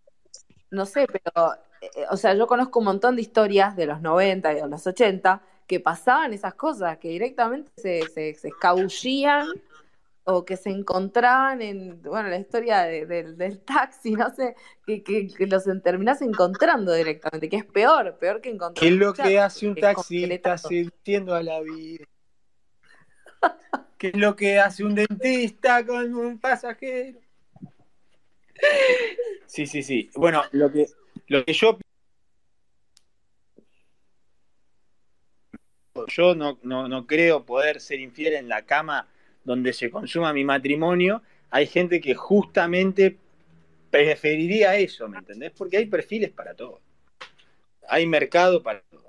No 0.71 0.87
sé, 0.87 1.07
pero, 1.07 1.55
eh, 1.81 2.07
o 2.11 2.17
sea, 2.17 2.35
yo 2.35 2.47
conozco 2.47 2.79
un 2.81 2.87
montón 2.87 3.17
de 3.17 3.23
historias 3.23 3.77
de 3.77 3.87
los 3.87 4.01
90 4.03 4.53
y 4.53 4.57
de 4.57 4.69
los 4.69 4.87
80 4.87 5.43
que 5.69 5.79
pasaban 5.81 6.33
esas 6.33 6.55
cosas, 6.55 6.99
que 6.99 7.11
directamente 7.11 7.71
se, 7.77 8.09
se, 8.09 8.35
se 8.35 8.49
escabullían 8.49 9.49
o 10.25 10.45
que 10.45 10.57
se 10.57 10.71
encontraban 10.71 11.63
en, 11.63 12.03
bueno, 12.03 12.29
la 12.29 12.39
historia 12.39 12.83
de- 12.83 13.07
del- 13.07 13.37
del 13.39 13.61
taxi, 13.61 14.13
no 14.17 14.31
sé, 14.35 14.57
que, 14.87 15.03
que, 15.03 15.29
que 15.29 15.47
los 15.47 15.65
terminás 15.85 16.23
encontrando 16.23 16.93
directamente, 16.93 17.49
que 17.49 17.57
es 17.57 17.65
peor, 17.65 18.17
peor 18.19 18.41
que 18.41 18.51
encontrar 18.51 18.83
¿Qué 18.83 18.89
es 18.89 18.95
lo 18.99 19.13
que 19.13 19.39
hace 19.39 19.69
un 19.69 19.75
taxista 19.77 20.59
seduciendo 20.59 21.35
a 21.35 21.43
la 21.43 21.61
vida? 21.61 22.05
¿Qué 23.99 24.09
es 24.09 24.17
lo 24.17 24.37
que 24.37 24.59
hace 24.59 24.85
un 24.85 24.95
dentista 24.95 25.85
con 25.85 26.15
un 26.15 26.39
pasajero? 26.39 27.19
Sí, 29.47 29.67
sí, 29.67 29.83
sí. 29.83 30.11
Bueno, 30.15 30.45
lo 30.53 30.71
que, 30.71 30.87
lo 31.29 31.45
que 31.45 31.53
yo 31.53 31.79
yo 36.07 36.35
no, 36.35 36.59
no, 36.63 36.89
no 36.89 37.07
creo 37.07 37.45
poder 37.45 37.81
ser 37.81 38.01
infiel 38.01 38.35
en 38.35 38.49
la 38.49 38.63
cama 38.63 39.09
donde 39.45 39.73
se 39.73 39.91
consuma 39.91 40.33
mi 40.33 40.45
matrimonio. 40.45 41.23
Hay 41.51 41.67
gente 41.67 42.01
que 42.01 42.15
justamente 42.15 43.17
preferiría 43.91 44.77
eso, 44.77 45.09
¿me 45.09 45.19
entendés? 45.19 45.53
Porque 45.57 45.79
hay 45.79 45.87
perfiles 45.87 46.31
para 46.31 46.55
todo. 46.55 46.81
Hay 47.89 48.07
mercado 48.07 48.63
para 48.63 48.83
todo. 48.83 49.09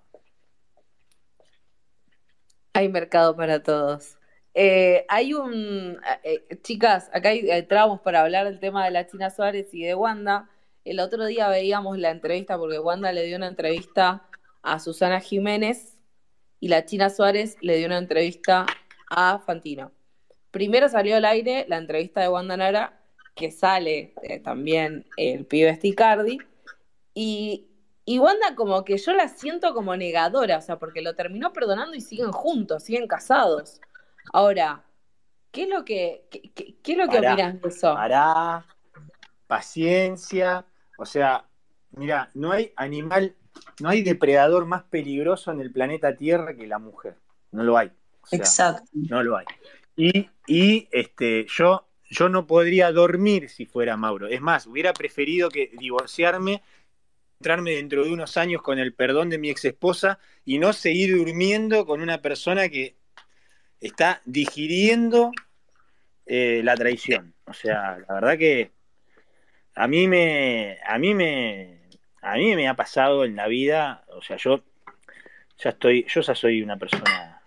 Hay 2.74 2.88
mercado 2.88 3.36
para 3.36 3.62
todos. 3.62 4.18
Eh, 4.54 5.06
hay 5.10 5.34
un. 5.34 6.00
eh, 6.24 6.46
eh, 6.50 6.62
chicas, 6.62 7.10
acá 7.14 7.30
hay 7.30 7.50
eh, 7.50 7.64
tramos 7.64 8.00
para 8.02 8.22
hablar 8.22 8.46
del 8.46 8.60
tema 8.60 8.86
de 8.86 8.92
la 8.92 9.06
China 9.06 9.30
Suárez 9.30 9.74
y 9.74 9.84
de 9.84 9.96
Wanda. 9.96 10.50
El 10.86 11.00
otro 11.02 11.26
día 11.26 11.50
veíamos 11.50 11.98
la 11.98 12.12
entrevista, 12.12 12.58
porque 12.58 12.80
Wanda 12.80 13.12
le 13.12 13.26
dio 13.26 13.38
una 13.38 13.48
entrevista 13.48 14.26
a 14.64 14.80
Susana 14.80 15.20
Jiménez 15.20 15.99
y 16.60 16.68
la 16.68 16.86
China 16.86 17.10
Suárez 17.10 17.58
le 17.62 17.78
dio 17.78 17.88
una 17.88 17.98
entrevista 17.98 18.66
a 19.10 19.40
Fantino. 19.40 19.92
Primero 20.52 20.90
salió 20.90 21.16
al 21.18 21.26
aire 21.26 21.66
la 21.68 21.78
entrevista 21.78 22.22
de 22.22 22.30
Wanda 22.30 22.58
Nara, 22.58 23.00
que 23.36 23.52
sale 23.52 24.14
eh, 24.24 24.40
también 24.40 25.06
el 25.18 25.46
pibe 25.46 25.74
Sticardi, 25.76 26.40
y, 27.14 27.68
y 28.06 28.20
Wanda 28.20 28.56
como 28.56 28.84
que 28.86 28.98
yo 28.98 29.14
la 29.14 29.28
siento 29.28 29.74
como 29.74 29.96
negadora, 29.96 30.58
o 30.58 30.62
sea, 30.62 30.80
porque 30.80 31.02
lo 31.02 31.16
terminó 31.16 31.54
perdonando 31.54 31.96
y 31.96 32.02
siguen 32.02 32.32
juntos, 32.32 32.84
siguen 32.84 33.08
casados. 33.08 33.82
Ahora, 34.34 34.84
¿qué 35.52 35.64
es 35.64 35.70
lo 35.70 35.86
que, 35.86 36.28
qué, 36.32 36.42
qué- 36.54 36.76
qué 36.82 36.92
es 36.94 36.98
lo 36.98 37.10
que 37.10 37.18
Pará, 37.18 37.34
opinas 37.34 37.62
de 37.62 37.70
eso? 37.70 37.94
Pará, 37.94 38.66
paciencia. 39.48 40.66
O 40.98 41.06
sea, 41.06 41.46
mira, 41.92 42.30
no 42.34 42.52
hay 42.52 42.74
animal, 42.76 43.36
no 43.80 43.90
hay 43.90 44.02
depredador 44.02 44.66
más 44.66 44.84
peligroso 44.84 45.52
en 45.52 45.62
el 45.62 45.72
planeta 45.72 46.16
Tierra 46.16 46.56
que 46.56 46.68
la 46.68 46.80
mujer. 46.80 47.16
No 47.52 47.64
lo 47.64 47.78
hay. 47.78 47.92
O 48.22 48.28
sea, 48.28 48.40
Exacto. 48.40 48.90
no 48.94 49.24
lo 49.24 49.38
hay. 49.38 49.46
Y, 49.96 50.30
y 50.48 50.88
este, 50.92 51.46
yo, 51.50 51.88
yo 52.10 52.30
no 52.30 52.48
podría 52.48 52.92
dormir 52.92 53.50
si 53.50 53.66
fuera 53.66 53.98
Mauro. 53.98 54.28
Es 54.28 54.42
más, 54.42 54.68
hubiera 54.68 54.94
preferido 54.94 55.50
que 55.50 55.72
divorciarme, 55.78 56.62
entrarme 57.40 57.72
dentro 57.72 58.04
de 58.04 58.12
unos 58.12 58.38
años 58.38 58.62
con 58.62 58.80
el 58.80 58.94
perdón 58.94 59.30
de 59.30 59.38
mi 59.38 59.50
ex 59.50 59.66
esposa 59.66 60.20
y 60.46 60.60
no 60.60 60.74
seguir 60.74 61.16
durmiendo 61.16 61.86
con 61.86 62.02
una 62.02 62.22
persona 62.22 62.70
que 62.70 62.96
está 63.80 64.22
digiriendo 64.26 65.32
eh, 66.26 66.62
la 66.64 66.76
traición. 66.76 67.34
O 67.46 67.54
sea, 67.54 67.98
la 68.08 68.14
verdad 68.14 68.38
que 68.38 68.72
a 69.76 69.88
mí 69.88 70.08
me, 70.08 70.78
a 70.86 70.98
mí 70.98 71.14
me, 71.14 71.79
a 72.22 72.36
mí 72.36 72.56
me 72.56 72.68
ha 72.68 72.76
pasado 72.76 73.26
en 73.26 73.36
la 73.36 73.48
vida, 73.48 74.04
o 74.10 74.22
sea, 74.22 74.38
yo 74.38 74.64
ya 75.58 75.72
estoy, 75.72 76.06
yo 76.08 76.22
ya 76.22 76.36
soy 76.36 76.62
una 76.62 76.78
persona, 76.78 77.42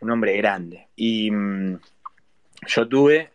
un 0.00 0.10
hombre 0.10 0.36
grande 0.36 0.88
y 0.96 1.30
mm, 1.30 1.80
yo 2.66 2.88
tuve 2.88 3.30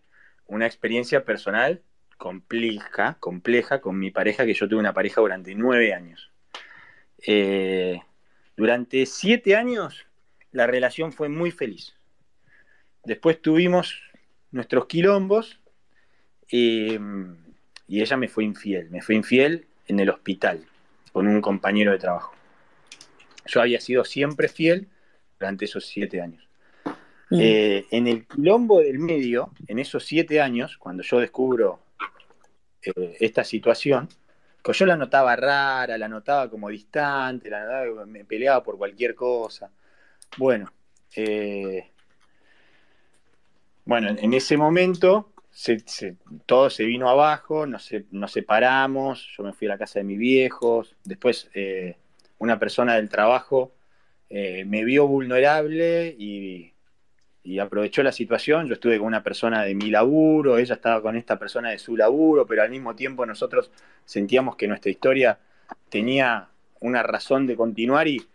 una 0.48 0.66
experiencia 0.66 1.24
personal 1.26 1.82
compleja, 2.18 3.18
compleja 3.20 3.82
con 3.82 3.98
mi 4.00 4.12
pareja, 4.12 4.46
que 4.46 4.54
yo 4.54 4.68
tuve 4.68 4.80
una 4.80 4.94
pareja 4.94 5.22
durante 5.22 5.54
nueve 5.56 5.94
años. 5.94 6.32
Eh, 7.28 8.02
durante 8.56 9.06
siete 9.06 9.56
años 9.56 10.06
la 10.52 10.68
relación 10.68 11.12
fue 11.12 11.30
muy 11.30 11.52
feliz. 11.52 11.96
Después 13.04 13.42
tuvimos 13.42 14.02
nuestros 14.52 14.86
quilombos 14.86 15.60
eh, 16.52 17.00
y 17.88 18.02
ella 18.02 18.18
me 18.18 18.28
fue 18.28 18.44
infiel. 18.46 18.90
Me 18.90 19.02
fue 19.02 19.16
infiel 19.16 19.68
en 19.88 20.00
el 20.00 20.10
hospital 20.10 20.66
con 21.12 21.28
un 21.28 21.42
compañero 21.42 21.92
de 21.92 21.98
trabajo. 21.98 22.34
Yo 23.46 23.62
había 23.62 23.80
sido 23.80 24.04
siempre 24.04 24.50
fiel 24.50 24.90
durante 25.40 25.66
esos 25.66 25.86
siete 25.86 26.22
años. 26.22 26.48
Mm. 27.30 27.40
Eh, 27.40 27.86
en 27.92 28.08
el 28.08 28.26
quilombo 28.28 28.80
del 28.80 29.00
medio, 29.00 29.52
en 29.68 29.80
esos 29.80 30.06
siete 30.06 30.42
años, 30.42 30.78
cuando 30.78 31.04
yo 31.04 31.20
descubro 31.20 31.80
eh, 32.82 33.18
esta 33.20 33.44
situación, 33.44 34.10
que 34.64 34.74
yo 34.74 34.86
la 34.86 34.98
notaba 34.98 35.36
rara, 35.36 35.98
la 35.98 36.08
notaba 36.08 36.50
como 36.50 36.70
distante, 36.70 37.50
la 37.50 37.64
notaba, 37.64 38.06
me 38.06 38.26
peleaba 38.26 38.64
por 38.64 38.78
cualquier 38.78 39.16
cosa. 39.16 39.72
Bueno, 40.38 40.72
eh, 41.16 41.92
bueno, 43.86 44.10
en, 44.10 44.20
en 44.20 44.34
ese 44.34 44.58
momento 44.58 45.32
se- 45.56 45.80
se- 45.88 46.18
todo 46.46 46.70
se 46.70 46.84
vino 46.86 47.10
abajo, 47.10 47.66
nos, 47.66 47.90
nos 48.12 48.32
separamos, 48.34 49.30
yo 49.38 49.44
me 49.44 49.54
fui 49.54 49.68
a 49.68 49.72
la 49.72 49.78
casa 49.78 50.00
de 50.00 50.06
mis 50.06 50.20
viejos, 50.20 50.96
después 51.06 51.50
eh, 51.54 51.96
una 52.40 52.60
persona 52.60 52.96
del 52.96 53.08
trabajo 53.10 53.74
eh, 54.30 54.66
me 54.66 54.84
vio 54.84 55.08
vulnerable 55.08 56.16
y, 56.20 56.74
y 57.44 57.60
aprovechó 57.60 58.04
la 58.04 58.12
situación. 58.12 58.68
Yo 58.68 58.74
estuve 58.76 58.98
con 59.00 59.08
una 59.08 59.24
persona 59.24 59.64
de 59.64 59.76
mi 59.76 59.90
laburo, 59.92 60.58
ella 60.58 60.76
estaba 60.76 61.02
con 61.02 61.16
esta 61.18 61.40
persona 61.40 61.72
de 61.72 61.80
su 61.80 61.96
laburo, 61.98 62.46
pero 62.48 62.64
al 62.64 62.70
mismo 62.72 62.96
tiempo 62.96 63.26
nosotros 63.26 63.72
sentíamos 64.06 64.56
que 64.58 64.68
nuestra 64.68 64.92
historia 64.92 65.40
tenía 65.90 66.50
una 66.82 67.04
razón 67.04 67.48
de 67.48 67.56
continuar 67.56 68.08
y 68.08 68.26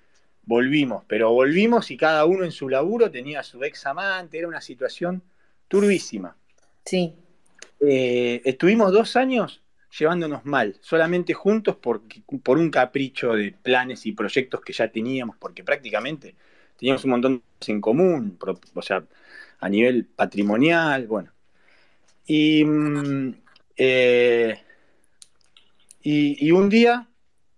volvimos, 0.44 1.04
pero 1.08 1.32
volvimos 1.32 1.90
y 1.90 1.96
cada 1.98 2.24
uno 2.26 2.44
en 2.44 2.52
su 2.52 2.68
laburo 2.68 3.10
tenía 3.10 3.40
a 3.40 3.44
su 3.44 3.62
ex 3.64 3.86
amante, 3.86 4.38
era 4.38 4.48
una 4.48 4.60
situación 4.60 5.22
turbísima. 5.68 6.36
Sí. 6.91 7.14
Eh, 7.78 8.43
estuvimos 8.45 8.91
dos 8.93 9.14
años 9.14 9.62
llevándonos 9.97 10.45
mal, 10.45 10.76
solamente 10.80 11.34
juntos 11.34 11.76
por, 11.76 12.03
por 12.43 12.59
un 12.59 12.68
capricho 12.68 13.34
de 13.34 13.53
planes 13.53 14.07
y 14.07 14.12
proyectos 14.12 14.61
que 14.61 14.72
ya 14.72 14.88
teníamos, 14.88 15.36
porque 15.36 15.62
prácticamente 15.62 16.34
teníamos 16.76 17.05
un 17.05 17.11
montón 17.12 17.34
de 17.34 17.41
cosas 17.41 17.68
en 17.68 17.80
común, 17.80 18.38
o 18.74 18.82
sea, 18.82 19.05
a 19.61 19.68
nivel 19.68 20.05
patrimonial, 20.05 21.07
bueno. 21.07 21.30
Y, 22.26 22.64
mm, 22.64 23.34
eh, 23.76 24.61
y, 26.03 26.51
un 26.51 26.68
día, 26.68 27.09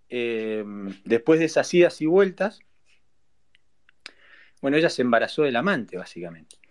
eh, 0.09 0.63
después 1.05 1.39
de 1.39 1.45
esas 1.45 1.73
idas 1.73 1.99
y 2.01 2.05
vueltas, 2.05 2.59
bueno, 4.61 4.77
ella 4.77 4.91
se 4.91 5.01
embarazó 5.01 5.41
del 5.41 5.55
amante, 5.55 5.97
básicamente. 5.97 6.62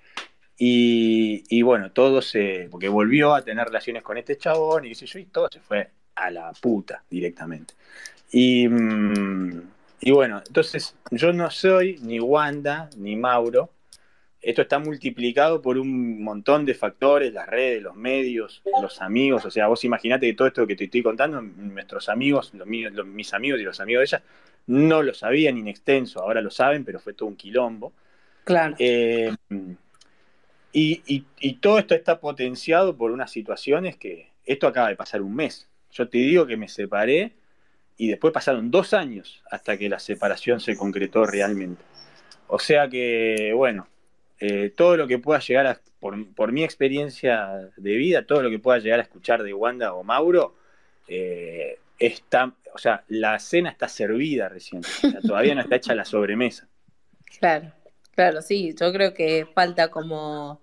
Y, 0.64 1.62
bueno, 1.62 1.90
todo 1.90 2.22
se. 2.22 2.68
porque 2.70 2.88
volvió 2.88 3.34
a 3.34 3.42
tener 3.42 3.66
relaciones 3.66 4.04
con 4.04 4.16
este 4.16 4.38
chabón 4.38 4.84
y 4.84 4.94
qué 4.94 5.06
yo, 5.06 5.18
y 5.18 5.24
todo 5.24 5.48
se 5.50 5.58
fue 5.58 5.90
a 6.14 6.30
la 6.30 6.52
puta 6.52 7.02
directamente. 7.10 7.74
Y, 8.30 8.68
mm, 8.68 9.60
y 10.02 10.10
bueno, 10.12 10.40
entonces 10.46 10.94
yo 11.10 11.32
no 11.32 11.50
soy 11.50 11.98
ni 12.02 12.20
Wanda 12.20 12.88
ni 12.96 13.16
Mauro. 13.16 13.70
Esto 14.40 14.62
está 14.62 14.78
multiplicado 14.78 15.60
por 15.60 15.78
un 15.78 16.22
montón 16.22 16.64
de 16.64 16.74
factores, 16.74 17.32
las 17.32 17.48
redes, 17.48 17.82
los 17.82 17.96
medios, 17.96 18.62
los 18.80 19.02
amigos. 19.02 19.44
O 19.44 19.50
sea, 19.50 19.66
vos 19.66 19.82
imaginate 19.84 20.26
que 20.26 20.34
todo 20.34 20.46
esto 20.46 20.64
que 20.64 20.76
te 20.76 20.84
estoy 20.84 21.02
contando, 21.02 21.42
nuestros 21.42 22.08
amigos, 22.08 22.52
los 22.54 22.68
mis 22.68 23.34
amigos 23.34 23.60
y 23.60 23.64
los 23.64 23.80
amigos 23.80 24.00
de 24.02 24.16
ella, 24.16 24.24
no 24.68 25.02
lo 25.02 25.12
sabían 25.12 25.58
in 25.58 25.66
extenso, 25.66 26.20
ahora 26.20 26.40
lo 26.40 26.52
saben, 26.52 26.84
pero 26.84 27.00
fue 27.00 27.14
todo 27.14 27.28
un 27.28 27.36
quilombo. 27.36 27.92
Claro. 28.44 28.76
Eh, 28.78 29.32
y, 30.72 31.54
todo 31.60 31.78
esto 31.78 31.94
está 31.94 32.18
potenciado 32.20 32.96
por 32.96 33.10
unas 33.10 33.30
situaciones 33.30 33.96
que 33.96 34.30
esto 34.46 34.66
acaba 34.66 34.88
de 34.88 34.96
pasar 34.96 35.22
un 35.22 35.34
mes. 35.34 35.68
Yo 35.90 36.08
te 36.08 36.18
digo 36.18 36.46
que 36.46 36.56
me 36.56 36.68
separé 36.68 37.32
y 37.98 38.08
después 38.08 38.32
pasaron 38.32 38.70
dos 38.70 38.94
años 38.94 39.42
hasta 39.50 39.76
que 39.76 39.88
la 39.88 39.98
separación 39.98 40.60
se 40.60 40.76
concretó 40.76 41.26
realmente. 41.26 41.82
O 42.48 42.58
sea 42.58 42.88
que, 42.88 43.52
bueno, 43.54 43.86
eh, 44.40 44.72
todo 44.74 44.96
lo 44.96 45.06
que 45.06 45.18
pueda 45.18 45.40
llegar 45.40 45.66
a, 45.66 45.80
por, 46.00 46.52
mi 46.52 46.64
experiencia 46.64 47.70
de 47.76 47.96
vida, 47.96 48.26
todo 48.26 48.42
lo 48.42 48.50
que 48.50 48.58
pueda 48.58 48.78
llegar 48.78 48.98
a 48.98 49.02
escuchar 49.02 49.42
de 49.42 49.52
Wanda 49.54 49.92
o 49.92 50.02
Mauro, 50.02 50.56
eh, 51.06 51.78
está, 51.98 52.54
o 52.74 52.78
sea, 52.78 53.04
la 53.08 53.38
cena 53.38 53.70
está 53.70 53.88
servida 53.88 54.48
recién, 54.48 54.82
todavía 55.26 55.54
no 55.54 55.60
está 55.60 55.76
hecha 55.76 55.94
la 55.94 56.04
sobremesa. 56.04 56.66
Claro. 57.40 57.72
Claro, 58.14 58.42
sí, 58.42 58.74
yo 58.78 58.92
creo 58.92 59.14
que 59.14 59.46
falta 59.54 59.88
como, 59.88 60.60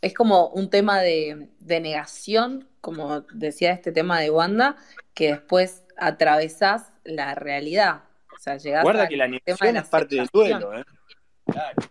es 0.00 0.14
como 0.14 0.48
un 0.48 0.70
tema 0.70 1.00
de, 1.00 1.48
negación, 1.60 2.68
como 2.80 3.22
decía 3.32 3.72
este 3.72 3.92
tema 3.92 4.20
de 4.20 4.30
Wanda, 4.30 4.76
que 5.14 5.32
después 5.32 5.84
atravesás 5.96 6.92
la 7.04 7.34
realidad. 7.34 8.04
O 8.34 8.38
sea, 8.38 8.56
llegás 8.56 8.82
Guarda 8.82 9.08
que 9.08 9.16
la 9.16 9.28
negación 9.28 9.76
es 9.76 9.88
parte 9.88 10.16
del 10.16 10.28
duelo, 10.32 10.78
¿eh? 10.78 10.84
Claro. 11.44 11.82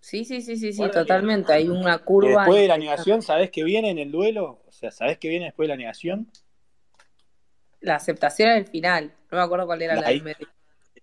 Sí, 0.00 0.24
sí, 0.24 0.40
sí, 0.40 0.56
sí, 0.56 0.72
sí, 0.72 0.90
totalmente. 0.90 1.52
Hay 1.52 1.68
una 1.68 1.98
curva. 1.98 2.42
después 2.42 2.62
de 2.62 2.68
la 2.68 2.78
negación, 2.78 3.22
¿sabés 3.22 3.50
qué 3.50 3.62
viene 3.62 3.90
en 3.90 3.98
el 3.98 4.10
duelo? 4.10 4.62
O 4.66 4.72
sea, 4.72 4.90
¿sabés 4.90 5.18
qué 5.18 5.28
viene 5.28 5.46
después 5.46 5.66
de 5.66 5.74
la 5.74 5.76
negación? 5.76 6.30
La 7.80 7.96
aceptación 7.96 8.48
al 8.48 8.66
final. 8.66 9.12
No 9.30 9.38
me 9.38 9.44
acuerdo 9.44 9.66
cuál 9.66 9.82
era 9.82 9.94
la, 9.96 10.10
la, 10.10 10.36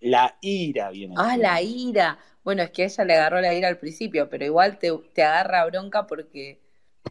la 0.06 0.36
ira 0.42 0.90
viene. 0.90 1.16
Ah, 1.18 1.38
la 1.38 1.62
ira. 1.62 2.18
Bueno, 2.44 2.62
es 2.62 2.70
que 2.72 2.84
ella 2.84 3.04
le 3.04 3.16
agarró 3.16 3.42
la 3.42 3.54
ira 3.54 3.68
al 3.68 3.78
principio, 3.78 4.30
pero 4.30 4.46
igual 4.46 4.78
te, 4.78 4.92
te 5.14 5.24
agarra 5.24 5.66
bronca 5.66 6.06
porque 6.06 6.60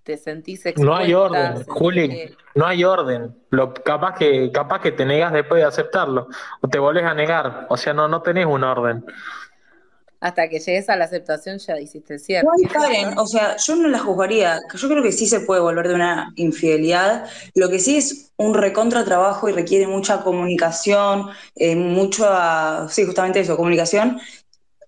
te 0.02 0.16
sentís 0.16 0.66
expuesta. 0.66 0.84
No 0.84 0.96
hay 0.96 1.14
orden, 1.14 1.64
Juli, 1.64 2.36
no 2.54 2.66
hay 2.66 2.84
orden. 2.84 3.36
Lo, 3.50 3.72
capaz, 3.74 4.16
que, 4.16 4.50
capaz 4.52 4.80
que 4.80 4.92
te 4.92 5.04
negas 5.04 5.32
después 5.32 5.60
de 5.60 5.68
aceptarlo, 5.68 6.28
o 6.60 6.68
te 6.68 6.78
volvés 6.78 7.04
a 7.04 7.14
negar, 7.14 7.66
o 7.68 7.76
sea, 7.76 7.94
no, 7.94 8.08
no 8.08 8.22
tenés 8.22 8.46
un 8.46 8.64
orden. 8.64 9.04
Hasta 10.24 10.48
que 10.48 10.58
llegues 10.58 10.88
a 10.88 10.96
la 10.96 11.04
aceptación 11.04 11.58
ya 11.58 11.78
hiciste 11.78 12.18
cierto. 12.18 12.48
No, 12.56 12.70
Karen, 12.70 13.18
o 13.18 13.26
sea, 13.26 13.58
yo 13.58 13.76
no 13.76 13.88
la 13.88 13.98
juzgaría. 13.98 14.58
Yo 14.74 14.88
creo 14.88 15.02
que 15.02 15.12
sí 15.12 15.26
se 15.26 15.40
puede 15.40 15.60
volver 15.60 15.86
de 15.86 15.94
una 15.94 16.32
infidelidad. 16.36 17.26
Lo 17.54 17.68
que 17.68 17.78
sí 17.78 17.98
es 17.98 18.32
un 18.38 18.54
recontra 18.54 19.04
trabajo 19.04 19.50
y 19.50 19.52
requiere 19.52 19.86
mucha 19.86 20.22
comunicación, 20.22 21.28
eh, 21.56 21.76
mucho, 21.76 22.26
sí, 22.88 23.04
justamente 23.04 23.40
eso, 23.40 23.54
comunicación 23.58 24.18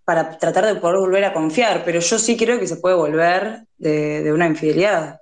para 0.06 0.38
tratar 0.38 0.64
de 0.64 0.76
poder 0.76 1.00
volver 1.00 1.24
a 1.26 1.34
confiar, 1.34 1.84
pero 1.84 2.00
yo 2.00 2.18
sí 2.18 2.38
creo 2.38 2.58
que 2.58 2.66
se 2.66 2.76
puede 2.76 2.96
volver 2.96 3.66
de, 3.76 4.32
una 4.32 4.46
infidelidad. 4.46 5.20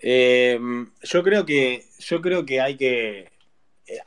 Eh, 0.00 0.60
yo 1.02 1.22
creo 1.24 1.44
que 1.44 1.84
yo 1.98 2.20
creo 2.20 2.46
que 2.46 2.60
hay 2.60 2.76
que 2.76 3.33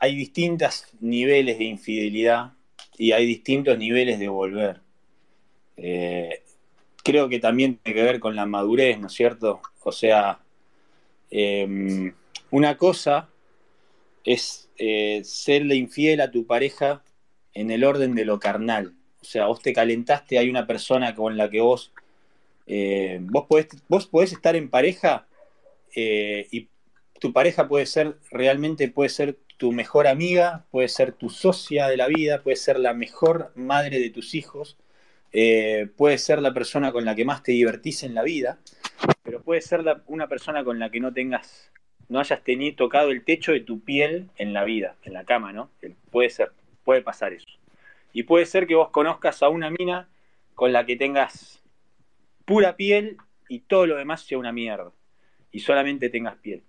hay 0.00 0.16
distintos 0.16 0.86
niveles 1.00 1.58
de 1.58 1.64
infidelidad 1.64 2.52
y 2.96 3.12
hay 3.12 3.26
distintos 3.26 3.78
niveles 3.78 4.18
de 4.18 4.28
volver. 4.28 4.80
Eh, 5.76 6.42
creo 7.04 7.28
que 7.28 7.38
también 7.38 7.76
tiene 7.76 8.00
que 8.00 8.04
ver 8.04 8.20
con 8.20 8.34
la 8.34 8.46
madurez, 8.46 8.98
¿no 8.98 9.06
es 9.06 9.12
cierto? 9.12 9.60
O 9.82 9.92
sea, 9.92 10.40
eh, 11.30 12.12
una 12.50 12.76
cosa 12.76 13.28
es 14.24 14.68
serle 15.22 15.74
infiel 15.74 16.20
a 16.20 16.30
tu 16.30 16.46
pareja 16.46 17.02
en 17.54 17.70
el 17.70 17.84
orden 17.84 18.14
de 18.14 18.24
lo 18.24 18.38
carnal. 18.38 18.94
O 19.20 19.24
sea, 19.24 19.46
vos 19.46 19.60
te 19.60 19.72
calentaste, 19.72 20.38
hay 20.38 20.48
una 20.48 20.66
persona 20.66 21.14
con 21.14 21.36
la 21.36 21.50
que 21.50 21.60
vos, 21.60 21.92
eh, 22.66 23.18
vos, 23.22 23.46
podés, 23.46 23.68
vos 23.88 24.06
podés 24.06 24.32
estar 24.32 24.54
en 24.54 24.70
pareja 24.70 25.26
eh, 25.94 26.46
y 26.52 26.68
tu 27.20 27.32
pareja 27.32 27.68
puede 27.68 27.86
ser, 27.86 28.16
realmente 28.30 28.88
puede 28.88 29.10
ser 29.10 29.38
tu 29.56 29.72
mejor 29.72 30.06
amiga, 30.06 30.66
puede 30.70 30.88
ser 30.88 31.12
tu 31.12 31.30
socia 31.30 31.88
de 31.88 31.96
la 31.96 32.06
vida, 32.06 32.42
puede 32.42 32.56
ser 32.56 32.78
la 32.78 32.94
mejor 32.94 33.52
madre 33.56 33.98
de 33.98 34.10
tus 34.10 34.34
hijos, 34.34 34.76
eh, 35.32 35.88
puede 35.96 36.18
ser 36.18 36.40
la 36.40 36.54
persona 36.54 36.92
con 36.92 37.04
la 37.04 37.14
que 37.14 37.24
más 37.24 37.42
te 37.42 37.52
divertís 37.52 38.02
en 38.02 38.14
la 38.14 38.22
vida, 38.22 38.58
pero 39.22 39.42
puede 39.42 39.60
ser 39.60 39.84
una 40.06 40.28
persona 40.28 40.64
con 40.64 40.78
la 40.78 40.90
que 40.90 41.00
no 41.00 41.12
tengas, 41.12 41.72
no 42.08 42.20
hayas 42.20 42.42
tenido, 42.44 42.76
tocado 42.76 43.10
el 43.10 43.24
techo 43.24 43.52
de 43.52 43.60
tu 43.60 43.80
piel 43.80 44.30
en 44.36 44.52
la 44.52 44.64
vida, 44.64 44.96
en 45.02 45.12
la 45.12 45.24
cama, 45.24 45.52
¿no? 45.52 45.70
Puede 46.10 46.30
ser 46.30 46.52
puede 46.88 47.02
pasar 47.02 47.34
eso. 47.34 47.46
Y 48.14 48.22
puede 48.22 48.46
ser 48.46 48.66
que 48.66 48.74
vos 48.74 48.88
conozcas 48.88 49.42
a 49.42 49.50
una 49.50 49.68
mina 49.68 50.08
con 50.54 50.72
la 50.72 50.86
que 50.86 50.96
tengas 50.96 51.62
pura 52.46 52.76
piel 52.76 53.18
y 53.46 53.58
todo 53.58 53.86
lo 53.86 53.96
demás 53.96 54.22
sea 54.22 54.38
una 54.38 54.52
mierda. 54.52 54.90
Y 55.52 55.60
solamente 55.60 56.08
tengas 56.08 56.36
piel. 56.36 56.62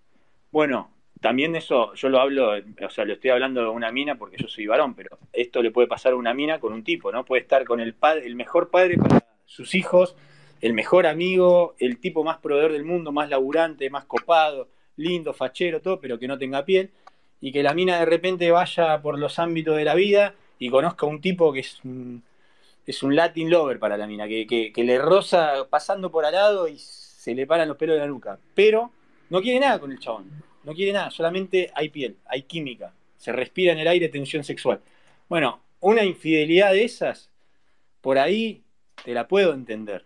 Bueno, 0.52 0.92
también 1.22 1.56
eso 1.56 1.94
yo 1.96 2.10
lo 2.10 2.20
hablo, 2.20 2.52
o 2.54 2.90
sea, 2.90 3.06
lo 3.06 3.14
estoy 3.14 3.32
hablando 3.32 3.62
de 3.62 3.70
una 3.70 3.92
mina 3.92 4.16
porque 4.16 4.38
yo 4.38 4.48
soy 4.48 4.68
varón, 4.68 4.96
pero 4.96 5.18
esto 5.34 5.62
le 5.62 5.72
puede 5.72 5.88
pasar 5.88 6.14
a 6.14 6.16
una 6.16 6.34
mina 6.34 6.60
con 6.60 6.74
un 6.74 6.84
tipo, 6.84 7.12
¿no? 7.12 7.26
Puede 7.26 7.42
estar 7.42 7.66
con 7.66 7.80
el 7.80 7.94
padre, 7.94 8.26
el 8.26 8.36
mejor 8.36 8.70
padre 8.70 8.98
para 8.98 9.26
sus 9.46 9.76
hijos, 9.76 10.16
el 10.62 10.74
mejor 10.74 11.08
amigo, 11.08 11.76
el 11.80 12.00
tipo 12.00 12.24
más 12.24 12.38
proveedor 12.38 12.72
del 12.72 12.86
mundo, 12.86 13.12
más 13.12 13.30
laburante, 13.30 13.90
más 13.90 14.06
copado, 14.06 14.70
lindo, 14.96 15.34
fachero, 15.34 15.82
todo, 15.82 16.00
pero 16.00 16.20
que 16.20 16.28
no 16.28 16.38
tenga 16.38 16.66
piel 16.66 16.92
y 17.42 17.52
que 17.52 17.64
la 17.64 17.74
mina 17.74 18.00
de 18.00 18.06
repente 18.06 18.52
vaya 18.52 19.02
por 19.02 19.18
los 19.18 19.40
ámbitos 19.40 19.78
de 19.78 19.86
la 19.86 19.96
vida 19.96 20.36
y 20.58 20.70
conozca 20.70 21.06
a 21.06 21.10
un 21.10 21.22
tipo 21.22 21.54
que 21.54 21.62
es 21.62 21.80
un, 21.84 22.24
es 22.86 23.04
un 23.04 23.16
Latin 23.16 23.50
lover 23.50 23.80
para 23.80 23.98
la 23.98 24.08
mina, 24.08 24.28
que, 24.28 24.72
le 24.76 25.00
roza 25.00 25.68
pasando 25.70 26.12
por 26.12 26.26
al 26.26 26.34
lado 26.34 26.68
y 26.68 26.78
se 26.78 27.34
le 27.34 27.48
paran 27.48 27.68
los 27.68 27.78
pelos 27.78 27.96
de 27.96 28.02
la 28.02 28.08
nuca. 28.08 28.40
Pero 28.56 28.92
no 29.30 29.42
quiere 29.42 29.60
nada 29.60 29.80
con 29.80 29.92
el 29.92 30.00
chabón, 30.00 30.30
no 30.64 30.74
quiere 30.74 30.94
nada, 30.94 31.12
solamente 31.12 31.72
hay 31.74 31.90
piel, 31.90 32.18
hay 32.26 32.44
química, 32.44 32.94
se 33.18 33.32
respira 33.32 33.74
en 33.74 33.80
el 33.80 33.88
aire 33.88 34.10
tensión 34.10 34.44
sexual. 34.44 34.82
Bueno, 35.28 35.62
una 35.80 36.04
infidelidad 36.04 36.72
de 36.72 36.84
esas, 36.84 37.30
por 38.02 38.18
ahí 38.18 38.64
te 39.04 39.14
la 39.14 39.28
puedo 39.28 39.54
entender, 39.54 40.06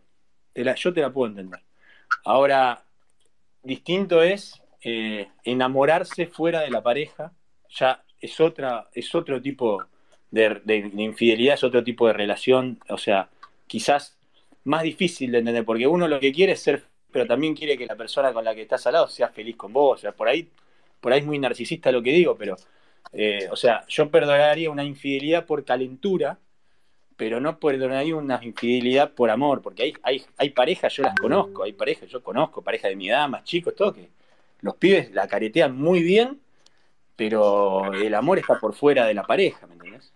yo 0.55 0.93
te 0.93 1.01
la 1.01 1.11
puedo 1.11 1.29
entender. 1.29 1.61
Ahora, 2.25 2.83
distinto 3.63 4.21
es 4.21 4.61
eh, 4.81 5.29
enamorarse 5.43 6.27
fuera 6.27 6.61
de 6.61 6.69
la 6.69 6.83
pareja. 6.83 7.33
Ya 7.69 8.03
es 8.19 8.39
otra, 8.39 8.89
es 8.93 9.15
otro 9.15 9.41
tipo 9.41 9.85
de, 10.29 10.91
infidelidad, 10.97 11.55
es 11.55 11.63
otro 11.63 11.83
tipo 11.83 12.07
de 12.07 12.13
relación, 12.13 12.79
o 12.89 12.97
sea, 12.97 13.29
quizás 13.67 14.17
más 14.63 14.83
difícil 14.83 15.31
de 15.31 15.39
entender, 15.39 15.65
porque 15.65 15.87
uno 15.87 16.07
lo 16.07 16.19
que 16.19 16.31
quiere 16.31 16.53
es 16.53 16.61
ser, 16.61 16.83
pero 17.13 17.27
también 17.27 17.55
quiere 17.55 17.77
que 17.77 17.85
la 17.85 17.95
persona 17.95 18.33
con 18.33 18.43
la 18.43 18.55
que 18.55 18.63
estás 18.63 18.85
al 18.87 18.93
lado 18.93 19.07
sea 19.07 19.29
feliz 19.29 19.55
con 19.55 19.71
vos, 19.71 19.99
o 19.99 20.01
sea, 20.01 20.11
por 20.11 20.27
ahí, 20.27 20.49
por 20.99 21.13
ahí 21.13 21.19
es 21.19 21.25
muy 21.25 21.37
narcisista 21.37 21.91
lo 21.91 22.01
que 22.01 22.11
digo, 22.11 22.35
pero, 22.35 22.57
eh, 23.13 23.47
o 23.51 23.55
sea, 23.55 23.85
yo 23.87 24.09
perdonaría 24.09 24.71
una 24.71 24.83
infidelidad 24.83 25.45
por 25.45 25.63
calentura, 25.63 26.39
pero 27.15 27.39
no 27.39 27.57
hay 27.91 28.11
una 28.11 28.43
infidelidad 28.43 29.13
por 29.13 29.29
amor, 29.29 29.61
porque 29.61 29.83
hay, 29.83 29.93
hay, 30.01 30.25
hay 30.37 30.49
parejas, 30.49 30.91
yo 30.95 31.03
las 31.03 31.15
conozco, 31.15 31.63
hay 31.63 31.73
parejas, 31.73 32.09
yo 32.09 32.23
conozco, 32.23 32.63
parejas 32.63 32.89
de 32.89 32.95
mi 32.95 33.09
edad, 33.09 33.29
más 33.29 33.43
chicos, 33.43 33.75
todo, 33.75 33.93
que 33.93 34.09
los 34.61 34.75
pibes 34.77 35.11
la 35.11 35.27
caretean 35.27 35.77
muy 35.77 36.01
bien, 36.01 36.41
pero 37.15 37.93
el 37.93 38.15
amor 38.15 38.39
está 38.39 38.59
por 38.59 38.73
fuera 38.73 39.05
de 39.05 39.13
la 39.13 39.23
pareja, 39.23 39.67
¿me 39.67 39.75
entiendes? 39.75 40.11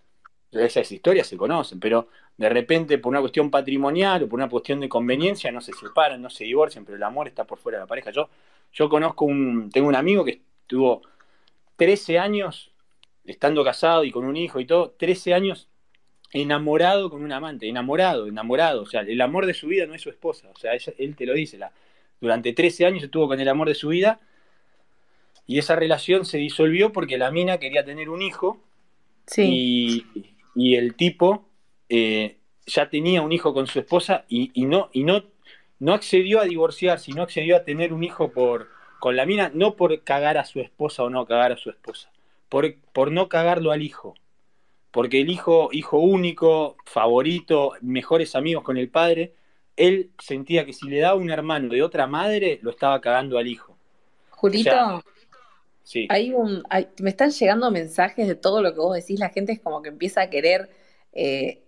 Esas 0.50 0.90
historias 0.90 1.28
se 1.28 1.36
conocen, 1.36 1.78
pero 1.78 2.08
de 2.38 2.48
repente 2.48 2.98
por 2.98 3.10
una 3.10 3.20
cuestión 3.20 3.50
patrimonial 3.50 4.22
o 4.22 4.28
por 4.28 4.38
una 4.38 4.48
cuestión 4.48 4.80
de 4.80 4.88
conveniencia 4.88 5.52
no 5.52 5.60
se 5.60 5.72
separan, 5.72 6.22
no 6.22 6.30
se 6.30 6.44
divorcian, 6.44 6.84
pero 6.84 6.96
el 6.96 7.02
amor 7.02 7.28
está 7.28 7.44
por 7.44 7.58
fuera 7.58 7.78
de 7.78 7.82
la 7.82 7.86
pareja. 7.86 8.10
Yo, 8.10 8.30
yo 8.72 8.88
conozco 8.88 9.24
un, 9.24 9.70
tengo 9.70 9.88
un 9.88 9.96
amigo 9.96 10.24
que 10.24 10.40
estuvo 10.62 11.02
13 11.76 12.18
años 12.18 12.70
estando 13.24 13.62
casado 13.64 14.04
y 14.04 14.10
con 14.10 14.24
un 14.24 14.36
hijo 14.36 14.60
y 14.60 14.66
todo, 14.66 14.90
13 14.92 15.34
años 15.34 15.68
enamorado 16.32 17.10
con 17.10 17.22
un 17.22 17.32
amante, 17.32 17.68
enamorado, 17.68 18.26
enamorado, 18.26 18.82
o 18.82 18.86
sea, 18.86 19.00
el 19.00 19.20
amor 19.20 19.46
de 19.46 19.54
su 19.54 19.66
vida 19.66 19.86
no 19.86 19.94
es 19.94 20.02
su 20.02 20.10
esposa, 20.10 20.48
o 20.54 20.58
sea, 20.58 20.72
él 20.98 21.16
te 21.16 21.26
lo 21.26 21.34
dice, 21.34 21.58
la, 21.58 21.72
durante 22.20 22.52
13 22.52 22.86
años 22.86 23.02
estuvo 23.02 23.28
con 23.28 23.40
el 23.40 23.48
amor 23.48 23.68
de 23.68 23.74
su 23.74 23.88
vida 23.88 24.20
y 25.46 25.58
esa 25.58 25.76
relación 25.76 26.26
se 26.26 26.38
disolvió 26.38 26.92
porque 26.92 27.16
la 27.16 27.30
mina 27.30 27.58
quería 27.58 27.84
tener 27.84 28.10
un 28.10 28.22
hijo 28.22 28.60
y, 29.36 30.04
y, 30.54 30.76
el 30.76 30.94
tipo 30.94 31.47
eh, 31.88 32.36
ya 32.66 32.90
tenía 32.90 33.22
un 33.22 33.32
hijo 33.32 33.54
con 33.54 33.66
su 33.66 33.78
esposa 33.78 34.24
y, 34.28 34.50
y, 34.54 34.66
no, 34.66 34.90
y 34.92 35.04
no, 35.04 35.24
no 35.78 35.94
accedió 35.94 36.40
a 36.40 36.44
divorciarse, 36.44 37.12
no 37.12 37.22
accedió 37.22 37.56
a 37.56 37.64
tener 37.64 37.92
un 37.92 38.04
hijo 38.04 38.30
por, 38.30 38.68
con 39.00 39.16
la 39.16 39.26
mina, 39.26 39.50
no 39.54 39.76
por 39.76 40.02
cagar 40.02 40.38
a 40.38 40.44
su 40.44 40.60
esposa 40.60 41.02
o 41.02 41.10
no 41.10 41.26
cagar 41.26 41.52
a 41.52 41.56
su 41.56 41.70
esposa, 41.70 42.10
por, 42.48 42.74
por 42.92 43.10
no 43.12 43.28
cagarlo 43.28 43.72
al 43.72 43.82
hijo 43.82 44.14
porque 44.90 45.20
el 45.20 45.30
hijo, 45.30 45.68
hijo 45.72 45.98
único, 45.98 46.76
favorito, 46.84 47.74
mejores 47.82 48.34
amigos 48.34 48.64
con 48.64 48.76
el 48.76 48.88
padre, 48.88 49.34
él 49.76 50.10
sentía 50.18 50.64
que 50.64 50.72
si 50.72 50.88
le 50.88 50.98
daba 50.98 51.14
un 51.14 51.30
hermano 51.30 51.68
de 51.68 51.82
otra 51.82 52.06
madre, 52.06 52.58
lo 52.62 52.70
estaba 52.70 53.00
cagando 53.00 53.38
al 53.38 53.46
hijo. 53.46 53.76
Julito, 54.30 55.04
sí. 55.82 56.06
hay 56.10 56.32
un, 56.32 56.62
me 57.00 57.10
están 57.10 57.30
llegando 57.30 57.70
mensajes 57.70 58.26
de 58.26 58.34
todo 58.34 58.62
lo 58.62 58.72
que 58.72 58.80
vos 58.80 58.94
decís, 58.94 59.20
la 59.20 59.28
gente 59.28 59.52
es 59.52 59.60
como 59.60 59.82
que 59.82 59.90
empieza 59.90 60.22
a 60.22 60.30
querer 60.30 60.68
eh, 61.12 61.62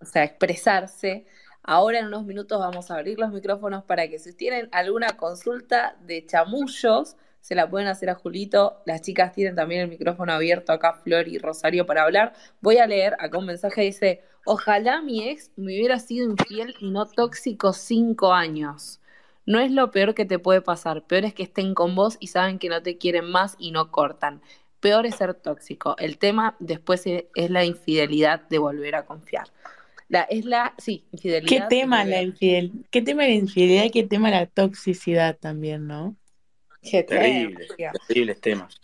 o 0.00 0.04
sea, 0.04 0.24
expresarse. 0.24 1.26
Ahora 1.62 1.98
en 1.98 2.06
unos 2.06 2.24
minutos 2.24 2.58
vamos 2.58 2.90
a 2.90 2.96
abrir 2.96 3.18
los 3.18 3.32
micrófonos 3.32 3.84
para 3.84 4.08
que 4.08 4.18
si 4.18 4.34
tienen 4.34 4.68
alguna 4.72 5.16
consulta 5.16 5.96
de 6.02 6.26
chamullos, 6.26 7.16
se 7.40 7.54
la 7.54 7.68
pueden 7.68 7.88
hacer 7.88 8.10
a 8.10 8.14
Julito. 8.14 8.82
Las 8.86 9.02
chicas 9.02 9.32
tienen 9.32 9.54
también 9.54 9.82
el 9.82 9.88
micrófono 9.88 10.32
abierto 10.32 10.72
acá, 10.72 10.94
Flor 10.94 11.28
y 11.28 11.38
Rosario, 11.38 11.86
para 11.86 12.02
hablar. 12.02 12.32
Voy 12.60 12.78
a 12.78 12.86
leer 12.86 13.16
acá 13.18 13.38
un 13.38 13.46
mensaje 13.46 13.82
dice, 13.82 14.22
ojalá 14.46 15.02
mi 15.02 15.28
ex 15.28 15.50
me 15.56 15.74
hubiera 15.74 15.98
sido 15.98 16.24
infiel 16.30 16.74
y 16.80 16.90
no 16.90 17.06
tóxico 17.06 17.72
cinco 17.72 18.32
años. 18.32 19.00
No 19.46 19.60
es 19.60 19.70
lo 19.70 19.90
peor 19.90 20.14
que 20.14 20.24
te 20.24 20.38
puede 20.38 20.62
pasar, 20.62 21.06
peor 21.06 21.26
es 21.26 21.34
que 21.34 21.42
estén 21.42 21.74
con 21.74 21.94
vos 21.94 22.16
y 22.18 22.28
saben 22.28 22.58
que 22.58 22.70
no 22.70 22.82
te 22.82 22.96
quieren 22.96 23.30
más 23.30 23.56
y 23.58 23.72
no 23.72 23.90
cortan. 23.90 24.40
Peor 24.84 25.06
es 25.06 25.14
ser 25.14 25.32
tóxico. 25.32 25.96
El 25.96 26.18
tema 26.18 26.56
después 26.58 27.04
es 27.06 27.50
la 27.50 27.64
infidelidad 27.64 28.46
de 28.50 28.58
volver 28.58 28.96
a 28.96 29.06
confiar. 29.06 29.46
La, 30.10 30.24
es 30.24 30.44
la, 30.44 30.74
sí, 30.76 31.06
infidelidad. 31.10 31.48
¿Qué 31.48 31.62
tema 31.74 32.04
la 32.04 32.20
infidelidad? 32.20 32.84
¿Qué 32.90 33.00
tema 33.00 33.22
la 33.22 33.30
infidelidad 33.30 33.84
y 33.84 33.90
qué 33.90 34.02
tema 34.02 34.30
la 34.30 34.44
toxicidad 34.44 35.38
también, 35.38 35.86
no? 35.86 36.16
Terribles, 36.82 37.68
terribles 38.06 38.40
temas. 38.42 38.78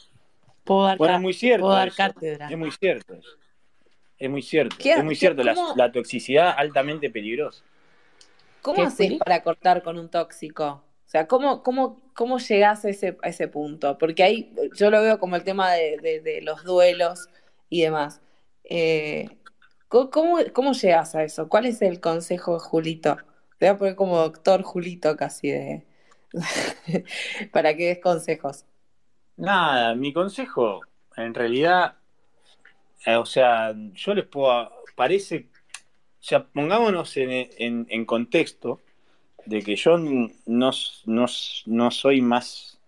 Puedo 0.65 0.85
dar, 0.85 0.97
bueno, 0.97 1.17
es 1.17 1.21
muy 1.21 1.35
cierto. 1.35 1.67
Puedo 1.67 1.77
dar 1.77 1.93
cátedra. 1.93 2.49
Es 2.49 2.57
muy 2.57 2.71
cierto. 2.71 3.21
Es 4.17 4.31
muy 4.31 4.41
cierto. 4.41 4.77
Es 4.83 5.05
muy 5.05 5.17
cierto. 5.17 5.45
La, 5.45 5.55
la, 5.77 5.93
toxicidad 5.93 6.55
altamente 6.57 7.11
peligrosa. 7.11 7.63
¿Cómo 8.63 8.85
haces 8.85 9.19
para 9.19 9.43
cortar 9.43 9.83
con 9.83 9.99
un 9.99 10.09
tóxico? 10.09 10.83
O 11.11 11.13
sea, 11.13 11.27
¿cómo, 11.27 11.65
cómo, 11.65 12.01
cómo 12.15 12.39
llegás 12.39 12.85
a 12.85 12.89
ese, 12.89 13.19
a 13.23 13.31
ese 13.31 13.49
punto? 13.49 13.99
Porque 13.99 14.23
ahí 14.23 14.55
yo 14.77 14.93
lo 14.93 15.03
veo 15.03 15.19
como 15.19 15.35
el 15.35 15.43
tema 15.43 15.73
de, 15.73 16.21
de, 16.23 16.41
los 16.41 16.63
duelos 16.63 17.29
y 17.69 17.83
demás. 17.83 18.23
Eh, 18.63 19.29
¿cómo, 19.89 20.39
¿Cómo 20.53 20.73
llegas 20.73 21.17
a 21.17 21.25
eso? 21.25 21.49
¿Cuál 21.49 21.67
es 21.67 21.83
el 21.83 22.01
consejo 22.01 22.61
Julito? 22.61 23.17
Te 23.59 23.67
voy 23.67 23.75
a 23.75 23.79
poner 23.79 23.97
como 23.97 24.19
doctor 24.19 24.63
Julito 24.63 25.17
casi 25.17 25.51
de, 25.51 25.85
para 27.53 27.77
que 27.77 27.89
des 27.89 27.99
consejos. 27.99 28.65
Nada, 29.37 29.97
mi 29.97 30.13
consejo, 30.13 30.81
en 31.17 31.35
realidad, 31.35 31.97
eh, 33.05 33.17
o 33.17 33.27
sea, 33.27 33.75
yo 33.95 34.15
les 34.15 34.27
puedo, 34.27 34.71
parece, 34.95 35.49
o 35.75 36.23
sea, 36.23 36.45
pongámonos 36.45 37.17
en, 37.17 37.87
en, 37.89 38.05
contexto 38.05 38.81
de 39.47 39.63
que 39.63 39.77
yo 39.77 39.99
no, 39.99 40.71
no, 41.07 41.91
soy 41.91 42.21
más 42.21 42.79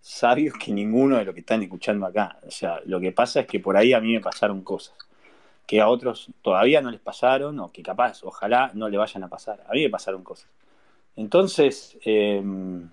sabio 0.00 0.52
que 0.58 0.72
ninguno 0.72 1.18
de 1.18 1.24
los 1.24 1.34
que 1.34 1.40
están 1.40 1.62
escuchando 1.62 2.06
acá. 2.06 2.38
O 2.46 2.50
sea, 2.50 2.80
lo 2.86 3.00
que 3.00 3.12
pasa 3.12 3.40
es 3.40 3.46
que 3.46 3.60
por 3.60 3.76
ahí 3.76 3.92
a 3.92 4.00
mí 4.00 4.12
me 4.12 4.20
pasaron 4.20 4.62
cosas 4.62 4.94
que 5.70 5.80
a 5.80 5.88
otros 5.88 6.26
todavía 6.42 6.80
no 6.80 6.90
les 6.90 6.98
pasaron 6.98 7.60
o 7.60 7.70
que 7.70 7.80
capaz, 7.80 8.24
ojalá 8.24 8.72
no 8.74 8.88
le 8.88 8.98
vayan 8.98 9.22
a 9.22 9.28
pasar. 9.28 9.64
A 9.68 9.72
mí 9.72 9.82
me 9.84 9.88
pasaron 9.88 10.24
cosas. 10.24 10.48
Entonces, 11.14 11.96
em, 12.04 12.90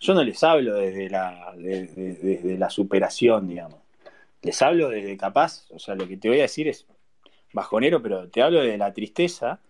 yo 0.00 0.12
no 0.12 0.24
les 0.24 0.42
hablo 0.42 0.74
desde 0.74 1.08
la, 1.08 1.52
desde 1.56 2.58
la 2.58 2.68
superación, 2.68 3.46
digamos. 3.46 3.78
Les 4.42 4.60
hablo 4.60 4.88
desde 4.88 5.16
capaz, 5.16 5.66
o 5.70 5.78
sea, 5.78 5.94
lo 5.94 6.08
que 6.08 6.16
te 6.16 6.28
voy 6.28 6.38
a 6.38 6.42
decir 6.42 6.66
es 6.66 6.86
bajonero, 7.52 8.02
pero 8.02 8.28
te 8.28 8.42
hablo 8.42 8.60
de 8.60 8.76
la 8.76 8.92
tristeza. 8.92 9.60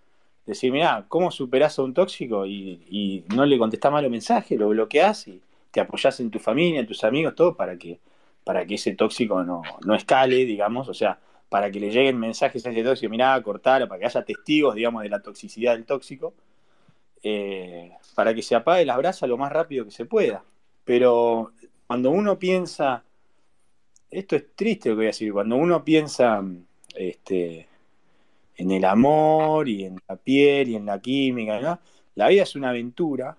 Decir, 0.46 0.72
mira, 0.72 1.04
¿cómo 1.08 1.30
superás 1.30 1.78
a 1.78 1.82
un 1.82 1.92
tóxico 1.92 2.46
y, 2.46 3.24
no 3.34 3.44
le 3.44 3.58
contestás 3.58 3.90
mal 3.92 4.02
los 4.02 4.12
mensajes, 4.12 4.58
lo 4.58 4.68
bloqueás 4.68 5.28
y 5.28 5.40
te 5.70 5.80
apoyás 5.80 6.20
en 6.20 6.30
tu 6.30 6.38
familia, 6.38 6.80
en 6.80 6.86
tus 6.86 7.02
amigos, 7.04 7.34
todo 7.34 7.56
para 7.56 7.76
que, 7.76 7.98
para 8.44 8.64
que 8.64 8.76
ese 8.76 8.94
tóxico 8.94 9.42
no, 9.42 9.62
no 9.84 9.94
escale, 9.94 10.44
digamos, 10.44 10.88
o 10.88 10.94
sea, 10.94 11.18
para 11.48 11.70
que 11.70 11.80
le 11.80 11.90
lleguen 11.90 12.18
mensajes 12.18 12.64
a 12.64 12.70
ese 12.70 12.84
tóxico, 12.84 13.10
mirá, 13.10 13.42
cortar, 13.42 13.86
para 13.88 13.98
que 13.98 14.06
haya 14.06 14.24
testigos, 14.24 14.74
digamos, 14.74 15.02
de 15.02 15.08
la 15.08 15.20
toxicidad 15.20 15.74
del 15.74 15.84
tóxico 15.84 16.32
eh, 17.28 17.90
para 18.14 18.32
que 18.32 18.42
se 18.42 18.54
apague 18.54 18.84
las 18.84 18.96
brasas 18.98 19.28
lo 19.28 19.36
más 19.36 19.50
rápido 19.50 19.84
que 19.84 19.90
se 19.90 20.04
pueda. 20.04 20.44
Pero 20.84 21.52
cuando 21.86 22.10
uno 22.10 22.38
piensa, 22.38 23.02
esto 24.10 24.36
es 24.36 24.54
triste 24.54 24.90
lo 24.90 24.94
que 24.94 24.98
voy 24.98 25.06
a 25.06 25.08
decir, 25.08 25.32
cuando 25.32 25.56
uno 25.56 25.84
piensa 25.84 26.42
este, 26.94 27.66
en 28.56 28.70
el 28.70 28.84
amor 28.84 29.68
y 29.68 29.84
en 29.84 30.00
la 30.08 30.16
piel 30.16 30.68
y 30.68 30.76
en 30.76 30.86
la 30.86 31.00
química, 31.00 31.80
la 32.14 32.28
vida 32.28 32.42
es 32.42 32.56
una 32.56 32.70
aventura 32.70 33.36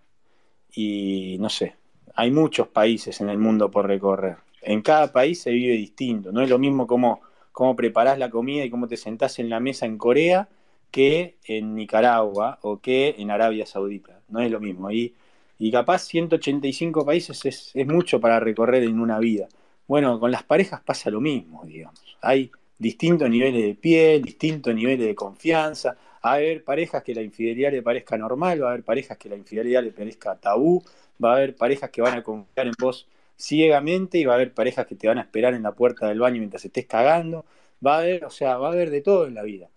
y 0.73 1.37
no 1.39 1.49
sé, 1.49 1.75
hay 2.15 2.31
muchos 2.31 2.67
países 2.67 3.19
en 3.21 3.29
el 3.29 3.37
mundo 3.37 3.71
por 3.71 3.87
recorrer. 3.87 4.37
En 4.61 4.81
cada 4.81 5.11
país 5.11 5.41
se 5.41 5.51
vive 5.51 5.73
distinto, 5.73 6.31
no 6.31 6.41
es 6.41 6.49
lo 6.49 6.59
mismo 6.59 6.87
cómo, 6.87 7.21
cómo 7.51 7.75
la 7.79 8.29
comida 8.29 8.63
y 8.63 8.69
cómo 8.69 8.87
te 8.87 8.97
sentás 8.97 9.39
en 9.39 9.49
la 9.49 9.59
mesa 9.59 9.85
en 9.85 9.97
Corea 9.97 10.47
que 10.91 11.37
en 11.45 11.75
Nicaragua 11.75 12.59
o 12.61 12.79
que 12.79 13.15
en 13.17 13.31
Arabia 13.31 13.65
Saudita. 13.65 14.21
No 14.29 14.41
es 14.41 14.51
lo 14.51 14.59
mismo. 14.59 14.91
Y, 14.91 15.13
y 15.59 15.71
capaz 15.71 15.99
185 16.03 17.05
países 17.05 17.45
es, 17.45 17.71
es, 17.73 17.87
mucho 17.87 18.19
para 18.19 18.39
recorrer 18.39 18.83
en 18.83 18.99
una 18.99 19.19
vida. 19.19 19.47
Bueno, 19.87 20.19
con 20.19 20.31
las 20.31 20.43
parejas 20.43 20.81
pasa 20.81 21.09
lo 21.09 21.21
mismo, 21.21 21.63
digamos. 21.65 22.17
Hay 22.21 22.51
distintos 22.77 23.29
niveles 23.29 23.63
de 23.63 23.75
piel, 23.75 24.21
distintos 24.21 24.73
niveles 24.73 25.07
de 25.07 25.15
confianza. 25.15 25.97
Va 26.25 26.31
a 26.31 26.35
haber 26.35 26.63
parejas 26.63 27.03
que 27.03 27.15
la 27.15 27.21
infidelidad 27.21 27.71
le 27.71 27.81
parezca 27.81 28.17
normal, 28.17 28.61
va 28.61 28.67
a 28.67 28.71
haber 28.71 28.83
parejas 28.83 29.17
que 29.17 29.29
la 29.29 29.35
infidelidad 29.35 29.83
le 29.83 29.91
parezca 29.91 30.35
tabú, 30.35 30.83
va 31.23 31.33
a 31.33 31.35
haber 31.37 31.55
parejas 31.55 31.89
que 31.89 32.01
van 32.01 32.17
a 32.17 32.23
confiar 32.23 32.67
en 32.67 32.73
vos 32.79 33.07
ciegamente 33.37 34.17
y 34.17 34.25
va 34.25 34.33
a 34.33 34.35
haber 34.35 34.53
parejas 34.53 34.87
que 34.87 34.95
te 34.95 35.07
van 35.07 35.19
a 35.19 35.21
esperar 35.21 35.53
en 35.53 35.63
la 35.63 35.71
puerta 35.73 36.07
del 36.07 36.19
baño 36.19 36.39
mientras 36.39 36.65
estés 36.65 36.85
cagando. 36.85 37.45
Va 37.85 37.95
a 37.95 37.99
haber, 37.99 38.25
o 38.25 38.29
sea, 38.29 38.57
va 38.57 38.69
a 38.69 38.71
haber 38.71 38.89
de 38.89 39.01
todo 39.01 39.27
en 39.27 39.35
la 39.35 39.43
vida. 39.43 39.69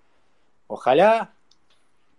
Ojalá 0.67 1.35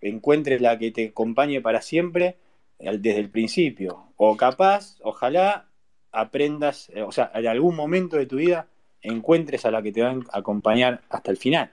encuentres 0.00 0.60
la 0.60 0.78
que 0.78 0.90
te 0.90 1.08
acompañe 1.08 1.60
para 1.60 1.82
siempre 1.82 2.36
desde 2.78 3.18
el 3.18 3.30
principio. 3.30 4.04
O 4.16 4.36
capaz, 4.36 4.96
ojalá 5.02 5.66
aprendas, 6.10 6.90
eh, 6.94 7.02
o 7.02 7.12
sea, 7.12 7.30
en 7.34 7.46
algún 7.46 7.74
momento 7.76 8.16
de 8.16 8.26
tu 8.26 8.36
vida 8.36 8.68
encuentres 9.02 9.64
a 9.64 9.70
la 9.70 9.82
que 9.82 9.92
te 9.92 10.02
va 10.02 10.10
a 10.10 10.38
acompañar 10.38 11.02
hasta 11.10 11.30
el 11.30 11.36
final. 11.36 11.70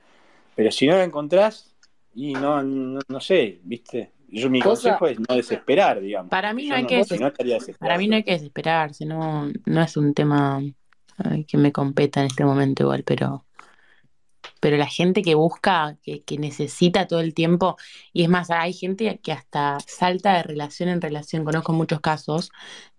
Pero 0.55 0.71
si 0.71 0.87
no 0.87 0.97
la 0.97 1.03
encontrás, 1.03 1.75
y 2.13 2.33
no, 2.33 2.61
no, 2.63 3.19
sé, 3.21 3.59
¿viste? 3.63 4.11
Yo 4.27 4.49
mi 4.49 4.61
consejo 4.61 5.07
es 5.07 5.19
no 5.19 5.35
desesperar, 5.35 6.01
digamos. 6.01 6.29
Para 6.29 6.53
mí 6.53 6.67
no 6.67 6.75
hay 6.75 6.85
que 6.85 6.97
desesperar. 6.97 7.33
Para 7.79 7.97
mí 7.97 8.07
no 8.07 8.15
hay 8.15 8.23
que 8.23 8.33
desesperarse, 8.33 9.05
no, 9.05 9.49
no 9.65 9.81
es 9.81 9.95
un 9.95 10.13
tema 10.13 10.61
que 11.47 11.57
me 11.57 11.71
competa 11.71 12.21
en 12.21 12.27
este 12.27 12.45
momento 12.45 12.83
igual, 12.83 13.03
pero 13.03 13.45
pero 14.59 14.77
la 14.77 14.87
gente 14.87 15.21
que 15.21 15.35
busca, 15.35 15.97
que, 16.03 16.23
necesita 16.37 17.07
todo 17.07 17.21
el 17.21 17.33
tiempo, 17.33 17.77
y 18.13 18.23
es 18.23 18.29
más, 18.29 18.49
hay 18.49 18.73
gente 18.73 19.19
que 19.23 19.31
hasta 19.31 19.77
salta 19.85 20.35
de 20.35 20.43
relación 20.43 20.89
en 20.89 21.01
relación, 21.01 21.45
conozco 21.45 21.73
muchos 21.73 22.01
casos, 22.01 22.51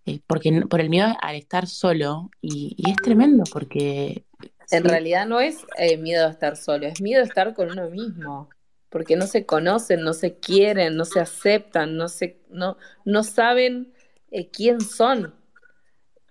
eh, 0.07 0.21
porque 0.27 0.63
por 0.69 0.81
el 0.81 0.91
miedo 0.91 1.09
al 1.21 1.37
estar 1.37 1.67
solo, 1.67 2.31
y, 2.41 2.77
es 2.89 2.97
tremendo 2.97 3.45
porque... 3.53 4.25
En 4.71 4.85
realidad 4.85 5.27
no 5.27 5.41
es 5.41 5.67
eh, 5.79 5.97
miedo 5.97 6.27
a 6.27 6.31
estar 6.31 6.57
solo, 6.57 6.87
es 6.87 7.01
miedo 7.01 7.23
a 7.23 7.25
estar 7.27 7.55
con 7.55 7.71
uno 7.71 7.91
mismo. 7.91 8.49
porque 8.89 9.17
no 9.17 9.27
se 9.27 9.47
conocen, 9.47 10.03
no 10.03 10.13
se 10.13 10.39
quieren, 10.39 10.97
no 10.97 11.05
se 11.05 11.21
aceptan, 11.21 11.97
no, 11.97 12.09
se, 12.09 12.41
no, 12.51 12.77
no 13.05 13.23
saben 13.23 13.93
eh, 14.31 14.51
quién 14.51 14.81
son. 14.81 15.35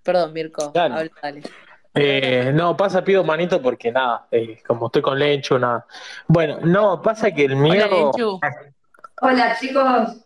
Perdón, 0.02 0.32
Mirko, 0.32 0.72
habla, 0.74 1.10
dale. 1.22 1.42
Eh, 1.94 2.52
no, 2.54 2.76
pasa, 2.76 3.02
pido 3.02 3.24
manito 3.24 3.60
porque 3.60 3.90
nada, 3.90 4.26
eh, 4.30 4.62
como 4.66 4.86
estoy 4.86 5.02
con 5.02 5.18
Lencho, 5.18 5.58
nada. 5.58 5.86
Bueno, 6.28 6.58
no, 6.62 7.02
pasa 7.02 7.32
que 7.32 7.46
el 7.46 7.56
miedo. 7.56 8.12
Hola, 9.20 9.56
chicos. 9.58 10.24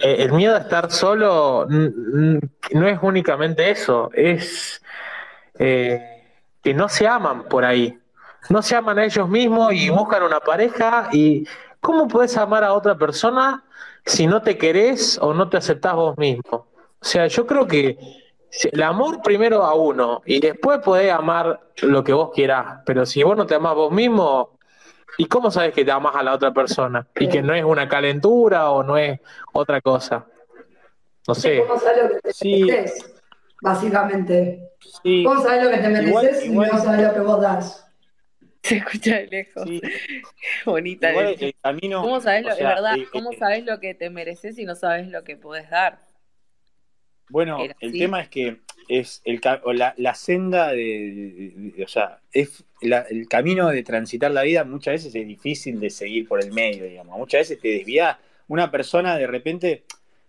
Eh, 0.00 0.22
el 0.22 0.32
miedo 0.32 0.54
a 0.54 0.58
estar 0.58 0.90
solo 0.90 1.66
no 1.68 2.88
es 2.88 2.98
únicamente 3.02 3.70
eso, 3.70 4.10
es 4.14 4.82
que 6.62 6.74
no 6.74 6.88
se 6.88 7.06
aman 7.06 7.44
por 7.44 7.64
ahí. 7.64 7.98
No 8.48 8.62
se 8.62 8.76
aman 8.76 8.98
a 8.98 9.04
ellos 9.04 9.28
mismos 9.28 9.72
y 9.72 9.90
buscan 9.90 10.22
una 10.22 10.40
pareja. 10.40 11.08
¿Y 11.12 11.46
cómo 11.80 12.08
puedes 12.08 12.36
amar 12.36 12.64
a 12.64 12.72
otra 12.72 12.96
persona 12.96 13.64
si 14.04 14.26
no 14.26 14.42
te 14.42 14.56
querés 14.56 15.18
o 15.20 15.34
no 15.34 15.48
te 15.48 15.58
aceptás 15.58 15.94
vos 15.94 16.16
mismo? 16.18 16.66
O 17.00 17.04
sea, 17.04 17.26
yo 17.26 17.46
creo 17.46 17.66
que 17.66 17.98
el 18.72 18.82
amor 18.82 19.22
primero 19.22 19.64
a 19.64 19.74
uno 19.74 20.22
y 20.24 20.40
después 20.40 20.80
podés 20.80 21.12
amar 21.12 21.60
lo 21.82 22.02
que 22.02 22.12
vos 22.12 22.30
quieras, 22.34 22.80
pero 22.84 23.06
si 23.06 23.22
vos 23.22 23.36
no 23.36 23.46
te 23.46 23.54
amás 23.54 23.74
vos 23.74 23.92
mismo, 23.92 24.58
¿y 25.20 25.26
cómo 25.26 25.50
sabes 25.50 25.74
que 25.74 25.84
te 25.84 25.90
amás 25.90 26.16
a 26.16 26.22
la 26.22 26.32
otra 26.32 26.50
persona? 26.50 27.06
Y 27.16 27.28
que 27.28 27.42
no 27.42 27.52
es 27.52 27.62
una 27.62 27.86
calentura 27.86 28.70
o 28.70 28.82
no 28.82 28.96
es 28.96 29.20
otra 29.52 29.82
cosa. 29.82 30.26
No 31.28 31.34
sé. 31.34 31.62
¿Cómo 31.66 31.78
sabes 31.78 32.02
lo 32.04 32.08
que 32.08 32.32
te 32.32 32.64
mereces? 32.64 33.20
Básicamente. 33.60 34.70
¿Cómo 35.02 35.42
sabes 35.42 35.64
lo 35.64 35.70
que 35.70 35.76
te 35.76 35.88
mereces 35.88 36.46
y 36.46 36.48
no 36.48 36.78
sabes 36.78 37.06
lo 37.06 37.12
que 37.12 37.20
vos 37.20 37.40
das? 37.42 37.86
Se 38.62 38.76
escucha 38.78 39.16
de 39.16 39.26
lejos. 39.26 39.68
Bonita. 40.64 41.12
¿Cómo 41.12 42.20
sabes 42.20 42.42
lo, 42.42 42.56
verdad, 42.56 42.96
¿cómo 43.12 43.32
sabes 43.38 43.64
lo 43.66 43.78
que 43.78 43.94
te 43.94 44.08
mereces 44.08 44.58
y 44.58 44.64
no 44.64 44.74
sabes 44.74 45.08
lo 45.08 45.22
que 45.22 45.36
podés 45.36 45.68
dar? 45.68 45.98
Bueno, 47.28 47.58
el 47.80 47.92
tema 47.92 48.22
es 48.22 48.30
que 48.30 48.62
es 48.90 49.22
el, 49.24 49.40
la, 49.74 49.94
la 49.96 50.14
senda 50.14 50.72
de, 50.72 51.80
o 51.84 51.88
sea, 51.88 52.18
es 52.32 52.64
el 52.80 53.28
camino 53.28 53.68
de 53.68 53.84
transitar 53.84 54.32
la 54.32 54.42
vida 54.42 54.64
muchas 54.64 54.94
veces 54.94 55.14
es 55.14 55.26
difícil 55.28 55.78
de 55.78 55.90
seguir 55.90 56.26
por 56.26 56.42
el 56.42 56.52
medio, 56.52 56.84
digamos. 56.84 57.16
Muchas 57.16 57.42
veces 57.42 57.60
te 57.60 57.68
desvías. 57.68 58.16
Una 58.48 58.72
persona 58.72 59.16
de 59.16 59.28
repente, 59.28 59.84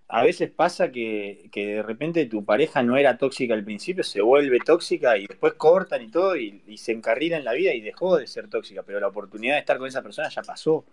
a 0.08 0.24
veces 0.24 0.52
pasa 0.52 0.92
que, 0.92 1.50
que, 1.52 1.66
de 1.78 1.82
repente 1.82 2.28
tu 2.28 2.46
pareja 2.46 2.84
no 2.84 2.98
era 2.98 3.18
tóxica 3.18 3.56
al 3.56 3.64
principio, 3.64 4.04
se 4.04 4.22
vuelve 4.22 4.60
tóxica 4.64 5.18
y 5.18 5.26
después 5.26 5.54
cortan 5.54 6.04
y 6.04 6.12
todo 6.12 6.36
y 6.38 6.78
se 6.78 6.92
encarrila 6.92 7.38
en 7.38 7.46
la 7.46 7.54
vida 7.54 7.74
y 7.74 7.82
dejó 7.82 8.18
de 8.18 8.28
ser 8.28 8.48
tóxica, 8.48 8.84
pero 8.84 9.00
la 9.00 9.08
oportunidad 9.08 9.56
de 9.56 9.62
estar 9.62 9.80
con 9.80 9.88
esa 9.88 10.04
persona 10.04 10.30
ya 10.30 10.44
pasó. 10.44 10.86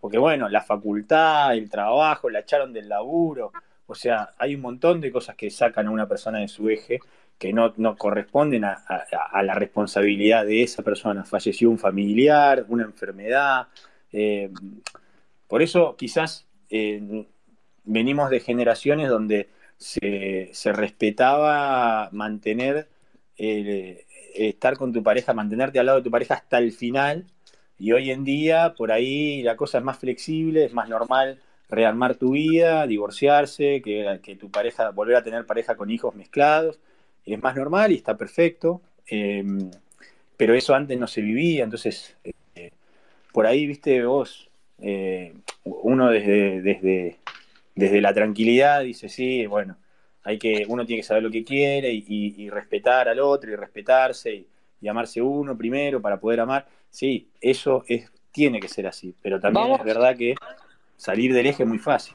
Porque 0.00 0.18
bueno, 0.18 0.48
la 0.50 0.60
facultad, 0.60 1.54
el 1.56 1.70
trabajo, 1.70 2.28
la 2.28 2.40
echaron 2.40 2.72
del 2.72 2.88
laburo, 2.88 3.52
o 3.88 3.94
sea, 3.94 4.34
hay 4.36 4.54
un 4.54 4.60
montón 4.60 5.00
de 5.00 5.10
cosas 5.10 5.34
que 5.34 5.50
sacan 5.50 5.86
a 5.86 5.90
una 5.90 6.06
persona 6.06 6.40
de 6.40 6.48
su 6.48 6.68
eje 6.68 7.00
que 7.38 7.54
no, 7.54 7.72
corresponden 7.96 8.64
a, 8.64 8.84
la 9.42 9.54
responsabilidad 9.54 10.44
de 10.44 10.62
esa 10.62 10.82
persona. 10.82 11.24
Falleció 11.24 11.70
un 11.70 11.78
familiar, 11.78 12.66
una 12.68 12.84
enfermedad. 12.84 13.68
Eh, 14.12 14.50
por 15.46 15.62
eso 15.62 15.96
quizás 15.96 16.46
eh, 16.68 17.24
venimos 17.84 18.28
de 18.28 18.40
generaciones 18.40 19.08
donde 19.08 19.48
se, 19.78 20.50
respetaba 20.66 22.10
mantener, 22.12 22.88
eh, 23.38 24.04
estar 24.34 24.76
con 24.76 24.92
tu 24.92 25.02
pareja, 25.02 25.32
mantenerte 25.32 25.78
al 25.78 25.86
lado 25.86 25.98
de 25.98 26.04
tu 26.04 26.10
pareja 26.10 26.34
hasta 26.34 26.58
el 26.58 26.72
final. 26.72 27.24
Y 27.78 27.92
hoy 27.92 28.10
en 28.10 28.24
día, 28.24 28.74
por 28.76 28.92
ahí 28.92 29.42
la 29.42 29.56
cosa 29.56 29.78
es 29.78 29.84
más 29.84 29.98
flexible, 29.98 30.66
es 30.66 30.74
más 30.74 30.90
normal 30.90 31.40
rearmar 31.68 32.16
tu 32.16 32.32
vida, 32.32 32.86
divorciarse, 32.86 33.82
que, 33.82 34.36
tu 34.40 34.50
pareja, 34.50 34.90
volver 34.90 35.16
a 35.16 35.22
tener 35.22 35.46
pareja 35.46 35.76
con 35.76 35.90
hijos 35.90 36.14
mezclados, 36.14 36.78
es 37.24 37.42
más 37.42 37.56
normal 37.56 37.92
y 37.92 37.96
está 37.96 38.16
perfecto, 38.16 38.80
em, 39.06 39.70
pero 40.36 40.54
eso 40.54 40.74
antes 40.74 40.98
no 40.98 41.06
se 41.06 41.20
vivía, 41.20 41.64
entonces 41.64 42.16
eh, 42.24 42.70
por 43.32 43.46
ahí, 43.46 43.66
viste 43.66 44.04
vos, 44.04 44.48
eh, 44.80 45.34
uno 45.64 46.10
desde, 46.10 46.62
desde, 46.62 47.18
desde 47.74 48.00
la 48.00 48.14
tranquilidad 48.14 48.82
dice, 48.82 49.08
sí, 49.08 49.46
bueno, 49.46 49.76
hay 50.24 50.38
que, 50.38 50.64
uno 50.68 50.86
tiene 50.86 51.02
que 51.02 51.06
saber 51.06 51.22
lo 51.22 51.30
que 51.30 51.44
quiere 51.44 51.92
y, 51.92 52.48
respetar 52.50 53.08
al 53.08 53.20
otro 53.20 53.50
y 53.50 53.56
respetarse 53.56 54.34
y, 54.34 54.46
y, 54.80 54.88
amarse 54.88 55.20
uno 55.20 55.56
primero 55.56 56.00
para 56.00 56.18
poder 56.18 56.40
amar, 56.40 56.66
sí, 56.90 57.28
eso 57.40 57.84
es, 57.88 58.10
tiene 58.32 58.60
que 58.60 58.68
ser 58.68 58.86
así, 58.86 59.14
pero 59.20 59.38
también 59.38 59.72
es 59.72 59.84
verdad 59.84 60.16
que 60.16 60.34
salir 60.98 61.32
del 61.32 61.46
eje 61.46 61.62
es 61.62 61.68
muy 61.68 61.78
fácil. 61.78 62.14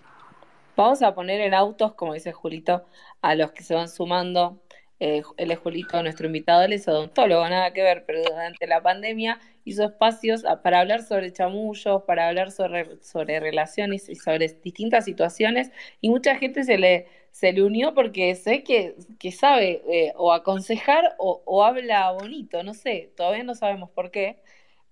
Vamos 0.75 1.01
a 1.01 1.15
poner 1.15 1.41
en 1.41 1.53
autos, 1.53 1.93
como 1.93 2.13
dice 2.13 2.31
Julito, 2.31 2.85
a 3.21 3.35
los 3.35 3.51
que 3.51 3.63
se 3.63 3.73
van 3.73 3.89
sumando. 3.89 4.61
Eh, 4.99 5.21
él 5.37 5.51
es 5.51 5.59
Julito, 5.59 6.01
nuestro 6.01 6.27
invitado, 6.27 6.63
él 6.63 6.73
es 6.73 6.87
odontólogo, 6.87 7.47
nada 7.49 7.73
que 7.73 7.81
ver, 7.81 8.05
pero 8.05 8.23
durante 8.23 8.67
la 8.67 8.81
pandemia 8.81 9.39
hizo 9.65 9.83
espacios 9.83 10.43
para 10.63 10.79
hablar 10.79 11.03
sobre 11.03 11.31
chamullos, 11.33 12.03
para 12.03 12.27
hablar 12.27 12.51
sobre, 12.51 13.01
sobre 13.01 13.39
relaciones 13.39 14.07
y 14.09 14.15
sobre 14.15 14.47
distintas 14.63 15.05
situaciones, 15.05 15.71
y 15.99 16.09
mucha 16.09 16.35
gente 16.37 16.63
se 16.63 16.77
le, 16.77 17.07
se 17.31 17.51
le 17.51 17.63
unió 17.63 17.93
porque 17.93 18.33
sé 18.35 18.63
que, 18.63 18.95
que 19.19 19.31
sabe 19.31 19.81
eh, 19.89 20.13
o 20.15 20.31
aconsejar 20.31 21.15
o 21.17 21.63
habla 21.63 22.11
bonito, 22.11 22.63
no 22.63 22.73
sé, 22.73 23.11
todavía 23.15 23.43
no 23.43 23.55
sabemos 23.55 23.89
por 23.89 24.09
qué, 24.11 24.37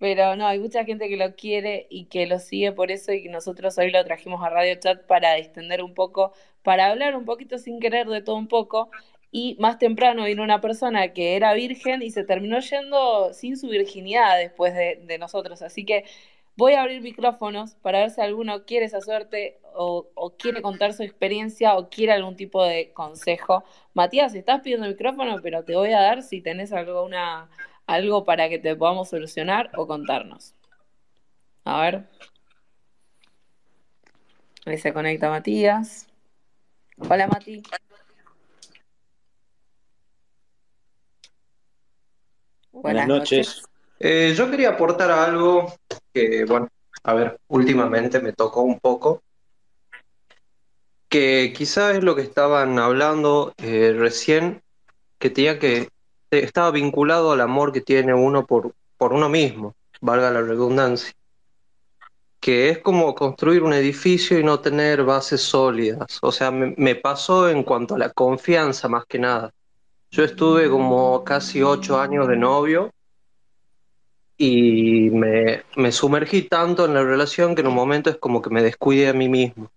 pero 0.02 0.36
no, 0.36 0.48
hay 0.48 0.58
mucha 0.58 0.84
gente 0.84 1.08
que 1.10 1.16
lo 1.16 1.36
quiere 1.36 1.86
y 1.92 2.06
que 2.06 2.26
lo 2.26 2.40
sigue 2.40 2.72
por 2.72 2.90
eso 2.90 3.14
y 3.14 3.30
nosotros 3.30 3.78
hoy 3.78 3.92
lo 3.92 4.04
trajimos 4.04 4.44
a 4.44 4.50
Radio 4.50 4.74
Chat 4.80 5.06
para 5.06 5.36
distender 5.36 5.84
un 5.84 5.94
poco, 5.94 6.34
para 6.64 6.88
hablar 6.88 7.16
un 7.16 7.24
poquito 7.24 7.60
sin 7.60 7.80
querer 7.80 8.08
de 8.08 8.24
todo 8.24 8.36
un 8.36 8.48
poco. 8.48 8.90
Y 9.32 9.58
más 9.60 9.78
temprano 9.78 10.26
vino 10.26 10.42
una 10.42 10.60
persona 10.60 11.10
que 11.14 11.36
era 11.36 11.54
virgen 11.54 12.02
y 12.02 12.10
se 12.10 12.24
terminó 12.24 12.60
yendo 12.62 13.32
sin 13.36 13.58
su 13.58 13.68
virginidad 13.70 14.40
después 14.40 14.74
de, 14.74 15.18
nosotros. 15.20 15.62
Así 15.62 15.86
que 15.86 16.06
voy 16.58 16.74
a 16.74 16.82
abrir 16.82 17.02
micrófonos 17.02 17.76
para 17.76 18.00
ver 18.00 18.10
si 18.10 18.22
alguno 18.22 18.66
quiere 18.66 18.88
esa 18.88 19.02
suerte 19.02 19.60
o, 19.76 20.08
o, 20.16 20.32
quiere 20.36 20.64
contar 20.64 20.94
su 20.94 21.04
experiencia 21.04 21.78
o 21.78 21.90
quiere 21.92 22.14
algún 22.14 22.36
tipo 22.36 22.64
de 22.66 22.92
consejo. 22.94 23.64
Matías, 23.94 24.34
estás 24.34 24.62
pidiendo 24.62 24.88
micrófono, 24.88 25.38
pero 25.44 25.64
te 25.64 25.76
voy 25.76 25.92
a 25.92 26.02
dar 26.02 26.24
si 26.24 26.42
tenés 26.42 26.74
alguna 26.74 27.52
algo 27.92 28.24
para 28.24 28.48
que 28.48 28.58
te 28.58 28.76
podamos 28.76 29.10
solucionar 29.10 29.70
o 29.76 29.86
contarnos. 29.86 30.56
A 31.66 31.82
ver. 31.82 32.08
Ahí 34.66 34.78
se 34.78 34.94
conecta 34.94 35.30
Matías. 35.30 36.08
Hola 36.98 37.28
Mati. 37.28 37.62
Buenas, 42.72 43.08
noches. 43.08 43.64
Eh, 44.00 44.34
yo 44.36 44.50
quería 44.50 44.70
aportar 44.70 45.12
algo 45.12 45.74
que, 46.14 46.46
bueno, 46.46 46.70
a 47.04 47.14
ver, 47.14 47.40
últimamente 47.48 48.22
me 48.22 48.34
tocó 48.34 48.62
un 48.62 48.80
poco, 48.80 49.22
que 51.10 51.54
quizás 51.56 51.98
es 51.98 52.04
lo 52.04 52.16
que 52.16 52.22
estaban 52.22 52.80
hablando 52.80 53.54
eh, 53.58 53.94
recién, 53.96 54.64
que 55.20 55.30
tenía 55.30 55.60
que 55.60 55.90
estaba 56.32 56.72
vinculado 56.72 57.32
al 57.32 57.42
amor 57.42 57.72
que 57.72 57.82
tiene 57.82 58.14
uno 58.14 58.46
por, 58.46 58.74
por 58.98 59.14
uno 59.14 59.30
mismo, 59.30 59.76
valga 60.00 60.32
la 60.32 60.42
redundancia, 60.42 61.14
que 62.40 62.70
es 62.70 62.80
como 62.80 63.14
construir 63.14 63.64
un 63.64 63.74
edificio 63.74 64.40
y 64.40 64.44
no 64.44 64.60
tener 64.60 65.04
bases 65.04 65.42
sólidas. 65.42 66.20
O 66.22 66.32
sea, 66.32 66.50
me, 66.52 66.96
pasó 66.96 67.50
en 67.50 67.64
cuanto 67.64 67.96
a 67.96 68.00
la 68.00 68.10
confianza 68.10 68.88
más 68.88 69.06
que 69.06 69.20
nada. 69.20 69.52
Yo 70.10 70.24
estuve 70.24 70.70
como 70.70 71.24
casi 71.24 71.62
ocho 71.62 72.00
años 72.00 72.28
de 72.28 72.38
novio 72.38 72.92
y 74.38 75.10
me, 75.12 75.64
me, 75.76 75.92
sumergí 75.92 76.44
tanto 76.44 76.86
en 76.86 76.96
la 76.96 77.04
relación 77.04 77.54
que 77.54 77.62
en 77.62 77.68
un 77.68 77.76
momento 77.76 78.10
es 78.10 78.18
como 78.18 78.42
que 78.42 78.50
me 78.50 78.64
descuidé 78.64 79.10
a 79.10 79.14
mí 79.14 79.30
mismo. 79.30 79.70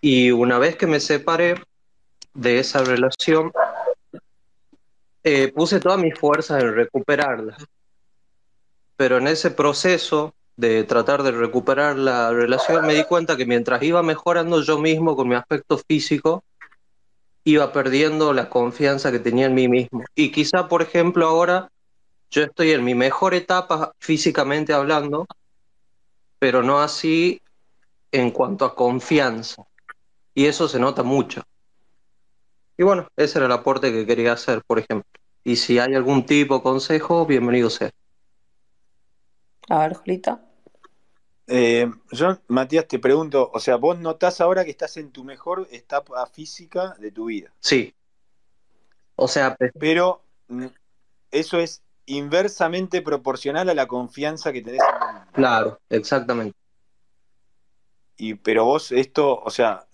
Y 0.00 0.30
una 0.30 0.58
vez 0.58 0.76
que 0.76 0.86
me 0.86 1.00
separé 1.00 1.56
de 2.34 2.58
esa 2.58 2.82
relación, 2.84 3.52
eh, 5.22 5.52
puse 5.52 5.80
todas 5.80 5.98
mis 5.98 6.18
fuerzas 6.18 6.62
en 6.62 6.74
recuperarla. 6.74 7.56
Pero 8.96 9.18
en 9.18 9.28
ese 9.28 9.50
proceso 9.50 10.34
de 10.56 10.84
tratar 10.84 11.22
de 11.22 11.30
recuperar 11.30 11.96
la 11.96 12.30
relación 12.32 12.86
me 12.86 12.94
di 12.94 13.04
cuenta 13.04 13.36
que 13.36 13.46
mientras 13.46 13.82
iba 13.82 14.02
mejorando 14.02 14.60
yo 14.62 14.78
mismo 14.78 15.16
con 15.16 15.28
mi 15.28 15.34
aspecto 15.34 15.78
físico, 15.78 16.44
iba 17.44 17.72
perdiendo 17.72 18.32
la 18.32 18.50
confianza 18.50 19.10
que 19.10 19.18
tenía 19.18 19.46
en 19.46 19.54
mí 19.54 19.68
mismo. 19.68 20.04
Y 20.14 20.30
quizá, 20.30 20.68
por 20.68 20.82
ejemplo, 20.82 21.26
ahora 21.26 21.70
yo 22.30 22.42
estoy 22.42 22.72
en 22.72 22.84
mi 22.84 22.94
mejor 22.94 23.34
etapa 23.34 23.92
físicamente 23.98 24.72
hablando, 24.72 25.26
pero 26.38 26.62
no 26.62 26.80
así 26.80 27.40
en 28.12 28.30
cuanto 28.30 28.64
a 28.64 28.74
confianza. 28.74 29.64
Y 30.34 30.46
eso 30.46 30.68
se 30.68 30.78
nota 30.78 31.02
mucho. 31.02 31.42
Y 32.80 32.82
bueno, 32.82 33.06
ese 33.14 33.38
era 33.38 33.44
el 33.44 33.52
aporte 33.52 33.92
que 33.92 34.06
quería 34.06 34.32
hacer, 34.32 34.62
por 34.66 34.78
ejemplo. 34.78 35.04
Y 35.44 35.56
si 35.56 35.78
hay 35.78 35.94
algún 35.94 36.24
tipo 36.24 36.56
de 36.56 36.62
consejo, 36.62 37.26
bienvenido 37.26 37.68
sea. 37.68 37.90
A 39.68 39.80
ver, 39.80 39.92
Julita. 39.92 40.42
Eh, 41.46 41.90
yo, 42.10 42.38
Matías, 42.48 42.88
te 42.88 42.98
pregunto, 42.98 43.50
o 43.52 43.60
sea, 43.60 43.76
vos 43.76 43.98
notás 43.98 44.40
ahora 44.40 44.64
que 44.64 44.70
estás 44.70 44.96
en 44.96 45.10
tu 45.10 45.24
mejor 45.24 45.68
etapa 45.70 46.24
física 46.24 46.96
de 46.98 47.12
tu 47.12 47.26
vida. 47.26 47.52
Sí. 47.60 47.94
O 49.14 49.28
sea, 49.28 49.58
pero 49.78 50.22
mm, 50.48 50.68
eso 51.32 51.58
es 51.58 51.82
inversamente 52.06 53.02
proporcional 53.02 53.68
a 53.68 53.74
la 53.74 53.86
confianza 53.86 54.54
que 54.54 54.62
tenés 54.62 54.80
en. 54.80 55.32
Claro, 55.32 55.78
exactamente. 55.90 56.56
Y 58.16 58.36
pero 58.36 58.64
vos 58.64 58.90
esto, 58.90 59.38
o 59.38 59.50
sea, 59.50 59.86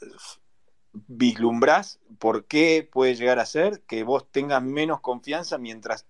vislumbrás 1.06 1.98
por 2.18 2.44
qué 2.44 2.88
puede 2.90 3.14
llegar 3.14 3.38
a 3.38 3.46
ser 3.46 3.80
que 3.82 4.02
vos 4.02 4.26
tengas 4.30 4.62
menos 4.62 5.00
confianza 5.00 5.58
mientras 5.58 6.06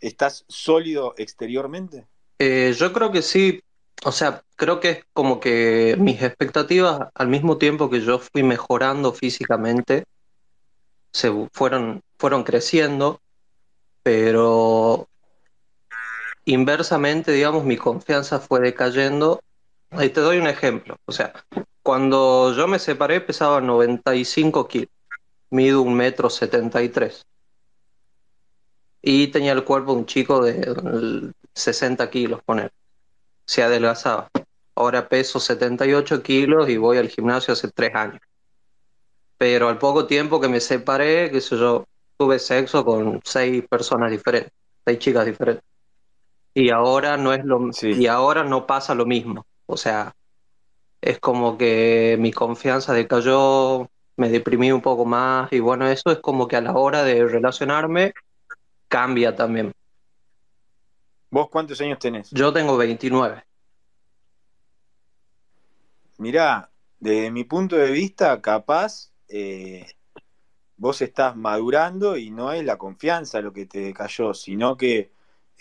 estás 0.00 0.44
sólido 0.48 1.14
exteriormente? 1.16 2.06
Eh, 2.38 2.74
yo 2.76 2.92
creo 2.92 3.10
que 3.10 3.22
sí, 3.22 3.60
o 4.04 4.12
sea, 4.12 4.42
creo 4.56 4.80
que 4.80 4.90
es 4.90 5.04
como 5.12 5.40
que 5.40 5.96
mis 5.98 6.22
expectativas 6.22 7.08
al 7.14 7.28
mismo 7.28 7.58
tiempo 7.58 7.90
que 7.90 8.00
yo 8.00 8.18
fui 8.18 8.42
mejorando 8.42 9.12
físicamente, 9.12 10.04
se 11.12 11.32
fueron, 11.52 12.02
fueron 12.18 12.44
creciendo, 12.44 13.20
pero 14.02 15.08
inversamente, 16.44 17.32
digamos, 17.32 17.64
mi 17.64 17.76
confianza 17.76 18.38
fue 18.38 18.60
decayendo. 18.60 19.42
Te 19.90 20.20
doy 20.20 20.38
un 20.38 20.46
ejemplo. 20.46 20.96
O 21.06 21.12
sea, 21.12 21.32
cuando 21.88 22.52
yo 22.52 22.68
me 22.68 22.78
separé 22.78 23.22
pesaba 23.22 23.62
95 23.62 24.68
kilos, 24.68 24.90
mido 25.48 25.80
un 25.80 25.94
metro 25.94 26.28
73 26.28 27.24
y 29.00 29.28
tenía 29.28 29.52
el 29.52 29.64
cuerpo 29.64 29.94
de 29.94 29.98
un 30.00 30.04
chico 30.04 30.44
de 30.44 31.32
60 31.54 32.10
kilos, 32.10 32.42
poner. 32.44 32.70
Se 33.46 33.62
adelgazaba. 33.62 34.28
Ahora 34.74 35.08
peso 35.08 35.40
78 35.40 36.22
kilos 36.22 36.68
y 36.68 36.76
voy 36.76 36.98
al 36.98 37.08
gimnasio 37.08 37.54
hace 37.54 37.70
tres 37.70 37.94
años. 37.94 38.20
Pero 39.38 39.70
al 39.70 39.78
poco 39.78 40.06
tiempo 40.06 40.42
que 40.42 40.48
me 40.48 40.60
separé, 40.60 41.30
qué 41.30 41.40
sé 41.40 41.56
yo, 41.56 41.86
tuve 42.18 42.38
sexo 42.38 42.84
con 42.84 43.18
seis 43.24 43.64
personas 43.66 44.10
diferentes, 44.10 44.52
seis 44.84 44.98
chicas 44.98 45.24
diferentes. 45.24 45.64
Y 46.52 46.68
ahora 46.68 47.16
no 47.16 47.32
es 47.32 47.42
lo 47.46 47.70
y 47.80 48.06
ahora 48.08 48.44
no 48.44 48.66
pasa 48.66 48.94
lo 48.94 49.06
mismo. 49.06 49.46
O 49.64 49.78
sea, 49.78 50.14
es 51.00 51.18
como 51.18 51.56
que 51.56 52.16
mi 52.18 52.32
confianza 52.32 52.92
decayó, 52.92 53.88
me 54.16 54.28
deprimí 54.28 54.72
un 54.72 54.82
poco 54.82 55.04
más 55.04 55.52
y 55.52 55.60
bueno, 55.60 55.86
eso 55.86 56.10
es 56.10 56.18
como 56.18 56.48
que 56.48 56.56
a 56.56 56.60
la 56.60 56.72
hora 56.74 57.04
de 57.04 57.26
relacionarme 57.26 58.14
cambia 58.88 59.36
también. 59.36 59.72
¿Vos 61.30 61.48
cuántos 61.50 61.80
años 61.80 61.98
tenés? 61.98 62.30
Yo 62.30 62.52
tengo 62.52 62.76
29. 62.76 63.44
Mirá, 66.18 66.70
desde 66.98 67.30
mi 67.30 67.44
punto 67.44 67.76
de 67.76 67.92
vista, 67.92 68.40
capaz 68.40 69.12
eh, 69.28 69.86
vos 70.76 71.00
estás 71.02 71.36
madurando 71.36 72.16
y 72.16 72.30
no 72.30 72.52
es 72.52 72.64
la 72.64 72.76
confianza 72.76 73.40
lo 73.40 73.52
que 73.52 73.66
te 73.66 73.92
cayó, 73.92 74.34
sino 74.34 74.76
que 74.76 75.12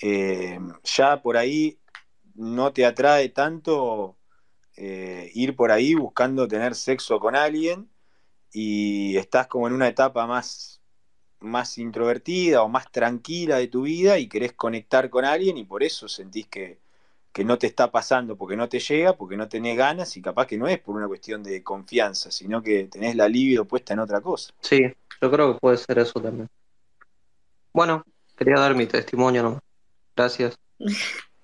eh, 0.02 0.60
ya 0.84 1.22
por 1.22 1.38
ahí 1.38 1.78
no 2.36 2.72
te 2.72 2.86
atrae 2.86 3.30
tanto 3.30 4.16
eh, 4.78 5.32
ir 5.34 5.56
por 5.56 5.72
ahí 5.72 5.96
buscando 5.96 6.48
tener 6.48 6.76
sexo 6.76 7.20
con 7.20 7.36
alguien 7.36 7.90
y 8.52 9.18
estás 9.18 9.48
como 9.48 9.68
en 9.68 9.74
una 9.74 9.88
etapa 9.88 10.26
más 10.28 10.78
más 11.40 11.78
introvertida 11.78 12.64
o 12.64 12.70
más 12.70 12.92
tranquila 12.92 13.58
de 13.58 13.68
tu 13.68 13.84
vida 13.84 14.18
y 14.18 14.28
querés 14.28 14.54
conectar 14.54 15.10
con 15.10 15.26
alguien 15.26 15.58
y 15.58 15.66
por 15.66 15.84
eso 15.84 16.08
sentís 16.08 16.48
que, 16.48 16.80
no 17.46 17.60
te 17.60 17.68
está 17.68 17.92
pasando 17.92 18.36
porque 18.36 18.56
no 18.56 18.68
te 18.68 18.80
llega, 18.80 19.16
porque 19.16 19.38
no 19.38 19.48
tenés 19.48 19.78
ganas 19.78 20.18
y 20.18 20.24
capaz 20.24 20.48
que 20.48 20.58
no 20.58 20.68
es 20.68 20.80
por 20.80 20.96
una 20.96 21.08
cuestión 21.08 21.44
de 21.44 21.62
confianza, 21.62 22.32
sino 22.32 22.64
que 22.64 22.86
tenés 22.86 23.16
la 23.16 23.30
libido 23.30 23.66
puesta 23.66 23.94
en 23.94 24.00
otra 24.00 24.22
cosa. 24.22 24.52
Sí, 24.60 24.82
yo 25.22 25.32
creo 25.32 25.54
que 25.54 25.60
puede 25.60 25.78
ser 25.78 26.00
eso 26.00 26.20
también. 26.20 26.50
Bueno, 27.72 28.02
quería 28.36 28.56
dar 28.56 28.74
mi 28.74 28.88
testimonio 28.88 29.44
nomás. 29.44 29.62
Gracias. 30.16 30.58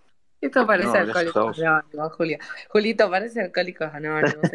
Esto 0.43 0.67
parece 0.67 0.97
alcohólico. 0.97 1.53
No, 1.93 2.09
Julia. 2.09 2.37
Julito, 2.67 3.09
parece 3.09 3.41
alcohólico 3.41 3.85
anónimos. 3.85 4.51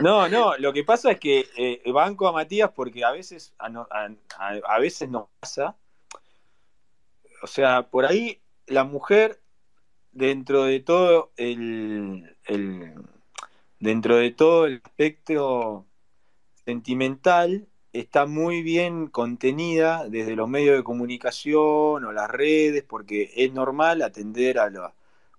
No, 0.00 0.28
no, 0.28 0.56
lo 0.58 0.72
que 0.72 0.84
pasa 0.84 1.12
es 1.12 1.20
que 1.20 1.46
eh, 1.56 1.92
banco 1.92 2.28
a 2.28 2.32
Matías 2.32 2.70
porque 2.72 3.04
a 3.04 3.12
veces 3.12 3.54
a, 3.58 4.78
veces 4.78 5.08
nos 5.08 5.28
pasa. 5.40 5.76
O 7.42 7.46
sea, 7.46 7.84
por 7.84 8.04
ahí 8.04 8.42
la 8.66 8.84
mujer, 8.84 9.40
dentro 10.10 10.64
de 10.64 10.80
todo 10.80 11.32
el, 11.36 12.36
dentro 13.78 14.16
de 14.16 14.30
todo 14.32 14.66
el 14.66 14.82
espectro 14.84 15.86
sentimental, 16.66 17.68
está 17.92 18.26
muy 18.26 18.62
bien 18.62 19.08
contenida 19.08 20.08
desde 20.08 20.36
los 20.36 20.48
medios 20.48 20.76
de 20.76 20.84
comunicación 20.84 22.04
o 22.04 22.12
las 22.12 22.30
redes, 22.30 22.84
porque 22.84 23.32
es 23.36 23.52
normal 23.52 24.02
atender 24.02 24.58
a, 24.58 24.70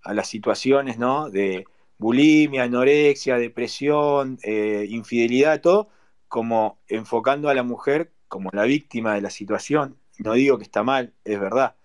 a 0.04 0.14
las 0.14 0.28
situaciones, 0.30 0.98
¿no? 0.98 1.30
De, 1.30 1.66
bulimia, 1.98 2.64
anorexia, 2.64 3.38
depresión, 3.38 4.38
eh, 4.44 4.86
infidelidad, 4.90 5.62
todo, 5.62 5.90
como 6.28 6.80
enfocando 6.88 7.50
a 7.50 7.54
la 7.54 7.64
mujer 7.64 8.12
como 8.28 8.50
la 8.54 8.64
víctima 8.64 9.14
de 9.16 9.22
la 9.22 9.30
situación. 9.30 9.98
No 10.20 10.34
digo 10.34 10.58
que 10.58 10.64
está 10.66 10.84
mal, 10.84 11.14
es 11.24 11.40
verdad, 11.40 11.76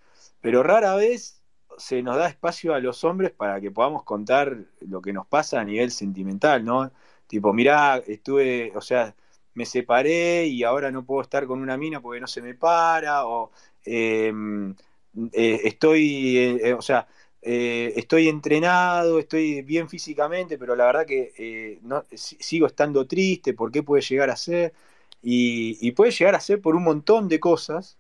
pero 0.40 0.62
rara 0.62 0.94
vez 0.96 1.42
se 1.78 2.02
nos 2.02 2.16
da 2.16 2.28
espacio 2.28 2.74
a 2.74 2.80
los 2.80 3.04
hombres 3.04 3.30
para 3.30 3.60
que 3.60 3.70
podamos 3.70 4.02
contar 4.04 4.56
lo 4.80 5.00
que 5.02 5.12
nos 5.12 5.26
pasa 5.26 5.60
a 5.60 5.64
nivel 5.64 5.90
sentimental, 5.92 6.64
¿no? 6.64 6.90
Tipo, 7.28 7.52
mirá, 7.52 7.98
estuve, 7.98 8.72
o 8.76 8.80
sea, 8.80 9.14
me 9.58 9.66
separé 9.66 10.46
y 10.46 10.62
ahora 10.62 10.92
no 10.92 11.04
puedo 11.04 11.20
estar 11.22 11.46
con 11.46 11.60
una 11.60 11.76
mina 11.76 12.00
porque 12.00 12.20
no 12.20 12.28
se 12.28 12.40
me 12.42 12.54
para, 12.54 13.26
o 13.26 13.50
em, 13.84 14.74
eh, 15.32 15.60
estoy, 15.64 16.38
eh, 16.62 16.74
o 16.74 16.82
sea, 16.82 17.08
eh, 17.42 17.92
estoy 17.96 18.28
entrenado, 18.28 19.18
estoy 19.18 19.62
bien 19.62 19.88
físicamente, 19.88 20.58
pero 20.58 20.76
la 20.76 20.86
verdad 20.86 21.06
que 21.06 21.32
eh, 21.38 21.78
no, 21.82 22.04
sigo 22.14 22.66
estando 22.66 23.06
triste, 23.06 23.54
¿por 23.54 23.72
qué 23.72 23.82
puede 23.82 24.02
llegar 24.02 24.30
a 24.30 24.36
ser? 24.36 24.74
Y, 25.22 25.90
puede 25.92 26.12
llegar 26.12 26.34
a 26.36 26.40
ser 26.40 26.60
por 26.60 26.76
un 26.76 26.84
montón 26.84 27.28
de 27.28 27.40
cosas. 27.40 27.98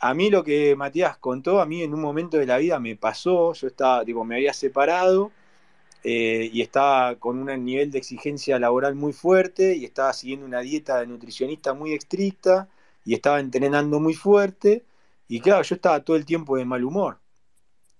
A 0.00 0.14
mí 0.14 0.30
lo 0.30 0.44
que 0.44 0.76
Matías 0.76 1.16
contó, 1.18 1.60
a 1.60 1.66
mí 1.66 1.82
en 1.82 1.94
un 1.94 2.00
momento 2.00 2.38
de 2.38 2.46
la 2.46 2.58
vida 2.58 2.80
me 2.80 2.96
pasó, 2.96 3.52
yo 3.54 3.68
estaba, 3.68 4.04
tipo, 4.04 4.24
me 4.24 4.36
había 4.36 4.52
separado 4.54 5.32
eh, 6.04 6.50
y 6.52 6.62
estaba 6.62 7.16
con 7.16 7.38
un 7.38 7.64
nivel 7.64 7.90
de 7.92 7.98
exigencia 7.98 8.58
laboral 8.58 8.94
muy 8.96 9.12
fuerte 9.12 9.76
y 9.76 9.84
estaba 9.84 10.12
siguiendo 10.12 10.44
una 10.46 10.60
dieta 10.60 10.98
de 11.00 11.06
nutricionista 11.06 11.74
muy 11.74 11.92
estricta 11.92 12.68
y 13.04 13.14
estaba 13.14 13.40
entrenando 13.40 14.00
muy 14.00 14.14
fuerte. 14.14 14.84
Y 15.28 15.40
claro, 15.40 15.62
yo 15.62 15.76
estaba 15.76 16.04
todo 16.04 16.16
el 16.16 16.24
tiempo 16.26 16.56
de 16.56 16.64
mal 16.64 16.84
humor. 16.84 17.18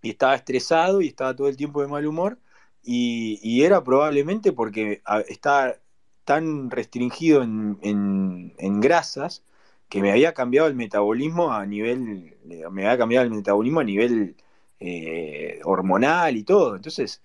Y 0.02 0.10
estaba 0.10 0.34
estresado 0.34 1.00
y 1.02 1.08
estaba 1.08 1.36
todo 1.36 1.48
el 1.48 1.56
tiempo 1.56 1.82
de 1.82 1.88
mal 1.88 2.06
humor. 2.06 2.38
Y, 2.82 3.62
era 3.62 3.84
probablemente 3.84 4.52
porque 4.52 5.02
estaba 5.28 5.76
tan 6.24 6.70
restringido 6.70 7.42
en, 7.42 8.80
grasas 8.80 9.44
que 9.88 10.00
me 10.02 10.10
había 10.10 10.34
cambiado 10.34 10.68
el 10.68 10.74
metabolismo 10.74 11.52
a 11.52 11.66
nivel, 11.66 12.36
me 12.44 12.86
había 12.86 12.98
cambiado 12.98 13.24
el 13.26 13.30
metabolismo 13.32 13.80
a 13.80 13.84
nivel 13.84 14.36
eh, 14.80 15.60
hormonal 15.64 16.36
y 16.36 16.44
todo. 16.44 16.76
Entonces, 16.76 17.22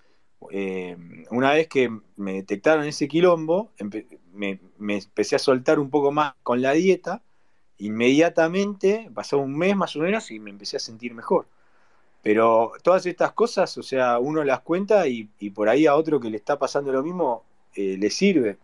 eh, 0.52 0.98
una 1.32 1.54
vez 1.54 1.68
que 1.68 1.90
me 2.16 2.34
detectaron 2.34 2.86
ese 2.86 3.08
quilombo, 3.08 3.72
me, 4.34 4.60
empecé 4.80 5.36
a 5.36 5.40
soltar 5.40 5.80
un 5.80 5.90
poco 5.90 6.12
más 6.12 6.34
con 6.44 6.62
la 6.62 6.74
dieta, 6.74 7.22
inmediatamente, 7.80 9.10
pasó 9.14 9.40
un 9.40 9.58
mes 9.58 9.76
más 9.76 9.96
o 9.96 10.00
menos 10.00 10.32
y 10.32 10.40
me 10.40 10.50
empecé 10.50 10.78
a 10.78 10.80
sentir 10.80 11.14
mejor. 11.14 11.48
Pero 12.24 12.74
todas 12.84 13.06
estas 13.06 13.32
cosas, 13.34 13.78
o 13.78 13.84
sea, 13.84 14.20
uno 14.20 14.44
las 14.44 14.62
cuenta 14.62 15.08
y, 15.08 15.26
por 15.54 15.70
ahí 15.70 15.86
a 15.88 15.96
otro 15.96 16.20
que 16.20 16.30
le 16.30 16.38
está 16.38 16.60
pasando 16.60 16.92
lo 16.92 17.04
mismo, 17.04 17.44
eh, 17.76 17.98
le 17.98 18.10
sirve. 18.10 18.58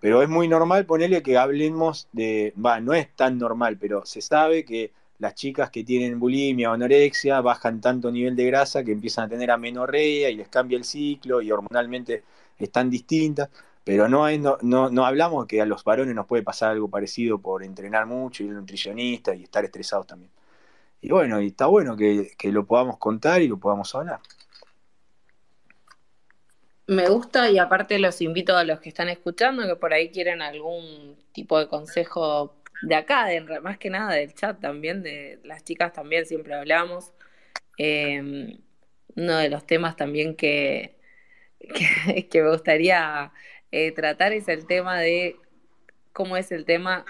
Pero 0.00 0.22
es 0.22 0.28
muy 0.28 0.48
normal 0.48 0.86
ponerle 0.86 1.22
que 1.22 1.36
hablemos 1.36 2.08
de, 2.12 2.54
va, 2.64 2.80
no 2.80 2.94
es 2.94 3.14
tan 3.14 3.38
normal, 3.38 3.76
pero 3.78 4.06
se 4.06 4.22
sabe 4.22 4.64
que 4.64 4.92
las 5.20 5.34
chicas 5.34 5.70
que 5.70 5.84
tienen 5.84 6.18
bulimia 6.18 6.70
o 6.70 6.74
anorexia 6.74 7.40
bajan 7.40 7.80
tanto 7.80 8.10
nivel 8.10 8.34
de 8.34 8.46
grasa 8.46 8.82
que 8.82 8.92
empiezan 8.92 9.26
a 9.26 9.28
tener 9.28 9.50
amenorrea 9.50 10.30
y 10.30 10.36
les 10.36 10.48
cambia 10.48 10.78
el 10.78 10.84
ciclo 10.84 11.42
y 11.42 11.52
hormonalmente 11.52 12.24
están 12.58 12.90
distintas. 12.90 13.50
Pero 13.84 14.08
no, 14.08 14.30
no, 14.38 14.58
no, 14.62 14.90
no 14.90 15.06
hablamos 15.06 15.46
que 15.46 15.60
a 15.60 15.66
los 15.66 15.84
varones 15.84 16.14
nos 16.14 16.26
puede 16.26 16.42
pasar 16.42 16.70
algo 16.70 16.88
parecido 16.88 17.38
por 17.38 17.62
entrenar 17.62 18.06
mucho 18.06 18.42
ir 18.44 18.50
nutricionista 18.50 19.34
y 19.34 19.44
estar 19.44 19.64
estresados 19.64 20.06
también. 20.06 20.30
Y 21.02 21.10
bueno, 21.10 21.40
y 21.40 21.48
está 21.48 21.66
bueno 21.66 21.96
que, 21.96 22.34
lo 22.44 22.66
podamos 22.66 22.98
contar 22.98 23.42
y 23.42 23.48
lo 23.48 23.58
podamos 23.58 23.94
hablar. 23.94 24.20
Me 26.86 27.08
gusta 27.08 27.50
y 27.50 27.58
aparte 27.58 27.98
los 27.98 28.20
invito 28.20 28.56
a 28.56 28.64
los 28.64 28.80
que 28.80 28.88
están 28.88 29.08
escuchando 29.08 29.66
que 29.66 29.76
por 29.76 29.92
ahí 29.92 30.10
quieren 30.10 30.42
algún 30.42 31.16
tipo 31.32 31.58
de 31.58 31.68
consejo 31.68 32.54
de 32.82 32.94
acá, 32.94 33.26
de, 33.26 33.40
más 33.60 33.78
que 33.78 33.90
nada 33.90 34.14
del 34.14 34.34
chat 34.34 34.60
también, 34.60 35.02
de 35.02 35.40
las 35.44 35.64
chicas 35.64 35.92
también 35.92 36.26
siempre 36.26 36.54
hablamos. 36.54 37.12
Em, 37.78 38.58
uno 39.16 39.36
de 39.36 39.48
los 39.48 39.66
temas 39.66 39.96
también 39.96 40.36
que, 40.36 40.96
que, 42.30 42.42
me 42.42 42.50
gustaría 42.50 43.32
eh, 43.72 43.92
tratar 43.92 44.32
es 44.32 44.48
el 44.48 44.66
tema 44.66 45.00
de 45.00 45.36
cómo 46.12 46.36
es 46.36 46.52
el 46.52 46.64
tema 46.64 47.04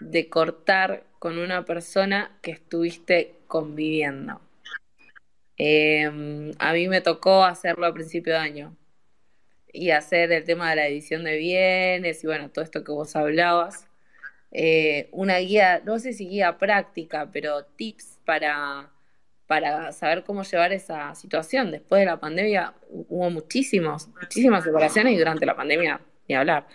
de 0.00 0.28
cortar 0.28 1.04
con 1.18 1.38
una 1.38 1.64
persona 1.64 2.38
que 2.42 2.52
estuviste 2.52 3.34
conviviendo. 3.46 4.40
Em, 5.58 6.52
a 6.58 6.72
mí 6.74 6.88
me 6.88 7.00
tocó 7.00 7.44
hacerlo 7.44 7.86
a 7.86 7.94
principio 7.94 8.34
de 8.34 8.38
año 8.38 8.76
y 9.72 9.90
hacer 9.90 10.32
el 10.32 10.44
tema 10.44 10.70
de 10.70 10.76
la 10.76 10.88
edición 10.88 11.24
de 11.24 11.36
bienes 11.36 12.22
y 12.24 12.26
bueno, 12.26 12.50
todo 12.50 12.64
esto 12.64 12.84
que 12.84 12.92
vos 12.92 13.16
hablabas. 13.16 13.85
Eh, 14.52 15.08
una 15.12 15.38
guía, 15.38 15.82
no 15.84 15.98
sé 15.98 16.12
si 16.12 16.28
guía 16.28 16.58
práctica, 16.58 17.28
pero 17.32 17.64
tips 17.64 18.18
para, 18.24 18.90
para 19.46 19.92
saber 19.92 20.24
cómo 20.24 20.42
llevar 20.42 20.72
esa 20.72 21.14
situación. 21.14 21.70
Después 21.70 22.00
de 22.00 22.06
la 22.06 22.18
pandemia 22.18 22.74
hubo 22.90 23.30
muchísimos, 23.30 24.08
muchísimas 24.20 24.64
separaciones 24.64 25.14
y 25.14 25.18
durante 25.18 25.46
la 25.46 25.56
pandemia 25.56 26.00
ni 26.28 26.34
hablar. 26.34 26.66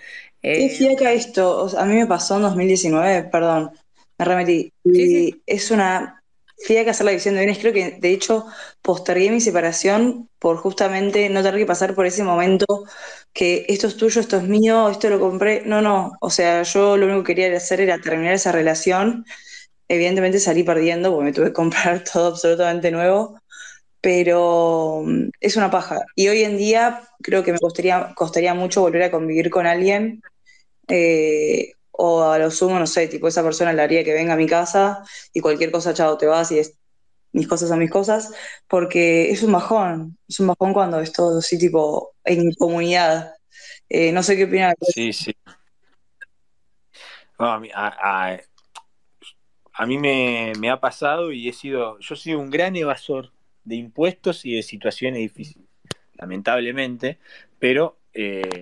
Eh, 0.41 0.69
fiaca 0.69 1.11
esto, 1.11 1.69
a 1.77 1.85
mí 1.85 1.95
me 1.95 2.07
pasó 2.07 2.37
en 2.37 2.43
2019, 2.43 3.29
perdón, 3.31 3.71
me 4.17 4.25
remetí. 4.25 4.73
Y 4.83 5.41
es 5.45 5.71
una 5.71 6.20
fiaca 6.65 6.91
hacer 6.91 7.05
la 7.05 7.11
edición 7.11 7.35
de 7.35 7.41
bienes. 7.41 7.59
Creo 7.59 7.73
que 7.73 7.97
de 7.99 8.11
hecho 8.11 8.45
postergué 8.81 9.31
mi 9.31 9.41
separación 9.41 10.29
por 10.39 10.57
justamente 10.57 11.29
no 11.29 11.43
tener 11.43 11.59
que 11.59 11.65
pasar 11.65 11.95
por 11.95 12.05
ese 12.05 12.23
momento 12.23 12.65
que 13.33 13.65
esto 13.69 13.87
es 13.87 13.97
tuyo, 13.97 14.21
esto 14.21 14.37
es 14.37 14.43
mío, 14.43 14.89
esto 14.89 15.09
lo 15.09 15.19
compré. 15.19 15.63
No, 15.65 15.81
no. 15.81 16.13
O 16.21 16.29
sea, 16.29 16.63
yo 16.63 16.97
lo 16.97 17.05
único 17.07 17.23
que 17.23 17.35
quería 17.35 17.57
hacer 17.57 17.81
era 17.81 17.99
terminar 17.99 18.33
esa 18.33 18.51
relación. 18.51 19.25
Evidentemente 19.87 20.39
salí 20.39 20.63
perdiendo 20.63 21.11
porque 21.11 21.25
me 21.25 21.33
tuve 21.33 21.47
que 21.47 21.53
comprar 21.53 22.03
todo 22.13 22.29
absolutamente 22.29 22.91
nuevo 22.91 23.39
pero 24.01 25.03
mm, 25.05 25.29
es 25.39 25.57
una 25.57 25.71
paja. 25.71 25.99
Y 26.15 26.27
hoy 26.29 26.43
en 26.43 26.57
día 26.57 27.01
creo 27.21 27.43
que 27.43 27.53
me 27.53 27.59
costaría, 27.59 28.13
costaría 28.15 28.53
mucho 28.53 28.81
volver 28.81 29.03
a 29.03 29.11
convivir 29.11 29.49
con 29.49 29.67
alguien, 29.67 30.21
eh, 30.87 31.73
o 31.91 32.23
a 32.23 32.37
lo 32.39 32.51
sumo, 32.51 32.79
no 32.79 32.87
sé, 32.87 33.07
tipo 33.07 33.27
esa 33.27 33.43
persona 33.43 33.73
le 33.73 33.81
haría 33.81 34.03
que 34.03 34.13
venga 34.13 34.33
a 34.33 34.37
mi 34.37 34.47
casa 34.47 35.03
y 35.33 35.41
cualquier 35.41 35.71
cosa, 35.71 35.93
chao, 35.93 36.17
te 36.17 36.25
vas 36.25 36.51
y 36.51 36.59
es 36.59 36.75
mis 37.33 37.47
cosas 37.47 37.69
son 37.69 37.79
mis 37.79 37.89
cosas, 37.89 38.33
porque 38.67 39.31
es 39.31 39.43
un 39.43 39.51
bajón, 39.53 40.17
es 40.27 40.39
un 40.39 40.47
bajón 40.47 40.73
cuando 40.73 40.99
es 40.99 41.13
todo 41.13 41.39
así, 41.39 41.57
tipo, 41.57 42.13
en 42.23 42.53
comunidad. 42.53 43.33
Eh, 43.87 44.11
no 44.11 44.23
sé 44.23 44.35
qué 44.35 44.45
opinas. 44.45 44.75
Sí, 44.81 45.13
sí. 45.13 45.35
a, 47.37 47.59
mí, 49.85 49.97
me, 49.97 50.53
me, 50.59 50.69
ha 50.69 50.79
pasado 50.79 51.31
y 51.31 51.47
he 51.47 51.53
sido, 51.53 51.97
yo 51.99 52.15
soy 52.15 52.33
un 52.33 52.49
gran 52.49 52.75
evasor 52.75 53.31
de 53.63 53.75
impuestos 53.75 54.45
y 54.45 54.55
de 54.55 54.63
situaciones 54.63 55.19
difíciles, 55.19 55.67
lamentablemente, 56.15 57.17
pero 57.59 57.97
eh, 58.13 58.61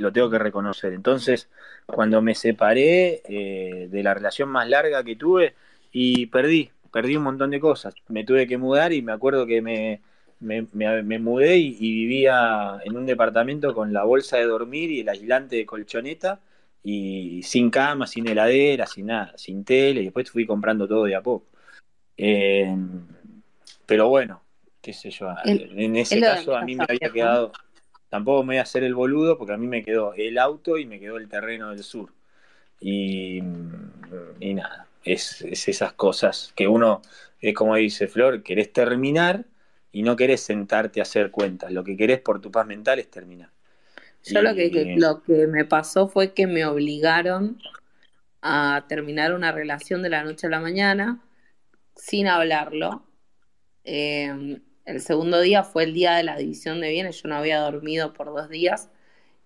lo 0.00 0.12
tengo 0.12 0.30
que 0.30 0.38
reconocer. 0.38 0.92
Entonces, 0.92 1.48
cuando 1.86 2.22
me 2.22 2.34
separé 2.34 3.22
eh, 3.28 3.88
de 3.90 4.02
la 4.02 4.14
relación 4.14 4.48
más 4.48 4.68
larga 4.68 5.04
que 5.04 5.16
tuve 5.16 5.54
y 5.92 6.26
perdí, 6.26 6.70
perdí 6.92 7.16
un 7.16 7.24
montón 7.24 7.50
de 7.50 7.60
cosas, 7.60 7.94
me 8.08 8.24
tuve 8.24 8.46
que 8.46 8.58
mudar 8.58 8.92
y 8.92 9.02
me 9.02 9.12
acuerdo 9.12 9.46
que 9.46 9.62
me, 9.62 10.00
me, 10.40 11.18
mudé 11.18 11.58
y, 11.58 11.72
vivía 11.78 12.78
en 12.84 12.96
un 12.96 13.06
departamento 13.06 13.74
con 13.74 13.92
la 13.92 14.04
bolsa 14.04 14.36
de 14.36 14.44
dormir 14.44 14.90
y 14.90 15.00
el 15.00 15.08
aislante 15.08 15.56
de 15.56 15.66
colchoneta 15.66 16.40
y 16.82 17.42
sin 17.42 17.70
cama, 17.70 18.06
sin 18.06 18.28
heladera, 18.28 18.86
sin 18.86 19.06
nada, 19.06 19.32
sin 19.36 19.64
tele, 19.64 20.00
y 20.00 20.04
después 20.04 20.30
fui 20.30 20.46
comprando 20.46 20.86
todo 20.86 21.04
de 21.04 21.16
a 21.16 21.20
poco. 21.20 21.46
Eh, 22.16 22.74
pero 23.84 24.08
bueno, 24.08 24.42
qué 24.80 24.92
sé 24.92 25.10
yo, 25.10 25.28
en 25.44 25.96
ese 25.96 26.20
caso 26.20 26.56
a 26.56 26.62
mí 26.62 26.76
me 26.76 26.84
había 26.88 27.10
quedado, 27.12 27.52
tampoco 28.08 28.42
me 28.42 28.54
voy 28.54 28.58
a 28.58 28.62
hacer 28.62 28.84
el 28.84 28.94
boludo 28.94 29.38
porque 29.38 29.52
a 29.52 29.56
mí 29.56 29.66
me 29.66 29.82
quedó 29.84 30.14
el 30.14 30.38
auto 30.38 30.78
y 30.78 30.86
me 30.86 31.00
quedó 31.00 31.16
el 31.16 31.28
terreno 31.28 31.70
del 31.70 31.82
sur. 31.82 32.12
Y, 32.80 33.38
y 34.40 34.54
nada, 34.54 34.86
es, 35.04 35.42
esas 35.42 35.92
cosas 35.94 36.52
que 36.54 36.68
uno, 36.68 37.02
es 37.40 37.54
como 37.54 37.74
dice 37.76 38.08
Flor, 38.08 38.42
querés 38.42 38.72
terminar 38.72 39.44
y 39.92 40.02
no 40.02 40.16
querés 40.16 40.42
sentarte 40.42 41.00
a 41.00 41.02
hacer 41.02 41.30
cuentas, 41.30 41.72
lo 41.72 41.82
que 41.82 41.96
querés 41.96 42.20
por 42.20 42.40
tu 42.40 42.50
paz 42.50 42.66
mental 42.66 42.98
es 42.98 43.10
terminar. 43.10 43.50
Yo 44.24 44.42
lo, 44.42 44.54
que, 44.54 44.94
lo 44.96 45.22
que 45.22 45.46
me 45.46 45.64
pasó 45.64 46.08
fue 46.08 46.34
que 46.34 46.46
me 46.46 46.66
obligaron 46.66 47.58
a 48.42 48.84
terminar 48.88 49.32
una 49.32 49.52
relación 49.52 50.02
de 50.02 50.10
la 50.10 50.24
noche 50.24 50.46
a 50.46 50.50
la 50.50 50.60
mañana 50.60 51.20
sin 51.94 52.26
hablarlo 52.26 53.08
Em, 53.90 54.60
el 54.88 55.00
segundo 55.02 55.40
día 55.40 55.64
fue 55.64 55.84
el 55.84 55.92
día 55.92 56.14
de 56.16 56.22
la 56.24 56.36
división 56.36 56.80
de 56.80 56.90
bienes, 56.90 57.22
yo 57.22 57.28
no 57.28 57.36
había 57.36 57.60
dormido 57.60 58.14
por 58.14 58.28
dos 58.28 58.48
días 58.48 58.90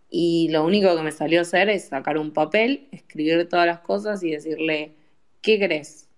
y 0.09 0.49
lo 0.51 0.65
único 0.65 0.95
que 0.97 1.03
me 1.03 1.11
salió 1.11 1.41
a 1.41 1.43
hacer 1.43 1.69
es 1.69 1.89
sacar 1.89 2.17
un 2.19 2.33
papel, 2.33 2.89
escribir 2.93 3.49
todas 3.49 3.67
las 3.67 3.81
cosas 3.81 4.23
y 4.23 4.31
decirle, 4.31 4.95
¿qué 5.41 5.59
crees? 5.59 6.09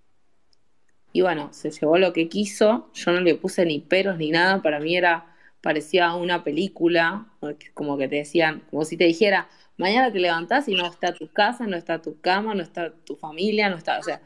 Y 1.12 1.22
bueno, 1.22 1.52
se 1.52 1.70
llevó 1.70 1.96
lo 1.96 2.12
que 2.12 2.28
quiso, 2.28 2.90
yo 2.92 3.12
no 3.12 3.20
le 3.20 3.34
puse 3.36 3.64
ni 3.64 3.80
peros 3.80 4.18
ni 4.18 4.30
nada, 4.30 4.60
para 4.62 4.78
mí 4.80 4.96
era, 4.96 5.34
parecía 5.62 6.14
una 6.14 6.44
película, 6.44 7.28
como 7.72 7.96
que 7.96 8.08
te 8.08 8.16
decían, 8.16 8.62
como 8.70 8.84
si 8.84 8.96
te 8.98 9.04
dijera, 9.04 9.48
mañana 9.78 10.12
te 10.12 10.18
levantás 10.18 10.68
y 10.68 10.74
no 10.74 10.86
está 10.86 11.14
tu 11.14 11.28
casa, 11.32 11.66
no 11.66 11.76
está 11.76 12.02
tu 12.02 12.20
cama, 12.20 12.54
no 12.54 12.62
está 12.62 12.92
tu 12.92 13.16
familia, 13.16 13.70
no 13.70 13.76
está, 13.78 13.98
o 13.98 14.02
sea, 14.02 14.20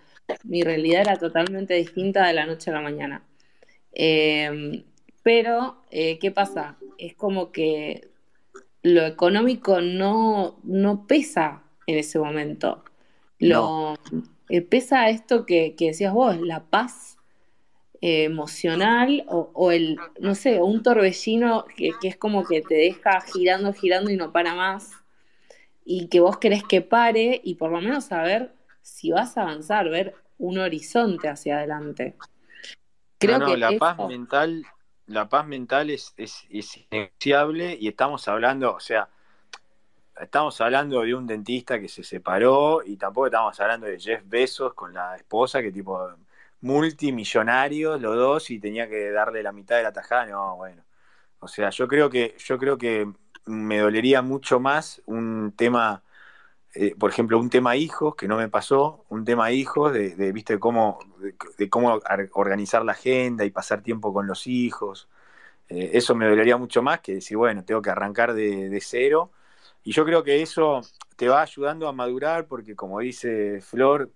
mi 0.45 0.63
realidad 0.63 1.03
era 1.03 1.17
totalmente 1.17 1.75
distinta 1.75 2.27
de 2.27 2.33
la 2.35 2.47
noche 2.47 2.71
a 2.71 2.75
la 2.75 2.81
mañana. 2.81 3.28
Em, 3.93 4.85
pero, 5.23 5.83
eh, 5.91 6.19
¿qué 6.19 6.31
pasa? 6.31 6.77
Es 6.99 7.15
como 7.15 7.53
que 7.53 8.09
lo 8.83 9.05
económico 9.07 9.81
no, 9.81 10.59
no 10.63 11.07
pesa 11.07 11.63
en 11.87 11.99
ese 11.99 12.19
momento. 12.19 12.85
Lo, 13.39 13.97
eh, 14.49 14.63
pesa 14.63 15.11
esto 15.11 15.47
que, 15.47 15.75
decías 15.79 16.13
vos, 16.13 16.41
la 16.41 16.65
paz 16.65 17.19
eh, 18.01 18.25
emocional 18.25 19.25
o, 19.29 19.73
el, 19.73 19.99
no 20.21 20.35
sé, 20.35 20.63
un 20.63 20.83
torbellino 20.83 21.65
que, 21.77 21.91
que, 22.01 22.09
es 22.09 22.17
como 22.17 22.45
que 22.45 22.63
te 22.63 22.75
deja 22.75 23.21
girando, 23.21 23.73
girando 23.73 24.11
y 24.11 24.17
no 24.17 24.33
para 24.33 24.55
más. 24.55 24.93
Y 25.85 26.09
que 26.09 26.21
vos 26.21 26.39
querés 26.39 26.63
que 26.65 26.83
pare 26.83 27.41
y 27.43 27.55
por 27.55 27.71
lo 27.71 27.81
menos 27.81 28.07
saber 28.07 28.53
si 28.83 29.11
vas 29.11 29.37
a 29.37 29.43
avanzar, 29.43 29.89
ver 29.89 30.15
un 30.39 30.59
horizonte 30.59 31.29
hacia 31.29 31.59
adelante. 31.59 32.15
Creo 33.19 33.45
que 33.45 33.57
la 33.57 33.73
paz 33.79 33.99
mental, 33.99 34.65
la 35.07 35.29
paz 35.29 35.47
mental 35.47 35.91
es, 35.91 36.15
es, 36.17 36.47
innegociable 36.49 37.77
y 37.79 37.89
estamos 37.89 38.29
hablando, 38.29 38.75
o 38.75 38.81
sea, 38.81 39.09
estamos 40.21 40.61
hablando 40.61 41.03
de 41.03 41.15
un 41.15 41.27
dentista 41.27 41.81
que 41.81 41.89
se 41.89 42.05
separó 42.05 42.83
y 42.85 42.97
tampoco 42.97 43.27
estamos 43.27 43.59
hablando 43.61 43.87
de 43.87 43.99
Jeff 43.99 44.23
Bezos 44.25 44.75
con 44.75 44.95
la 44.95 45.17
esposa 45.17 45.63
que 45.63 45.73
tipo 45.73 46.11
multimillonarios 46.61 48.01
los 48.01 48.17
dos 48.17 48.51
y 48.51 48.59
tenía 48.59 48.89
que 48.89 49.11
darle 49.11 49.43
la 49.43 49.53
mitad 49.53 49.77
de 49.77 49.85
la 49.85 49.93
tajada, 49.93 50.27
no, 50.27 50.57
bueno. 50.57 50.83
O 51.41 51.49
sea, 51.49 51.71
yo 51.71 51.87
creo 51.87 52.11
que 52.11 52.35
yo 52.39 52.59
creo 52.59 52.79
que 52.79 53.11
me 53.47 53.79
dolería 53.79 54.23
mucho 54.23 54.61
más 54.61 55.01
un 55.07 55.53
tema 55.57 56.03
eh, 56.75 56.95
por 56.99 57.11
ejemplo, 57.11 57.39
un 57.39 57.51
tema 57.51 57.77
hijos, 57.77 58.15
que 58.15 58.29
no 58.29 58.37
me 58.37 58.49
pasó, 58.49 59.05
un 59.09 59.25
tema 59.25 59.51
hijos, 59.53 59.93
de, 59.93 60.15
de 60.17 60.33
viste, 60.33 60.59
cómo, 60.59 60.99
de, 61.57 61.69
cómo 61.71 62.01
organizar 62.35 62.85
la 62.85 62.93
agenda 62.93 63.45
y 63.45 63.51
pasar 63.51 63.83
tiempo 63.83 64.13
con 64.13 64.27
los 64.27 64.47
hijos. 64.47 65.09
Eh, 65.69 65.91
eso 65.95 66.15
me 66.15 66.29
dolería 66.29 66.57
mucho 66.57 66.83
más 66.83 67.01
que 67.01 67.15
decir, 67.15 67.37
bueno, 67.37 67.65
tengo 67.65 67.83
que 67.83 67.91
arrancar 67.91 68.35
de, 68.35 68.69
de 68.69 68.81
cero. 68.81 69.33
Y 69.85 69.93
yo 69.93 70.05
creo 70.05 70.23
que 70.25 70.43
eso 70.43 70.83
te 71.17 71.29
va 71.29 71.43
ayudando 71.43 71.89
a 71.89 71.93
madurar 71.93 72.47
porque, 72.47 72.77
como 72.77 73.01
dice 73.01 73.61
Flor, 73.61 74.11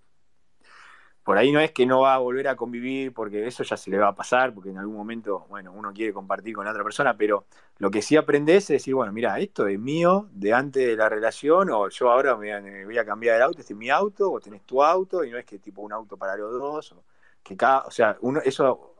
por 1.23 1.37
ahí 1.37 1.51
no 1.51 1.59
es 1.59 1.71
que 1.71 1.85
no 1.85 2.01
va 2.01 2.15
a 2.15 2.17
volver 2.17 2.47
a 2.49 2.55
convivir, 2.55 3.13
porque 3.13 3.47
eso 3.47 3.63
ya 3.63 3.77
se 3.77 3.89
le 3.89 3.97
va 3.97 4.09
a 4.09 4.15
pasar, 4.15 4.53
porque 4.53 4.69
en 4.69 4.77
algún 4.77 4.95
momento, 4.95 5.45
bueno, 5.49 5.71
uno 5.71 5.93
quiere 5.93 6.11
compartir 6.13 6.53
con 6.53 6.67
otra 6.67 6.83
persona, 6.83 7.15
pero 7.17 7.45
lo 7.77 7.89
que 7.91 8.01
sí 8.01 8.17
aprendes 8.17 8.63
es 8.65 8.67
decir, 8.79 8.93
bueno, 8.93 9.13
mira, 9.13 9.39
esto 9.39 9.67
es 9.67 9.79
mío 9.79 10.27
de 10.31 10.53
antes 10.53 10.85
de 10.85 10.95
la 10.97 11.07
relación, 11.07 11.69
o 11.69 11.87
yo 11.89 12.11
ahora 12.11 12.35
me 12.35 12.85
voy 12.85 12.97
a 12.97 13.05
cambiar 13.05 13.37
el 13.37 13.43
auto, 13.43 13.61
este 13.61 13.73
es 13.73 13.79
mi 13.79 13.89
auto, 13.89 14.31
o 14.31 14.39
tenés 14.41 14.63
tu 14.63 14.83
auto, 14.83 15.23
y 15.23 15.31
no 15.31 15.37
es 15.37 15.45
que 15.45 15.59
tipo 15.59 15.81
un 15.81 15.93
auto 15.93 16.17
para 16.17 16.35
los 16.35 16.51
dos, 16.51 16.91
o 16.91 17.03
que 17.41 17.55
cada, 17.55 17.81
o 17.85 17.91
sea, 17.91 18.17
uno, 18.21 18.41
eso 18.43 18.95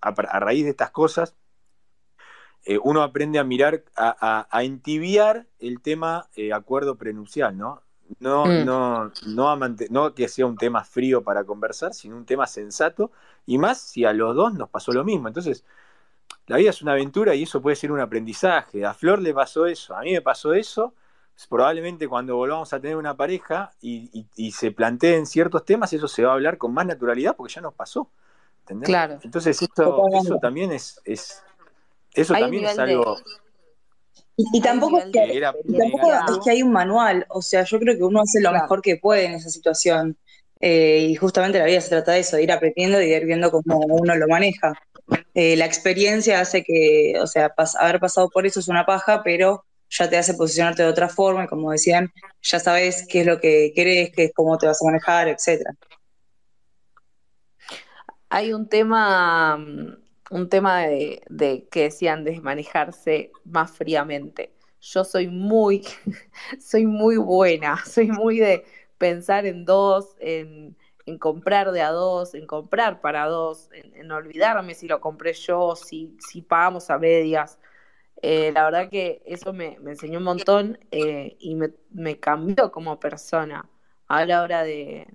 a, 0.00 0.12
raíz 0.40 0.64
de 0.64 0.70
estas 0.70 0.90
cosas, 0.90 1.34
eh, 2.64 2.78
uno 2.82 3.02
aprende 3.02 3.38
a 3.38 3.44
mirar, 3.44 3.84
a, 3.96 4.46
a, 4.50 4.64
entibiar 4.64 5.46
el 5.58 5.80
tema 5.80 6.28
eh, 6.34 6.52
acuerdo 6.52 6.96
prenupcial, 6.96 7.56
¿no? 7.56 7.82
No, 8.20 8.46
mm. 8.46 8.64
no, 8.64 9.12
no, 9.26 9.56
no 9.90 10.14
que 10.14 10.28
sea 10.28 10.46
un 10.46 10.56
tema 10.56 10.84
frío 10.84 11.22
para 11.22 11.44
conversar, 11.44 11.94
sino 11.94 12.16
un 12.16 12.24
tema 12.24 12.46
sensato, 12.46 13.10
y 13.46 13.58
más 13.58 13.80
si 13.80 14.04
a 14.04 14.12
los 14.12 14.34
dos 14.34 14.54
nos 14.54 14.68
pasó 14.68 14.92
lo 14.92 15.04
mismo. 15.04 15.28
Entonces, 15.28 15.64
la 16.46 16.56
vida 16.56 16.70
es 16.70 16.82
una 16.82 16.92
aventura 16.92 17.34
y 17.34 17.42
eso 17.42 17.60
puede 17.60 17.76
ser 17.76 17.92
un 17.92 18.00
aprendizaje. 18.00 18.84
A 18.84 18.94
Flor 18.94 19.20
le 19.20 19.34
pasó 19.34 19.66
eso, 19.66 19.96
a 19.96 20.02
mí 20.02 20.12
me 20.12 20.22
pasó 20.22 20.54
eso. 20.54 20.94
Probablemente 21.50 22.08
cuando 22.08 22.34
volvamos 22.34 22.72
a 22.72 22.80
tener 22.80 22.96
una 22.96 23.14
pareja 23.14 23.72
y, 23.82 24.26
se 24.52 24.70
planteen 24.70 25.26
ciertos 25.26 25.64
temas, 25.64 25.92
eso 25.92 26.08
se 26.08 26.24
va 26.24 26.30
a 26.30 26.34
hablar 26.34 26.56
con 26.56 26.72
más 26.72 26.86
naturalidad 26.86 27.36
porque 27.36 27.52
ya 27.52 27.60
nos 27.60 27.74
pasó. 27.74 28.10
¿entendés? 28.60 28.88
Claro. 28.88 29.18
Entonces, 29.22 29.60
esto, 29.60 30.02
eso 30.14 30.38
también 30.38 30.72
es, 30.72 31.00
es, 31.04 31.42
Eso 32.14 32.32
también 32.32 32.64
es 32.64 32.78
algo... 32.78 33.16
Y, 34.36 34.60
tampoco, 34.60 34.98
es 34.98 35.06
que, 35.06 35.38
es 35.38 36.38
que 36.44 36.50
hay 36.50 36.62
un 36.62 36.70
manual, 36.70 37.24
o 37.30 37.40
sea, 37.40 37.64
yo 37.64 37.78
creo 37.78 37.96
que 37.96 38.04
uno 38.04 38.20
hace 38.20 38.40
lo 38.42 38.52
mejor 38.52 38.82
que 38.82 38.98
puede 38.98 39.24
en 39.24 39.32
esa 39.32 39.48
situación. 39.48 40.18
Eh, 40.60 41.08
y 41.10 41.14
justamente 41.14 41.58
la 41.58 41.64
vida 41.64 41.80
se 41.80 41.90
trata 41.90 42.12
de 42.12 42.20
eso, 42.20 42.36
de 42.36 42.42
ir 42.42 42.52
aprendiendo 42.52 43.00
y 43.00 43.08
de 43.08 43.16
ir 43.16 43.24
viendo 43.24 43.50
cómo 43.50 43.78
uno 43.78 44.14
lo 44.14 44.28
maneja. 44.28 44.74
Eh, 45.34 45.56
la 45.56 45.64
experiencia 45.64 46.40
hace 46.40 46.64
que, 46.64 47.14
o 47.20 47.26
sea, 47.26 47.54
haber 47.78 48.00
pasado 48.00 48.28
por 48.28 48.46
eso 48.46 48.60
es 48.60 48.68
una 48.68 48.84
paja, 48.84 49.22
pero 49.22 49.64
ya 49.88 50.08
te 50.08 50.16
hace 50.16 50.34
posicionarte 50.34 50.82
de 50.82 50.88
otra 50.88 51.08
forma 51.08 51.44
y 51.44 51.48
como 51.48 51.70
decían, 51.70 52.12
ya 52.42 52.58
sabes 52.58 53.06
qué 53.08 53.20
es 53.20 53.26
lo 53.26 53.40
que 53.40 53.72
querés, 53.74 54.10
qué 54.14 54.24
es 54.24 54.32
cómo 54.34 54.58
te 54.58 54.66
vas 54.66 54.82
a 54.82 54.86
manejar, 54.86 55.28
etcétera. 55.28 55.74
Hay 58.28 58.52
un 58.52 58.68
tema 58.68 59.56
mm, 59.56 60.05
un 60.30 60.48
tema 60.48 60.82
de, 60.86 61.68
que 61.70 61.84
decían 61.84 62.24
de 62.24 62.40
manejarse 62.40 63.32
más 63.44 63.70
fríamente. 63.70 64.52
Yo 64.80 65.04
soy 65.04 65.28
muy, 65.28 65.84
soy 66.60 66.86
muy 66.86 67.16
buena, 67.16 67.76
soy 67.86 68.08
muy 68.08 68.38
de 68.38 68.64
pensar 68.98 69.46
en 69.46 69.64
dos, 69.64 70.16
en, 70.20 70.76
comprar 71.20 71.70
de 71.70 71.82
a 71.82 71.90
dos, 71.90 72.34
en 72.34 72.46
comprar 72.46 73.00
para 73.00 73.26
dos, 73.26 73.68
en, 73.72 74.10
olvidarme 74.10 74.74
si 74.74 74.88
lo 74.88 75.00
compré 75.00 75.32
yo, 75.34 75.76
si, 75.76 76.16
si 76.20 76.42
pagamos 76.42 76.90
a 76.90 76.98
medias. 76.98 77.58
Eh, 78.22 78.50
la 78.52 78.64
verdad 78.64 78.88
que 78.90 79.22
eso 79.26 79.52
me, 79.52 79.74
enseñó 79.86 80.18
un 80.18 80.24
montón 80.24 80.78
eh, 80.90 81.36
y 81.38 81.54
me, 81.54 82.18
cambió 82.18 82.72
como 82.72 82.98
persona 82.98 83.68
a 84.08 84.24
la 84.24 84.42
hora 84.42 84.64
de, 84.64 85.06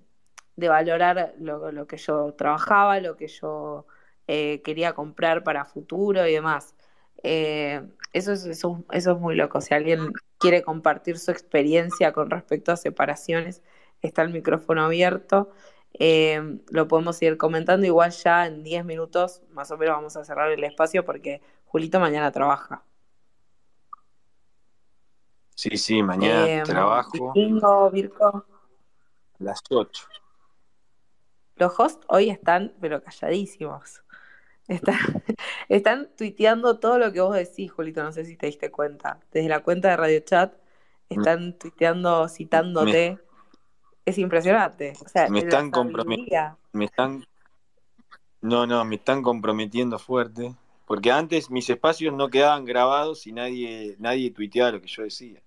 valorar 0.56 1.34
lo, 1.40 1.72
lo, 1.72 1.88
que 1.88 1.98
yo 1.98 2.34
trabajaba, 2.36 3.00
lo 3.00 3.18
que 3.18 3.28
yo 3.28 3.88
eh, 4.28 4.62
quería 4.64 4.94
comprar 4.94 5.44
para 5.44 5.66
futuro 5.66 6.26
y 6.28 6.34
demás. 6.34 6.76
Eh, 7.24 7.82
eso, 8.14 8.32
es, 8.34 8.46
eso, 8.46 8.84
es 8.92 9.08
muy 9.08 9.36
loco. 9.36 9.62
Si 9.62 9.74
alguien 9.74 10.14
quiere 10.38 10.64
compartir 10.64 11.18
su 11.20 11.32
experiencia 11.32 12.14
con 12.14 12.30
respecto 12.30 12.72
a 12.72 12.78
separaciones, 12.78 13.62
está 14.02 14.22
el 14.22 14.30
micrófono 14.30 14.84
abierto. 14.84 15.52
Eh, 15.94 16.60
lo 16.70 16.88
podemos 16.88 17.22
ir 17.22 17.38
comentando. 17.38 17.86
Igual 17.86 18.12
ya 18.12 18.48
en 18.48 18.64
10 18.64 18.86
minutos 18.86 19.42
más 19.52 19.72
o 19.72 19.78
menos 19.78 19.96
vamos 19.96 20.18
a 20.18 20.24
cerrar 20.24 20.52
el 20.52 20.64
espacio 20.64 21.06
porque 21.06 21.42
Julito 21.66 22.00
mañana 22.00 22.32
trabaja. 22.32 22.84
Sí, 25.56 25.78
sí, 25.78 26.02
mañana 26.02 26.64
trabajo. 26.64 27.34
Virgo. 27.92 28.46
Las 29.38 29.62
8. 29.70 30.08
Los 31.56 31.80
hosts 31.80 32.06
hoy 32.08 32.30
están, 32.30 32.74
pero 32.82 33.04
calladísimos. 33.04 34.02
están 35.70 36.10
tuiteando 36.18 36.80
todo 36.80 36.98
lo 36.98 37.12
que 37.12 37.22
vos 37.22 37.36
decís, 37.36 37.72
Julito, 37.72 38.04
no 38.04 38.12
sé 38.12 38.26
si 38.26 38.38
te 38.38 38.48
diste 38.48 38.72
cuenta. 38.72 39.20
Desde 39.32 39.50
la 39.50 39.62
cuenta 39.62 39.90
de 39.90 39.98
Radio 39.98 40.20
Chat 40.22 40.54
están 41.10 41.58
tuiteando, 41.58 42.28
citándote. 42.30 43.20
es 44.06 44.18
impresionante. 44.18 44.94
O 45.04 45.10
sea, 45.10 45.30
me 45.30 45.40
están 45.40 45.72
comprometiendo. 45.72 46.58
Me 46.74 46.86
están. 46.86 47.26
No, 48.42 48.66
no, 48.66 48.84
me 48.86 48.96
están 48.96 49.22
comprometiendo 49.22 50.00
fuerte. 50.00 50.56
Porque 50.86 51.12
antes 51.12 51.50
mis 51.50 51.70
espacios 51.70 52.14
no 52.14 52.30
quedaban 52.30 52.66
grabados 52.66 53.26
y 53.26 53.32
nadie, 53.32 53.96
nadie 54.00 54.32
tuiteaba 54.32 54.72
lo 54.72 54.82
que 54.82 54.88
yo 54.88 55.04
decía. 55.04 55.42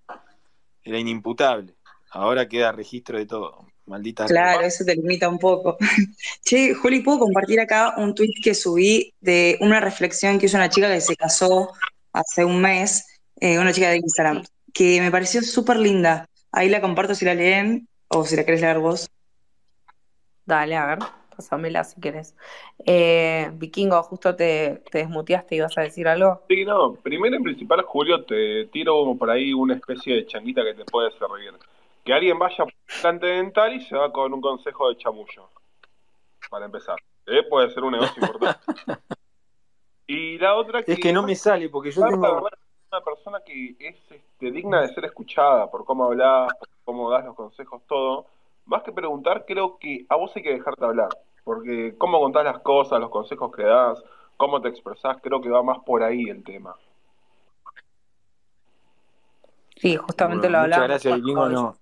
Era 0.83 0.97
inimputable. 0.97 1.75
Ahora 2.09 2.47
queda 2.47 2.71
registro 2.71 3.17
de 3.17 3.25
todo. 3.25 3.67
Maldita. 3.85 4.25
Claro, 4.25 4.61
eso 4.61 4.83
te 4.83 4.95
limita 4.95 5.29
un 5.29 5.37
poco. 5.37 5.77
che, 6.43 6.73
Juli, 6.73 7.01
¿puedo 7.01 7.19
compartir 7.19 7.59
acá 7.59 7.93
un 7.97 8.15
tweet 8.15 8.33
que 8.43 8.55
subí 8.55 9.13
de 9.21 9.57
una 9.61 9.79
reflexión 9.79 10.39
que 10.39 10.47
hizo 10.47 10.57
una 10.57 10.69
chica 10.69 10.91
que 10.91 11.01
se 11.01 11.15
casó 11.15 11.71
hace 12.11 12.45
un 12.45 12.61
mes, 12.61 13.21
eh, 13.39 13.59
una 13.59 13.73
chica 13.73 13.89
de 13.89 13.97
Instagram, 13.97 14.43
que 14.73 15.01
me 15.01 15.11
pareció 15.11 15.41
súper 15.41 15.77
linda. 15.77 16.27
Ahí 16.51 16.69
la 16.69 16.81
comparto 16.81 17.13
si 17.13 17.25
la 17.25 17.35
leen 17.35 17.87
o 18.07 18.25
si 18.25 18.35
la 18.35 18.45
querés 18.45 18.61
leer 18.61 18.79
vos. 18.79 19.09
Dale, 20.45 20.75
a 20.75 20.85
ver, 20.85 20.99
pásamela 21.35 21.83
si 21.83 21.99
querés. 21.99 22.35
Eh, 22.85 23.51
Vikingo, 23.53 24.01
justo 24.03 24.35
te, 24.35 24.83
te 24.89 24.99
desmuteaste 24.99 25.55
y 25.55 25.59
vas 25.59 25.77
a 25.77 25.81
decir 25.81 26.07
algo. 26.07 26.43
Sí, 26.47 26.65
no, 26.65 26.95
primero 26.95 27.35
en 27.35 27.43
principal, 27.43 27.81
Julio, 27.81 28.23
te 28.23 28.65
tiro 28.65 29.15
por 29.15 29.29
ahí 29.29 29.53
una 29.53 29.75
especie 29.75 30.15
de 30.15 30.25
changuita 30.25 30.63
que 30.63 30.73
te 30.73 30.85
puede 30.85 31.11
servir 31.17 31.53
que 32.05 32.13
alguien 32.13 32.37
vaya 32.37 32.63
por 32.63 33.19
dental 33.19 33.73
y 33.73 33.81
se 33.81 33.97
va 33.97 34.13
con 34.13 34.31
un 34.31 34.39
consejo 34.39 34.89
de 34.89 34.97
chamullo. 34.97 35.49
Para 36.49 36.65
empezar. 36.65 36.97
¿Eh? 37.25 37.43
Puede 37.49 37.71
ser 37.71 37.83
un 37.83 37.93
negocio 37.93 38.23
importante. 38.23 38.59
Y 40.07 40.37
la 40.37 40.53
otra 40.53 40.83
que... 40.83 40.93
Es 40.93 40.99
que 40.99 41.11
no 41.11 41.23
me 41.23 41.33
sale, 41.33 41.67
porque 41.67 41.89
yo 41.89 42.05
tengo... 42.07 42.47
Una 42.91 43.01
persona 43.03 43.39
que 43.43 43.75
es 43.79 43.95
este, 44.11 44.51
digna 44.51 44.81
de 44.81 44.89
ser 44.89 45.05
escuchada 45.05 45.69
por 45.71 45.83
cómo 45.83 46.05
hablas, 46.05 46.53
por 46.59 46.69
cómo 46.85 47.09
das 47.09 47.25
los 47.25 47.35
consejos, 47.35 47.81
todo. 47.87 48.27
Más 48.65 48.83
que 48.83 48.91
preguntar, 48.91 49.45
creo 49.47 49.79
que 49.79 50.05
a 50.07 50.15
vos 50.15 50.31
hay 50.35 50.43
que 50.43 50.53
dejarte 50.53 50.85
hablar. 50.85 51.09
Porque 51.43 51.95
cómo 51.97 52.19
contás 52.19 52.45
las 52.45 52.59
cosas, 52.59 52.99
los 52.99 53.09
consejos 53.09 53.51
que 53.55 53.63
das, 53.63 54.03
cómo 54.37 54.61
te 54.61 54.69
expresás, 54.69 55.17
creo 55.23 55.41
que 55.41 55.49
va 55.49 55.63
más 55.63 55.79
por 55.79 56.03
ahí 56.03 56.29
el 56.29 56.43
tema. 56.43 56.75
Sí, 59.77 59.97
justamente 59.97 60.49
lo 60.49 60.59
hablamos. 60.59 60.87
Muchas 60.87 61.03
gracias, 61.03 61.15
Vikingo. 61.15 61.49
No. 61.49 61.75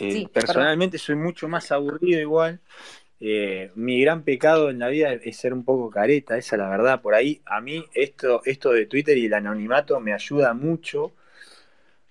Eh, 0.00 0.26
personalmente 0.32 0.98
soy 0.98 1.16
mucho 1.16 1.48
más 1.48 1.70
aburrido 1.70 2.20
igual. 2.20 2.60
Eh, 3.20 3.70
mi 3.74 4.00
gran 4.00 4.22
pecado 4.22 4.70
en 4.70 4.78
la 4.78 4.88
vida 4.88 5.12
es 5.12 5.36
ser 5.36 5.52
un 5.52 5.62
poco 5.64 5.90
careta, 5.90 6.38
esa 6.38 6.56
es 6.56 6.60
la 6.60 6.70
verdad. 6.70 7.02
Por 7.02 7.14
ahí, 7.14 7.42
a 7.44 7.60
mí 7.60 7.84
esto, 7.94 8.40
esto 8.46 8.72
de 8.72 8.86
Twitter 8.86 9.18
y 9.18 9.26
el 9.26 9.34
anonimato 9.34 10.00
me 10.00 10.14
ayuda 10.14 10.54
mucho, 10.54 11.12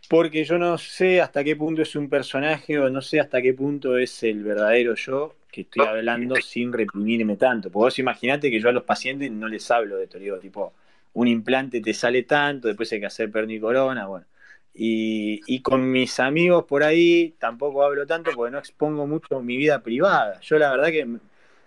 porque 0.07 0.43
yo 0.43 0.59
no 0.59 0.77
sé 0.77 1.19
hasta 1.19 1.43
qué 1.43 1.55
punto 1.55 1.81
es 1.81 1.95
un 1.95 2.09
personaje 2.09 2.77
o 2.77 2.89
no 2.89 3.01
sé 3.01 3.19
hasta 3.19 3.41
qué 3.41 3.53
punto 3.53 3.97
es 3.97 4.23
el 4.23 4.43
verdadero 4.43 4.95
yo 4.95 5.35
que 5.51 5.61
estoy 5.61 5.85
hablando 5.85 6.35
sin 6.35 6.71
reprimirme 6.71 7.37
tanto. 7.37 7.71
Porque 7.71 7.85
vos 7.85 7.99
imaginate 7.99 8.51
que 8.51 8.59
yo 8.59 8.69
a 8.69 8.71
los 8.71 8.83
pacientes 8.83 9.31
no 9.31 9.47
les 9.47 9.69
hablo 9.71 9.97
de 9.97 10.03
esto, 10.03 10.19
digo, 10.19 10.37
tipo, 10.37 10.73
un 11.13 11.27
implante 11.27 11.81
te 11.81 11.93
sale 11.93 12.23
tanto, 12.23 12.67
después 12.67 12.91
hay 12.93 12.99
que 12.99 13.07
hacer 13.07 13.31
pernicorona, 13.31 14.05
bueno. 14.05 14.25
Y, 14.73 15.61
con 15.61 15.91
mis 15.91 16.19
amigos 16.19 16.65
por 16.65 16.83
ahí 16.83 17.35
tampoco 17.37 17.83
hablo 17.83 18.05
tanto 18.07 18.31
porque 18.33 18.51
no 18.51 18.59
expongo 18.59 19.05
mucho 19.07 19.41
mi 19.41 19.57
vida 19.57 19.81
privada. 19.83 20.39
Yo 20.41 20.57
la 20.57 20.71
verdad 20.71 20.87
que 20.87 21.07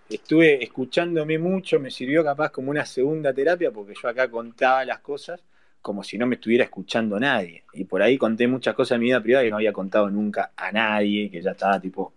estuve 0.08 0.62
escuchándome 0.62 1.38
mucho, 1.38 1.78
me 1.78 1.90
sirvió 1.90 2.24
capaz 2.24 2.50
como 2.50 2.70
una 2.70 2.86
segunda 2.86 3.32
terapia 3.32 3.70
porque 3.70 3.94
yo 4.00 4.08
acá 4.08 4.30
contaba 4.30 4.84
las 4.84 5.00
cosas 5.00 5.42
como 5.82 6.04
si 6.04 6.16
no 6.16 6.26
me 6.26 6.36
estuviera 6.36 6.64
escuchando 6.64 7.18
nadie. 7.18 7.64
Y 7.74 7.84
por 7.84 8.02
ahí 8.02 8.16
conté 8.16 8.46
muchas 8.46 8.74
cosas 8.74 8.96
de 8.96 9.00
mi 9.00 9.06
vida 9.06 9.20
privada 9.20 9.44
que 9.44 9.50
no 9.50 9.56
había 9.56 9.72
contado 9.72 10.08
nunca 10.08 10.52
a 10.56 10.70
nadie, 10.72 11.30
que 11.30 11.42
ya 11.42 11.50
estaba 11.50 11.80
tipo 11.80 12.14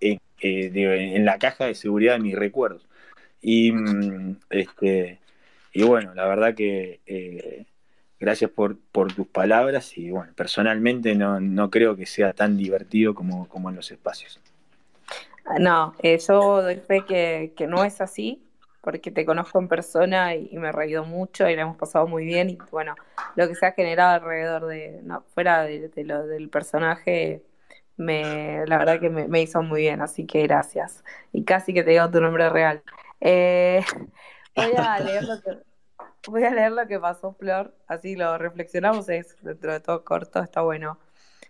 en, 0.00 0.18
eh, 0.40 1.18
la 1.20 1.38
caja 1.38 1.66
de 1.66 1.74
seguridad 1.74 2.14
de 2.14 2.20
mis 2.20 2.34
recuerdos. 2.34 2.86
Y, 3.40 3.72
mm, 3.72 4.36
este, 4.50 5.20
y 5.72 5.82
bueno, 5.84 6.14
la 6.14 6.26
verdad 6.26 6.54
que 6.54 7.00
eh, 7.06 7.64
gracias 8.20 8.50
por, 8.50 8.76
por 8.92 9.12
tus 9.12 9.26
palabras 9.26 9.96
y 9.96 10.10
bueno, 10.10 10.32
personalmente 10.36 11.14
no, 11.14 11.40
no 11.40 11.70
creo 11.70 11.96
que 11.96 12.06
sea 12.06 12.34
tan 12.34 12.56
divertido 12.56 13.14
como, 13.14 13.48
como 13.48 13.70
en 13.70 13.76
los 13.76 13.90
espacios. 13.90 14.38
No, 15.58 15.94
eh, 16.00 16.18
yo 16.18 16.62
doy 16.62 16.76
fe 16.76 17.04
que, 17.04 17.54
que, 17.56 17.66
no 17.66 17.82
es 17.82 18.00
así, 18.00 18.40
porque 18.82 19.10
te 19.10 19.24
conozco 19.24 19.58
en 19.58 19.68
persona 19.68 20.34
y, 20.36 20.56
me 20.58 20.68
he 20.68 20.72
reído 20.72 21.04
mucho 21.04 21.48
y 21.48 21.56
la 21.56 21.62
hemos 21.62 21.76
pasado 21.76 22.06
muy 22.06 22.24
bien 22.24 22.50
y 22.50 22.58
bueno, 22.70 22.94
lo 23.34 23.48
que 23.48 23.54
se 23.54 23.66
ha 23.66 23.72
generado 23.72 24.14
alrededor 24.14 24.66
de, 24.66 25.00
no, 25.02 25.24
fuera 25.34 25.62
de, 25.62 25.90
lo 26.04 26.26
del 26.26 26.50
personaje, 26.50 27.42
me, 27.96 28.64
la 28.66 28.78
verdad 28.78 29.00
que 29.00 29.10
me, 29.10 29.40
hizo 29.42 29.62
muy 29.62 29.80
bien, 29.80 30.02
así 30.02 30.26
que 30.26 30.42
gracias. 30.42 31.04
Y 31.32 31.44
casi 31.44 31.74
que 31.74 31.82
te 31.82 31.90
digo 31.92 32.10
tu 32.10 32.20
nombre 32.20 32.48
real. 32.50 32.82
Eh, 33.20 33.82
voy 34.56 34.72
a 34.76 35.00
leer 35.00 35.24
lo 35.24 35.40
que, 35.42 35.69
Voy 36.28 36.44
a 36.44 36.50
leer 36.50 36.72
lo 36.72 36.86
que 36.86 37.00
pasó, 37.00 37.32
Flor, 37.32 37.74
así 37.86 38.14
lo 38.14 38.36
reflexionamos, 38.36 39.08
es 39.08 39.36
dentro 39.42 39.72
de 39.72 39.80
todo 39.80 40.04
corto, 40.04 40.42
está 40.42 40.60
bueno. 40.60 40.98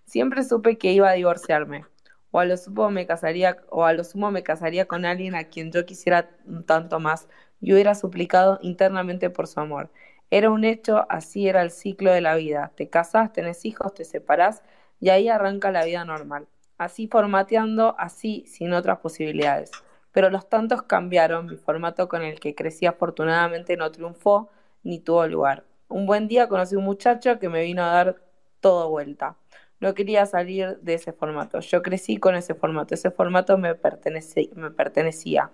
Siempre 0.04 0.44
supe 0.44 0.78
que 0.78 0.92
iba 0.92 1.08
a 1.10 1.14
divorciarme, 1.14 1.86
o 2.30 2.38
a 2.38 2.44
lo 2.44 2.56
sumo 2.56 2.88
me 2.90 3.04
casaría, 3.04 3.56
o 3.70 3.84
a 3.84 3.92
lo 3.92 4.04
sumo 4.04 4.30
me 4.30 4.44
casaría 4.44 4.86
con 4.86 5.04
alguien 5.04 5.34
a 5.34 5.44
quien 5.44 5.72
yo 5.72 5.84
quisiera 5.86 6.30
un 6.46 6.64
tanto 6.64 7.00
más 7.00 7.28
y 7.60 7.72
hubiera 7.72 7.96
suplicado 7.96 8.60
internamente 8.62 9.28
por 9.28 9.48
su 9.48 9.58
amor. 9.58 9.90
Era 10.30 10.50
un 10.50 10.64
hecho, 10.64 11.04
así 11.08 11.48
era 11.48 11.62
el 11.62 11.72
ciclo 11.72 12.12
de 12.12 12.20
la 12.20 12.36
vida. 12.36 12.72
Te 12.76 12.88
casas, 12.88 13.32
tenés 13.32 13.64
hijos, 13.64 13.92
te 13.94 14.04
separás 14.04 14.62
y 15.00 15.08
ahí 15.08 15.28
arranca 15.28 15.72
la 15.72 15.84
vida 15.84 16.04
normal. 16.04 16.46
Así 16.78 17.08
formateando, 17.08 17.96
así 17.98 18.44
sin 18.46 18.72
otras 18.72 18.98
posibilidades. 19.00 19.72
Pero 20.12 20.30
los 20.30 20.48
tantos 20.48 20.82
cambiaron, 20.82 21.46
mi 21.46 21.56
formato 21.56 22.08
con 22.08 22.22
el 22.22 22.38
que 22.38 22.54
crecí 22.54 22.86
afortunadamente 22.86 23.76
no 23.76 23.90
triunfó, 23.90 24.50
ni 24.82 24.98
tuvo 25.00 25.26
lugar. 25.26 25.64
Un 25.88 26.06
buen 26.06 26.28
día 26.28 26.48
conocí 26.48 26.74
a 26.74 26.78
un 26.78 26.84
muchacho 26.84 27.38
que 27.38 27.48
me 27.48 27.62
vino 27.62 27.82
a 27.82 27.92
dar 27.92 28.22
todo 28.60 28.88
vuelta. 28.90 29.36
No 29.80 29.94
quería 29.94 30.26
salir 30.26 30.78
de 30.80 30.94
ese 30.94 31.12
formato. 31.12 31.60
Yo 31.60 31.82
crecí 31.82 32.18
con 32.18 32.34
ese 32.34 32.54
formato. 32.54 32.94
Ese 32.94 33.10
formato 33.10 33.56
me, 33.58 33.70
me 34.54 34.70
pertenecía. 34.70 35.50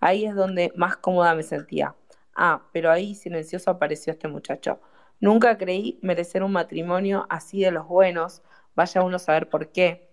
Ahí 0.00 0.24
es 0.24 0.34
donde 0.34 0.72
más 0.76 0.96
cómoda 0.96 1.34
me 1.34 1.42
sentía. 1.42 1.94
Ah, 2.34 2.62
pero 2.72 2.90
ahí 2.90 3.14
silencioso 3.14 3.70
apareció 3.70 4.12
este 4.12 4.28
muchacho. 4.28 4.80
Nunca 5.20 5.56
creí 5.58 5.98
merecer 6.02 6.42
un 6.42 6.52
matrimonio 6.52 7.26
así 7.30 7.62
de 7.62 7.70
los 7.70 7.86
buenos, 7.88 8.42
vaya 8.74 9.02
uno 9.02 9.16
a 9.16 9.18
saber 9.18 9.48
por 9.48 9.72
qué. 9.72 10.10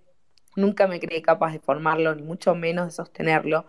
Nunca 0.55 0.87
me 0.87 0.99
creí 0.99 1.21
capaz 1.21 1.51
de 1.51 1.59
formarlo, 1.59 2.15
ni 2.15 2.21
mucho 2.23 2.55
menos 2.55 2.85
de 2.87 2.91
sostenerlo. 2.91 3.65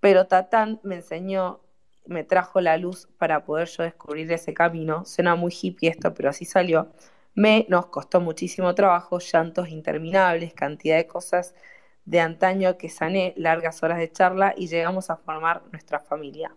Pero 0.00 0.26
Tatán 0.26 0.80
me 0.84 0.96
enseñó, 0.96 1.60
me 2.06 2.24
trajo 2.24 2.60
la 2.60 2.76
luz 2.76 3.08
para 3.18 3.44
poder 3.44 3.68
yo 3.68 3.82
descubrir 3.84 4.30
ese 4.32 4.54
camino. 4.54 5.04
Suena 5.04 5.34
muy 5.36 5.52
hippie 5.52 5.90
esto, 5.90 6.14
pero 6.14 6.30
así 6.30 6.44
salió. 6.44 6.92
Me 7.34 7.66
nos 7.68 7.86
costó 7.86 8.20
muchísimo 8.20 8.74
trabajo, 8.74 9.18
llantos 9.18 9.68
interminables, 9.68 10.54
cantidad 10.54 10.96
de 10.96 11.06
cosas 11.06 11.54
de 12.04 12.20
antaño 12.20 12.76
que 12.78 12.88
sané, 12.88 13.34
largas 13.36 13.82
horas 13.82 13.98
de 13.98 14.10
charla 14.10 14.54
y 14.56 14.68
llegamos 14.68 15.10
a 15.10 15.16
formar 15.16 15.62
nuestra 15.72 16.00
familia 16.00 16.52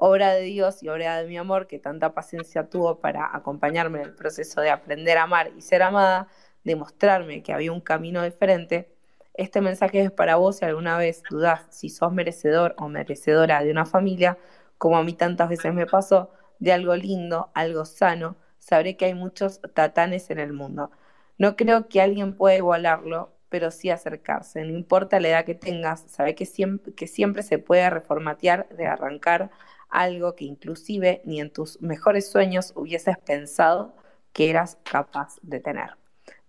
obra 0.00 0.32
de 0.32 0.42
Dios 0.42 0.82
y 0.82 0.88
obra 0.88 1.20
de 1.20 1.26
mi 1.26 1.36
amor, 1.36 1.66
que 1.66 1.78
tanta 1.80 2.14
paciencia 2.14 2.68
tuvo 2.70 3.00
para 3.00 3.34
acompañarme 3.36 3.98
en 3.98 4.06
el 4.06 4.14
proceso 4.14 4.60
de 4.60 4.70
aprender 4.70 5.18
a 5.18 5.24
amar 5.24 5.50
y 5.56 5.60
ser 5.60 5.82
amada, 5.82 6.28
demostrarme 6.62 7.42
que 7.42 7.52
había 7.52 7.72
un 7.72 7.80
camino 7.80 8.22
diferente, 8.22 8.94
este 9.34 9.60
mensaje 9.60 10.00
es 10.00 10.10
para 10.10 10.36
vos 10.36 10.56
si 10.58 10.64
alguna 10.64 10.98
vez 10.98 11.22
dudás 11.30 11.62
si 11.70 11.90
sos 11.90 12.12
merecedor 12.12 12.74
o 12.76 12.88
merecedora 12.88 13.62
de 13.62 13.70
una 13.70 13.86
familia, 13.86 14.36
como 14.78 14.96
a 14.96 15.04
mí 15.04 15.12
tantas 15.12 15.48
veces 15.48 15.74
me 15.74 15.86
pasó, 15.86 16.30
de 16.58 16.72
algo 16.72 16.96
lindo, 16.96 17.50
algo 17.54 17.84
sano, 17.84 18.36
sabré 18.58 18.96
que 18.96 19.06
hay 19.06 19.14
muchos 19.14 19.60
tatanes 19.74 20.30
en 20.30 20.38
el 20.38 20.52
mundo. 20.52 20.90
No 21.36 21.56
creo 21.56 21.88
que 21.88 22.00
alguien 22.00 22.34
pueda 22.34 22.56
igualarlo, 22.56 23.32
pero 23.48 23.70
sí 23.70 23.90
acercarse. 23.90 24.64
No 24.64 24.72
importa 24.72 25.20
la 25.20 25.28
edad 25.28 25.44
que 25.44 25.54
tengas, 25.54 26.04
sabe 26.08 26.34
que 26.34 26.46
siempre, 26.46 27.42
se 27.42 27.58
puede 27.58 27.88
reformatear 27.90 28.68
de 28.70 28.86
arrancar 28.86 29.50
algo 29.88 30.34
que 30.34 30.44
inclusive 30.44 31.22
ni 31.24 31.40
en 31.40 31.50
tus 31.50 31.80
mejores 31.80 32.30
sueños 32.30 32.72
hubieses 32.76 33.16
pensado 33.18 33.94
que 34.32 34.50
eras 34.50 34.78
capaz 34.84 35.36
de 35.42 35.60
tener. 35.60 35.96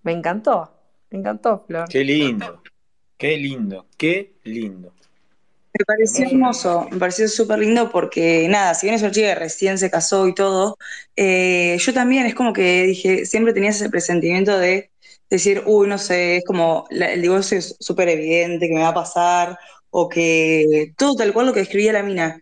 Me 0.04 0.12
encantó, 0.12 0.74
me 1.10 1.20
encantó, 1.20 1.64
Flor. 1.66 1.88
Qué 1.88 2.04
lindo, 2.04 2.62
qué 3.18 3.38
lindo, 3.38 3.86
qué 3.98 4.40
lindo. 4.44 4.94
Me 5.72 5.86
pareció 5.86 6.26
hermoso, 6.26 6.88
me 6.92 6.98
pareció 6.98 7.28
súper 7.28 7.60
lindo 7.60 7.92
porque 7.92 8.48
nada, 8.50 8.74
si 8.74 8.88
bien 8.88 8.96
es 8.96 9.02
una 9.04 9.12
chica 9.12 9.28
que 9.28 9.36
recién 9.36 9.78
se 9.78 9.92
casó 9.92 10.28
y 10.28 10.34
todo, 10.34 10.78
eh, 11.16 11.78
yo 11.80 11.94
también 11.94 12.26
es 12.26 12.34
como 12.34 12.54
que 12.54 12.84
dije, 12.84 13.26
siempre 13.26 13.54
tenía 13.54 13.70
ese 13.70 13.90
presentimiento 13.90 14.58
de 14.58 14.90
decir, 15.30 15.64
uy, 15.66 15.88
no 15.88 15.98
sé, 16.00 16.38
es 16.38 16.44
como 16.46 16.88
el 16.90 17.22
divorcio 17.22 17.60
es 17.60 17.76
súper 17.80 18.10
evidente 18.10 18.68
que 18.68 18.74
me 18.74 18.82
va 18.82 18.90
a 18.90 18.94
pasar, 18.96 19.60
o 19.92 20.10
que 20.10 20.94
todo 20.98 21.16
tal 21.16 21.34
cual 21.34 21.48
lo 21.48 21.54
que 21.54 21.62
escribía 21.62 21.94
la 21.94 22.04
mina. 22.04 22.42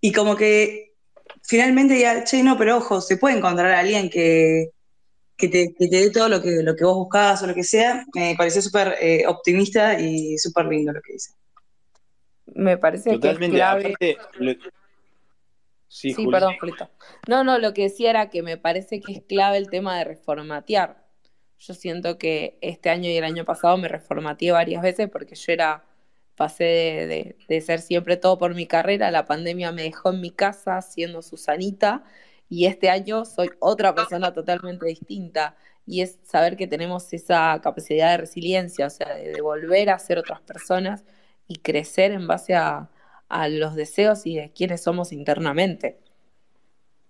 Y 0.00 0.12
como 0.12 0.36
que 0.36 0.94
finalmente 1.42 1.98
ya, 1.98 2.24
che, 2.24 2.42
no, 2.42 2.56
pero 2.58 2.78
ojo, 2.78 3.00
se 3.00 3.16
puede 3.16 3.36
encontrar 3.38 3.72
a 3.72 3.80
alguien 3.80 4.10
que, 4.10 4.70
que, 5.36 5.48
te, 5.48 5.74
dé 5.78 6.10
todo 6.10 6.28
lo 6.28 6.42
que, 6.42 6.62
lo 6.62 6.76
que 6.76 6.84
vos 6.84 6.96
buscabas 6.96 7.42
o 7.42 7.46
lo 7.46 7.54
que 7.54 7.64
sea. 7.64 8.04
Me 8.14 8.34
pareció 8.36 8.62
súper 8.62 8.96
eh, 9.00 9.26
optimista 9.26 9.98
y 10.00 10.38
súper 10.38 10.66
lindo 10.66 10.92
lo 10.92 11.00
que 11.02 11.14
dice. 11.14 11.32
Me 12.54 12.78
parece 12.78 13.18
que 13.18 13.30
es 13.30 13.38
clave... 13.38 13.94
Sí, 15.90 16.14
perdón, 16.30 16.54
Julito. 16.60 16.90
No, 17.26 17.44
no, 17.44 17.58
lo 17.58 17.72
que 17.72 17.84
decía 17.84 18.10
era 18.10 18.28
que 18.28 18.42
me 18.42 18.58
parece 18.58 19.00
que 19.00 19.12
es 19.12 19.22
clave 19.22 19.56
el 19.56 19.70
tema 19.70 19.96
de 19.96 20.04
reformatear. 20.04 21.02
Yo 21.58 21.72
siento 21.72 22.18
que 22.18 22.58
este 22.60 22.90
año 22.90 23.08
y 23.08 23.16
el 23.16 23.24
año 23.24 23.46
pasado 23.46 23.78
me 23.78 23.88
reformateé 23.88 24.52
varias 24.52 24.82
veces 24.82 25.08
porque 25.10 25.34
yo 25.34 25.52
era 25.52 25.84
pasé 26.38 27.34
de, 27.48 27.60
ser 27.60 27.80
siempre 27.80 28.16
todo 28.16 28.38
por 28.38 28.54
mi 28.54 28.66
carrera, 28.66 29.10
la 29.10 29.26
pandemia 29.26 29.72
me 29.72 29.82
dejó 29.82 30.10
en 30.10 30.20
mi 30.20 30.30
casa 30.30 30.80
siendo 30.82 31.20
Susanita 31.20 32.04
y 32.48 32.66
este 32.66 32.88
año 32.90 33.24
soy 33.24 33.50
otra 33.58 33.92
persona 33.94 34.32
totalmente 34.32 34.86
distinta 34.86 35.56
y 35.84 36.00
es 36.00 36.18
saber 36.22 36.56
que 36.56 36.68
tenemos 36.68 37.12
esa 37.12 37.60
capacidad 37.60 38.12
de 38.12 38.18
resiliencia, 38.18 38.86
o 38.86 38.90
sea, 38.90 39.16
de, 39.16 39.40
volver 39.40 39.90
a 39.90 39.98
ser 39.98 40.18
otras 40.18 40.40
personas 40.42 41.04
y 41.48 41.56
crecer 41.56 42.12
en 42.12 42.26
base 42.26 42.54
a, 42.54 42.88
los 43.50 43.74
deseos 43.74 44.24
y 44.24 44.36
de 44.36 44.52
quiénes 44.52 44.82
somos 44.82 45.12
internamente. 45.12 45.98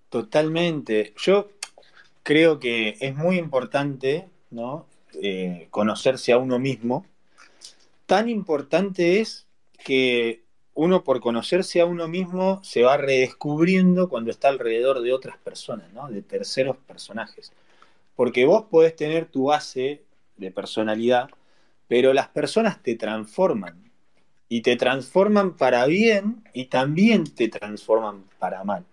Totalmente. 0.09 1.15
Yo 1.17 1.51
creo 2.23 2.59
que 2.59 2.97
es 3.01 3.15
muy 3.15 3.37
importante, 3.37 4.29
¿no? 4.51 4.87
Eh, 5.23 5.69
conocerse 5.71 6.33
a 6.33 6.39
uno 6.39 6.59
mismo 6.59 7.05
tan 8.09 8.31
importante 8.31 9.21
es 9.21 9.47
que 9.85 10.43
uno 10.73 11.05
por 11.05 11.21
conocerse 11.21 11.83
a 11.83 11.85
uno 11.85 12.09
mismo 12.09 12.59
se 12.65 12.83
va 12.83 12.97
redescubriendo 12.97 14.09
cuando 14.09 14.31
está 14.31 14.49
alrededor 14.49 15.03
de 15.03 15.13
otras 15.13 15.37
personas, 15.37 15.93
¿no? 15.93 16.09
de 16.09 16.23
terceros 16.23 16.79
personajes. 16.79 17.53
Porque 18.17 18.47
vos 18.47 18.65
podés 18.71 18.97
tener 18.97 19.27
tu 19.27 19.45
base 19.49 20.05
de 20.39 20.51
personalidad, 20.51 21.29
pero 21.87 22.15
las 22.15 22.29
personas 22.29 22.83
te 22.83 22.95
transforman. 22.95 23.88
Y 24.49 24.63
te 24.63 24.77
transforman 24.77 25.57
para 25.57 25.87
bien 25.87 26.45
y 26.55 26.67
también 26.67 27.25
te 27.25 27.49
transforman 27.49 28.25
para 28.39 28.65
mal. 28.65 28.85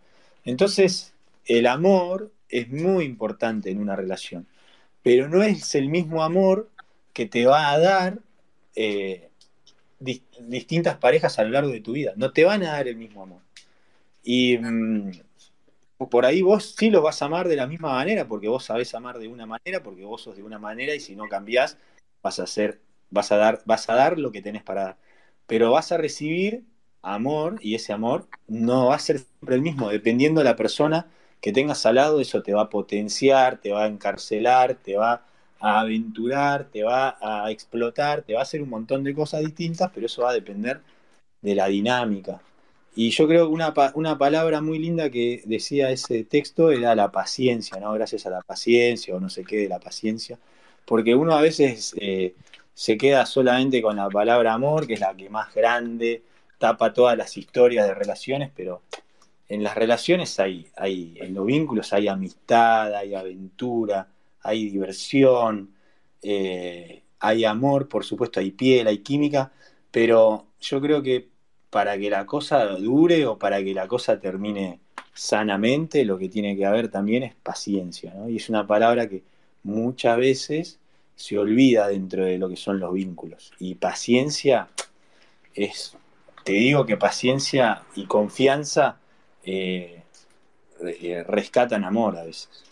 Entonces, 0.43 1.13
el 1.45 1.67
amor 1.67 2.31
es 2.49 2.69
muy 2.69 3.05
importante 3.05 3.71
en 3.71 3.79
una 3.79 3.95
relación, 3.95 4.47
pero 5.01 5.29
no 5.29 5.43
es 5.43 5.75
el 5.75 5.89
mismo 5.89 6.23
amor 6.23 6.69
que 7.13 7.25
te 7.25 7.45
va 7.45 7.71
a 7.71 7.79
dar 7.79 8.19
eh, 8.75 9.29
distintas 9.99 10.97
parejas 10.97 11.39
a 11.39 11.43
lo 11.43 11.51
largo 11.51 11.71
de 11.71 11.81
tu 11.81 11.93
vida. 11.93 12.13
No 12.17 12.31
te 12.31 12.43
van 12.43 12.63
a 12.63 12.73
dar 12.73 12.87
el 12.87 12.97
mismo 12.97 13.23
amor. 13.23 13.41
Y 14.23 14.57
mm, 14.57 15.11
por 16.09 16.25
ahí 16.25 16.41
vos 16.41 16.75
sí 16.77 16.89
los 16.89 17.03
vas 17.03 17.21
a 17.21 17.25
amar 17.25 17.47
de 17.47 17.55
la 17.55 17.67
misma 17.67 17.93
manera, 17.93 18.27
porque 18.27 18.47
vos 18.47 18.65
sabés 18.65 18.93
amar 18.95 19.17
de 19.19 19.27
una 19.27 19.45
manera, 19.45 19.81
porque 19.83 20.03
vos 20.03 20.21
sos 20.23 20.35
de 20.35 20.43
una 20.43 20.59
manera, 20.59 20.93
y 20.93 20.99
si 20.99 21.15
no 21.15 21.27
cambiás, 21.29 21.77
vas 22.21 22.39
a 22.39 22.47
ser, 22.47 22.81
vas 23.09 23.31
a 23.31 23.37
dar, 23.37 23.61
vas 23.65 23.89
a 23.89 23.95
dar 23.95 24.17
lo 24.19 24.31
que 24.31 24.41
tenés 24.41 24.63
para 24.63 24.83
dar. 24.83 24.97
Pero 25.47 25.71
vas 25.71 25.91
a 25.91 25.97
recibir 25.97 26.63
amor, 27.01 27.59
y 27.61 27.75
ese 27.75 27.93
amor 27.93 28.27
no 28.47 28.87
va 28.87 28.95
a 28.95 28.99
ser 28.99 29.19
siempre 29.19 29.55
el 29.55 29.61
mismo, 29.61 29.89
dependiendo 29.89 30.41
de 30.41 30.45
la 30.45 30.55
persona 30.55 31.07
que 31.41 31.53
tengas 31.53 31.85
al 31.85 31.95
lado, 31.95 32.19
eso 32.19 32.41
te 32.41 32.53
va 32.53 32.63
a 32.63 32.69
potenciar, 32.69 33.59
te 33.61 33.71
va 33.71 33.83
a 33.83 33.87
encarcelar, 33.87 34.75
te 34.75 34.97
va 34.97 35.23
a 35.59 35.79
aventurar, 35.81 36.65
te 36.71 36.83
va 36.83 37.17
a 37.21 37.51
explotar, 37.51 38.23
te 38.23 38.33
va 38.33 38.39
a 38.39 38.43
hacer 38.43 38.61
un 38.61 38.69
montón 38.69 39.03
de 39.03 39.13
cosas 39.13 39.41
distintas, 39.41 39.91
pero 39.93 40.07
eso 40.07 40.23
va 40.23 40.31
a 40.31 40.33
depender 40.33 40.81
de 41.41 41.55
la 41.55 41.67
dinámica. 41.67 42.41
Y 42.95 43.11
yo 43.11 43.27
creo 43.27 43.47
que 43.47 43.53
una, 43.53 43.73
una 43.95 44.17
palabra 44.17 44.61
muy 44.61 44.79
linda 44.79 45.09
que 45.09 45.43
decía 45.45 45.91
ese 45.91 46.23
texto 46.23 46.71
era 46.71 46.95
la 46.95 47.11
paciencia, 47.11 47.79
¿no? 47.79 47.93
Gracias 47.93 48.25
a 48.25 48.29
la 48.29 48.41
paciencia 48.41 49.15
o 49.15 49.19
no 49.19 49.29
sé 49.29 49.43
qué 49.43 49.57
de 49.57 49.69
la 49.69 49.79
paciencia, 49.79 50.39
porque 50.85 51.13
uno 51.15 51.33
a 51.35 51.41
veces 51.41 51.93
eh, 51.99 52.35
se 52.75 52.97
queda 52.97 53.25
solamente 53.25 53.81
con 53.81 53.95
la 53.95 54.09
palabra 54.09 54.53
amor, 54.53 54.85
que 54.85 54.93
es 54.95 54.99
la 54.99 55.15
que 55.15 55.29
más 55.29 55.55
grande 55.55 56.23
tapa 56.59 56.93
todas 56.93 57.17
las 57.17 57.37
historias 57.37 57.87
de 57.87 57.95
relaciones, 57.95 58.51
pero 58.55 58.81
en 59.47 59.63
las 59.63 59.75
relaciones 59.75 60.39
hay, 60.39 60.67
hay 60.75 61.15
en 61.21 61.33
los 61.33 61.45
vínculos 61.45 61.93
hay 61.93 62.07
amistad, 62.07 62.93
hay 62.93 63.15
aventura, 63.15 64.07
hay 64.41 64.69
diversión, 64.69 65.73
eh, 66.21 67.01
hay 67.19 67.45
amor, 67.45 67.87
por 67.87 68.03
supuesto, 68.03 68.39
hay 68.39 68.51
piel, 68.51 68.87
hay 68.87 68.99
química, 68.99 69.51
pero 69.89 70.47
yo 70.59 70.81
creo 70.81 71.01
que 71.01 71.29
para 71.69 71.97
que 71.97 72.09
la 72.09 72.25
cosa 72.25 72.65
dure 72.65 73.25
o 73.25 73.39
para 73.39 73.63
que 73.63 73.73
la 73.73 73.87
cosa 73.87 74.19
termine 74.19 74.79
sanamente, 75.13 76.03
lo 76.03 76.17
que 76.17 76.29
tiene 76.29 76.55
que 76.57 76.65
haber 76.65 76.89
también 76.89 77.23
es 77.23 77.35
paciencia. 77.35 78.13
Y 78.27 78.37
es 78.37 78.49
una 78.49 78.67
palabra 78.67 79.07
que 79.07 79.23
muchas 79.63 80.17
veces 80.17 80.79
se 81.15 81.37
olvida 81.37 81.87
dentro 81.87 82.25
de 82.25 82.37
lo 82.37 82.49
que 82.49 82.57
son 82.57 82.79
los 82.79 82.93
vínculos. 82.93 83.51
Y 83.59 83.75
paciencia 83.75 84.67
es, 85.53 85.97
te 86.43 86.53
digo 86.53 86.85
que 86.85 86.97
paciencia 86.97 87.83
y 87.95 88.05
confianza 88.05 88.97
eh, 89.43 90.03
eh, 90.81 91.23
rescatan 91.27 91.83
amor 91.83 92.17
a 92.17 92.23
veces. 92.23 92.63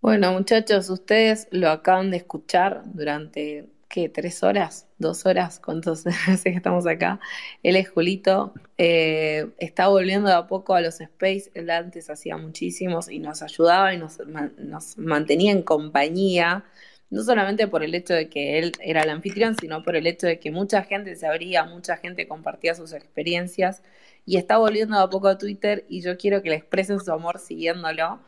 Bueno, 0.00 0.32
muchachos, 0.32 0.90
ustedes 0.90 1.46
lo 1.52 1.70
acaban 1.70 2.10
de 2.10 2.16
escuchar 2.16 2.82
durante, 2.86 3.68
¿qué? 3.92 4.08
¿Tres 4.08 4.42
horas? 4.42 4.88
¿Dos 4.98 5.26
horas? 5.26 5.60
¿Cuántos 5.60 6.04
veces 6.26 6.42
que 6.42 6.50
estamos 6.50 6.86
acá? 6.86 7.20
Él 7.62 7.76
es 7.76 7.90
Julito. 7.90 8.54
Eh, 8.78 9.50
está 9.58 9.88
volviendo 9.88 10.28
de 10.28 10.34
a 10.34 10.46
poco 10.46 10.74
a 10.74 10.80
los 10.80 11.00
space. 11.00 11.50
Él 11.54 11.68
antes 11.70 12.08
hacía 12.08 12.38
muchísimos 12.38 13.10
y 13.10 13.18
nos 13.18 13.42
ayudaba 13.42 13.92
y 13.92 13.98
nos, 13.98 14.18
nos 14.58 14.96
mantenía 14.96 15.52
en 15.52 15.62
compañía. 15.62 16.64
No 17.10 17.22
solamente 17.22 17.68
por 17.68 17.84
el 17.84 17.94
hecho 17.94 18.14
de 18.14 18.30
que 18.30 18.58
él 18.58 18.72
era 18.80 19.02
el 19.02 19.10
anfitrión, 19.10 19.56
sino 19.60 19.82
por 19.82 19.94
el 19.94 20.06
hecho 20.06 20.26
de 20.26 20.40
que 20.40 20.50
mucha 20.50 20.82
gente 20.84 21.14
se 21.14 21.26
abría, 21.26 21.64
mucha 21.64 21.98
gente 21.98 22.26
compartía 22.26 22.74
sus 22.74 22.94
experiencias. 22.94 23.82
Y 24.24 24.38
está 24.38 24.56
volviendo 24.56 24.96
de 24.96 25.02
a 25.02 25.10
poco 25.10 25.28
a 25.28 25.36
Twitter 25.36 25.84
y 25.90 26.00
yo 26.00 26.16
quiero 26.16 26.42
que 26.42 26.48
le 26.48 26.56
expresen 26.56 26.98
su 26.98 27.12
amor 27.12 27.38
siguiéndolo 27.38 28.20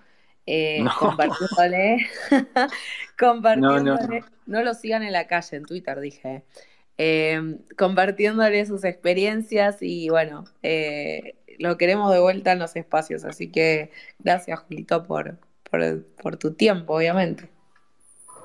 eh, 0.46 0.82
no. 0.82 0.90
compartiéndole, 0.98 2.06
compartiéndole, 3.18 4.24
no, 4.46 4.62
lo 4.62 4.74
sigan 4.74 5.02
en 5.02 5.12
la 5.12 5.26
calle, 5.26 5.56
en 5.56 5.64
Twitter 5.64 5.98
dije, 6.00 6.44
eh, 6.98 7.58
compartiéndole 7.76 8.64
sus 8.66 8.84
experiencias 8.84 9.78
y 9.80 10.10
bueno, 10.10 10.44
eh, 10.62 11.36
lo 11.58 11.76
queremos 11.76 12.12
de 12.12 12.20
vuelta 12.20 12.52
en 12.52 12.58
los 12.58 12.76
espacios. 12.76 13.24
Así 13.24 13.50
que 13.50 13.90
gracias, 14.18 14.60
Julito, 14.60 15.04
por, 15.04 15.38
por, 16.22 16.36
tu 16.36 16.54
tiempo, 16.54 16.96
obviamente. 16.96 17.48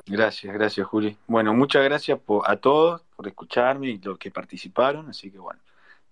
Gracias, 0.06 0.54
gracias, 0.54 0.88
Juli. 0.88 1.18
Bueno, 1.28 1.54
muchas 1.54 1.84
gracias 1.84 2.20
a 2.46 2.56
todos 2.56 3.02
por 3.16 3.28
escucharme 3.28 3.90
y 3.90 4.00
los 4.00 4.18
que 4.18 4.32
participaron. 4.32 5.10
Así 5.10 5.30
que 5.30 5.38
bueno, 5.38 5.60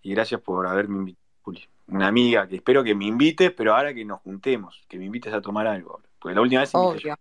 y 0.03 0.13
gracias 0.13 0.41
por 0.41 0.67
haberme 0.67 0.97
invitado, 0.97 1.25
Juli. 1.43 1.67
Una 1.87 2.07
amiga 2.07 2.47
que 2.47 2.57
espero 2.57 2.83
que 2.83 2.93
me 2.95 3.05
invites, 3.05 3.51
pero 3.51 3.75
ahora 3.75 3.93
que 3.93 4.03
nos 4.03 4.21
juntemos, 4.21 4.83
que 4.89 4.97
me 4.97 5.05
invites 5.05 5.33
a 5.33 5.41
tomar 5.41 5.67
algo. 5.67 6.01
Porque 6.19 6.35
la 6.35 6.41
última 6.41 6.61
vez 6.61 6.71
Obvio. 6.73 7.17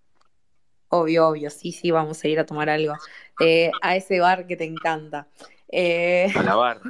Obvio, 0.88 1.28
obvio, 1.28 1.50
sí, 1.50 1.72
sí, 1.72 1.90
vamos 1.90 2.22
a 2.22 2.28
ir 2.28 2.38
a 2.38 2.46
tomar 2.46 2.68
algo. 2.68 2.94
Eh, 3.40 3.70
a 3.82 3.96
ese 3.96 4.20
bar 4.20 4.46
que 4.46 4.56
te 4.56 4.64
encanta. 4.64 5.26
Eh, 5.68 6.32
a 6.34 6.42
la 6.42 6.54
bar. 6.56 6.80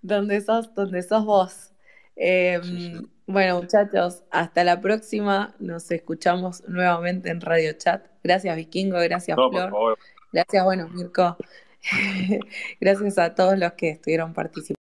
donde 0.00 0.40
sos, 0.40 0.74
donde 0.74 1.02
sos 1.02 1.24
vos. 1.24 1.72
Em, 2.16 3.08
bueno, 3.26 3.60
muchachos, 3.60 4.22
hasta 4.30 4.64
la 4.64 4.80
próxima. 4.80 5.54
Nos 5.58 5.90
escuchamos 5.90 6.62
nuevamente 6.68 7.30
en 7.30 7.40
Radio 7.40 7.72
Chat. 7.72 8.06
Gracias, 8.22 8.56
Vikingo. 8.56 8.98
Gracias, 8.98 9.36
Flor. 9.36 9.98
Gracias, 10.32 10.64
bueno, 10.64 10.88
Mirko. 10.88 11.36
gracias 12.80 13.18
a 13.18 13.34
todos 13.34 13.58
los 13.58 13.72
que 13.72 13.90
estuvieron 13.90 14.32
participando. 14.32 14.70